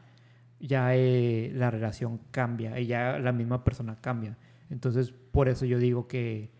ya 0.59 0.95
eh, 0.95 1.51
la 1.55 1.71
relación 1.71 2.19
cambia 2.29 2.79
y 2.79 2.85
ya 2.85 3.17
la 3.17 3.31
misma 3.31 3.63
persona 3.63 3.95
cambia. 3.99 4.37
Entonces, 4.69 5.11
por 5.31 5.49
eso 5.49 5.65
yo 5.65 5.79
digo 5.79 6.07
que, 6.07 6.51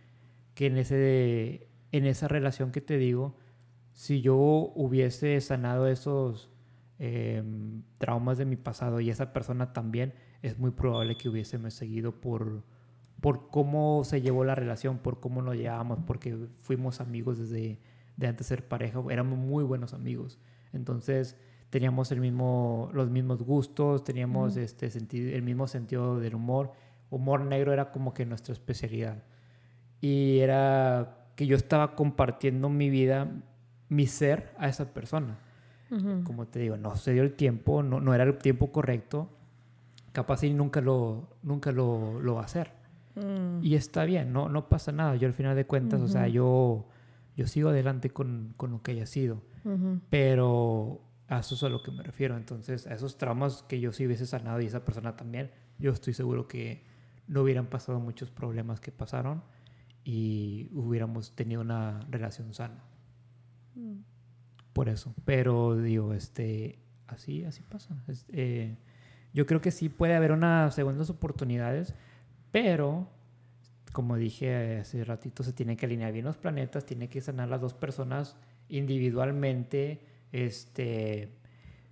que 0.56 0.66
en, 0.66 0.78
ese, 0.78 1.68
en 1.92 2.08
esa 2.08 2.28
relación 2.28 2.72
que 2.72 2.82
te 2.82 2.98
digo, 2.98 3.38
si 3.92 4.22
yo 4.22 4.36
hubiese 4.36 5.40
sanado 5.40 5.88
esos 5.88 6.50
em, 6.98 7.84
traumas 8.00 8.40
de 8.40 8.46
mi 8.46 8.56
pasado 8.56 9.00
y 9.02 9.12
esa 9.12 9.34
persona 9.34 9.72
también, 9.72 10.16
es 10.42 10.58
muy 10.58 10.72
probable 10.72 11.16
que 11.16 11.30
hubiésemos 11.30 11.76
seguido 11.76 12.20
por, 12.20 12.64
por 13.24 13.50
cómo 13.50 14.04
se 14.04 14.22
llevó 14.22 14.44
la 14.44 14.54
relación, 14.54 14.98
por 14.98 15.22
cómo 15.22 15.42
nos 15.42 15.56
llevábamos, 15.56 16.00
porque 16.06 16.38
fuimos 16.62 17.00
amigos 17.00 17.40
desde 17.40 17.80
de 18.18 18.28
antes 18.28 18.50
de 18.50 18.56
ser 18.56 18.68
pareja, 18.68 19.02
éramos 19.10 19.40
muy 19.40 19.64
buenos 19.64 19.94
amigos. 19.94 20.38
Entonces 20.74 21.38
teníamos 21.70 22.12
el 22.12 22.20
mismo, 22.20 22.92
los 22.94 23.10
mismos 23.10 23.42
gustos, 23.42 24.04
teníamos 24.04 24.58
este 24.58 24.90
sentido, 24.92 25.36
el 25.36 25.42
mismo 25.42 25.68
sentido 25.68 26.20
del 26.20 26.36
humor. 26.36 26.74
Humor 27.10 27.42
negro 27.42 27.72
era 27.72 27.92
como 27.92 28.14
que 28.14 28.26
nuestra 28.26 28.52
especialidad. 28.52 29.24
Y 30.02 30.40
era 30.40 31.30
que 31.38 31.48
yo 31.48 31.56
estaba 31.56 31.96
compartiendo 31.96 32.68
mi 32.68 32.90
vida, 32.90 33.32
mi 33.88 34.06
ser 34.06 34.54
a 34.58 34.68
esa 34.68 34.94
persona 34.94 35.40
como 36.24 36.48
te 36.48 36.60
digo, 36.60 36.78
no 36.78 36.96
se 36.96 37.14
dio 37.14 37.22
el 37.22 37.34
tiempo, 37.34 37.84
no, 37.84 38.00
no 38.00 38.14
era 38.16 38.24
el 38.24 38.38
tiempo 38.38 38.72
correcto, 38.72 39.30
capaz 40.12 40.44
y 40.44 40.54
nunca 40.54 40.82
lo, 40.82 41.30
nunca 41.44 41.72
lo, 41.72 42.20
lo 42.20 42.36
va 42.36 42.42
a 42.42 42.46
hacer. 42.46 42.72
Mm. 43.16 43.60
Y 43.64 43.76
está 43.76 44.06
bien, 44.06 44.34
no, 44.34 44.50
no 44.50 44.70
pasa 44.70 44.92
nada. 44.92 45.16
Yo 45.16 45.28
al 45.28 45.34
final 45.34 45.56
de 45.56 45.66
cuentas, 45.66 46.02
o 46.02 46.08
sea, 46.08 46.28
yo, 46.28 46.88
yo 47.38 47.48
sigo 47.48 47.70
adelante 47.70 48.10
con, 48.10 48.54
con 48.58 48.72
lo 48.72 48.82
que 48.82 48.92
haya 48.92 49.06
sido, 49.06 49.42
pero 50.10 51.02
a 51.28 51.40
eso 51.40 51.56
es 51.56 51.64
a 51.64 51.70
lo 51.70 51.82
que 51.84 51.92
me 51.92 52.04
refiero. 52.04 52.38
Entonces, 52.38 52.88
a 52.88 52.94
esos 52.94 53.18
traumas 53.18 53.64
que 53.64 53.80
yo 53.80 53.92
sí 53.94 54.06
hubiese 54.06 54.26
sanado 54.26 54.62
y 54.62 54.66
esa 54.66 54.84
persona 54.86 55.16
también, 55.16 55.52
yo 55.80 55.92
estoy 55.92 56.14
seguro 56.14 56.48
que 56.48 56.84
no 57.28 57.42
hubieran 57.42 57.68
pasado 57.68 58.00
muchos 58.00 58.30
problemas 58.32 58.80
que 58.80 58.92
pasaron 58.92 59.44
y 60.04 60.70
hubiéramos 60.74 61.36
tenido 61.36 61.62
una 61.62 62.06
relación 62.10 62.54
sana 62.54 62.84
Mm. 63.76 64.02
por 64.74 64.88
eso. 64.88 65.16
Pero 65.26 65.76
digo, 65.78 66.14
este, 66.14 66.78
así, 67.08 67.44
así 67.44 67.64
pasa. 67.64 67.96
Eh, 68.30 68.78
yo 69.34 69.48
creo 69.48 69.62
que 69.62 69.72
sí 69.72 69.90
puede 69.90 70.14
haber 70.14 70.32
unas 70.32 70.76
segundas 70.76 71.10
oportunidades, 71.10 71.96
pero 72.54 73.08
como 73.94 74.16
dije 74.16 74.78
hace 74.78 75.04
ratito, 75.04 75.44
se 75.44 75.54
tienen 75.54 75.76
que 75.76 75.88
alinear 75.88 76.12
bien 76.14 76.26
los 76.26 76.38
planetas, 76.38 76.86
tiene 76.86 77.10
que 77.10 77.20
sanar 77.20 77.50
las 77.50 77.62
dos 77.62 77.74
personas 77.74 78.36
individualmente, 78.70 80.02
este, 80.32 81.30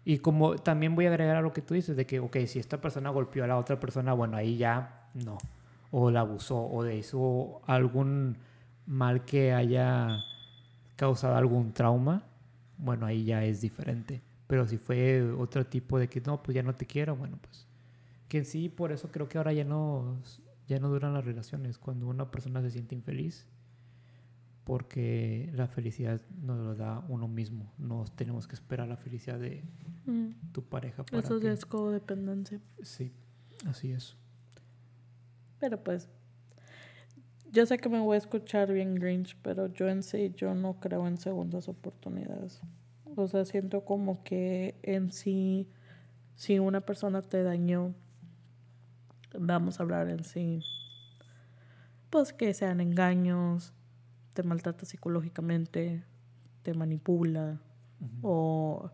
y 0.06 0.20
como 0.20 0.56
también 0.56 0.94
voy 0.96 1.08
a 1.08 1.10
agregar 1.10 1.36
a 1.36 1.42
lo 1.42 1.52
que 1.52 1.64
tú 1.64 1.74
dices, 1.74 1.96
de 1.96 2.06
que, 2.06 2.20
ok, 2.20 2.38
si 2.46 2.60
esta 2.60 2.80
persona 2.80 3.10
golpeó 3.10 3.44
a 3.44 3.48
la 3.48 3.58
otra 3.58 3.80
persona, 3.80 4.14
bueno, 4.14 4.38
ahí 4.38 4.58
ya 4.58 5.10
no, 5.16 5.40
o 5.90 6.12
la 6.12 6.20
abusó, 6.20 6.64
o 6.64 6.84
le 6.84 6.98
hizo 6.98 7.62
algún 7.66 8.38
mal 8.86 9.26
que 9.26 9.54
haya 9.54 10.24
causado 10.96 11.36
algún 11.36 11.74
trauma, 11.74 12.24
bueno, 12.78 13.08
ahí 13.08 13.26
ya 13.26 13.44
es 13.44 13.62
diferente. 13.62 14.22
Pero 14.46 14.68
si 14.68 14.78
fue 14.78 15.24
otro 15.34 15.66
tipo 15.66 15.98
de 15.98 16.08
que 16.08 16.22
no, 16.22 16.44
pues 16.44 16.54
ya 16.54 16.62
no 16.62 16.76
te 16.76 16.86
quiero, 16.86 17.16
bueno, 17.16 17.40
pues 17.42 17.66
que 18.32 18.38
en 18.38 18.46
sí, 18.46 18.70
por 18.70 18.94
eso 18.94 19.12
creo 19.12 19.28
que 19.28 19.38
ahora 19.38 19.52
ya 19.52 19.66
no, 19.66 20.16
ya 20.68 20.80
no 20.80 20.90
duran 20.90 21.14
las 21.14 21.26
relaciones, 21.26 21.78
cuando 21.78 22.08
una 22.08 22.32
persona 22.32 22.62
se 22.62 22.72
siente 22.72 22.96
infeliz, 22.96 23.48
porque 24.64 25.50
la 25.54 25.68
felicidad 25.68 26.22
nos 26.42 26.60
lo 26.60 26.76
da 26.76 27.04
uno 27.10 27.28
mismo, 27.28 27.72
no 27.78 28.06
tenemos 28.16 28.48
que 28.48 28.56
esperar 28.56 28.88
la 28.88 28.98
felicidad 28.98 29.40
de 29.40 29.64
Mm. 30.06 30.52
tu 30.52 30.64
pareja 30.64 31.04
para 31.06 31.20
Eso 31.24 31.40
que- 31.40 31.52
es 31.52 31.66
codependencia. 31.66 32.60
Sí, 32.82 33.12
así 33.68 33.92
es. 33.92 34.16
Pero 35.60 35.84
pues, 35.84 36.10
yo 37.52 37.66
sé 37.66 37.78
que 37.78 37.90
me 37.90 38.00
voy 38.00 38.16
a 38.16 38.18
escuchar 38.20 38.72
bien 38.72 38.96
Grinch, 38.96 39.38
pero 39.42 39.68
yo 39.68 39.90
en 39.90 40.04
sí, 40.04 40.32
yo 40.36 40.54
no 40.56 40.80
creo 40.80 41.08
en 41.08 41.18
segundas 41.18 41.68
oportunidades. 41.68 42.62
O 43.16 43.28
sea, 43.28 43.44
siento 43.46 43.84
como 43.84 44.24
que 44.24 44.76
en 44.84 45.12
sí, 45.12 45.68
si 46.36 46.60
una 46.60 46.82
persona 46.82 47.22
te 47.22 47.44
dañó, 47.44 47.94
vamos 49.38 49.80
a 49.80 49.84
hablar 49.84 50.10
en 50.10 50.24
sí, 50.24 50.62
pues 52.10 52.34
que 52.34 52.54
sean 52.54 52.82
engaños, 52.82 53.74
te 54.34 54.44
maltrata 54.44 54.86
psicológicamente, 54.86 56.04
te 56.64 56.74
manipula 56.74 57.60
o 58.22 58.92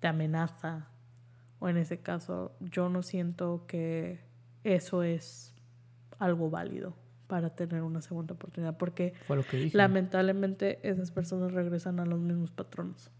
te 0.00 0.08
amenaza. 0.08 0.88
O 1.58 1.68
en 1.68 1.76
ese 1.76 2.00
caso, 2.00 2.56
yo 2.60 2.88
no 2.88 3.02
siento 3.02 3.64
que 3.66 4.20
eso 4.64 5.02
es 5.02 5.54
algo 6.18 6.50
válido 6.50 6.94
para 7.26 7.50
tener 7.50 7.82
una 7.82 8.02
segunda 8.02 8.34
oportunidad, 8.34 8.76
porque 8.76 9.14
Fue 9.26 9.36
lo 9.36 9.42
que 9.42 9.56
dije. 9.56 9.76
lamentablemente 9.76 10.86
esas 10.86 11.10
personas 11.10 11.52
regresan 11.52 11.98
a 12.00 12.04
los 12.04 12.20
mismos 12.20 12.50
patrones. 12.50 13.10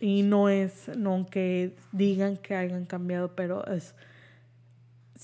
Y 0.00 0.22
no 0.22 0.48
es, 0.48 0.90
no 0.96 1.24
que 1.26 1.76
digan 1.92 2.36
que 2.36 2.54
hayan 2.56 2.84
cambiado, 2.84 3.34
pero 3.34 3.66
es, 3.66 3.94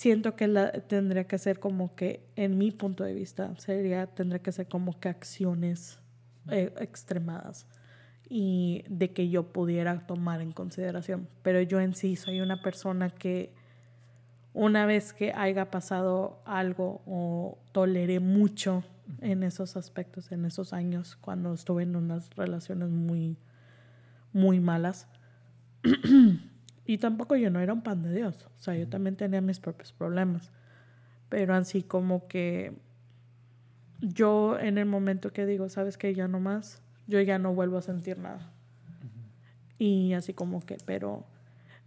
siento 0.01 0.35
que 0.35 0.49
la, 0.49 0.73
tendría 0.73 1.25
que 1.25 1.37
ser 1.37 1.61
como 1.61 1.95
que, 1.95 2.25
en 2.35 2.57
mi 2.57 2.71
punto 2.71 3.05
de 3.05 3.13
vista, 3.13 3.55
sería, 3.59 4.07
tendría 4.07 4.41
que 4.41 4.51
ser 4.51 4.67
como 4.67 4.99
que 4.99 5.11
acciones 5.11 6.01
eh, 6.51 6.73
extremadas 6.79 7.67
y 8.27 8.83
de 8.89 9.13
que 9.13 9.29
yo 9.29 9.53
pudiera 9.53 10.07
tomar 10.07 10.41
en 10.41 10.53
consideración. 10.53 11.29
Pero 11.43 11.61
yo 11.61 11.81
en 11.81 11.95
sí 11.95 12.17
soy 12.17 12.41
una 12.41 12.63
persona 12.63 13.11
que 13.11 13.53
una 14.55 14.87
vez 14.87 15.13
que 15.13 15.35
haya 15.35 15.71
pasado 15.71 16.41
algo 16.47 17.03
o 17.05 17.59
toleré 17.73 18.21
mucho 18.21 18.83
en 19.21 19.43
esos 19.43 19.77
aspectos, 19.77 20.33
en 20.33 20.47
esos 20.47 20.73
años, 20.73 21.17
cuando 21.21 21.53
estuve 21.53 21.83
en 21.83 21.95
unas 21.95 22.31
relaciones 22.37 22.89
muy, 22.89 23.37
muy 24.33 24.61
malas. 24.61 25.09
y 26.93 26.99
tampoco 26.99 27.37
yo 27.37 27.51
no 27.51 27.61
era 27.61 27.73
un 27.73 27.83
pan 27.83 28.03
de 28.03 28.13
Dios. 28.13 28.49
O 28.59 28.63
sea, 28.63 28.75
yo 28.75 28.89
también 28.89 29.15
tenía 29.17 29.41
mis 29.41 29.61
propios 29.61 29.93
problemas. 29.93 30.51
Pero 31.29 31.55
así 31.55 31.83
como 31.85 32.27
que 32.27 32.73
yo 34.01 34.59
en 34.59 34.79
el 34.79 34.87
momento 34.87 35.33
que 35.33 35.47
digo, 35.47 35.69
sabes 35.69 35.97
que 35.97 36.15
ya 36.15 36.27
no 36.27 36.41
más, 36.41 36.83
yo 37.07 37.21
ya 37.21 37.39
no 37.39 37.55
vuelvo 37.55 37.79
a 37.79 37.83
sentir 37.83 38.19
nada. 38.19 38.51
Y 39.79 40.13
así 40.15 40.35
como 40.35 40.61
que, 40.61 40.79
pero 40.85 41.25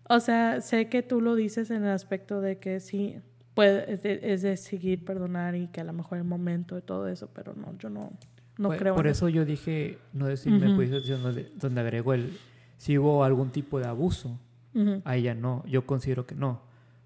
O 0.09 0.19
sea, 0.19 0.61
sé 0.61 0.89
que 0.89 1.01
tú 1.03 1.21
lo 1.21 1.35
dices 1.35 1.69
en 1.71 1.83
el 1.83 1.91
aspecto 1.91 2.41
de 2.41 2.57
que 2.59 2.79
sí, 2.79 3.17
puede, 3.53 3.91
es, 3.93 4.03
de, 4.03 4.19
es 4.23 4.41
de 4.41 4.57
seguir, 4.57 5.05
perdonar 5.05 5.55
y 5.55 5.67
que 5.67 5.81
a 5.81 5.83
lo 5.85 5.93
mejor 5.93 6.17
el 6.17 6.23
momento 6.25 6.77
y 6.77 6.81
todo 6.81 7.07
eso, 7.07 7.29
pero 7.33 7.53
no, 7.55 7.77
yo 7.77 7.89
no, 7.89 8.11
no 8.57 8.69
Por- 8.69 8.77
creo 8.77 8.95
Por 8.95 9.07
eso 9.07 9.29
yo 9.29 9.45
dije, 9.45 9.97
no 10.13 10.27
decirme 10.27 10.67
Ujú. 10.67 10.75
posición 10.75 11.23
donde, 11.23 11.49
donde 11.55 11.81
agrego 11.81 12.13
el, 12.13 12.37
si 12.77 12.97
hubo 12.97 13.23
algún 13.23 13.51
tipo 13.51 13.79
de 13.79 13.87
abuso, 13.87 14.37
Ujú, 14.75 15.01
ahí 15.05 15.23
ya 15.23 15.35
no, 15.35 15.63
yo 15.65 15.85
considero 15.85 16.25
que 16.25 16.35
no. 16.35 16.61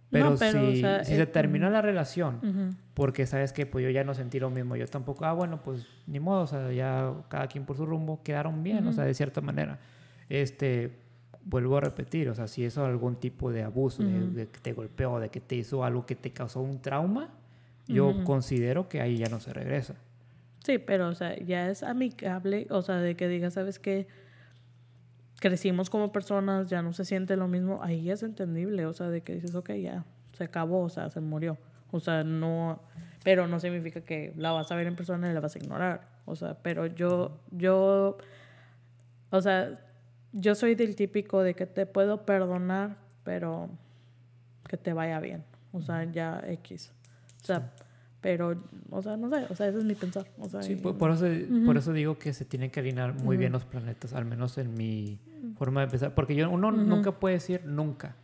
Pero, 0.10 0.35
pero, 0.39 0.61
o 0.68 0.72
si, 0.72 0.80
sea, 0.81 1.03
si 1.03 1.14
eh, 1.14 1.18
se 1.18 1.26
terminó 1.26 1.69
la 1.69 1.81
relación, 1.81 2.38
ujú. 2.41 2.76
porque 2.94 3.26
sabes 3.26 3.52
que 3.52 3.65
pues 3.65 3.84
yo 3.84 3.89
ya 3.89 4.06
no 4.06 4.14
sentí 4.14 4.39
lo 4.39 4.49
mismo, 4.49 4.77
yo 4.77 4.88
tampoco, 4.88 5.26
ah, 5.26 5.34
bueno, 5.34 5.61
pues 5.61 5.85
ni 6.07 6.19
modo, 6.22 6.44
o 6.44 6.48
sea, 6.48 6.72
ya 6.72 7.14
cada 7.27 7.48
quien 7.48 7.65
por 7.65 7.76
su 7.76 7.85
rumbo 7.85 8.23
quedaron 8.23 8.64
bien, 8.64 8.88
o 8.88 8.94
sea, 8.94 9.03
de 9.03 9.14
cierta 9.14 9.41
manera. 9.41 9.80
Este, 10.30 10.94
vuelvo 11.44 11.77
a 11.77 11.81
repetir, 11.81 12.30
o 12.30 12.35
sea, 12.35 12.48
si 12.48 12.64
eso 12.64 12.85
algún 12.85 13.18
tipo 13.18 13.52
de 13.52 13.64
abuso, 13.64 14.02
de- 14.03 14.23
Ujú. 14.23 14.34
de, 14.34 14.48
que 14.48 14.60
te 14.61 14.72
golpeó, 14.73 15.19
de 15.19 15.27
que 15.30 15.41
te 15.41 15.56
hizo 15.56 15.84
algo 15.84 16.06
que 16.06 16.15
te 16.15 16.31
causó 16.31 16.61
un 16.61 16.81
trauma, 16.81 17.30
yo 17.88 18.23
considero 18.23 18.88
que 18.89 19.02
ahí 19.02 19.18
ya 19.18 19.30
no 19.30 19.39
se 19.41 19.53
regresa. 19.53 19.95
Sí, 20.64 20.77
pero, 20.77 21.07
o 21.07 21.15
sea, 21.15 21.38
ya 21.39 21.69
es 21.69 21.84
amigable, 21.84 22.68
o 22.69 22.81
sea, 22.81 22.95
de 22.98 23.15
que 23.15 23.27
digas, 23.30 23.53
¿sabes 23.53 23.80
qué? 23.80 24.07
Crecimos 25.39 25.89
como 25.89 26.11
personas, 26.11 26.68
ya 26.68 26.81
no 26.81 26.93
se 26.93 27.05
siente 27.05 27.35
lo 27.35 27.47
mismo, 27.47 27.80
ahí 27.84 28.09
es 28.09 28.23
entendible, 28.23 28.85
o 28.85 28.93
sea, 28.93 29.09
de 29.09 29.22
que 29.22 29.35
dices, 29.35 29.53
ok, 29.53 29.72
ya, 29.73 30.03
se 30.34 30.45
acabó, 30.45 30.81
o 30.81 30.89
sea, 30.89 31.09
se 31.09 31.19
murió. 31.19 31.57
O 31.91 31.99
sea, 31.99 32.23
no, 32.23 32.81
pero 33.23 33.47
no 33.47 33.59
significa 33.59 34.01
que 34.01 34.34
la 34.35 34.51
vas 34.51 34.72
a 34.72 34.76
ver 34.76 34.88
en 34.88 34.95
persona 34.95 35.30
y 35.30 35.34
la 35.34 35.39
vas 35.39 35.55
a 35.55 35.59
ignorar. 35.59 36.01
O 36.26 36.35
sea, 36.35 36.55
pero 36.61 36.88
yo, 36.88 37.39
yo, 37.51 38.18
o 39.30 39.41
sea, 39.41 39.80
yo 40.34 40.55
soy 40.55 40.76
del 40.76 40.95
típico 40.95 41.41
de 41.43 41.53
que 41.53 41.65
te 41.65 41.85
puedo 41.85 42.26
perdonar, 42.26 42.97
pero 43.23 43.69
que 44.68 44.77
te 44.77 44.93
vaya 44.93 45.19
bien. 45.19 45.43
O 45.72 45.81
sea, 45.81 46.03
ya 46.05 46.41
X. 46.47 46.91
O 47.41 47.45
sea, 47.45 47.72
pero, 48.27 48.57
o 48.89 49.01
sea, 49.01 49.15
no 49.15 49.29
sé, 49.29 49.45
o 49.49 49.55
sea, 49.55 49.69
ese 49.69 49.77
es 49.77 49.85
mi 49.85 49.95
pensar. 49.95 50.27
O 50.37 50.49
sea, 50.49 50.61
Sí, 50.61 50.73
y- 50.73 50.75
por, 50.75 51.11
eso, 51.11 51.25
por 51.65 51.77
eso 51.77 51.93
digo 51.93 52.19
que 52.19 52.33
se 52.33 52.43
tienen 52.43 52.69
que 52.69 52.81
alinear 52.81 53.13
muy 53.13 53.37
bien 53.37 53.53
los 53.53 53.63
planetas, 53.63 54.11
al 54.11 54.25
menos 54.25 54.57
en 54.57 54.73
mi 54.73 55.17
forma 55.57 55.79
de 55.79 55.87
pensar. 55.87 56.13
Porque 56.13 56.35
yo, 56.35 56.49
uno 56.49 56.73
nunca 56.73 57.13
puede 57.13 57.35
decir 57.35 57.61
nunca, 57.63 58.15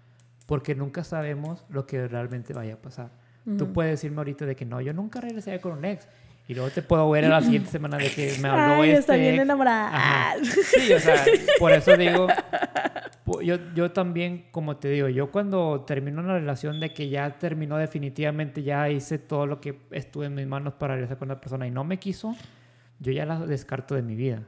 porque 0.46 0.76
nunca 0.76 1.06
sabemos 1.06 1.64
lo 1.70 1.86
que 1.88 2.06
realmente 2.10 2.54
vaya 2.54 2.74
a 2.74 2.78
pasar. 2.82 3.12
Tú 3.58 3.72
puedes 3.72 3.94
decirme 3.94 4.18
ahorita 4.18 4.46
de 4.46 4.58
que 4.58 4.66
no, 4.66 4.82
yo 4.82 4.92
nunca 4.94 5.22
regresaría 5.22 5.62
con 5.62 5.72
un 5.72 5.86
ex. 5.86 6.06
Y 6.50 6.54
luego 6.56 6.70
te 6.70 6.82
puedo 6.82 7.10
ver 7.10 7.24
a 7.24 7.30
la 7.30 7.42
siguiente 7.42 7.70
semana 7.72 7.96
de 7.96 8.10
que 8.10 8.36
me 8.42 8.50
habló 8.50 8.82
Ay, 8.82 8.90
este 8.90 9.00
está 9.00 9.16
bien 9.16 9.40
enamorada. 9.40 9.88
Ajá. 9.88 10.34
Sí, 10.44 10.92
o 10.92 11.00
sea, 11.00 11.24
por 11.60 11.72
eso 11.72 11.96
digo, 11.96 12.28
yo, 13.42 13.58
yo 13.74 13.92
también, 13.92 14.46
como 14.52 14.78
te 14.78 14.90
digo, 14.90 15.08
yo 15.08 15.32
cuando 15.32 15.86
termino 15.86 16.22
una 16.22 16.34
relación 16.34 16.80
de 16.80 16.94
que 16.94 17.10
ya 17.10 17.38
terminó 17.40 17.78
definitivamente, 17.78 18.64
ya 18.64 18.90
hice 18.90 19.18
todo 19.18 19.46
lo 19.46 19.62
que 19.62 19.80
estuve 19.92 20.26
en 20.26 20.36
mis 20.36 20.48
manos 20.48 20.74
para 20.74 20.96
regresar 20.96 21.18
con 21.18 21.30
la 21.30 21.40
persona 21.40 21.66
y 21.66 21.72
no 21.72 21.84
me 21.84 22.00
quiso, 22.00 22.36
yo 23.00 23.12
ya 23.12 23.26
la 23.26 23.40
descarto 23.46 23.96
de 23.96 24.02
mi 24.02 24.16
vida. 24.16 24.44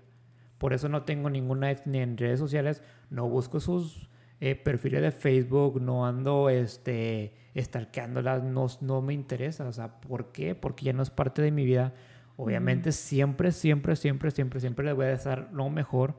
Por 0.58 0.74
eso 0.74 0.90
no 0.90 1.04
tengo 1.04 1.30
ninguna 1.30 1.72
ex 1.72 1.86
ni 1.86 2.00
en 2.00 2.18
redes 2.18 2.40
sociales, 2.40 2.82
no 3.10 3.28
busco 3.28 3.60
sus 3.60 4.10
eh, 4.42 4.56
perfiles 4.56 5.02
de 5.02 5.12
Facebook, 5.12 5.82
no 5.82 6.06
ando 6.06 6.50
este, 6.50 7.34
stalkeándolas, 7.58 8.44
no, 8.44 8.68
no 8.82 9.02
me 9.02 9.14
interesa. 9.14 9.68
O 9.68 9.74
sea, 9.74 10.00
¿por 10.02 10.32
qué? 10.32 10.56
Porque 10.56 10.86
ya 10.86 10.94
no 10.94 11.04
es 11.04 11.10
parte 11.10 11.42
de 11.42 11.52
mi 11.52 11.66
vida. 11.66 11.94
Obviamente 12.38 12.92
siempre, 12.92 13.52
siempre, 13.52 13.96
siempre, 13.96 14.32
siempre, 14.32 14.60
siempre 14.60 14.86
les 14.86 14.96
voy 14.96 15.06
a 15.06 15.16
dar 15.16 15.50
lo 15.54 15.70
mejor 15.70 16.16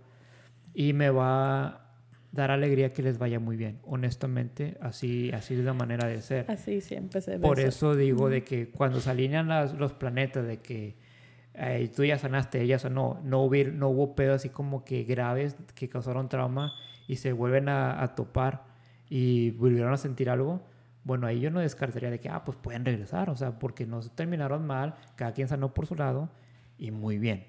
y 0.73 0.95
me 0.95 1.11
va 1.11 1.86
dar 2.33 2.51
alegría 2.51 2.93
que 2.93 3.03
les 3.03 3.19
vaya 3.19 3.39
muy 3.41 3.57
bien. 3.57 3.79
Honestamente, 3.85 4.77
así, 4.81 5.31
así 5.33 5.55
es 5.55 5.61
la 5.65 5.73
manera 5.73 6.07
de 6.07 6.21
ser. 6.23 6.51
Así 6.51 6.81
siempre 6.81 7.21
se 7.21 7.33
ve. 7.33 7.39
Por 7.39 7.61
eso 7.61 7.95
digo 7.97 8.29
de 8.29 8.45
que 8.45 8.69
cuando 8.71 9.01
se 9.01 9.11
alinean 9.11 9.49
las- 9.49 9.75
los 9.75 9.93
planetas, 9.93 10.47
de 10.47 10.59
que 10.59 10.97
eh, 11.55 11.91
tú 11.95 12.05
ya 12.05 12.19
sanaste, 12.19 12.61
ella 12.61 12.79
sanó, 12.79 13.19
no, 13.25 13.43
hubo, 13.45 13.55
no 13.73 13.89
hubo 13.89 14.15
pedos 14.15 14.37
así 14.37 14.51
como 14.51 14.85
que 14.85 15.05
graves 15.05 15.57
que 15.75 15.89
causaron 15.89 16.29
trauma 16.29 16.75
y 17.09 17.17
se 17.17 17.33
vuelven 17.33 17.71
a, 17.71 18.03
a 18.03 18.15
topar 18.15 18.65
y 19.09 19.53
volvieron 19.53 19.93
a 19.93 19.97
sentir 19.97 20.29
algo, 20.29 20.61
bueno, 21.05 21.27
ahí 21.27 21.41
yo 21.41 21.51
no 21.51 21.61
descartaría 21.61 22.11
de 22.11 22.21
que, 22.21 22.29
ah, 22.29 22.45
pues 22.45 22.59
pueden 22.59 22.85
regresar, 22.85 23.31
o 23.31 23.37
sea, 23.37 23.59
porque 23.59 23.87
no 23.87 24.03
se 24.03 24.11
terminaron 24.11 24.67
mal, 24.67 24.97
cada 25.15 25.33
quien 25.33 25.49
sanó 25.49 25.73
por 25.73 25.87
su 25.87 25.95
lado 25.95 26.29
y 26.77 26.91
muy 26.91 27.17
bien. 27.17 27.47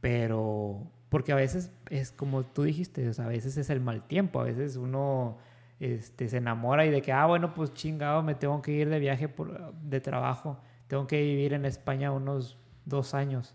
Pero, 0.00 0.90
porque 1.12 1.30
a 1.30 1.34
veces 1.34 1.70
es 1.90 2.10
como 2.10 2.42
tú 2.42 2.62
dijiste, 2.62 3.06
o 3.06 3.12
sea, 3.12 3.26
a 3.26 3.28
veces 3.28 3.58
es 3.58 3.68
el 3.68 3.82
mal 3.82 4.02
tiempo, 4.02 4.40
a 4.40 4.44
veces 4.44 4.76
uno 4.76 5.36
este, 5.78 6.26
se 6.26 6.38
enamora 6.38 6.86
y 6.86 6.90
de 6.90 7.02
que, 7.02 7.12
ah, 7.12 7.26
bueno, 7.26 7.52
pues 7.52 7.74
chingado, 7.74 8.22
me 8.22 8.34
tengo 8.34 8.62
que 8.62 8.72
ir 8.72 8.88
de 8.88 8.98
viaje 8.98 9.28
por, 9.28 9.74
de 9.74 10.00
trabajo, 10.00 10.58
tengo 10.86 11.06
que 11.06 11.20
vivir 11.20 11.52
en 11.52 11.66
España 11.66 12.10
unos 12.12 12.56
dos 12.86 13.12
años. 13.12 13.54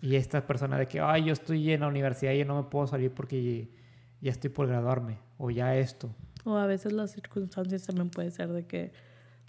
Y 0.00 0.14
esta 0.14 0.46
persona 0.46 0.78
de 0.78 0.86
que, 0.86 1.00
ay, 1.00 1.24
yo 1.24 1.32
estoy 1.32 1.72
en 1.72 1.80
la 1.80 1.88
universidad 1.88 2.30
y 2.30 2.44
no 2.44 2.62
me 2.62 2.70
puedo 2.70 2.86
salir 2.86 3.10
porque 3.10 3.68
ya 4.20 4.30
estoy 4.30 4.50
por 4.50 4.68
graduarme, 4.68 5.18
o 5.38 5.50
ya 5.50 5.74
esto. 5.74 6.08
O 6.44 6.56
a 6.56 6.68
veces 6.68 6.92
las 6.92 7.10
circunstancias 7.10 7.84
también 7.84 8.10
puede 8.10 8.30
ser 8.30 8.52
de 8.52 8.64
que 8.64 8.92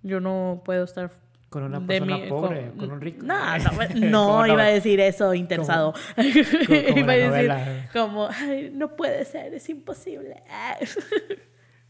yo 0.02 0.22
no 0.22 0.64
puedo 0.66 0.86
estar 0.86 1.12
Con 1.50 1.64
una 1.64 1.86
persona 1.86 2.18
mi- 2.18 2.28
pobre, 2.30 2.72
con, 2.78 2.92
un 2.92 3.02
rico. 3.02 3.26
No, 3.26 3.58
no, 3.58 3.70
Como 3.88 4.08
no 4.10 4.48
iba 4.48 4.64
a 4.64 4.68
decir 4.68 5.00
eso 5.00 5.34
interesado. 5.34 5.94
como 6.16 6.98
iba 7.00 7.14
a 7.14 7.16
decir 7.16 7.52
como, 7.92 8.28
"Ay, 8.28 8.72
no 8.74 8.96
puede 8.96 9.26
ser, 9.26 9.54
es 9.54 9.68
imposible. 9.70 10.44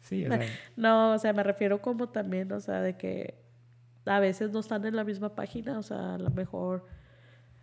Sí, 0.01 0.25
o 0.25 0.29
sea, 0.29 0.39
No, 0.75 1.11
o 1.13 1.19
sea, 1.19 1.33
me 1.33 1.43
refiero 1.43 1.81
como 1.81 2.09
también, 2.09 2.51
o 2.51 2.59
sea, 2.59 2.81
de 2.81 2.95
que 2.97 3.35
a 4.05 4.19
veces 4.19 4.51
no 4.51 4.59
están 4.59 4.83
en 4.85 4.95
la 4.95 5.03
misma 5.03 5.35
página, 5.35 5.77
o 5.77 5.83
sea, 5.83 6.15
a 6.15 6.17
lo 6.17 6.31
mejor, 6.31 6.85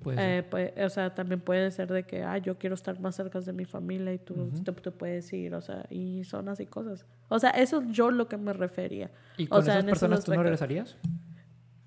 pues, 0.03 0.17
eh, 0.21 0.45
puede- 0.49 0.85
o 0.85 0.89
sea, 0.91 1.13
también 1.15 1.41
puede 1.41 1.71
ser 1.73 1.91
de 1.93 2.05
que, 2.05 2.23
ah, 2.23 2.39
yo 2.39 2.57
quiero 2.57 2.75
estar 2.75 3.01
más 3.01 3.17
cerca 3.17 3.41
de 3.41 3.53
mi 3.53 3.65
familia 3.65 4.13
y 4.13 4.19
tú 4.19 4.35
Ujú. 4.35 4.63
te, 4.63 4.71
te 4.73 4.91
puedes 4.93 5.33
ir, 5.33 5.55
o 5.55 5.61
sea, 5.61 5.87
y 5.91 6.23
son 6.25 6.49
así 6.49 6.67
cosas. 6.67 7.05
O 7.29 7.39
sea, 7.41 7.51
eso 7.51 7.81
es 7.81 7.89
yo 7.91 8.11
lo 8.13 8.29
que 8.29 8.37
me 8.37 8.53
refería. 8.53 9.11
¿Y 9.39 9.47
o 9.47 9.49
con 9.49 9.65
sea, 9.65 9.75
esas 9.79 9.85
personas 9.87 10.23
tú 10.25 10.33
no 10.35 10.43
regresarías? 10.43 10.97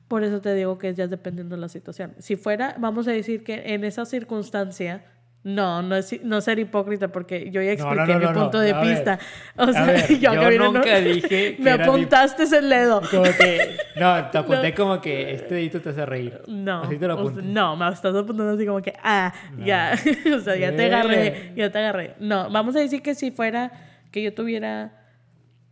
Por 0.10 0.24
eso 0.26 0.42
te 0.42 0.54
digo 0.56 0.78
que 0.78 0.94
ya 0.94 1.06
es 1.06 1.10
dependiendo 1.10 1.56
de 1.56 1.62
la 1.62 1.70
situación. 1.70 2.14
Si 2.20 2.36
fuera, 2.36 2.76
vamos 2.80 3.08
a 3.08 3.12
decir 3.12 3.44
que 3.46 3.74
en 3.74 3.84
esa 3.86 4.06
circunstancia, 4.06 5.06
no, 5.42 5.82
no 5.82 5.96
es 5.96 6.22
no 6.24 6.42
ser 6.42 6.60
hipócrita 6.60 7.08
porque 7.08 7.50
yo 7.50 7.62
ya 7.62 7.74
No, 7.76 7.86
no, 7.96 8.04
expliqué 8.04 8.14
no, 8.14 8.20
mi 8.20 8.26
no, 8.26 8.34
no. 8.34 8.42
punto 8.42 8.60
de 8.60 8.72
A 8.74 8.82
ver. 8.82 9.20
O 9.56 9.72
sea, 9.72 9.86
ver, 9.86 10.08
yo, 10.20 10.34
yo 10.34 10.72
nunca 10.72 11.00
dije 11.00 11.28
que 11.56 11.64
me 11.64 11.72
apuntaste 11.72 12.44
el 12.58 12.68
dedo. 12.70 13.02
Como 13.10 13.24
que, 13.24 13.78
no, 13.96 14.30
te 14.32 14.38
apunté 14.40 14.74
como 14.74 15.00
que 15.00 15.34
este 15.36 15.54
dedito 15.56 15.80
te 15.80 15.90
hace 15.90 16.06
reír. 16.06 16.42
No, 16.48 16.82
Así 16.84 16.98
te 16.98 17.08
lo 17.08 17.14
o 17.14 17.18
sea, 17.18 17.30
apunté. 17.32 17.42
no, 17.54 17.76
me 17.78 17.88
estás 17.90 18.14
apuntando 18.16 18.52
así 18.54 18.66
como 18.66 18.82
que, 18.82 18.94
ah, 19.02 19.32
No. 19.56 19.66
ya, 19.66 19.94
o 20.36 20.40
sea, 20.40 20.58
ya 20.58 20.76
te 20.76 20.86
agarré, 20.88 21.28
Eh. 21.28 21.54
ya 21.56 21.72
te 21.72 21.78
agarré. 21.80 22.16
No, 22.20 22.50
vamos 22.50 22.76
a 22.76 22.80
decir 22.80 23.02
que 23.02 23.16
si 23.16 23.32
fuera 23.32 23.72
que 24.12 24.22
yo 24.24 24.34
tuviera 24.34 24.99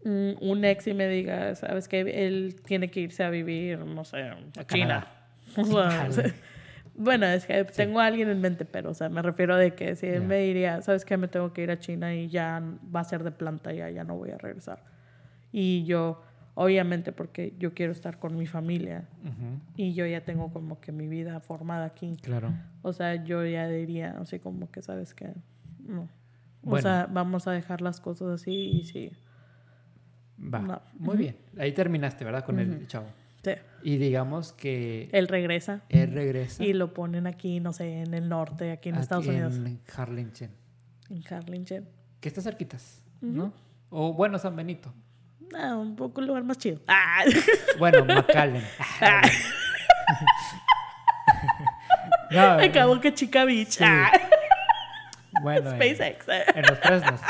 un 0.04 0.64
ex 0.64 0.88
y 0.88 0.94
me 0.94 1.08
diga, 1.08 1.54
sabes 1.56 1.88
que 1.88 2.00
él 2.28 2.56
tiene 2.66 2.90
que 2.90 3.02
irse 3.02 3.24
a 3.24 3.30
vivir, 3.30 3.80
no 3.80 4.06
sé, 4.06 4.22
a 4.22 4.64
China. 4.68 5.08
O 5.58 5.64
sea, 5.64 6.08
Dale. 6.10 6.34
bueno, 6.96 7.26
es 7.26 7.46
que 7.46 7.64
tengo 7.66 8.00
a 8.00 8.06
alguien 8.06 8.30
en 8.30 8.40
mente, 8.42 8.64
pero, 8.66 8.92
o 8.92 8.94
sea, 8.94 9.10
me 9.10 9.22
refiero 9.22 9.56
de 9.56 9.74
que 9.74 9.96
si 9.96 10.06
él 10.06 10.22
me 10.24 10.38
diría, 10.40 10.82
sabes 10.82 11.04
que 11.06 11.18
me 11.18 11.28
tengo 11.28 11.52
que 11.54 11.64
ir 11.64 11.72
a 11.72 11.80
China 11.80 12.14
y 12.14 12.28
ya 12.28 12.62
va 12.96 13.00
a 13.00 13.04
ser 13.06 13.24
de 13.24 13.32
planta, 13.32 13.74
ya, 13.74 13.90
ya 13.90 14.04
no 14.04 14.16
voy 14.18 14.30
a 14.32 14.38
regresar. 14.38 14.84
Y 15.52 15.84
yo, 15.86 16.22
obviamente, 16.54 17.12
porque 17.12 17.54
yo 17.58 17.74
quiero 17.74 17.92
estar 17.92 18.20
con 18.20 18.38
mi 18.38 18.46
familia 18.46 19.08
y 19.76 19.94
yo 19.94 20.06
ya 20.06 20.22
tengo 20.26 20.52
como 20.52 20.80
que 20.80 20.92
mi 20.92 21.08
vida 21.08 21.40
formada 21.40 21.86
aquí. 21.86 22.16
Claro. 22.22 22.54
O 22.84 22.94
sea, 22.94 23.24
yo 23.24 23.44
ya 23.46 23.68
diría, 23.68 24.16
así 24.22 24.40
como 24.40 24.70
que, 24.70 24.82
¿sabes 24.82 25.14
qué? 25.14 25.32
No. 25.80 26.02
O 26.04 26.72
Bueno. 26.72 26.82
sea, 26.84 27.08
vamos 27.10 27.48
a 27.48 27.52
dejar 27.52 27.82
las 27.82 28.00
cosas 28.02 28.28
así 28.42 28.52
y 28.54 28.84
sí. 28.84 29.12
Va. 30.42 30.60
No. 30.60 30.82
Muy 31.00 31.18
bien. 31.18 31.38
Ahí 31.58 31.72
terminaste, 31.72 32.24
¿verdad? 32.26 32.44
Con 32.46 32.60
el 32.60 32.88
chavo. 32.88 33.08
sí. 33.44 33.52
Y 33.84 33.98
digamos 33.98 34.52
que 34.54 35.08
Él 35.14 35.28
regresa 35.28 35.82
él 35.90 36.12
regresa 36.12 36.64
y 36.64 36.74
lo 36.74 36.94
ponen 36.94 37.28
aquí, 37.28 37.60
no 37.60 37.72
sé, 37.74 38.02
en 38.02 38.14
el 38.14 38.28
norte, 38.28 38.72
aquí 38.72 38.90
en 38.90 38.96
Estados 38.96 39.28
Unidos. 39.28 39.56
en 39.56 39.80
Harlingen. 39.96 40.52
En 41.10 41.24
Harlingen. 41.34 41.88
Que 42.20 42.28
está 42.28 42.42
cerquitas, 42.42 43.04
¿no? 43.22 43.54
O 43.90 44.14
bueno, 44.14 44.38
San 44.40 44.56
Benito. 44.56 44.94
Ah, 45.56 45.76
un 45.76 45.96
poco 45.96 46.20
un 46.20 46.28
lugar 46.28 46.44
más 46.44 46.58
chido. 46.58 46.82
Ah. 46.88 47.24
Bueno, 47.80 48.04
McAllen. 48.04 48.64
no, 52.32 52.42
Acabó 52.60 53.00
que 53.00 53.14
Chica 53.14 53.46
Beach. 53.46 53.70
Sí. 53.70 53.84
Ah. 53.86 54.12
bueno, 55.42 55.70
en, 55.72 55.76
SpaceX. 55.76 56.26
en 56.28 56.62
los 56.64 56.80
Fresnos. 56.80 57.22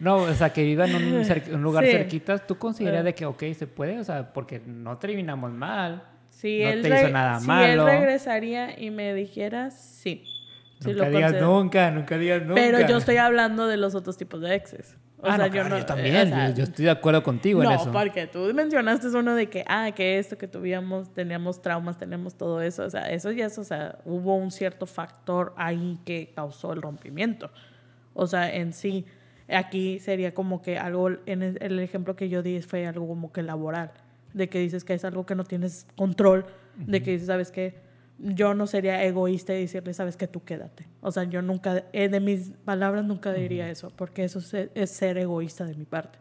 No, 0.00 0.16
o 0.16 0.34
sea, 0.34 0.50
que 0.52 0.64
viva 0.64 0.86
en 0.86 0.94
un, 0.96 1.22
un 1.54 1.62
lugar 1.62 1.84
Sí. 1.84 1.92
cerquita, 1.92 2.38
¿tú 2.38 2.56
consideras 2.58 3.00
Ah. 3.00 3.04
de 3.04 3.14
que, 3.14 3.26
ok, 3.26 3.42
se 3.56 3.66
puede? 3.66 3.98
O 4.00 4.04
sea, 4.04 4.32
porque 4.32 4.60
no 4.66 4.98
terminamos 4.98 5.52
mal. 5.52 6.02
Si 6.30 6.60
No 6.62 6.68
él 6.70 6.82
te 6.82 6.88
hizo 6.88 7.08
nada 7.10 7.40
si 7.40 7.46
malo. 7.46 7.86
él 7.88 7.94
regresaría 7.98 8.80
y 8.80 8.90
me 8.90 9.12
dijera, 9.14 9.70
sí. 9.70 10.24
Nunca 10.84 10.92
lo 11.04 11.10
digas 11.10 11.22
considero. 11.32 11.46
nunca, 11.62 11.90
nunca 11.90 12.18
digas 12.18 12.40
nunca. 12.42 12.54
Pero 12.54 12.80
yo 12.88 12.96
estoy 12.96 13.16
hablando 13.18 13.66
de 13.66 13.76
los 13.76 13.94
otros 13.94 14.16
tipos 14.16 14.40
de 14.40 14.54
exes. 14.54 14.96
O 15.18 15.26
ah, 15.26 15.36
sea, 15.36 15.38
no, 15.38 15.46
yo 15.48 15.52
claro, 15.52 15.68
no. 15.68 15.78
yo 15.78 15.84
también, 15.84 16.16
o 16.16 16.30
sea, 16.30 16.48
yo, 16.48 16.56
yo 16.56 16.62
estoy 16.64 16.84
de 16.86 16.90
acuerdo 16.92 17.22
contigo 17.22 17.62
no, 17.62 17.70
en 17.70 17.78
eso. 17.78 17.92
porque 17.92 18.26
tú 18.26 18.50
mencionaste 18.54 19.08
uno 19.08 19.34
de 19.34 19.50
que, 19.50 19.62
ah, 19.68 19.90
que 19.94 20.18
esto, 20.18 20.38
que 20.38 20.48
tuvíamos, 20.48 21.12
teníamos 21.12 21.60
traumas, 21.60 21.98
tenemos 21.98 22.34
todo 22.38 22.62
eso. 22.62 22.84
O 22.84 22.88
sea, 22.90 23.10
eso 23.10 23.30
ya 23.30 23.44
es, 23.44 23.58
o 23.58 23.64
sea, 23.64 23.98
hubo 24.06 24.34
un 24.36 24.50
cierto 24.50 24.86
factor 24.86 25.52
ahí 25.58 25.98
que 26.06 26.32
causó 26.34 26.72
el 26.72 26.80
rompimiento. 26.80 27.50
O 28.14 28.26
sea, 28.26 28.50
en 28.54 28.72
sí, 28.72 29.04
aquí 29.54 29.98
sería 29.98 30.34
como 30.34 30.62
que 30.62 30.78
algo, 30.78 31.10
en 31.26 31.42
el, 31.42 31.78
ejemplo 31.80 32.16
que 32.16 32.28
yo 32.28 32.42
di 32.42 32.60
fue 32.62 32.86
algo 32.86 33.06
como 33.06 33.32
que 33.32 33.42
laboral, 33.42 33.92
de 34.32 34.48
que 34.48 34.58
dices 34.58 34.84
que 34.84 34.94
es 34.94 35.04
algo 35.04 35.26
que 35.26 35.34
no 35.34 35.44
tienes 35.44 35.86
control, 35.96 36.46
de 36.76 37.02
que 37.02 37.12
dices, 37.12 37.26
¿sabes 37.26 37.50
qué? 37.50 37.74
Yo 38.18 38.54
no 38.54 38.66
sería 38.66 39.02
egoísta 39.04 39.54
y 39.54 39.62
decirle, 39.62 39.94
¿sabes 39.94 40.16
qué? 40.16 40.26
Tú 40.26 40.44
quédate. 40.44 40.86
O 41.00 41.10
sea, 41.10 41.24
yo 41.24 41.42
nunca, 41.42 41.84
eh, 41.92 42.08
de 42.08 42.20
mis 42.20 42.50
palabras 42.64 43.04
nunca 43.04 43.32
diría 43.32 43.70
eso, 43.70 43.90
porque 43.96 44.24
eso 44.24 44.38
es, 44.40 44.70
es 44.74 44.90
ser 44.90 45.18
egoísta 45.18 45.64
de 45.64 45.74
mi 45.74 45.84
parte. 45.84 46.18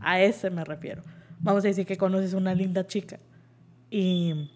A 0.00 0.20
ese 0.20 0.50
me 0.50 0.64
refiero. 0.64 1.02
Vamos 1.40 1.64
a 1.64 1.68
decir 1.68 1.84
que 1.84 1.96
conoces 1.96 2.32
una 2.32 2.54
linda 2.54 2.86
chica 2.86 3.18
y 3.90 4.50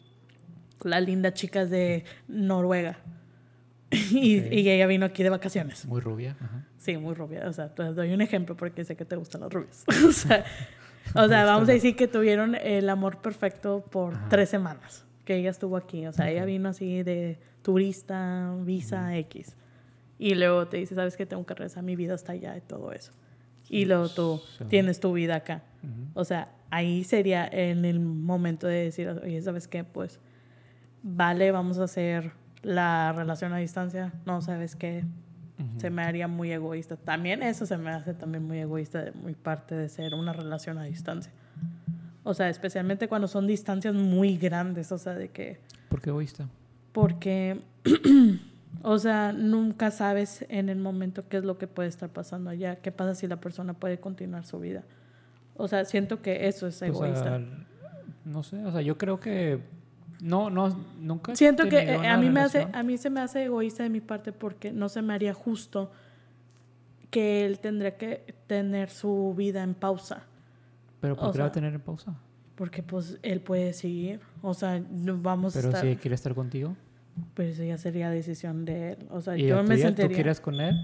la 0.82 1.00
linda 1.00 1.34
chica 1.34 1.62
es 1.62 1.70
de 1.70 2.04
Noruega 2.28 2.98
y, 3.90 4.38
y 4.38 4.70
ella 4.70 4.86
vino 4.86 5.04
aquí 5.04 5.24
de 5.24 5.30
vacaciones. 5.30 5.84
Muy 5.86 6.00
rubia. 6.00 6.36
ajá. 6.40 6.67
Sí, 6.88 6.96
muy 6.96 7.12
rubia. 7.14 7.46
O 7.46 7.52
sea, 7.52 7.68
te 7.74 7.82
doy 7.82 8.14
un 8.14 8.22
ejemplo 8.22 8.56
porque 8.56 8.82
sé 8.82 8.96
que 8.96 9.04
te 9.04 9.14
gustan 9.16 9.42
las 9.42 9.52
rubias. 9.52 9.84
o 10.08 10.10
sea, 10.12 10.42
o 11.14 11.28
sea, 11.28 11.44
vamos 11.44 11.68
a 11.68 11.72
decir 11.72 11.94
que 11.96 12.08
tuvieron 12.08 12.54
el 12.54 12.88
amor 12.88 13.20
perfecto 13.20 13.84
por 13.90 14.14
Ajá. 14.14 14.26
tres 14.30 14.48
semanas 14.48 15.04
que 15.26 15.36
ella 15.36 15.50
estuvo 15.50 15.76
aquí. 15.76 16.06
O 16.06 16.12
sea, 16.14 16.30
ella 16.30 16.46
vino 16.46 16.70
así 16.70 17.02
de 17.02 17.38
turista, 17.60 18.54
visa 18.60 19.14
X. 19.18 19.54
Y 20.18 20.34
luego 20.34 20.66
te 20.66 20.78
dice, 20.78 20.94
¿sabes 20.94 21.14
qué? 21.18 21.26
Tengo 21.26 21.44
que 21.44 21.52
regresar 21.52 21.82
mi 21.82 21.94
vida 21.94 22.14
hasta 22.14 22.32
allá 22.32 22.56
y 22.56 22.62
todo 22.62 22.90
eso. 22.92 23.12
Y 23.68 23.84
luego 23.84 24.08
tú 24.08 24.40
Sí. 24.56 24.64
tienes 24.64 24.98
tu 24.98 25.12
vida 25.12 25.34
acá. 25.36 25.64
Ujú. 25.82 26.08
O 26.14 26.24
sea, 26.24 26.48
ahí 26.70 27.04
sería 27.04 27.46
en 27.46 27.84
el 27.84 28.00
momento 28.00 28.66
de 28.66 28.84
decir, 28.84 29.10
oye, 29.10 29.42
¿sabes 29.42 29.68
qué? 29.68 29.84
Pues, 29.84 30.20
vale, 31.02 31.50
vamos 31.50 31.78
a 31.78 31.84
hacer 31.84 32.32
la 32.62 33.12
relación 33.12 33.52
a 33.52 33.58
distancia. 33.58 34.14
No, 34.24 34.40
¿sabes 34.40 34.74
qué? 34.74 35.04
Se 35.78 35.90
me 35.90 36.02
haría 36.02 36.28
muy 36.28 36.52
egoísta. 36.52 36.96
También 36.96 37.42
eso 37.42 37.66
se 37.66 37.76
me 37.76 37.90
hace 37.90 38.14
también 38.14 38.44
muy 38.46 38.58
egoísta 38.58 39.02
de 39.02 39.12
mi 39.12 39.34
parte 39.34 39.74
de 39.74 39.88
ser 39.88 40.14
una 40.14 40.32
relación 40.32 40.78
a 40.78 40.84
distancia. 40.84 41.32
O 42.22 42.34
sea, 42.34 42.48
especialmente 42.48 43.08
cuando 43.08 43.26
son 43.26 43.46
distancias 43.46 43.94
muy 43.94 44.36
grandes, 44.36 44.92
o 44.92 44.98
sea, 44.98 45.14
de 45.14 45.30
que... 45.30 45.58
¿Por 45.88 46.00
qué 46.00 46.10
egoísta? 46.10 46.46
Porque, 46.92 47.60
o 48.82 48.98
sea, 48.98 49.32
nunca 49.32 49.90
sabes 49.90 50.44
en 50.48 50.68
el 50.68 50.78
momento 50.78 51.26
qué 51.28 51.38
es 51.38 51.44
lo 51.44 51.58
que 51.58 51.66
puede 51.66 51.88
estar 51.88 52.08
pasando 52.10 52.50
allá. 52.50 52.76
¿Qué 52.76 52.92
pasa 52.92 53.14
si 53.14 53.26
la 53.26 53.36
persona 53.40 53.72
puede 53.74 53.98
continuar 53.98 54.44
su 54.44 54.60
vida? 54.60 54.82
O 55.56 55.66
sea, 55.68 55.84
siento 55.84 56.22
que 56.22 56.46
eso 56.48 56.66
es 56.68 56.78
Pues, 56.78 56.90
egoísta. 56.90 57.40
no 58.24 58.42
sé, 58.42 58.64
o 58.64 58.70
sea, 58.70 58.82
yo 58.82 58.96
creo 58.98 59.18
que 59.20 59.60
no, 60.20 60.50
no, 60.50 60.76
nunca. 61.00 61.34
Siento 61.36 61.68
que 61.68 61.78
eh, 61.78 62.06
a 62.06 62.16
mí 62.16 62.30
me 62.30 62.40
hace, 62.40 62.68
a 62.72 62.82
mí 62.82 62.98
se 62.98 63.10
me 63.10 63.20
hace 63.20 63.44
egoísta 63.44 63.82
de 63.82 63.90
mi 63.90 64.00
parte 64.00 64.32
porque 64.32 64.72
no 64.72 64.88
se 64.88 65.02
me 65.02 65.14
haría 65.14 65.34
justo 65.34 65.90
que 67.10 67.46
él 67.46 67.58
tendría 67.60 67.96
que 67.96 68.34
tener 68.46 68.90
su 68.90 69.34
vida 69.36 69.62
en 69.62 69.74
pausa. 69.74 70.22
Pero 71.00 71.16
¿por 71.16 71.28
o 71.28 71.32
qué 71.32 71.38
la 71.38 71.44
va 71.44 71.46
a 71.46 71.50
sea, 71.50 71.60
tener 71.60 71.74
en 71.74 71.80
pausa? 71.80 72.14
Porque 72.54 72.82
pues 72.82 73.18
él 73.22 73.40
puede 73.40 73.72
seguir. 73.72 74.20
O 74.42 74.52
sea, 74.54 74.82
vamos 74.90 75.54
Pero 75.54 75.68
a 75.68 75.70
estar. 75.70 75.84
si 75.88 75.96
quiere 75.96 76.14
estar 76.14 76.34
contigo. 76.34 76.74
Pues 77.34 77.54
eso 77.54 77.64
ya 77.64 77.78
sería 77.78 78.10
decisión 78.10 78.64
de 78.64 78.92
él. 78.92 78.98
O 79.10 79.20
sea, 79.20 79.36
¿Y 79.36 79.46
yo 79.46 79.62
me 79.62 79.74
tuya, 79.76 79.86
sentiría. 79.86 80.08
tú 80.08 80.14
quieres 80.14 80.40
con 80.40 80.60
él? 80.60 80.76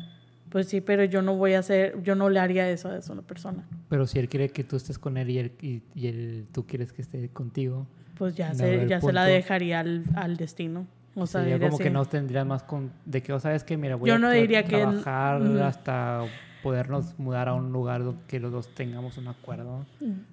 Pues 0.55 0.69
sí, 0.69 0.81
pero 0.81 1.03
yo 1.03 1.21
no 1.21 1.35
voy 1.35 1.55
a 1.55 1.59
hacer, 1.59 2.01
yo 2.05 2.15
no 2.15 2.31
le 2.31 2.39
haría 2.39 2.71
eso 2.71 2.89
a 2.89 3.01
una 3.13 3.23
persona. 3.23 3.67
Pero 3.89 4.07
si 4.07 4.21
él 4.21 4.29
quiere 4.29 4.51
que 4.51 4.63
tú 4.63 4.77
estés 4.77 5.01
con 5.01 5.17
él 5.17 5.29
y 5.31 5.39
él, 5.41 5.51
y, 5.61 5.83
y 5.97 6.07
él- 6.07 6.47
tú 6.53 6.65
quieres 6.65 6.93
que 6.93 7.03
esté 7.03 7.29
contigo, 7.31 7.89
Pues 8.17 8.37
ya, 8.37 8.51
No, 8.51 8.55
se, 8.55 8.87
ya 8.87 9.01
se 9.01 9.13
la 9.13 9.23
punto- 9.23 9.35
dejaría 9.35 9.81
al, 9.81 10.05
al 10.15 10.37
destino. 10.37 10.87
O 11.17 11.27
sea, 11.27 11.43
sería 11.43 11.59
como 11.59 11.77
que 11.79 11.85
así. 11.89 11.93
no 11.93 12.05
tendrías 12.05 12.47
más 12.47 12.63
con... 12.63 12.93
De 13.05 13.21
que, 13.21 13.33
o 13.33 13.41
sabes 13.41 13.65
que, 13.65 13.77
mira, 13.77 13.97
voy 13.97 14.09
Yo 14.09 14.15
a 14.15 14.19
no 14.21 14.31
diría 14.31 14.63
que- 14.63 14.77
trabajar 14.77 15.43
Ujú. 15.43 15.59
hasta 15.59 16.21
podernos 16.63 17.19
mudar 17.19 17.49
a 17.49 17.55
un 17.55 17.73
lugar 17.73 18.05
donde 18.05 18.23
que 18.29 18.39
los 18.39 18.53
dos 18.53 18.73
tengamos 18.77 19.19
un 19.19 19.27
acuerdo. 19.27 19.85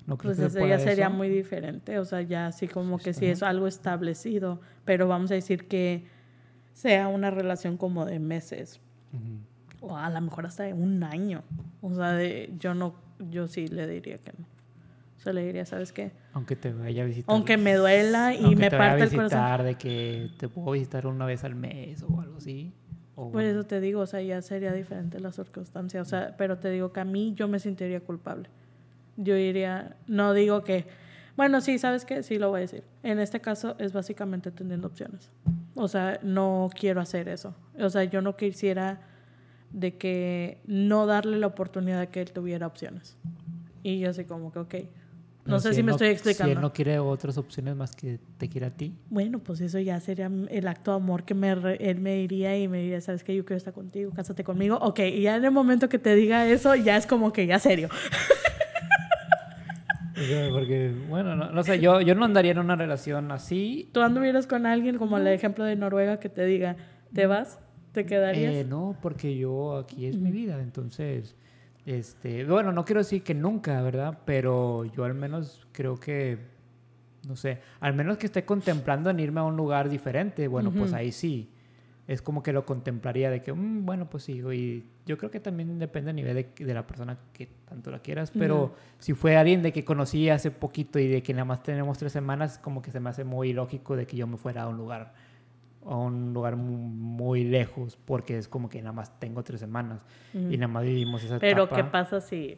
¿No 0.06 0.18
crees 0.20 0.38
Pues 0.38 0.54
que 0.54 0.60
eso 0.60 0.68
ya 0.68 0.78
sería 0.78 1.08
eso? 1.08 1.16
muy 1.16 1.30
diferente, 1.30 1.98
o 1.98 2.06
sea, 2.06 2.22
ya 2.22 2.46
así 2.46 2.68
como 2.68 3.00
que 3.00 3.14
si 3.14 3.26
Ajá. 3.26 3.34
es 3.34 3.42
algo 3.42 3.66
establecido, 3.66 4.62
pero 4.86 5.08
vamos 5.08 5.32
a 5.32 5.34
decir 5.34 5.68
que 5.68 6.06
sea 6.74 7.08
una 7.08 7.32
relación 7.32 7.76
como 7.78 8.06
de 8.06 8.20
meses, 8.20 8.80
Ujú. 9.12 9.40
O 9.82 9.98
a 9.98 10.10
lo 10.10 10.22
mejor 10.22 10.46
hasta 10.46 10.64
de 10.64 10.74
un 10.74 11.04
año. 11.04 11.44
O 11.82 11.94
sea, 11.94 12.14
de, 12.14 12.54
yo 12.60 12.74
no, 12.74 12.96
yo 13.30 13.48
sí 13.48 13.68
le 13.68 13.88
diría 13.88 14.18
que 14.20 14.32
no. 14.38 14.46
O 15.18 15.24
sea, 15.24 15.34
le 15.34 15.46
diría, 15.46 15.66
¿sabes 15.66 15.92
qué? 15.92 16.12
Aunque 16.34 16.56
te 16.56 16.72
vaya 16.72 17.04
a 17.04 17.06
visitar. 17.06 17.36
Aunque 17.36 17.58
me 17.58 17.76
duela 17.76 18.34
y 18.34 18.56
me 18.56 18.72
parte 18.72 19.04
el 19.04 19.16
corazón. 19.16 19.66
de 19.66 19.76
que 19.76 20.32
te 20.40 20.48
puedo 20.48 20.72
visitar 20.72 21.06
una 21.06 21.26
vez 21.26 21.44
al 21.44 21.54
mes 21.56 22.02
o 22.04 22.22
algo 22.22 22.38
así. 22.38 22.74
O, 23.16 23.32
Por 23.32 23.44
eso 23.44 23.64
te 23.64 23.80
digo, 23.82 24.02
o 24.02 24.06
sea, 24.08 24.22
ya 24.22 24.42
sería 24.42 24.72
diferente 24.72 25.20
la 25.20 25.32
circunstancia. 25.32 26.02
O 26.02 26.06
sea, 26.06 26.36
pero 26.38 26.58
te 26.58 26.72
digo 26.72 26.92
que 26.92 27.02
a 27.02 27.06
mí 27.06 27.34
yo 27.36 27.48
me 27.48 27.60
sentiría 27.60 28.00
culpable. 28.00 28.50
Yo 29.18 29.36
diría, 29.36 29.96
no 30.08 30.34
digo 30.34 30.64
que, 30.64 30.86
bueno, 31.38 31.62
sí, 31.62 31.78
¿sabes 31.78 32.06
qué? 32.06 32.24
Sí 32.24 32.40
lo 32.40 32.50
voy 32.50 32.60
a 32.60 32.62
decir. 32.62 32.84
En 33.04 33.20
este 33.20 33.42
caso 33.42 33.76
es 33.78 33.94
básicamente 33.94 34.50
teniendo 34.50 34.88
opciones. 34.88 35.30
O 35.76 35.88
sea, 35.88 36.20
no 36.24 36.70
quiero 36.74 37.00
hacer 37.00 37.30
eso. 37.30 37.54
O 37.80 37.90
sea, 37.92 38.06
yo 38.06 38.22
no 38.22 38.36
quisiera 38.36 39.02
de 39.74 39.98
que 39.98 40.60
no 40.66 41.06
darle 41.06 41.38
la 41.40 41.48
oportunidad 41.48 42.00
de 42.00 42.08
que 42.08 42.22
él 42.22 42.32
tuviera 42.32 42.68
opciones. 42.68 43.18
Y 43.84 44.00
yo 44.00 44.10
así 44.10 44.26
como 44.26 44.52
que, 44.52 44.60
ok. 44.60 44.76
Pero 45.44 45.56
No 45.56 45.60
sé 45.60 45.74
si, 45.74 45.80
él 45.80 45.86
me 45.86 45.92
estoy 45.94 46.10
Si 46.10 46.14
explicando. 46.14 46.54
él 46.54 46.62
no 46.62 46.72
quiere 46.72 47.00
otras 47.00 47.36
opciones 47.38 47.76
más 47.76 47.96
que 47.96 48.20
te 48.38 48.48
quiere 48.48 48.68
a 48.68 48.70
ti. 48.70 48.94
Bueno, 49.10 49.40
pues 49.40 49.60
eso 49.62 49.80
ya 49.80 50.00
sería 50.00 50.30
el 50.50 50.68
acto 50.68 50.92
de 50.92 50.98
amor 50.98 51.24
que 51.24 51.34
me 51.34 51.50
él 51.52 52.00
me 52.00 52.16
diría 52.16 52.56
y 52.60 52.68
me 52.68 52.78
diría, 52.80 53.02
¿sabes 53.02 53.24
qué? 53.24 53.36
Yo 53.36 53.44
quiero 53.44 53.58
estar 53.58 53.74
contigo, 53.74 54.12
cásate 54.14 54.44
conmigo. 54.44 54.78
Ok, 54.80 55.00
y 55.00 55.22
ya 55.22 55.38
en 55.38 55.46
el 55.46 55.52
momento 55.52 55.90
que 55.90 55.98
te 55.98 56.14
diga 56.14 56.48
eso, 56.48 56.76
ya 56.76 56.96
es 56.96 57.08
como 57.08 57.34
que 57.34 57.48
ya 57.48 57.58
serio. 57.58 57.90
Porque, 60.52 60.94
bueno, 61.10 61.36
no, 61.36 61.50
no 61.52 61.64
sé, 61.64 61.80
yo, 61.80 62.00
yo 62.02 62.14
no 62.14 62.26
andaría 62.26 62.52
en 62.52 62.60
una 62.60 62.76
relación 62.76 63.32
así. 63.32 63.90
¿Tú 63.92 64.02
anduvieras 64.02 64.46
con 64.46 64.68
alguien 64.68 64.98
como 65.00 65.18
el 65.18 65.26
ejemplo 65.28 65.64
de 65.64 65.76
Noruega 65.76 66.20
que 66.20 66.30
te 66.30 66.46
diga, 66.46 66.76
¿te 67.14 67.26
vas? 67.26 67.58
¿Te 67.92 68.06
quedarías? 68.06 68.54
Eh, 68.56 68.64
no, 68.64 68.96
porque 69.02 69.36
yo 69.38 69.78
aquí 69.78 70.06
es 70.06 70.16
mi 70.18 70.32
vida, 70.32 70.62
entonces, 70.62 71.36
este, 71.86 72.46
bueno, 72.46 72.72
no 72.72 72.86
quiero 72.86 73.00
decir 73.02 73.24
que 73.24 73.34
nunca, 73.34 73.82
¿verdad? 73.82 74.20
Pero 74.26 74.86
yo 74.86 75.04
al 75.04 75.14
menos 75.14 75.68
creo 75.72 76.00
que, 76.00 76.38
no 77.28 77.36
sé, 77.36 77.60
al 77.80 77.94
menos 77.94 78.18
que 78.18 78.28
esté 78.28 78.46
contemplando 78.46 79.10
en 79.10 79.20
irme 79.20 79.42
a 79.42 79.44
un 79.44 79.58
lugar 79.58 79.90
diferente, 79.90 80.48
bueno, 80.48 80.72
pues 80.72 80.94
ahí 80.94 81.12
sí. 81.12 81.50
Es 82.08 82.22
como 82.22 82.42
que 82.44 82.52
lo 82.52 82.66
contemplaría 82.66 83.30
de 83.30 83.42
que, 83.42 83.54
"Mm, 83.54 83.86
bueno, 83.86 84.10
pues 84.10 84.24
sí, 84.24 84.42
y 84.54 84.84
yo 85.06 85.18
creo 85.18 85.30
que 85.32 85.40
también 85.40 85.78
depende 85.80 86.10
a 86.10 86.14
nivel 86.14 86.34
de, 86.36 86.66
de 86.66 86.74
la 86.74 86.86
persona 86.86 87.18
que 87.32 87.48
tanto 87.70 87.90
la 87.92 88.00
quieras, 88.00 88.32
pero 88.32 88.74
si 89.00 89.14
fue 89.14 89.38
alguien 89.38 89.62
de 89.62 89.72
que 89.72 89.86
conocí 89.86 90.28
hace 90.30 90.50
poquito 90.52 90.98
y 91.00 91.08
de 91.08 91.22
que 91.24 91.34
nada 91.34 91.46
más 91.46 91.62
tenemos 91.64 91.98
tres 91.98 92.12
semanas, 92.12 92.58
como 92.58 92.82
que 92.82 92.92
se 92.92 93.00
me 93.00 93.10
hace 93.12 93.24
muy 93.24 93.54
lógico 93.54 93.96
de 93.96 94.08
que 94.08 94.18
yo 94.18 94.28
me 94.28 94.38
fuera 94.38 94.64
a 94.64 94.68
un 94.68 94.78
lugar 94.78 95.14
a 95.86 95.96
un 95.96 96.34
lugar 96.34 96.56
mu- 96.56 96.78
muy 96.78 97.44
lejos 97.44 97.98
porque 98.06 98.38
es 98.38 98.48
como 98.48 98.70
que 98.70 98.80
nada 98.82 98.94
más 98.94 99.20
tengo 99.20 99.44
tres 99.44 99.60
semanas 99.60 100.02
y 100.34 100.58
nada 100.58 100.68
más 100.68 100.84
vivimos 100.84 101.24
esa 101.24 101.40
Pero 101.40 101.64
etapa. 101.64 101.76
¿qué 101.76 101.84
pasa 101.86 102.22
si, 102.22 102.58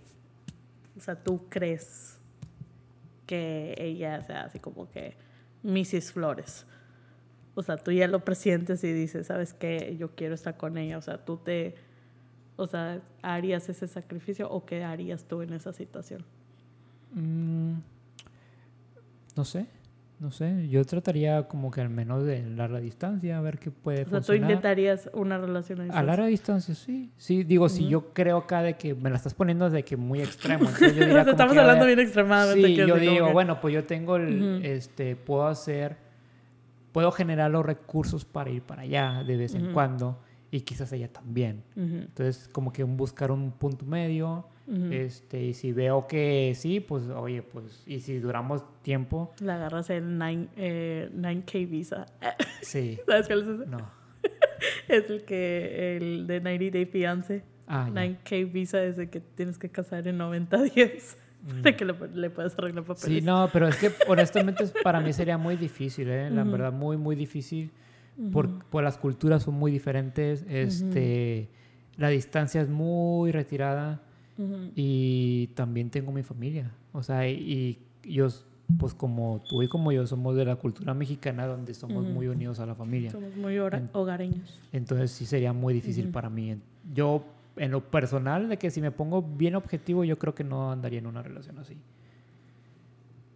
o 0.97 0.99
sea, 0.99 1.15
tú 1.15 1.45
crees 1.49 2.19
que 3.25 3.75
ella 3.77 4.21
sea 4.21 4.43
así 4.43 4.59
como 4.59 4.89
que 4.89 5.15
Mrs. 5.63 6.11
Flores? 6.11 6.65
O 7.55 7.61
sea, 7.61 7.77
tú 7.77 7.91
ya 7.91 8.07
lo 8.07 8.25
presientes 8.25 8.83
y 8.83 8.91
dices, 8.91 9.27
¿sabes 9.27 9.53
qué? 9.53 9.95
Yo 9.99 10.15
quiero 10.15 10.33
estar 10.35 10.57
con 10.57 10.77
ella. 10.77 10.97
O 10.97 11.01
sea, 11.01 11.23
tú 11.23 11.37
te, 11.37 11.75
o 12.55 12.65
sea, 12.67 12.99
¿harías 13.21 13.69
ese 13.69 13.87
sacrificio 13.87 14.49
o 14.49 14.65
qué 14.65 14.83
harías 14.83 15.23
tú 15.25 15.41
en 15.43 15.53
esa 15.53 15.71
situación? 15.71 16.25
Mm, 17.13 17.75
no 19.35 19.45
sé, 19.45 19.67
no 20.23 20.31
sé. 20.31 20.67
Yo 20.69 20.83
trataría 20.85 21.47
como 21.49 21.69
que 21.69 21.81
al 21.81 21.89
menos 21.89 22.23
de 22.25 22.41
larga 22.43 22.79
distancia 22.79 23.37
a 23.37 23.41
ver 23.41 23.59
qué 23.59 23.69
puede 23.71 24.03
O 24.03 24.09
sea, 24.09 24.19
tú 24.21 24.25
funcionar. 24.27 24.49
intentarías 24.51 25.09
una 25.13 25.37
relación 25.37 25.79
a 25.79 25.81
A 25.81 25.85
distancia. 25.85 26.07
larga 26.07 26.25
distancia, 26.27 26.73
sí. 26.75 27.11
Sí, 27.17 27.43
digo, 27.43 27.67
si 27.69 27.87
yo 27.89 28.13
creo 28.13 28.37
acá 28.37 28.61
de 28.63 28.77
que 28.77 28.95
me 28.95 29.09
la 29.09 29.17
estás 29.17 29.33
poniendo 29.33 29.69
de 29.69 29.83
que 29.83 29.97
muy 29.97 30.21
extremo. 30.21 30.63
entonces 30.65 30.95
yo 30.95 31.03
O 31.05 31.09
sea, 31.09 31.21
estamos 31.23 31.55
a 31.57 31.61
hablando 31.61 31.85
bien 31.85 31.99
extremadamente. 31.99 32.67
Sí, 32.67 32.75
yo 32.75 32.95
digo, 32.95 33.27
que- 33.27 33.33
bueno, 33.33 33.59
pues 33.61 33.73
yo 33.73 33.83
tengo 33.83 34.15
el, 34.15 34.65
este, 34.65 35.15
puedo 35.15 35.45
hacer, 35.45 35.97
puedo 36.91 37.11
generar 37.11 37.51
los 37.51 37.65
recursos 37.65 38.23
para 38.25 38.49
ir 38.49 38.61
para 38.61 38.83
allá 38.83 39.23
de 39.25 39.35
vez 39.37 39.53
en 39.55 39.73
cuando 39.73 40.21
y 40.51 40.61
quizás 40.61 40.91
ella 40.93 41.11
también. 41.11 41.63
Entonces, 41.75 42.47
como 42.51 42.71
que 42.71 42.83
buscar 42.83 43.31
un 43.31 43.51
punto 43.51 43.85
medio, 43.85 44.47
este, 44.91 45.43
y 45.43 45.53
si 45.53 45.71
veo 45.73 46.07
que 46.07 46.53
sí, 46.55 46.79
pues, 46.79 47.03
oye, 47.09 47.41
pues, 47.41 47.83
y 47.85 47.99
si 47.99 48.19
duramos 48.19 48.63
tiempo, 48.81 49.33
Le 49.41 49.51
agarras 49.51 49.89
el 49.89 50.17
9, 50.17 50.47
eh, 50.55 51.09
9K 51.13 51.69
visa. 51.69 52.05
sí, 52.61 52.97
¿Sabes 53.05 53.27
cuál 53.27 53.41
es 53.41 53.47
ese? 53.47 53.65
no. 53.69 53.77
Es 54.87 55.09
el 55.09 55.23
que, 55.25 55.97
el 55.97 56.25
de 56.27 56.39
90 56.39 56.71
Day 56.77 56.85
Fiance. 56.85 57.43
Ah, 57.67 57.89
ya. 57.93 58.01
9K 58.01 58.51
visa 58.51 58.81
es 58.83 58.95
de 58.97 59.09
que 59.09 59.19
tienes 59.19 59.57
que 59.57 59.69
casar 59.69 60.07
en 60.07 60.17
90 60.17 60.61
días 60.63 61.17
para 61.63 61.75
que 61.75 61.83
le, 61.83 61.93
le 62.13 62.29
puedas 62.29 62.57
arreglar 62.57 62.85
papeles. 62.85 63.09
Mm. 63.09 63.19
Sí, 63.19 63.21
no, 63.25 63.49
pero 63.51 63.67
es 63.67 63.75
que 63.75 63.91
honestamente 64.07 64.63
es- 64.63 64.73
para 64.83 65.01
mí 65.01 65.11
sería 65.11 65.37
muy 65.37 65.57
difícil, 65.57 66.09
¿eh? 66.09 66.29
La 66.29 66.43
verdad, 66.45 66.71
muy, 66.71 66.95
muy 66.97 67.15
difícil. 67.17 67.71
Por, 68.31 68.63
por 68.65 68.83
las 68.83 68.97
culturas 68.97 69.43
son 69.43 69.55
muy 69.55 69.71
diferentes. 69.71 70.45
Este, 70.47 71.49
La 71.97 72.07
distancia 72.09 72.61
es 72.61 72.69
muy 72.69 73.31
retirada. 73.31 74.01
Ujú. 74.37 74.71
Y 74.75 75.47
también 75.55 75.89
tengo 75.89 76.11
mi 76.11 76.23
familia. 76.23 76.71
O 76.91 77.03
sea, 77.03 77.27
y, 77.29 77.79
y 78.03 78.13
yo, 78.13 78.27
pues 78.79 78.93
como 78.93 79.43
tú 79.47 79.61
y 79.61 79.67
como 79.67 79.91
yo 79.91 80.05
somos 80.07 80.35
de 80.35 80.45
la 80.45 80.55
cultura 80.55 80.93
mexicana 80.93 81.45
donde 81.45 81.73
somos 81.73 82.03
Ujú. 82.03 82.13
muy 82.13 82.27
unidos 82.27 82.59
a 82.59 82.65
la 82.65 82.75
familia. 82.75 83.11
Somos 83.11 83.35
muy 83.35 83.57
hogareños. 83.59 84.59
Entonces 84.71 85.11
sí 85.11 85.25
sería 85.25 85.53
muy 85.53 85.73
difícil 85.73 86.05
Ujú. 86.05 86.13
para 86.13 86.29
mí. 86.29 86.55
Yo, 86.93 87.23
en 87.57 87.71
lo 87.71 87.81
personal, 87.91 88.49
de 88.49 88.57
que 88.57 88.71
si 88.71 88.81
me 88.81 88.91
pongo 88.91 89.21
bien 89.21 89.55
objetivo, 89.55 90.03
yo 90.03 90.17
creo 90.17 90.33
que 90.33 90.43
no 90.43 90.71
andaría 90.71 90.99
en 90.99 91.07
una 91.07 91.21
relación 91.21 91.59
así. 91.59 91.77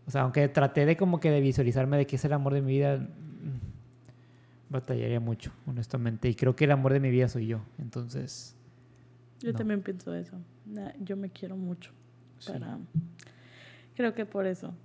O 0.08 0.12
sea, 0.12 0.22
aunque 0.22 0.48
traté 0.48 0.86
de 0.86 0.96
como 0.96 1.20
que 1.20 1.30
de 1.30 1.42
visualizarme 1.42 1.98
de 1.98 2.08
que 2.08 2.16
es 2.16 2.26
el 2.26 2.32
amor 2.34 2.54
de 2.54 2.62
mi 2.62 2.72
vida, 2.72 2.98
mm, 2.98 4.72
batallaría 4.74 5.20
mucho, 5.20 5.52
honestamente. 5.66 6.30
Y 6.30 6.36
creo 6.36 6.56
que 6.56 6.64
el 6.66 6.72
amor 6.72 6.94
de 6.94 7.00
mi 7.02 7.10
vida 7.10 7.28
soy 7.28 7.48
yo. 7.48 7.60
Entonces, 7.78 8.54
Yo 9.42 9.52
No. 9.52 9.58
también 9.60 9.82
pienso 9.84 10.16
eso. 10.16 10.36
Yo 11.02 11.18
me 11.18 11.30
quiero 11.30 11.56
mucho. 11.58 11.92
sí. 12.40 12.52
Para... 12.52 12.80
Creo 13.96 14.14
que 14.14 14.28
por 14.28 14.46
eso 14.46 14.76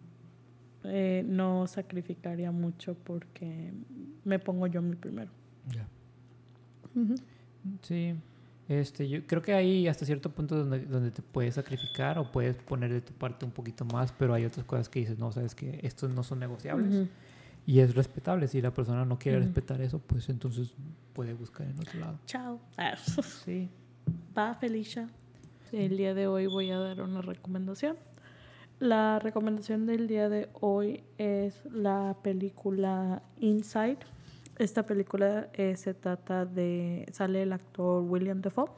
eh, 0.85 1.23
no 1.27 1.67
sacrificaría 1.67 2.51
mucho 2.51 2.95
porque 2.95 3.73
me 4.25 4.39
pongo 4.39 4.67
yo 4.67 4.81
mi 4.81 4.97
primero. 4.97 5.31
Ya. 5.69 5.87
Sí. 7.83 8.15
Este, 8.69 9.09
yo 9.09 9.27
creo 9.27 9.43
que 9.43 9.53
hay 9.53 9.87
hasta 9.87 10.07
cierto 10.07 10.31
punto 10.31 10.57
donde, 10.57 10.81
donde 10.87 11.11
te 11.11 11.21
puedes 11.21 11.57
sacrificar 11.57 12.19
o 12.19 12.33
puedes 12.33 12.57
poner 12.57 12.91
de 12.91 13.03
tu 13.03 13.13
parte 13.13 13.45
un 13.45 13.51
poquito 13.51 13.85
más, 13.85 14.13
pero 14.13 14.33
hay 14.33 14.47
otras 14.47 14.65
cosas 14.65 14.89
que 14.89 15.01
dices, 15.01 15.19
no, 15.19 15.31
sabes 15.31 15.55
que 15.55 15.79
estos 15.83 16.15
no 16.15 16.23
son 16.23 16.39
negociables. 16.39 17.07
Y 17.67 17.81
es 17.81 17.95
respetable. 17.95 18.49
Si 18.49 18.61
la 18.63 18.73
persona 18.73 19.05
no 19.05 19.19
quiere 19.19 19.39
respetar 19.39 19.81
eso, 19.83 19.99
pues 19.99 20.29
entonces 20.31 20.75
puede 21.13 21.35
buscar 21.35 21.67
en 21.67 21.79
otro 21.79 22.01
lado. 22.01 22.19
Chao. 22.27 22.61
Sí. 23.45 23.69
Va, 24.37 24.55
Felicia. 24.55 25.09
El 25.73 25.97
día 25.97 26.15
de 26.15 26.27
hoy 26.27 26.47
voy 26.47 26.71
a 26.71 26.79
dar 26.79 27.01
una 27.03 27.23
recomendación. 27.23 27.97
La 28.79 29.19
recomendación 29.19 29.87
del 29.87 30.07
día 30.07 30.29
de 30.29 30.49
hoy 30.61 31.05
es 31.19 31.65
la 31.73 32.17
película 32.23 33.23
Inside. 33.39 33.99
Esta 34.59 34.85
película 34.85 35.49
eh, 35.55 35.77
se 35.77 35.95
trata 35.95 36.45
de. 36.45 37.07
sale 37.13 37.43
el 37.43 37.53
actor 37.53 38.03
William 38.03 38.41
Defoe 38.43 38.71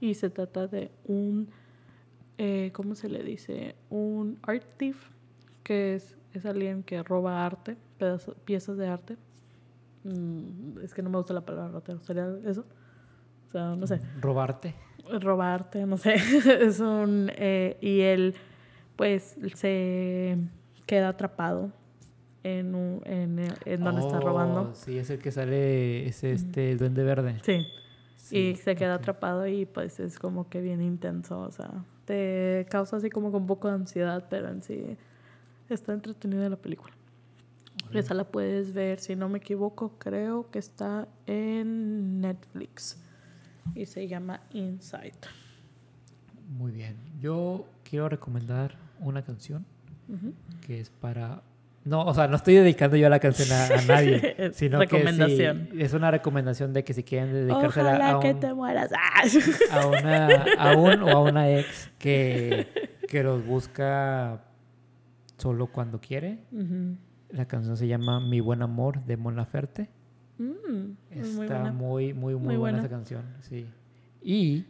y 0.00 0.14
se 0.14 0.30
trata 0.30 0.66
de 0.66 0.90
un. 1.04 1.48
eh, 2.38 2.70
¿Cómo 2.74 2.94
se 2.94 3.08
le 3.08 3.22
dice? 3.22 3.76
Un 3.90 4.38
art 4.42 4.64
thief, 4.76 5.08
que 5.62 5.94
es, 5.94 6.16
es 6.32 6.46
alguien 6.46 6.82
que 6.82 7.02
roba 7.02 7.44
arte, 7.46 7.76
pedazo- 7.98 8.34
piezas 8.44 8.76
de 8.76 8.88
arte. 8.88 9.16
Mm, 10.04 10.78
es 10.82 10.94
que 10.94 11.02
no 11.02 11.10
me 11.10 11.18
gusta 11.18 11.34
la 11.34 11.42
palabra 11.42 11.70
ratero, 11.74 12.00
¿sería 12.02 12.28
eso? 12.44 12.64
O 13.48 13.50
sea, 13.52 13.76
no 13.76 13.86
sé 13.86 14.00
Robarte. 14.20 14.74
Robarte, 15.20 15.86
no 15.86 15.96
sé, 15.96 16.14
es 16.60 16.80
un... 16.80 17.30
eh, 17.36 17.76
y 17.80 18.00
él 18.00 18.34
pues 18.96 19.36
se 19.54 20.36
queda 20.86 21.10
atrapado 21.10 21.70
en, 22.42 22.74
un- 22.74 23.02
en, 23.04 23.38
en 23.64 23.84
donde 23.84 24.00
está 24.00 24.18
Oh, 24.18 24.20
robando. 24.20 24.74
Sí, 24.74 24.98
es 24.98 25.10
el 25.10 25.18
que 25.18 25.30
sale, 25.30 26.06
es 26.06 26.24
este, 26.24 26.72
el 26.72 26.78
duende 26.78 27.04
verde. 27.04 27.38
Sí, 27.42 27.66
Sí, 28.16 28.50
y 28.50 28.56
se 28.56 28.76
queda 28.76 28.94
atrapado 28.94 29.46
y 29.46 29.64
pues 29.64 30.00
es 30.00 30.18
como 30.18 30.48
que 30.50 30.60
bien 30.60 30.82
intenso, 30.82 31.40
o 31.40 31.50
sea, 31.50 31.70
te 32.04 32.66
causa 32.70 32.96
así 32.98 33.08
como 33.08 33.30
con 33.32 33.42
un 33.42 33.46
poco 33.46 33.68
de 33.68 33.74
ansiedad, 33.74 34.26
pero 34.28 34.48
en 34.48 34.60
sí 34.60 34.96
está 35.70 35.94
entretenida 35.94 36.48
la 36.50 36.56
película. 36.56 36.92
Esa 37.94 38.12
la 38.12 38.24
puedes 38.24 38.74
ver, 38.74 38.98
si 39.00 39.16
no 39.16 39.30
me 39.30 39.38
equivoco, 39.38 39.94
creo 39.98 40.50
que 40.50 40.58
está 40.58 41.08
en 41.26 42.20
Netflix 42.20 43.02
y 43.74 43.86
se 43.86 44.06
llama 44.08 44.40
Inside. 44.52 45.12
Muy 46.56 46.72
bien. 46.72 46.96
Yo 47.20 47.66
quiero 47.84 48.08
recomendar 48.08 48.76
una 49.00 49.22
canción 49.22 49.64
que 50.66 50.80
es 50.80 50.90
para... 50.90 51.42
No, 51.84 52.04
o 52.04 52.12
sea, 52.12 52.26
no 52.28 52.36
estoy 52.36 52.54
dedicando 52.54 52.96
yo 52.96 53.08
la 53.08 53.18
canción 53.18 53.50
a, 53.52 53.66
a 53.66 53.82
nadie, 53.82 54.50
sino 54.52 54.78
recomendación. 54.78 55.68
que 55.68 55.84
es 55.84 55.92
una 55.94 56.10
recomendación 56.10 56.72
de 56.72 56.84
que 56.84 56.92
si 56.92 57.02
quieren 57.02 57.32
dedicársela 57.32 57.90
Ojalá 57.90 58.16
a 58.16 58.20
que 58.20 58.32
un, 58.32 58.40
te 58.40 58.52
mueras. 58.52 58.90
A, 59.70 59.86
una, 59.86 60.44
a 60.58 60.76
un 60.76 61.02
o 61.02 61.08
a 61.08 61.22
una 61.22 61.50
ex 61.50 61.90
que, 61.98 62.66
que 63.08 63.22
los 63.22 63.44
busca 63.46 64.42
solo 65.38 65.66
cuando 65.68 66.00
quiere. 66.00 66.38
La 67.30 67.46
canción 67.46 67.76
se 67.76 67.86
llama 67.86 68.20
Mi 68.20 68.40
Buen 68.40 68.62
Amor 68.62 69.04
de 69.04 69.16
Mon 69.16 69.36
Laferte. 69.36 69.88
Mm, 70.38 70.96
muy 71.10 71.20
Está 71.22 71.36
buena. 71.36 71.72
muy, 71.72 72.12
muy, 72.14 72.34
muy, 72.34 72.34
Muy 72.34 72.56
buena. 72.56 72.58
buena. 72.58 72.78
esa 72.78 72.88
canción, 72.88 73.22
sí. 73.40 73.66
Y 74.22 74.64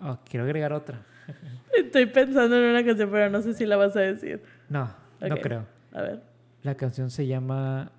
ah, 0.00 0.18
quiero 0.28 0.44
agregar 0.44 0.72
otra. 0.72 1.02
Estoy 1.76 2.06
pensando 2.06 2.56
en 2.56 2.70
una 2.70 2.84
canción, 2.84 3.10
pero 3.10 3.30
no 3.30 3.42
sé 3.42 3.54
si 3.54 3.66
la 3.66 3.76
vas 3.76 3.96
a 3.96 4.00
decir. 4.00 4.42
No, 4.68 4.90
no 5.20 5.36
creo. 5.38 5.66
A 5.92 6.02
ver. 6.02 6.22
La 6.62 6.74
canción 6.76 7.10
se 7.10 7.26
llama 7.26 7.92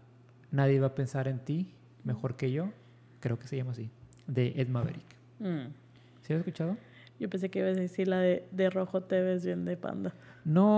Nadie 0.51 0.79
va 0.79 0.87
a 0.87 0.95
pensar 0.95 1.27
en 1.27 1.39
ti 1.39 1.73
mejor 2.03 2.35
que 2.35 2.51
yo. 2.51 2.71
Creo 3.19 3.37
que 3.39 3.47
se 3.47 3.57
llama 3.57 3.71
así. 3.71 3.89
De 4.27 4.53
Ed 4.55 4.67
Maverick. 4.69 5.05
Mm. 5.39 5.67
¿Sí 6.21 6.33
lo 6.33 6.35
has 6.35 6.39
escuchado? 6.39 6.77
Yo 7.19 7.29
pensé 7.29 7.49
que 7.49 7.59
ibas 7.59 7.77
a 7.77 7.79
decir 7.79 8.07
la 8.07 8.19
de, 8.19 8.47
de 8.51 8.69
rojo 8.69 9.01
te 9.03 9.21
ves 9.21 9.45
bien 9.45 9.63
de 9.65 9.77
panda. 9.77 10.13
No, 10.43 10.77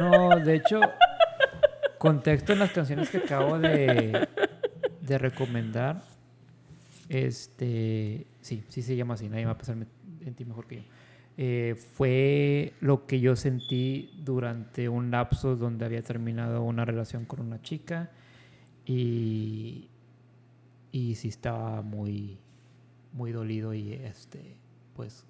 no, 0.00 0.36
de 0.38 0.54
hecho, 0.56 0.80
contexto 1.98 2.52
en 2.52 2.58
las 2.60 2.72
canciones 2.72 3.10
que 3.10 3.18
acabo 3.18 3.58
de, 3.58 4.28
de 5.02 5.18
recomendar. 5.18 6.02
Este, 7.08 8.26
sí, 8.40 8.64
sí 8.68 8.82
se 8.82 8.96
llama 8.96 9.14
así, 9.14 9.28
nadie 9.28 9.44
va 9.44 9.52
a 9.52 9.58
pensar 9.58 9.76
en 10.24 10.34
ti 10.34 10.44
mejor 10.44 10.66
que 10.66 10.76
yo. 10.76 10.82
Eh, 11.38 11.76
fue 11.94 12.74
lo 12.80 13.06
que 13.06 13.20
yo 13.20 13.36
sentí 13.36 14.10
durante 14.22 14.88
un 14.88 15.10
lapso 15.10 15.56
donde 15.56 15.84
había 15.84 16.02
terminado 16.02 16.62
una 16.62 16.84
relación 16.84 17.24
con 17.24 17.40
una 17.40 17.62
chica 17.62 18.10
y, 18.84 19.88
y 20.90 21.14
sí 21.14 21.28
estaba 21.28 21.80
muy, 21.80 22.38
muy 23.12 23.32
dolido 23.32 23.72
y 23.72 23.94
este, 23.94 24.56
pues 24.94 25.24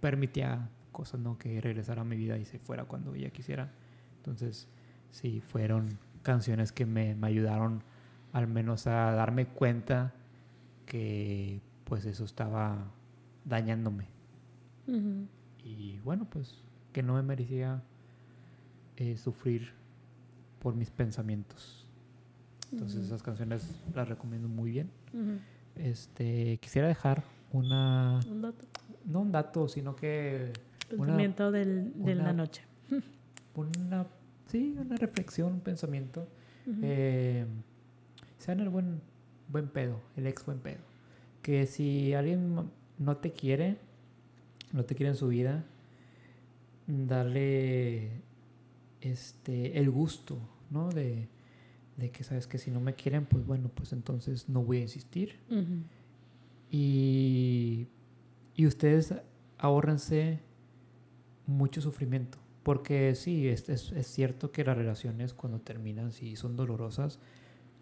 permitía 0.00 0.68
cosas, 0.90 1.20
¿no? 1.20 1.38
Que 1.38 1.60
regresara 1.60 2.02
a 2.02 2.04
mi 2.04 2.16
vida 2.16 2.36
y 2.38 2.44
se 2.44 2.58
fuera 2.58 2.84
cuando 2.84 3.14
ella 3.14 3.30
quisiera. 3.30 3.72
Entonces, 4.16 4.68
sí, 5.12 5.40
fueron 5.40 5.98
canciones 6.22 6.72
que 6.72 6.86
me, 6.86 7.14
me 7.14 7.28
ayudaron 7.28 7.84
al 8.32 8.46
menos 8.46 8.86
a 8.86 9.12
darme 9.12 9.46
cuenta 9.46 10.12
que 10.86 11.60
pues 11.84 12.04
eso 12.06 12.24
estaba 12.24 12.90
dañándome. 13.44 14.06
Y 15.64 15.98
bueno, 16.04 16.26
pues 16.28 16.54
que 16.92 17.02
no 17.02 17.14
me 17.14 17.22
merecía 17.22 17.82
eh, 18.96 19.16
sufrir 19.16 19.72
por 20.60 20.74
mis 20.74 20.90
pensamientos. 20.90 21.86
Entonces 22.72 23.04
esas 23.04 23.22
canciones 23.22 23.68
las 23.94 24.08
recomiendo 24.08 24.48
muy 24.48 24.70
bien. 24.70 24.90
Este, 25.76 26.58
quisiera 26.58 26.88
dejar 26.88 27.22
una, 27.52 28.20
Un 28.30 28.42
dato. 28.42 28.66
no 29.06 29.20
un 29.20 29.32
dato, 29.32 29.68
sino 29.68 29.94
que 29.96 30.52
una, 30.90 30.98
Pensamiento 31.06 31.50
del, 31.52 31.92
de 32.02 32.14
la 32.14 32.22
una- 32.24 32.32
noche. 32.32 32.62
una, 33.54 34.06
sí, 34.46 34.74
una 34.78 34.96
reflexión, 34.96 35.52
un 35.54 35.60
pensamiento. 35.60 36.26
Eh, 36.82 37.46
sean 38.42 38.58
el 38.58 38.68
buen, 38.68 39.00
buen 39.48 39.68
pedo, 39.68 40.00
el 40.16 40.26
ex 40.26 40.44
buen 40.44 40.58
pedo. 40.58 40.80
Que 41.42 41.66
si 41.66 42.12
alguien 42.12 42.70
no 42.98 43.16
te 43.18 43.32
quiere, 43.32 43.78
no 44.72 44.84
te 44.84 44.96
quiere 44.96 45.10
en 45.10 45.16
su 45.16 45.28
vida, 45.28 45.64
darle 46.86 48.10
este, 49.00 49.78
el 49.78 49.90
gusto, 49.90 50.38
¿no? 50.70 50.88
De, 50.90 51.28
de 51.96 52.10
que 52.10 52.24
sabes 52.24 52.48
que 52.48 52.58
si 52.58 52.72
no 52.72 52.80
me 52.80 52.94
quieren, 52.94 53.26
pues 53.26 53.46
bueno, 53.46 53.70
pues 53.72 53.92
entonces 53.92 54.48
no 54.48 54.64
voy 54.64 54.78
a 54.78 54.82
insistir. 54.82 55.38
Y, 56.70 57.86
y 58.56 58.66
ustedes 58.66 59.14
ahórrense 59.58 60.40
mucho 61.46 61.80
sufrimiento. 61.80 62.38
Porque 62.64 63.14
sí, 63.14 63.48
es, 63.48 63.68
es, 63.68 63.92
es 63.92 64.06
cierto 64.06 64.50
que 64.50 64.64
las 64.64 64.76
relaciones 64.76 65.32
cuando 65.32 65.60
terminan, 65.60 66.12
si 66.12 66.34
son 66.34 66.56
dolorosas, 66.56 67.20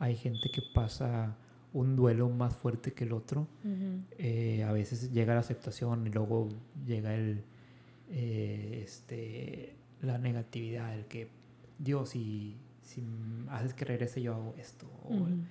hay 0.00 0.16
gente 0.16 0.50
que 0.50 0.62
pasa 0.74 1.36
un 1.72 1.94
duelo 1.94 2.28
más 2.28 2.56
fuerte 2.56 2.92
que 2.92 3.04
el 3.04 3.12
otro. 3.12 3.46
Eh, 4.18 4.64
a 4.64 4.72
veces 4.72 5.12
llega 5.12 5.34
la 5.34 5.40
aceptación 5.40 6.04
y 6.06 6.10
luego 6.10 6.48
llega 6.84 7.14
el, 7.14 7.44
eh, 8.10 8.80
este, 8.84 9.76
la 10.02 10.18
negatividad, 10.18 10.92
el 10.98 11.04
que 11.06 11.28
Dios, 11.78 12.08
si, 12.10 12.56
si 12.82 13.04
haces 13.50 13.72
que 13.74 13.84
regrese 13.84 14.20
yo 14.20 14.34
hago 14.34 14.54
esto. 14.58 14.86
O, 15.04 15.12
el- 15.28 15.44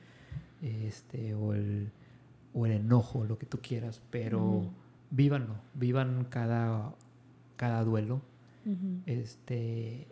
este, 0.62 1.34
o, 1.36 1.54
el, 1.54 1.90
o 2.54 2.66
el 2.66 2.74
enojo, 2.74 3.24
lo 3.24 3.38
que 3.38 3.46
tú 3.46 3.60
quieras, 3.62 4.02
pero 4.12 4.44
Ujú. 4.44 4.70
vívanlo, 5.12 5.56
vivan 5.74 6.26
cada, 6.30 6.94
cada 7.56 7.82
duelo, 7.86 8.22
este, 9.06 10.06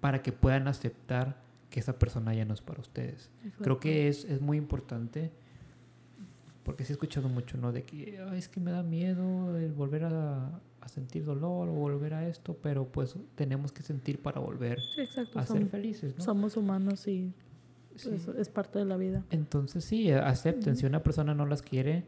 para 0.00 0.22
que 0.22 0.32
puedan 0.32 0.68
aceptar 0.68 1.36
que 1.70 1.80
esa 1.80 1.98
persona 1.98 2.34
ya 2.34 2.44
no 2.44 2.52
es 2.54 2.60
para 2.60 2.80
ustedes. 2.80 3.30
Creo 3.60 3.78
que 3.80 4.08
es, 4.08 4.24
es 4.24 4.40
muy 4.40 4.56
importante, 4.58 5.30
porque 6.64 6.84
sí 6.84 6.92
he 6.92 6.94
escuchado 6.94 7.28
mucho, 7.28 7.56
¿no? 7.56 7.72
De 7.72 7.82
que 7.84 8.18
"Ay, 8.30 8.38
es 8.38 8.48
que 8.48 8.60
me 8.60 8.70
da 8.70 8.82
miedo 8.82 9.56
el 9.56 9.72
volver 9.72 10.04
a, 10.04 10.60
a 10.80 10.88
sentir 10.88 11.24
dolor 11.24 11.68
o 11.68 11.72
volver 11.72 12.14
a 12.14 12.28
esto, 12.28 12.56
pero 12.60 12.86
pues 12.86 13.14
tenemos 13.34 13.72
que 13.72 13.82
sentir 13.82 14.20
para 14.20 14.40
volver 14.40 14.78
Sí, 14.94 15.00
exacto. 15.02 15.38
a 15.38 15.42
ser 15.46 15.56
Somos, 15.58 15.70
felices, 15.70 16.16
¿no? 16.18 16.24
somos 16.24 16.56
humanos 16.56 17.06
y 17.08 17.32
Sí. 17.96 18.10
eso 18.14 18.34
es 18.38 18.48
parte 18.48 18.78
de 18.78 18.84
la 18.86 18.96
vida. 18.96 19.24
Entonces 19.30 19.84
sí, 19.84 20.10
acepten. 20.10 20.76
Si 20.76 20.86
una 20.86 21.02
persona 21.02 21.34
no 21.34 21.44
las 21.44 21.60
quiere, 21.60 22.04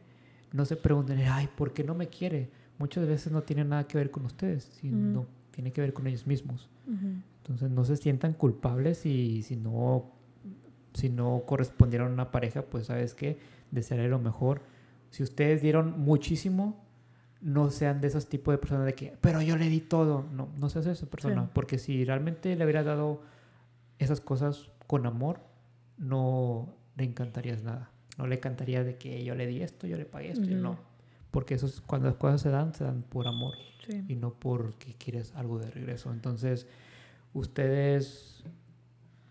no 0.52 0.64
se 0.64 0.76
pregunten, 0.76 1.18
ay, 1.20 1.48
¿por 1.56 1.72
qué 1.74 1.84
no 1.84 1.94
me 1.94 2.08
quiere? 2.08 2.50
Muchas 2.78 3.06
veces 3.06 3.30
no 3.32 3.42
tiene 3.42 3.64
nada 3.64 3.86
que 3.86 3.98
ver 3.98 4.10
con 4.10 4.24
ustedes, 4.24 4.64
sino 4.80 5.20
Ujú. 5.20 5.28
tiene 5.50 5.72
que 5.72 5.80
ver 5.82 5.92
con 5.92 6.06
ellos 6.06 6.26
mismos. 6.26 6.68
Ujú. 6.86 7.20
Entonces 7.42 7.70
no 7.70 7.84
se 7.84 7.96
sientan 7.96 8.34
culpables 8.34 9.04
y 9.04 9.42
si 9.42 9.56
no, 9.56 10.12
si 10.94 11.08
no 11.08 11.42
correspondieron 11.44 12.10
a 12.10 12.14
una 12.14 12.30
pareja, 12.30 12.62
pues 12.62 12.86
sabes 12.86 13.14
qué, 13.14 13.38
desearé 13.72 14.08
lo 14.08 14.18
mejor. 14.20 14.62
Si 15.10 15.22
ustedes 15.24 15.60
dieron 15.60 16.00
muchísimo, 16.00 16.84
no 17.40 17.70
sean 17.70 18.00
de 18.00 18.06
esos 18.08 18.28
tipos 18.28 18.52
de 18.54 18.58
personas 18.58 18.86
de 18.86 18.94
que, 18.94 19.16
pero 19.20 19.42
yo 19.42 19.56
le 19.56 19.68
di 19.68 19.80
todo. 19.80 20.24
No, 20.32 20.48
no 20.56 20.68
seas 20.68 20.86
esa 20.86 21.06
persona, 21.06 21.44
Sí. 21.46 21.50
porque 21.52 21.78
si 21.78 22.04
realmente 22.04 22.54
le 22.54 22.64
hubieras 22.64 22.86
dado 22.86 23.22
esas 23.98 24.20
cosas 24.20 24.70
con 24.86 25.04
amor, 25.06 25.40
no 25.98 26.72
le 26.96 27.04
encantarías 27.04 27.62
nada. 27.64 27.90
No 28.18 28.26
le 28.26 28.36
encantaría 28.36 28.84
de 28.84 28.96
que 28.96 29.24
yo 29.24 29.34
le 29.34 29.46
di 29.48 29.62
esto, 29.62 29.86
yo 29.88 29.96
le 29.96 30.04
pagué 30.04 30.30
esto, 30.32 30.46
no. 30.46 30.78
Porque 31.32 31.54
eso 31.54 31.66
es, 31.66 31.80
cuando 31.80 32.06
las 32.08 32.16
cosas 32.16 32.40
se 32.42 32.50
dan, 32.50 32.74
se 32.74 32.84
dan 32.84 33.02
por 33.02 33.26
amor 33.26 33.54
Sí. 33.86 34.04
y 34.06 34.14
no 34.16 34.34
porque 34.34 34.94
quieres 34.94 35.34
algo 35.34 35.58
de 35.58 35.70
regreso. 35.70 36.12
Entonces, 36.12 36.66
ustedes 37.32 38.44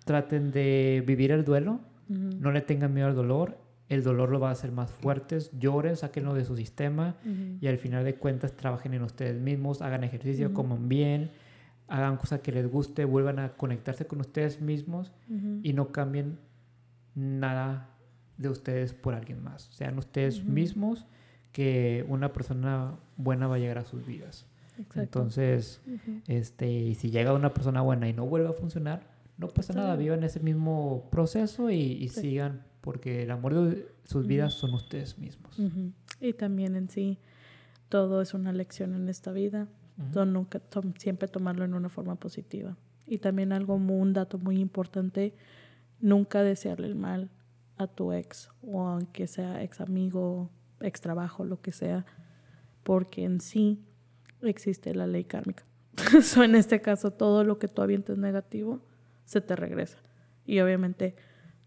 traten 0.06 0.52
de 0.52 1.04
vivir 1.06 1.32
el 1.32 1.46
duelo, 1.46 1.82
no 2.08 2.52
le 2.52 2.60
tengan 2.62 2.94
miedo 2.94 3.08
al 3.08 3.16
dolor, 3.16 3.58
el 3.88 4.04
dolor 4.04 4.30
lo 4.30 4.40
va 4.40 4.50
a 4.50 4.52
hacer 4.52 4.72
más 4.72 4.92
fuertes, 4.92 5.52
lloren, 5.58 5.96
sáquenlo 5.96 6.34
de 6.34 6.44
su 6.44 6.58
sistema 6.58 7.16
y 7.60 7.68
al 7.68 7.78
final 7.78 8.04
de 8.04 8.16
cuentas 8.16 8.54
trabajen 8.54 8.94
en 8.94 9.04
ustedes 9.04 9.40
mismos, 9.40 9.82
hagan 9.82 10.04
ejercicio, 10.04 10.54
coman 10.54 10.90
bien, 10.90 11.32
hagan 11.88 12.18
cosas 12.18 12.40
que 12.40 12.52
les 12.52 12.70
guste, 12.70 13.06
vuelvan 13.06 13.40
a 13.40 13.54
conectarse 13.54 14.08
con 14.08 14.22
ustedes 14.22 14.62
mismos 14.62 15.12
y 15.64 15.74
no 15.74 15.92
cambien 15.92 16.40
nada 17.16 17.90
de 18.38 18.50
ustedes 18.50 18.94
por 18.94 19.14
alguien 19.14 19.44
más. 19.44 19.70
Sean 19.72 19.98
ustedes 19.98 20.44
mismos 20.44 21.06
que 21.52 22.06
una 22.08 22.34
persona 22.34 22.96
buena 23.18 23.48
va 23.48 23.56
a 23.56 23.60
llegar 23.60 23.78
a 23.78 23.86
sus 23.86 24.06
vidas. 24.06 24.46
Exacto. 24.78 25.02
Entonces, 25.02 25.82
Ujú. 25.86 26.22
este, 26.28 26.72
y 26.72 26.96
si 26.96 27.12
llega 27.12 27.34
una 27.34 27.54
persona 27.54 27.82
buena 27.82 28.08
y 28.10 28.14
no 28.14 28.26
vuelve 28.26 28.48
a 28.50 28.54
funcionar, 28.54 29.04
no 29.38 29.48
pasa 29.48 29.74
nada, 29.74 29.96
vivan 29.96 30.24
ese 30.24 30.40
mismo 30.40 31.08
proceso 31.12 31.70
y, 31.70 31.76
y 31.82 32.10
Sí. 32.10 32.22
sigan, 32.22 32.64
porque 32.82 33.24
el 33.24 33.32
amor 33.32 33.54
de 33.56 33.88
sus 34.06 34.26
vidas 34.28 34.54
son 34.54 34.74
ustedes 34.74 35.18
mismos. 35.18 35.58
Ujú. 35.60 35.92
Y 36.20 36.34
también 36.34 36.76
en 36.76 36.90
sí, 36.90 37.18
todo 37.90 38.22
es 38.22 38.34
una 38.34 38.54
lección 38.54 38.94
en 38.96 39.10
esta 39.10 39.32
vida. 39.32 39.68
So, 40.14 40.26
nunca 40.26 40.60
tom- 40.60 40.94
siempre 40.98 41.28
tomarlo 41.28 41.64
en 41.64 41.74
una 41.76 41.90
forma 41.90 42.16
positiva. 42.16 42.76
Y 43.06 43.20
también 43.20 43.52
algo, 43.52 43.76
un 43.76 44.14
dato 44.14 44.40
muy 44.40 44.60
importante, 44.60 45.34
nunca 46.00 46.42
desearle 46.42 46.88
el 46.88 46.96
mal 46.96 47.30
a 47.78 47.86
tu 47.88 48.12
ex 48.14 48.50
o 48.64 48.82
aunque 48.82 49.28
sea 49.28 49.62
ex 49.64 49.80
amigo, 49.82 50.50
ex 50.80 51.02
trabajo, 51.02 51.46
lo 51.46 51.62
que 51.62 51.72
sea, 51.72 52.06
porque 52.84 53.24
en 53.26 53.42
sí 53.42 53.80
existe 54.48 54.94
la 54.96 55.08
ley 55.08 55.24
kármica. 55.24 55.64
so, 56.22 56.44
en 56.44 56.56
este 56.56 56.82
caso, 56.82 57.12
todo 57.12 57.44
lo 57.44 57.60
que 57.60 57.68
tú 57.68 57.82
avientes 57.82 58.18
negativo 58.18 58.82
se 59.26 59.42
te 59.42 59.56
regresa. 59.56 59.98
Y 60.46 60.60
obviamente, 60.60 61.16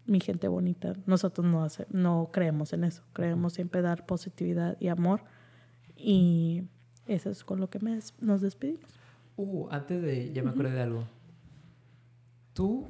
mi 0.05 0.19
gente 0.19 0.47
bonita, 0.47 0.93
nosotros 1.05 1.45
no, 1.47 1.63
hace- 1.63 1.87
no 1.89 2.29
creemos 2.31 2.73
en 2.73 2.83
eso. 2.83 3.03
Creemos 3.13 3.53
siempre 3.53 3.81
dar 3.81 4.05
positividad 4.05 4.77
y 4.79 4.87
amor. 4.89 5.21
Y 5.95 6.63
eso 7.07 7.29
es 7.29 7.43
con 7.43 7.59
lo 7.59 7.69
que 7.69 7.79
me 7.79 7.99
nos 8.19 8.41
despedimos. 8.41 8.89
Uh, 9.37 9.67
antes 9.71 10.01
de, 10.01 10.31
ya 10.33 10.43
me 10.43 10.49
acordé 10.51 10.71
de 10.71 10.81
algo. 10.81 11.07
¿Tú 12.53 12.87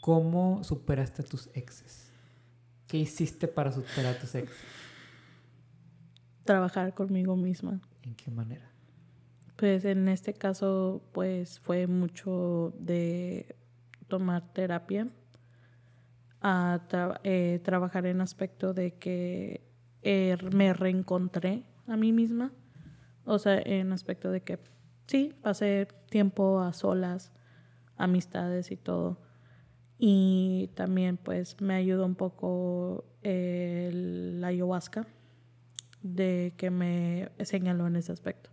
cómo 0.00 0.62
superaste 0.64 1.22
a 1.22 1.24
tus 1.24 1.48
exes? 1.54 2.10
¿Qué 2.86 2.98
hiciste 2.98 3.48
para 3.48 3.72
superar 3.72 4.14
a 4.16 4.18
tus 4.18 4.34
exes? 4.34 4.56
Trabajar 6.44 6.92
conmigo 6.94 7.36
misma. 7.36 7.80
¿En 8.02 8.14
qué 8.14 8.30
manera? 8.30 8.70
Pues 9.56 9.84
en 9.84 10.08
este 10.08 10.34
caso, 10.34 11.02
pues 11.12 11.60
fue 11.60 11.86
mucho 11.86 12.74
de 12.78 13.54
tomar 14.08 14.52
terapia, 14.52 15.08
a 16.40 16.80
eh, 17.22 17.60
trabajar 17.64 18.04
en 18.06 18.20
aspecto 18.20 18.74
de 18.74 18.94
que 18.98 19.62
eh, 20.02 20.36
me 20.52 20.74
reencontré 20.74 21.62
a 21.86 21.96
mí 21.96 22.12
misma, 22.12 22.52
o 23.24 23.38
sea, 23.38 23.58
en 23.64 23.92
aspecto 23.92 24.30
de 24.30 24.42
que 24.42 24.58
sí, 25.06 25.34
pasé 25.42 25.88
tiempo 26.10 26.60
a 26.60 26.72
solas, 26.72 27.32
amistades 27.96 28.70
y 28.70 28.76
todo. 28.76 29.20
Y 29.98 30.70
también 30.74 31.16
pues 31.16 31.60
me 31.60 31.74
ayudó 31.74 32.04
un 32.06 32.16
poco 32.16 33.04
el- 33.22 34.42
ayahuasca, 34.44 35.06
de 36.02 36.54
que 36.58 36.70
me 36.70 37.30
señaló 37.44 37.86
en 37.86 37.96
ese 37.96 38.12
aspecto 38.12 38.50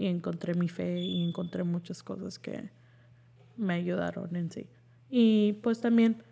y 0.00 0.06
encontré 0.06 0.54
mi 0.54 0.68
fe 0.68 0.98
y 1.00 1.22
encontré 1.28 1.62
muchas 1.62 2.02
cosas 2.02 2.38
que 2.38 2.70
me 3.56 3.74
ayudaron 3.74 4.34
en 4.34 4.50
sí. 4.50 4.66
Y 5.10 5.54
pues 5.62 5.80
también 5.80 6.22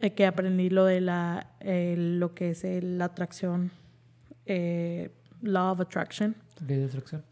eh, 0.00 0.12
que 0.12 0.26
aprendí 0.26 0.68
lo 0.68 0.84
de 0.84 1.00
la, 1.00 1.54
eh, 1.60 1.94
lo 1.96 2.34
que 2.34 2.50
es 2.50 2.62
la 2.82 3.06
atracción, 3.06 3.70
eh, 4.46 5.10
law 5.40 5.72
of 5.72 5.80
attraction, 5.80 6.36
¿Ley 6.68 6.78
de 6.78 6.84
atracción? 6.84 7.22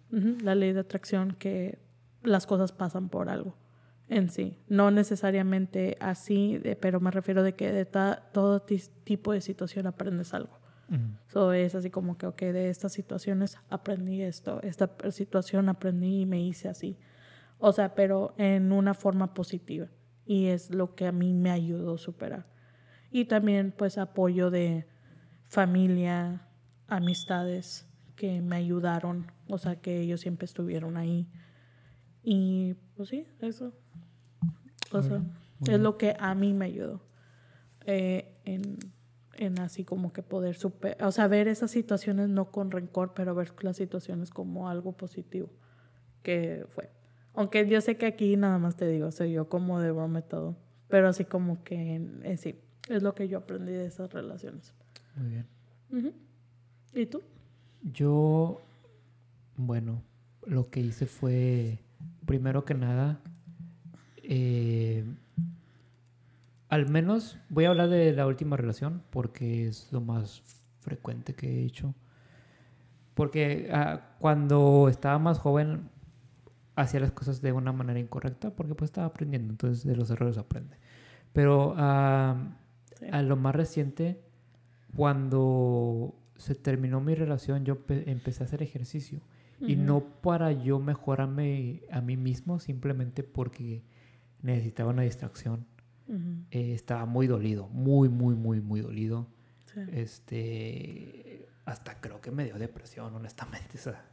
La 0.43 0.55
ley 0.55 0.73
de 0.73 0.81
atracción, 0.81 1.33
que 1.39 1.79
las 2.23 2.47
cosas 2.47 2.73
pasan 2.73 3.09
por 3.09 3.29
algo 3.29 3.55
en 4.09 4.31
sí. 4.31 4.57
No 4.69 4.91
necesariamente 4.91 5.97
así, 6.01 6.59
de- 6.59 6.77
pero 6.77 6.99
me 7.01 7.11
refiero 7.11 7.43
de 7.43 7.55
que 7.55 7.71
de 7.73 7.85
ta- 7.85 8.31
todo 8.33 8.61
tipo 8.63 9.33
de 9.33 9.41
situación 9.41 9.87
aprendes 9.87 10.33
algo. 10.35 10.59
Ujú. 10.89 10.99
So, 11.29 11.53
es 11.53 11.75
así 11.75 11.91
como 11.91 12.19
que, 12.19 12.27
ok, 12.27 12.41
de 12.43 12.69
estas 12.69 12.93
situaciones 12.93 13.57
aprendí 13.71 14.23
esto, 14.23 14.61
esta 14.63 14.91
situación 15.11 15.69
aprendí 15.69 16.23
y 16.23 16.27
me 16.27 16.41
hice 16.41 16.69
así. 16.69 16.99
O 17.59 17.73
sea, 17.73 17.95
pero 17.95 18.35
en 18.39 18.73
una 18.73 18.93
forma 18.93 19.35
positiva. 19.35 19.87
Y 20.27 20.47
es 20.47 20.71
lo 20.71 20.95
que 20.95 21.07
a 21.07 21.13
mí 21.13 21.33
me 21.33 21.51
ayudó 21.51 21.95
a 21.95 21.99
superar. 21.99 22.47
Y 23.11 23.27
también, 23.27 23.73
pues, 23.77 23.99
apoyo 23.99 24.51
de 24.51 24.87
familia, 25.49 26.49
amistades 26.89 27.89
que 28.17 28.41
me 28.41 28.57
ayudaron. 28.57 29.31
O 29.49 29.59
sea, 29.59 29.77
que 29.77 30.01
ellos 30.01 30.21
siempre 30.21 30.45
estuvieron 30.47 30.97
ahí. 30.97 31.29
Y, 32.23 32.75
pues 32.97 33.09
sí, 33.09 33.27
eso. 33.41 33.73
O 34.93 35.03
sea, 35.03 35.23
es 35.67 35.81
lo 35.81 35.97
que 35.97 36.17
a 36.19 36.35
mí 36.35 36.53
me 36.53 36.67
ayudó. 36.67 37.01
eh, 37.85 38.41
en, 38.45 38.79
en 39.43 39.59
así 39.59 39.85
como 39.85 40.13
que 40.13 40.23
poder 40.23 40.55
superar, 40.55 41.07
o 41.07 41.13
sea, 41.13 41.27
ver 41.29 41.49
esas 41.49 41.71
situaciones 41.71 42.29
no 42.29 42.51
con 42.51 42.71
rencor, 42.71 43.13
pero 43.15 43.35
ver 43.35 43.53
las 43.63 43.77
situaciones 43.77 44.31
como 44.31 44.69
algo 44.69 44.93
positivo 44.93 45.51
que 46.23 46.65
fue. 46.69 46.91
Aunque 47.35 47.67
yo 47.67 47.81
sé 47.81 47.97
que 47.97 48.07
aquí 48.07 48.37
nada 48.37 48.59
más 48.59 48.77
te 48.77 48.87
digo, 48.87 49.11
soy 49.11 49.33
yo 49.33 49.49
como 49.49 49.81
de 49.81 49.91
broma 49.91 50.23
todo, 50.23 50.57
pero 50.89 51.09
así 51.09 51.25
como 51.25 51.65
que 51.65 52.37
sí, 52.39 52.57
es 52.89 53.03
lo 53.03 53.15
que 53.15 53.29
yo 53.29 53.39
aprendí 53.39 53.73
de 53.73 53.87
esas 53.87 54.13
relaciones. 54.13 54.75
Muy 55.17 55.31
bien. 55.31 55.47
Ujú. 55.91 56.13
¿Y 56.95 57.07
tú? 57.07 57.23
Yo, 57.93 58.61
bueno, 59.57 60.03
lo 60.47 60.71
que 60.71 60.81
hice 60.81 61.07
fue, 61.07 61.79
primero 62.27 62.65
que 62.65 62.75
nada, 62.75 63.21
eh, 64.23 65.05
al 66.73 66.89
menos 66.89 67.39
voy 67.51 67.67
a 67.67 67.69
hablar 67.69 67.91
de 67.91 68.13
la 68.15 68.27
última 68.27 68.57
relación 68.57 69.03
porque 69.11 69.67
es 69.69 69.93
lo 69.93 70.01
más 70.01 70.41
frecuente 70.81 71.35
que 71.35 71.47
he 71.61 71.65
hecho. 71.67 71.95
Porque 73.13 73.69
ah, 73.71 74.15
cuando 74.19 74.89
estaba 74.89 75.19
más 75.19 75.39
joven 75.39 75.91
hacía 76.75 77.01
las 77.01 77.13
cosas 77.13 77.43
de 77.43 77.53
una 77.53 77.73
manera 77.73 78.01
incorrecta 78.01 78.55
porque 78.57 78.75
pues 78.75 78.89
estaba 78.91 79.07
aprendiendo, 79.07 79.53
entonces 79.53 79.85
de 79.85 79.95
los 79.97 80.09
errores 80.11 80.39
aprende. 80.39 80.79
Pero 81.35 81.75
ah, 81.77 82.37
a 83.11 83.21
lo 83.23 83.37
más 83.37 83.55
reciente, 83.55 84.23
cuando 84.97 86.15
se 86.37 86.55
terminó 86.55 87.03
mi 87.03 87.15
relación, 87.15 87.67
yo 87.67 87.81
pe- 87.85 88.11
empecé 88.11 88.43
a 88.43 88.47
hacer 88.47 88.63
ejercicio. 88.63 89.21
Y 89.61 89.77
no 89.77 90.01
para 90.23 90.51
yo 90.53 90.79
mejorarme 90.81 91.83
a 91.91 92.01
mí 92.01 92.17
mismo, 92.17 92.59
simplemente 92.59 93.23
porque 93.23 93.83
necesitaba 94.41 94.91
una 94.91 95.03
distracción. 95.03 95.67
Eh, 96.51 96.75
estaba 96.75 97.07
muy 97.07 97.27
dolido, 97.27 97.69
muy, 97.69 98.09
muy, 98.09 98.35
muy, 98.35 98.61
muy 98.61 98.81
dolido. 98.81 99.27
Sí. 99.73 99.81
Este, 99.93 101.49
hasta 101.65 102.01
creo 102.01 102.21
que 102.21 102.31
me 102.31 102.45
dio 102.45 102.59
depresión, 102.59 103.15
honestamente. 103.15 103.75
o 103.79 103.81
sea, 103.81 104.05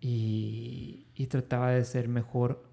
y, 0.00 1.06
y 1.14 1.26
trataba 1.26 1.70
de 1.70 1.84
ser 1.84 2.08
mejor 2.08 2.64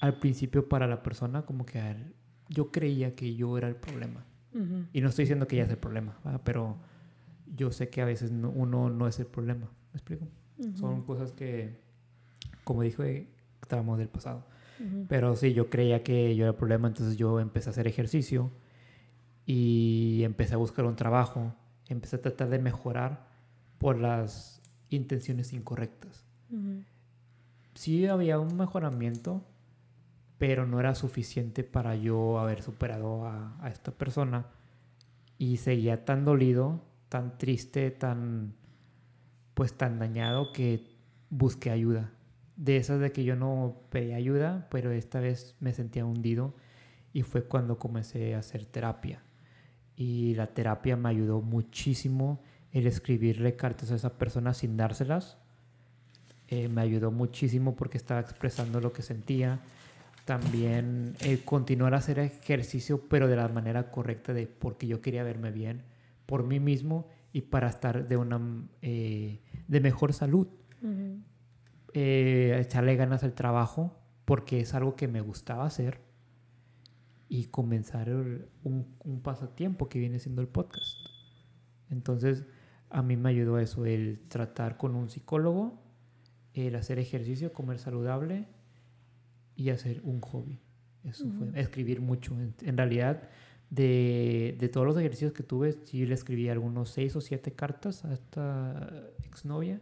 al 0.00 0.18
principio 0.18 0.68
para 0.68 0.86
la 0.86 1.02
persona, 1.02 1.42
como 1.46 1.64
que 1.64 1.78
al- 1.80 2.12
yo 2.48 2.70
creía 2.70 3.14
que 3.14 3.34
yo 3.34 3.56
era 3.56 3.68
el 3.68 3.76
problema. 3.76 4.24
Y 4.92 5.00
no 5.00 5.08
estoy 5.08 5.22
diciendo 5.24 5.46
que 5.46 5.56
ella 5.56 5.64
es 5.64 5.70
el 5.70 5.78
problema, 5.78 6.18
¿verdad? 6.24 6.42
pero 6.44 6.76
yo 7.56 7.70
sé 7.72 7.88
que 7.88 8.02
a 8.02 8.04
veces 8.04 8.30
no- 8.32 8.50
uno 8.50 8.90
no 8.90 9.06
es 9.08 9.18
el 9.20 9.26
problema. 9.26 9.70
¿Me 9.92 9.98
explico? 9.98 10.28
Son 10.76 11.02
cosas 11.04 11.32
que, 11.32 11.80
como 12.64 12.82
dije, 12.82 13.28
estábamos 13.62 13.98
del 13.98 14.08
pasado. 14.08 14.44
Pero 15.08 15.36
sí, 15.36 15.52
yo 15.52 15.70
creía 15.70 16.02
que 16.02 16.34
yo 16.36 16.44
era 16.44 16.50
el 16.52 16.56
problema, 16.56 16.88
entonces 16.88 17.16
yo 17.16 17.40
empecé 17.40 17.68
a 17.68 17.72
hacer 17.72 17.86
ejercicio 17.86 18.50
y 19.46 20.22
empecé 20.24 20.54
a 20.54 20.58
buscar 20.58 20.84
un 20.84 20.96
trabajo, 20.96 21.54
empecé 21.88 22.16
a 22.16 22.20
tratar 22.22 22.48
de 22.48 22.58
mejorar 22.58 23.26
por 23.78 23.98
las 23.98 24.60
intenciones 24.90 25.52
incorrectas. 25.52 26.24
Ujú. 26.50 26.82
Sí 27.74 28.06
había 28.06 28.38
un 28.38 28.56
mejoramiento, 28.56 29.44
pero 30.38 30.66
no 30.66 30.80
era 30.80 30.94
suficiente 30.94 31.64
para 31.64 31.96
yo 31.96 32.38
haber 32.38 32.62
superado 32.62 33.26
a, 33.26 33.56
a 33.60 33.68
esta 33.68 33.92
persona 33.92 34.46
y 35.38 35.56
seguía 35.56 36.04
tan 36.04 36.24
dolido, 36.24 36.80
tan 37.08 37.38
triste, 37.38 37.90
tan 37.90 38.54
pues 39.54 39.74
tan 39.74 39.98
dañado 39.98 40.52
que 40.52 40.86
busqué 41.30 41.70
ayuda. 41.70 42.10
De 42.56 42.76
esas 42.76 43.00
de 43.00 43.12
que 43.12 43.24
yo 43.24 43.36
no 43.36 43.76
pedí 43.90 44.12
ayuda, 44.12 44.68
pero 44.70 44.92
esta 44.92 45.20
vez 45.20 45.56
me 45.60 45.72
sentía 45.72 46.04
hundido 46.04 46.54
y 47.12 47.22
fue 47.22 47.44
cuando 47.44 47.78
comencé 47.78 48.34
a 48.34 48.38
hacer 48.38 48.66
terapia. 48.66 49.22
Y 49.96 50.34
la 50.34 50.46
terapia 50.46 50.96
me 50.96 51.08
ayudó 51.08 51.40
muchísimo 51.40 52.42
el 52.72 52.86
escribirle 52.86 53.56
cartas 53.56 53.90
a 53.90 53.96
esa 53.96 54.18
persona 54.18 54.54
sin 54.54 54.76
dárselas. 54.76 55.38
Eh, 56.48 56.68
me 56.68 56.80
ayudó 56.80 57.10
muchísimo 57.10 57.76
porque 57.76 57.98
estaba 57.98 58.20
expresando 58.20 58.80
lo 58.80 58.92
que 58.92 59.02
sentía. 59.02 59.60
También 60.24 61.16
el 61.20 61.44
continuar 61.44 61.94
a 61.94 61.98
hacer 61.98 62.18
ejercicio, 62.18 63.08
pero 63.08 63.28
de 63.28 63.36
la 63.36 63.48
manera 63.48 63.90
correcta, 63.90 64.32
de 64.32 64.46
porque 64.46 64.86
yo 64.86 65.00
quería 65.00 65.22
verme 65.22 65.50
bien 65.50 65.82
por 66.26 66.44
mí 66.44 66.60
mismo 66.60 67.08
y 67.32 67.42
para 67.42 67.68
estar 67.68 68.08
de 68.08 68.16
una 68.16 68.40
eh, 68.80 69.40
de 69.68 69.80
mejor 69.80 70.12
salud. 70.12 70.46
Eh, 71.94 72.56
echarle 72.58 72.96
ganas 72.96 73.22
al 73.22 73.34
trabajo 73.34 73.98
porque 74.24 74.60
es 74.60 74.72
algo 74.74 74.96
que 74.96 75.08
me 75.08 75.20
gustaba 75.20 75.66
hacer 75.66 76.00
y 77.28 77.46
comenzar 77.46 78.08
un, 78.10 78.86
un 79.04 79.20
pasatiempo 79.22 79.88
que 79.88 79.98
viene 79.98 80.18
siendo 80.18 80.40
el 80.42 80.48
podcast. 80.48 80.96
Entonces, 81.90 82.44
a 82.88 83.02
mí 83.02 83.16
me 83.16 83.30
ayudó 83.30 83.58
eso, 83.58 83.84
el 83.84 84.20
tratar 84.28 84.76
con 84.76 84.94
un 84.94 85.10
psicólogo, 85.10 85.82
el 86.54 86.74
hacer 86.76 86.98
ejercicio, 86.98 87.52
comer 87.52 87.78
saludable 87.78 88.46
y 89.56 89.70
hacer 89.70 90.00
un 90.04 90.20
hobby. 90.20 90.60
Eso 91.04 91.28
fue, 91.30 91.48
Ujú. 91.48 91.56
escribir 91.58 92.00
mucho. 92.00 92.34
En, 92.34 92.54
en 92.62 92.76
realidad, 92.76 93.22
de, 93.70 94.56
de 94.58 94.68
todos 94.68 94.86
los 94.86 94.96
ejercicios 94.96 95.32
que 95.32 95.42
tuve, 95.42 95.72
sí 95.84 96.06
le 96.06 96.14
escribí 96.14 96.48
algunos 96.48 96.90
seis 96.90 97.16
o 97.16 97.20
siete 97.20 97.52
cartas 97.52 98.04
a 98.04 98.12
esta 98.12 99.08
exnovia. 99.24 99.80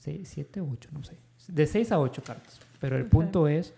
Seis, 0.00 0.28
siete 0.28 0.60
o 0.60 0.68
ocho, 0.70 0.88
no 0.92 1.02
sé. 1.04 1.16
De 1.48 1.66
seis 1.66 1.92
a 1.92 1.98
ocho 1.98 2.22
cartas. 2.22 2.60
Pero 2.80 2.96
el 2.96 3.04
Ok. 3.04 3.08
punto 3.08 3.48
es 3.48 3.74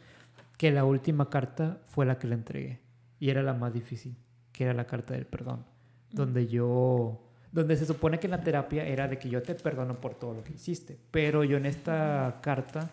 que 0.58 0.70
la 0.70 0.84
última 0.84 1.30
carta 1.30 1.78
fue 1.86 2.04
la 2.06 2.18
que 2.18 2.26
le 2.28 2.34
entregué. 2.34 2.80
Y 3.18 3.30
era 3.30 3.42
la 3.42 3.54
más 3.54 3.72
difícil, 3.72 4.14
que 4.52 4.64
era 4.64 4.74
la 4.74 4.86
carta 4.86 5.14
del 5.14 5.26
perdón. 5.26 5.64
Donde 6.12 6.46
yo... 6.46 7.20
Donde 7.52 7.76
se 7.76 7.84
supone 7.86 8.18
que 8.20 8.26
en 8.26 8.32
la 8.32 8.42
terapia 8.42 8.84
era 8.86 9.08
de 9.08 9.18
que 9.18 9.28
yo 9.28 9.42
te 9.42 9.54
perdono 9.54 10.00
por 10.00 10.14
todo 10.14 10.34
lo 10.34 10.44
que 10.44 10.52
hiciste. 10.52 10.98
Pero 11.10 11.42
yo 11.44 11.56
en 11.56 11.66
esta 11.66 12.38
carta 12.42 12.90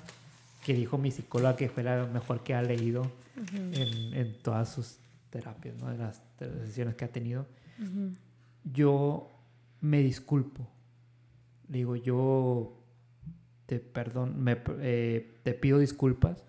que 0.65 0.73
dijo 0.73 0.97
mi 0.97 1.11
psicóloga 1.11 1.55
que 1.55 1.69
fue 1.69 1.83
la 1.83 2.05
mejor 2.05 2.43
que 2.43 2.53
ha 2.55 2.61
leído 2.61 3.01
Ujú. 3.01 3.57
en, 3.57 4.13
en 4.13 4.41
todas 4.41 4.69
sus 4.73 4.97
terapias, 5.29 5.75
¿no? 5.77 5.91
En 5.91 5.99
las, 5.99 6.21
de 6.39 6.47
las 6.49 6.67
sesiones 6.67 6.95
que 6.95 7.05
ha 7.05 7.09
tenido, 7.11 7.45
Ujú. 7.79 8.11
yo 8.73 9.29
me 9.81 10.01
disculpo. 10.01 10.67
Le 11.69 11.77
digo, 11.79 11.95
yo 11.95 12.76
te 13.67 13.79
perdón, 13.79 14.41
me, 14.43 14.57
eh, 14.79 15.37
te 15.43 15.53
pido 15.53 15.77
disculpas 15.77 16.43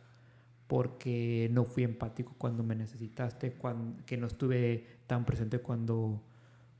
porque 0.66 1.48
no 1.52 1.64
fui 1.64 1.82
empático 1.84 2.34
cuando 2.38 2.62
me 2.62 2.74
necesitaste, 2.74 3.52
cuando, 3.52 4.04
que 4.06 4.16
no 4.16 4.26
estuve 4.26 4.86
tan 5.06 5.24
presente 5.24 5.60
cuando, 5.60 6.22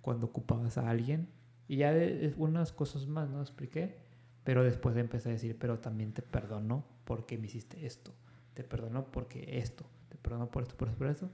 cuando 0.03 0.27
ocupabas 0.27 0.79
a 0.79 0.89
alguien. 0.91 1.29
Y 1.69 1.77
ya 1.79 1.93
de- 1.93 2.35
unas 2.39 2.73
cosas 2.73 3.07
más, 3.07 3.29
¿no? 3.31 3.41
Expliqué. 3.41 3.97
Pero 4.45 4.65
después 4.65 4.97
empecé 4.97 5.29
a 5.29 5.33
decir, 5.33 5.57
pero 5.59 5.79
también 5.79 6.13
te 6.13 6.23
perdono 6.23 6.85
porque 7.05 7.37
me 7.39 7.47
hiciste 7.47 7.85
esto. 7.87 8.13
Te 8.55 8.65
perdono 8.65 9.05
porque 9.11 9.59
esto. 9.59 9.85
Te 10.09 10.17
perdono 10.17 10.51
por 10.51 10.63
esto, 10.63 10.77
por 10.77 10.89
esto, 10.89 10.99
por 10.99 11.07
esto. 11.09 11.31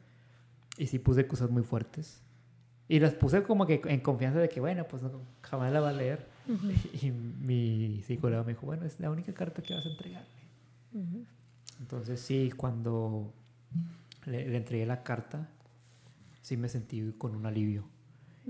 Y 0.79 0.87
sí 0.89 0.99
puse 0.99 1.27
cosas 1.27 1.51
muy 1.51 1.63
fuertes. 1.63 2.21
Y 2.89 3.01
las 3.01 3.15
puse 3.15 3.43
como 3.45 3.67
que 3.67 3.81
en 3.87 4.01
confianza 4.01 4.39
de 4.41 4.49
que, 4.49 4.61
bueno, 4.61 4.87
pues 4.89 5.03
no, 5.03 5.11
jamás 5.43 5.73
la 5.73 5.81
va 5.81 5.91
a 5.91 5.93
leer. 5.93 6.29
Ujú. 6.49 6.73
Y 7.03 7.11
mi 7.11 8.03
psicóloga 8.03 8.43
me 8.43 8.53
dijo, 8.53 8.67
bueno, 8.67 8.85
es 8.85 9.01
la 9.01 9.11
única 9.11 9.33
carta 9.33 9.63
que 9.63 9.75
vas 9.75 9.87
a 9.87 9.91
entregarle. 9.91 10.29
Ujú. 10.93 11.25
Entonces 11.81 12.21
sí, 12.21 12.53
cuando 12.57 13.33
le, 14.27 14.49
le 14.49 14.57
entregué 14.57 14.87
la 14.87 15.03
carta, 15.03 15.49
sí 16.43 16.57
me 16.57 16.69
sentí 16.69 17.13
con 17.19 17.35
un 17.35 17.47
alivio. 17.47 17.85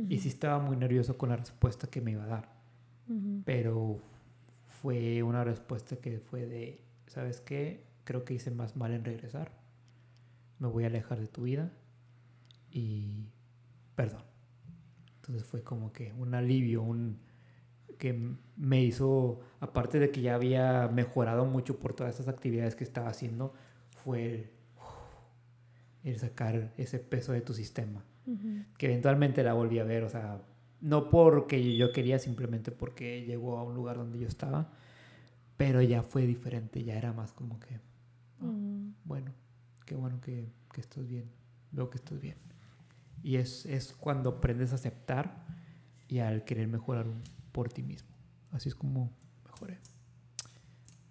Y 0.08 0.18
sí 0.18 0.28
estaba 0.28 0.58
muy 0.58 0.76
nervioso 0.76 1.16
con 1.16 1.28
la 1.28 1.36
respuesta 1.36 1.86
que 1.86 2.00
me 2.00 2.10
iba 2.10 2.24
a 2.24 2.26
dar. 2.26 2.48
Pero 3.44 4.00
fue 4.82 5.22
una 5.22 5.44
respuesta 5.44 5.96
que 5.96 6.18
fue 6.18 6.46
de, 6.46 6.80
¿sabes 7.06 7.40
qué? 7.40 7.84
Creo 8.02 8.24
que 8.24 8.34
hice 8.34 8.50
más 8.50 8.74
mal 8.76 8.92
en 8.92 9.04
regresar. 9.04 9.52
Me 10.58 10.66
voy 10.66 10.82
a 10.82 10.88
alejar 10.88 11.20
de 11.20 11.28
tu 11.28 11.42
vida. 11.42 11.70
Y 12.72 13.28
perdón. 13.94 14.22
Entonces 15.16 15.44
fue 15.44 15.62
como 15.62 15.92
que 15.92 16.12
un 16.14 16.34
alivio, 16.34 16.82
un 16.82 17.18
que 17.96 18.34
me 18.56 18.82
hizo, 18.82 19.40
aparte 19.60 19.98
de 19.98 20.10
que 20.10 20.20
ya 20.20 20.34
había 20.34 20.88
mejorado 20.88 21.44
mucho 21.46 21.78
por 21.78 21.94
todas 21.94 22.14
esas 22.14 22.28
actividades 22.28 22.74
que 22.76 22.84
estaba 22.84 23.08
haciendo, 23.08 23.54
fue 23.90 24.24
el, 24.24 24.50
el 26.04 26.18
sacar 26.18 26.72
ese 26.76 26.98
peso 26.98 27.32
de 27.32 27.40
tu 27.40 27.54
sistema 27.54 28.04
que 28.78 28.86
eventualmente 28.86 29.42
la 29.42 29.52
volví 29.52 29.78
a 29.78 29.84
ver, 29.84 30.02
o 30.02 30.08
sea, 30.08 30.40
no 30.80 31.10
porque 31.10 31.76
yo 31.76 31.92
quería, 31.92 32.18
simplemente 32.18 32.70
porque 32.72 33.24
llegó 33.26 33.58
a 33.58 33.62
un 33.62 33.74
lugar 33.74 33.98
donde 33.98 34.18
yo 34.18 34.26
estaba, 34.26 34.72
pero 35.58 35.82
ya 35.82 36.02
fue 36.02 36.26
diferente, 36.26 36.82
ya 36.82 36.96
era 36.96 37.12
más 37.12 37.32
como 37.32 37.60
que, 37.60 37.74
ah, 38.40 38.44
Ujú. 38.46 38.92
bueno, 39.04 39.30
qué 39.84 39.94
bueno 39.94 40.20
que, 40.22 40.48
que 40.72 40.80
estás 40.80 41.06
bien, 41.06 41.30
veo 41.70 41.90
que 41.90 41.98
estás 41.98 42.18
bien. 42.18 42.36
Y 43.22 43.36
es, 43.36 43.66
es 43.66 43.92
cuando 43.92 44.30
aprendes 44.30 44.72
a 44.72 44.76
aceptar 44.76 45.44
y 46.08 46.20
al 46.20 46.44
querer 46.44 46.66
mejorar 46.68 47.06
un- 47.06 47.22
por 47.54 47.72
ti 47.72 47.84
mismo. 47.84 48.10
Así 48.50 48.68
es 48.68 48.74
como 48.74 49.16
mejoré. 49.44 49.78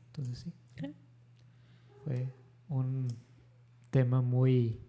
Entonces 0.07 0.39
sí. 0.39 0.53
Fue 2.03 2.33
un 2.67 3.07
tema 3.89 4.21
muy, 4.21 4.81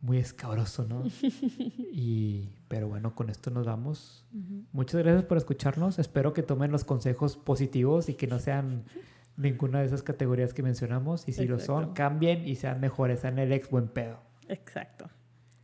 muy 0.00 0.18
escabroso, 0.18 0.84
¿no? 0.84 1.04
y, 1.92 2.50
pero 2.66 2.88
bueno, 2.88 3.14
con 3.14 3.30
esto 3.30 3.50
nos 3.50 3.66
vamos. 3.66 4.26
Muchas 4.72 5.00
gracias 5.00 5.24
por 5.24 5.38
escucharnos. 5.38 6.00
Espero 6.00 6.32
que 6.32 6.42
tomen 6.42 6.72
los 6.72 6.84
consejos 6.84 7.36
positivos 7.36 8.08
y 8.08 8.14
que 8.14 8.26
no 8.26 8.40
sean 8.40 8.84
ninguna 9.36 9.78
de 9.78 9.86
esas 9.86 10.02
categorías 10.02 10.52
que 10.54 10.64
mencionamos. 10.64 11.28
Y 11.28 11.34
si 11.34 11.46
lo 11.46 11.60
son, 11.60 11.94
cambien 11.94 12.48
y 12.48 12.56
sean 12.56 12.80
mejores, 12.80 13.20
sean 13.20 13.38
el 13.38 13.52
ex 13.52 13.70
buen 13.70 13.86
pedo. 13.86 14.18
Exacto. 14.48 15.08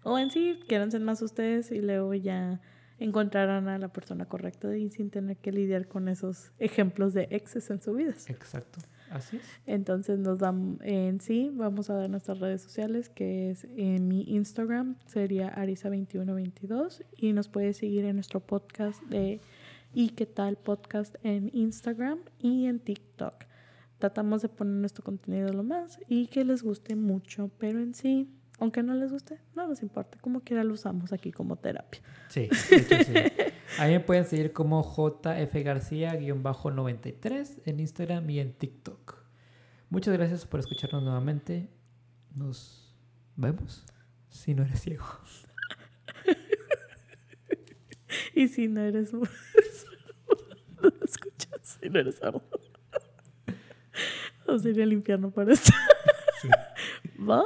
O 0.05 0.19
en 0.19 0.31
sí, 0.31 0.61
quieran 0.69 0.93
ser 0.93 1.01
más 1.01 1.21
ustedes 1.21 1.73
y 1.73 1.81
luego 1.81 2.15
ya 2.15 2.61
encontrarán 3.03 3.69
a 3.69 3.79
la 3.79 3.89
persona 3.89 4.27
correcta 4.27 4.77
y 4.77 4.91
sin 4.91 5.11
tener 5.11 5.37
que 5.37 5.53
lidiar 5.53 5.89
con 5.89 6.09
esos 6.09 6.53
ejemplos 6.59 7.15
de 7.15 7.29
exes 7.31 7.71
en 7.71 7.81
su 7.81 7.95
vida. 7.95 8.15
Exacto. 8.29 8.81
Así 9.11 9.37
es. 9.37 9.43
Entonces 9.67 10.19
nos 10.19 10.39
dan 10.39 10.79
en 10.83 11.21
sí, 11.21 11.51
vamos 11.53 11.91
a 11.91 11.95
dar 11.95 12.09
nuestras 12.09 12.39
redes 12.39 12.63
sociales, 12.63 13.11
que 13.11 13.51
es 13.51 13.65
en 13.77 14.09
mi 14.09 14.23
Instagram, 14.23 14.97
sería 15.07 15.55
Arisa2122, 15.55 17.05
y 17.17 17.33
nos 17.33 17.49
puede 17.49 17.75
seguir 17.75 18.07
en 18.07 18.17
nuestro 18.17 18.41
podcast 18.41 19.03
de 19.05 19.41
¿Y 19.95 20.11
qué 20.11 20.25
tal 20.25 20.57
podcast 20.57 21.17
en 21.23 21.51
Instagram 21.53 22.21
y 22.39 22.65
en 22.65 22.81
TikTok? 22.81 23.45
Tratamos 23.99 24.41
de 24.41 24.49
poner 24.49 24.75
nuestro 24.75 25.05
contenido 25.05 25.53
lo 25.53 25.63
más 25.63 26.01
y 26.09 26.29
que 26.29 26.47
les 26.47 26.63
guste 26.63 26.97
mucho, 26.97 27.51
pero 27.59 27.79
en 27.79 27.95
sí, 27.95 28.31
aunque 28.63 28.83
no 28.85 28.95
les 28.95 29.11
guste, 29.11 29.41
no 29.57 29.67
nos 29.67 29.83
importa, 29.83 30.19
como 30.21 30.43
quiera 30.43 30.63
lo 30.63 30.75
usamos 30.75 31.13
aquí 31.13 31.33
como 31.33 31.57
terapia. 31.57 32.01
Sí, 32.29 32.49
de 32.71 32.77
hecho, 32.81 32.95
sí. 33.05 33.13
Ahí 33.77 33.91
me 33.91 33.99
pueden 33.99 34.25
seguir 34.25 34.53
como 34.53 34.85
JF 34.85 35.53
García-93 35.53 37.63
en 37.65 37.81
Instagram 37.81 38.31
y 38.31 38.39
en 38.39 38.53
TikTok. 38.53 39.17
Muchas 39.91 40.15
gracias 40.15 40.47
por 40.47 40.61
escucharnos 40.61 41.03
nuevamente. 41.03 41.71
Nos 42.37 42.95
vemos 43.35 43.85
si 44.29 44.55
no 44.55 44.63
eres 44.63 44.81
ciego. 44.81 45.07
Y 48.35 48.49
si 48.49 48.69
no 48.69 48.83
eres 48.83 49.13
lo 49.13 49.23
escuchas 51.05 51.79
y 51.83 51.91
no 51.91 51.99
eres 51.99 52.17
sordo. 52.17 52.43
o 54.47 54.59
sería 54.59 54.85
el 54.85 54.93
infierno 54.93 55.31
para 55.31 55.53
esto. 55.53 55.73
Bye. 57.19 57.43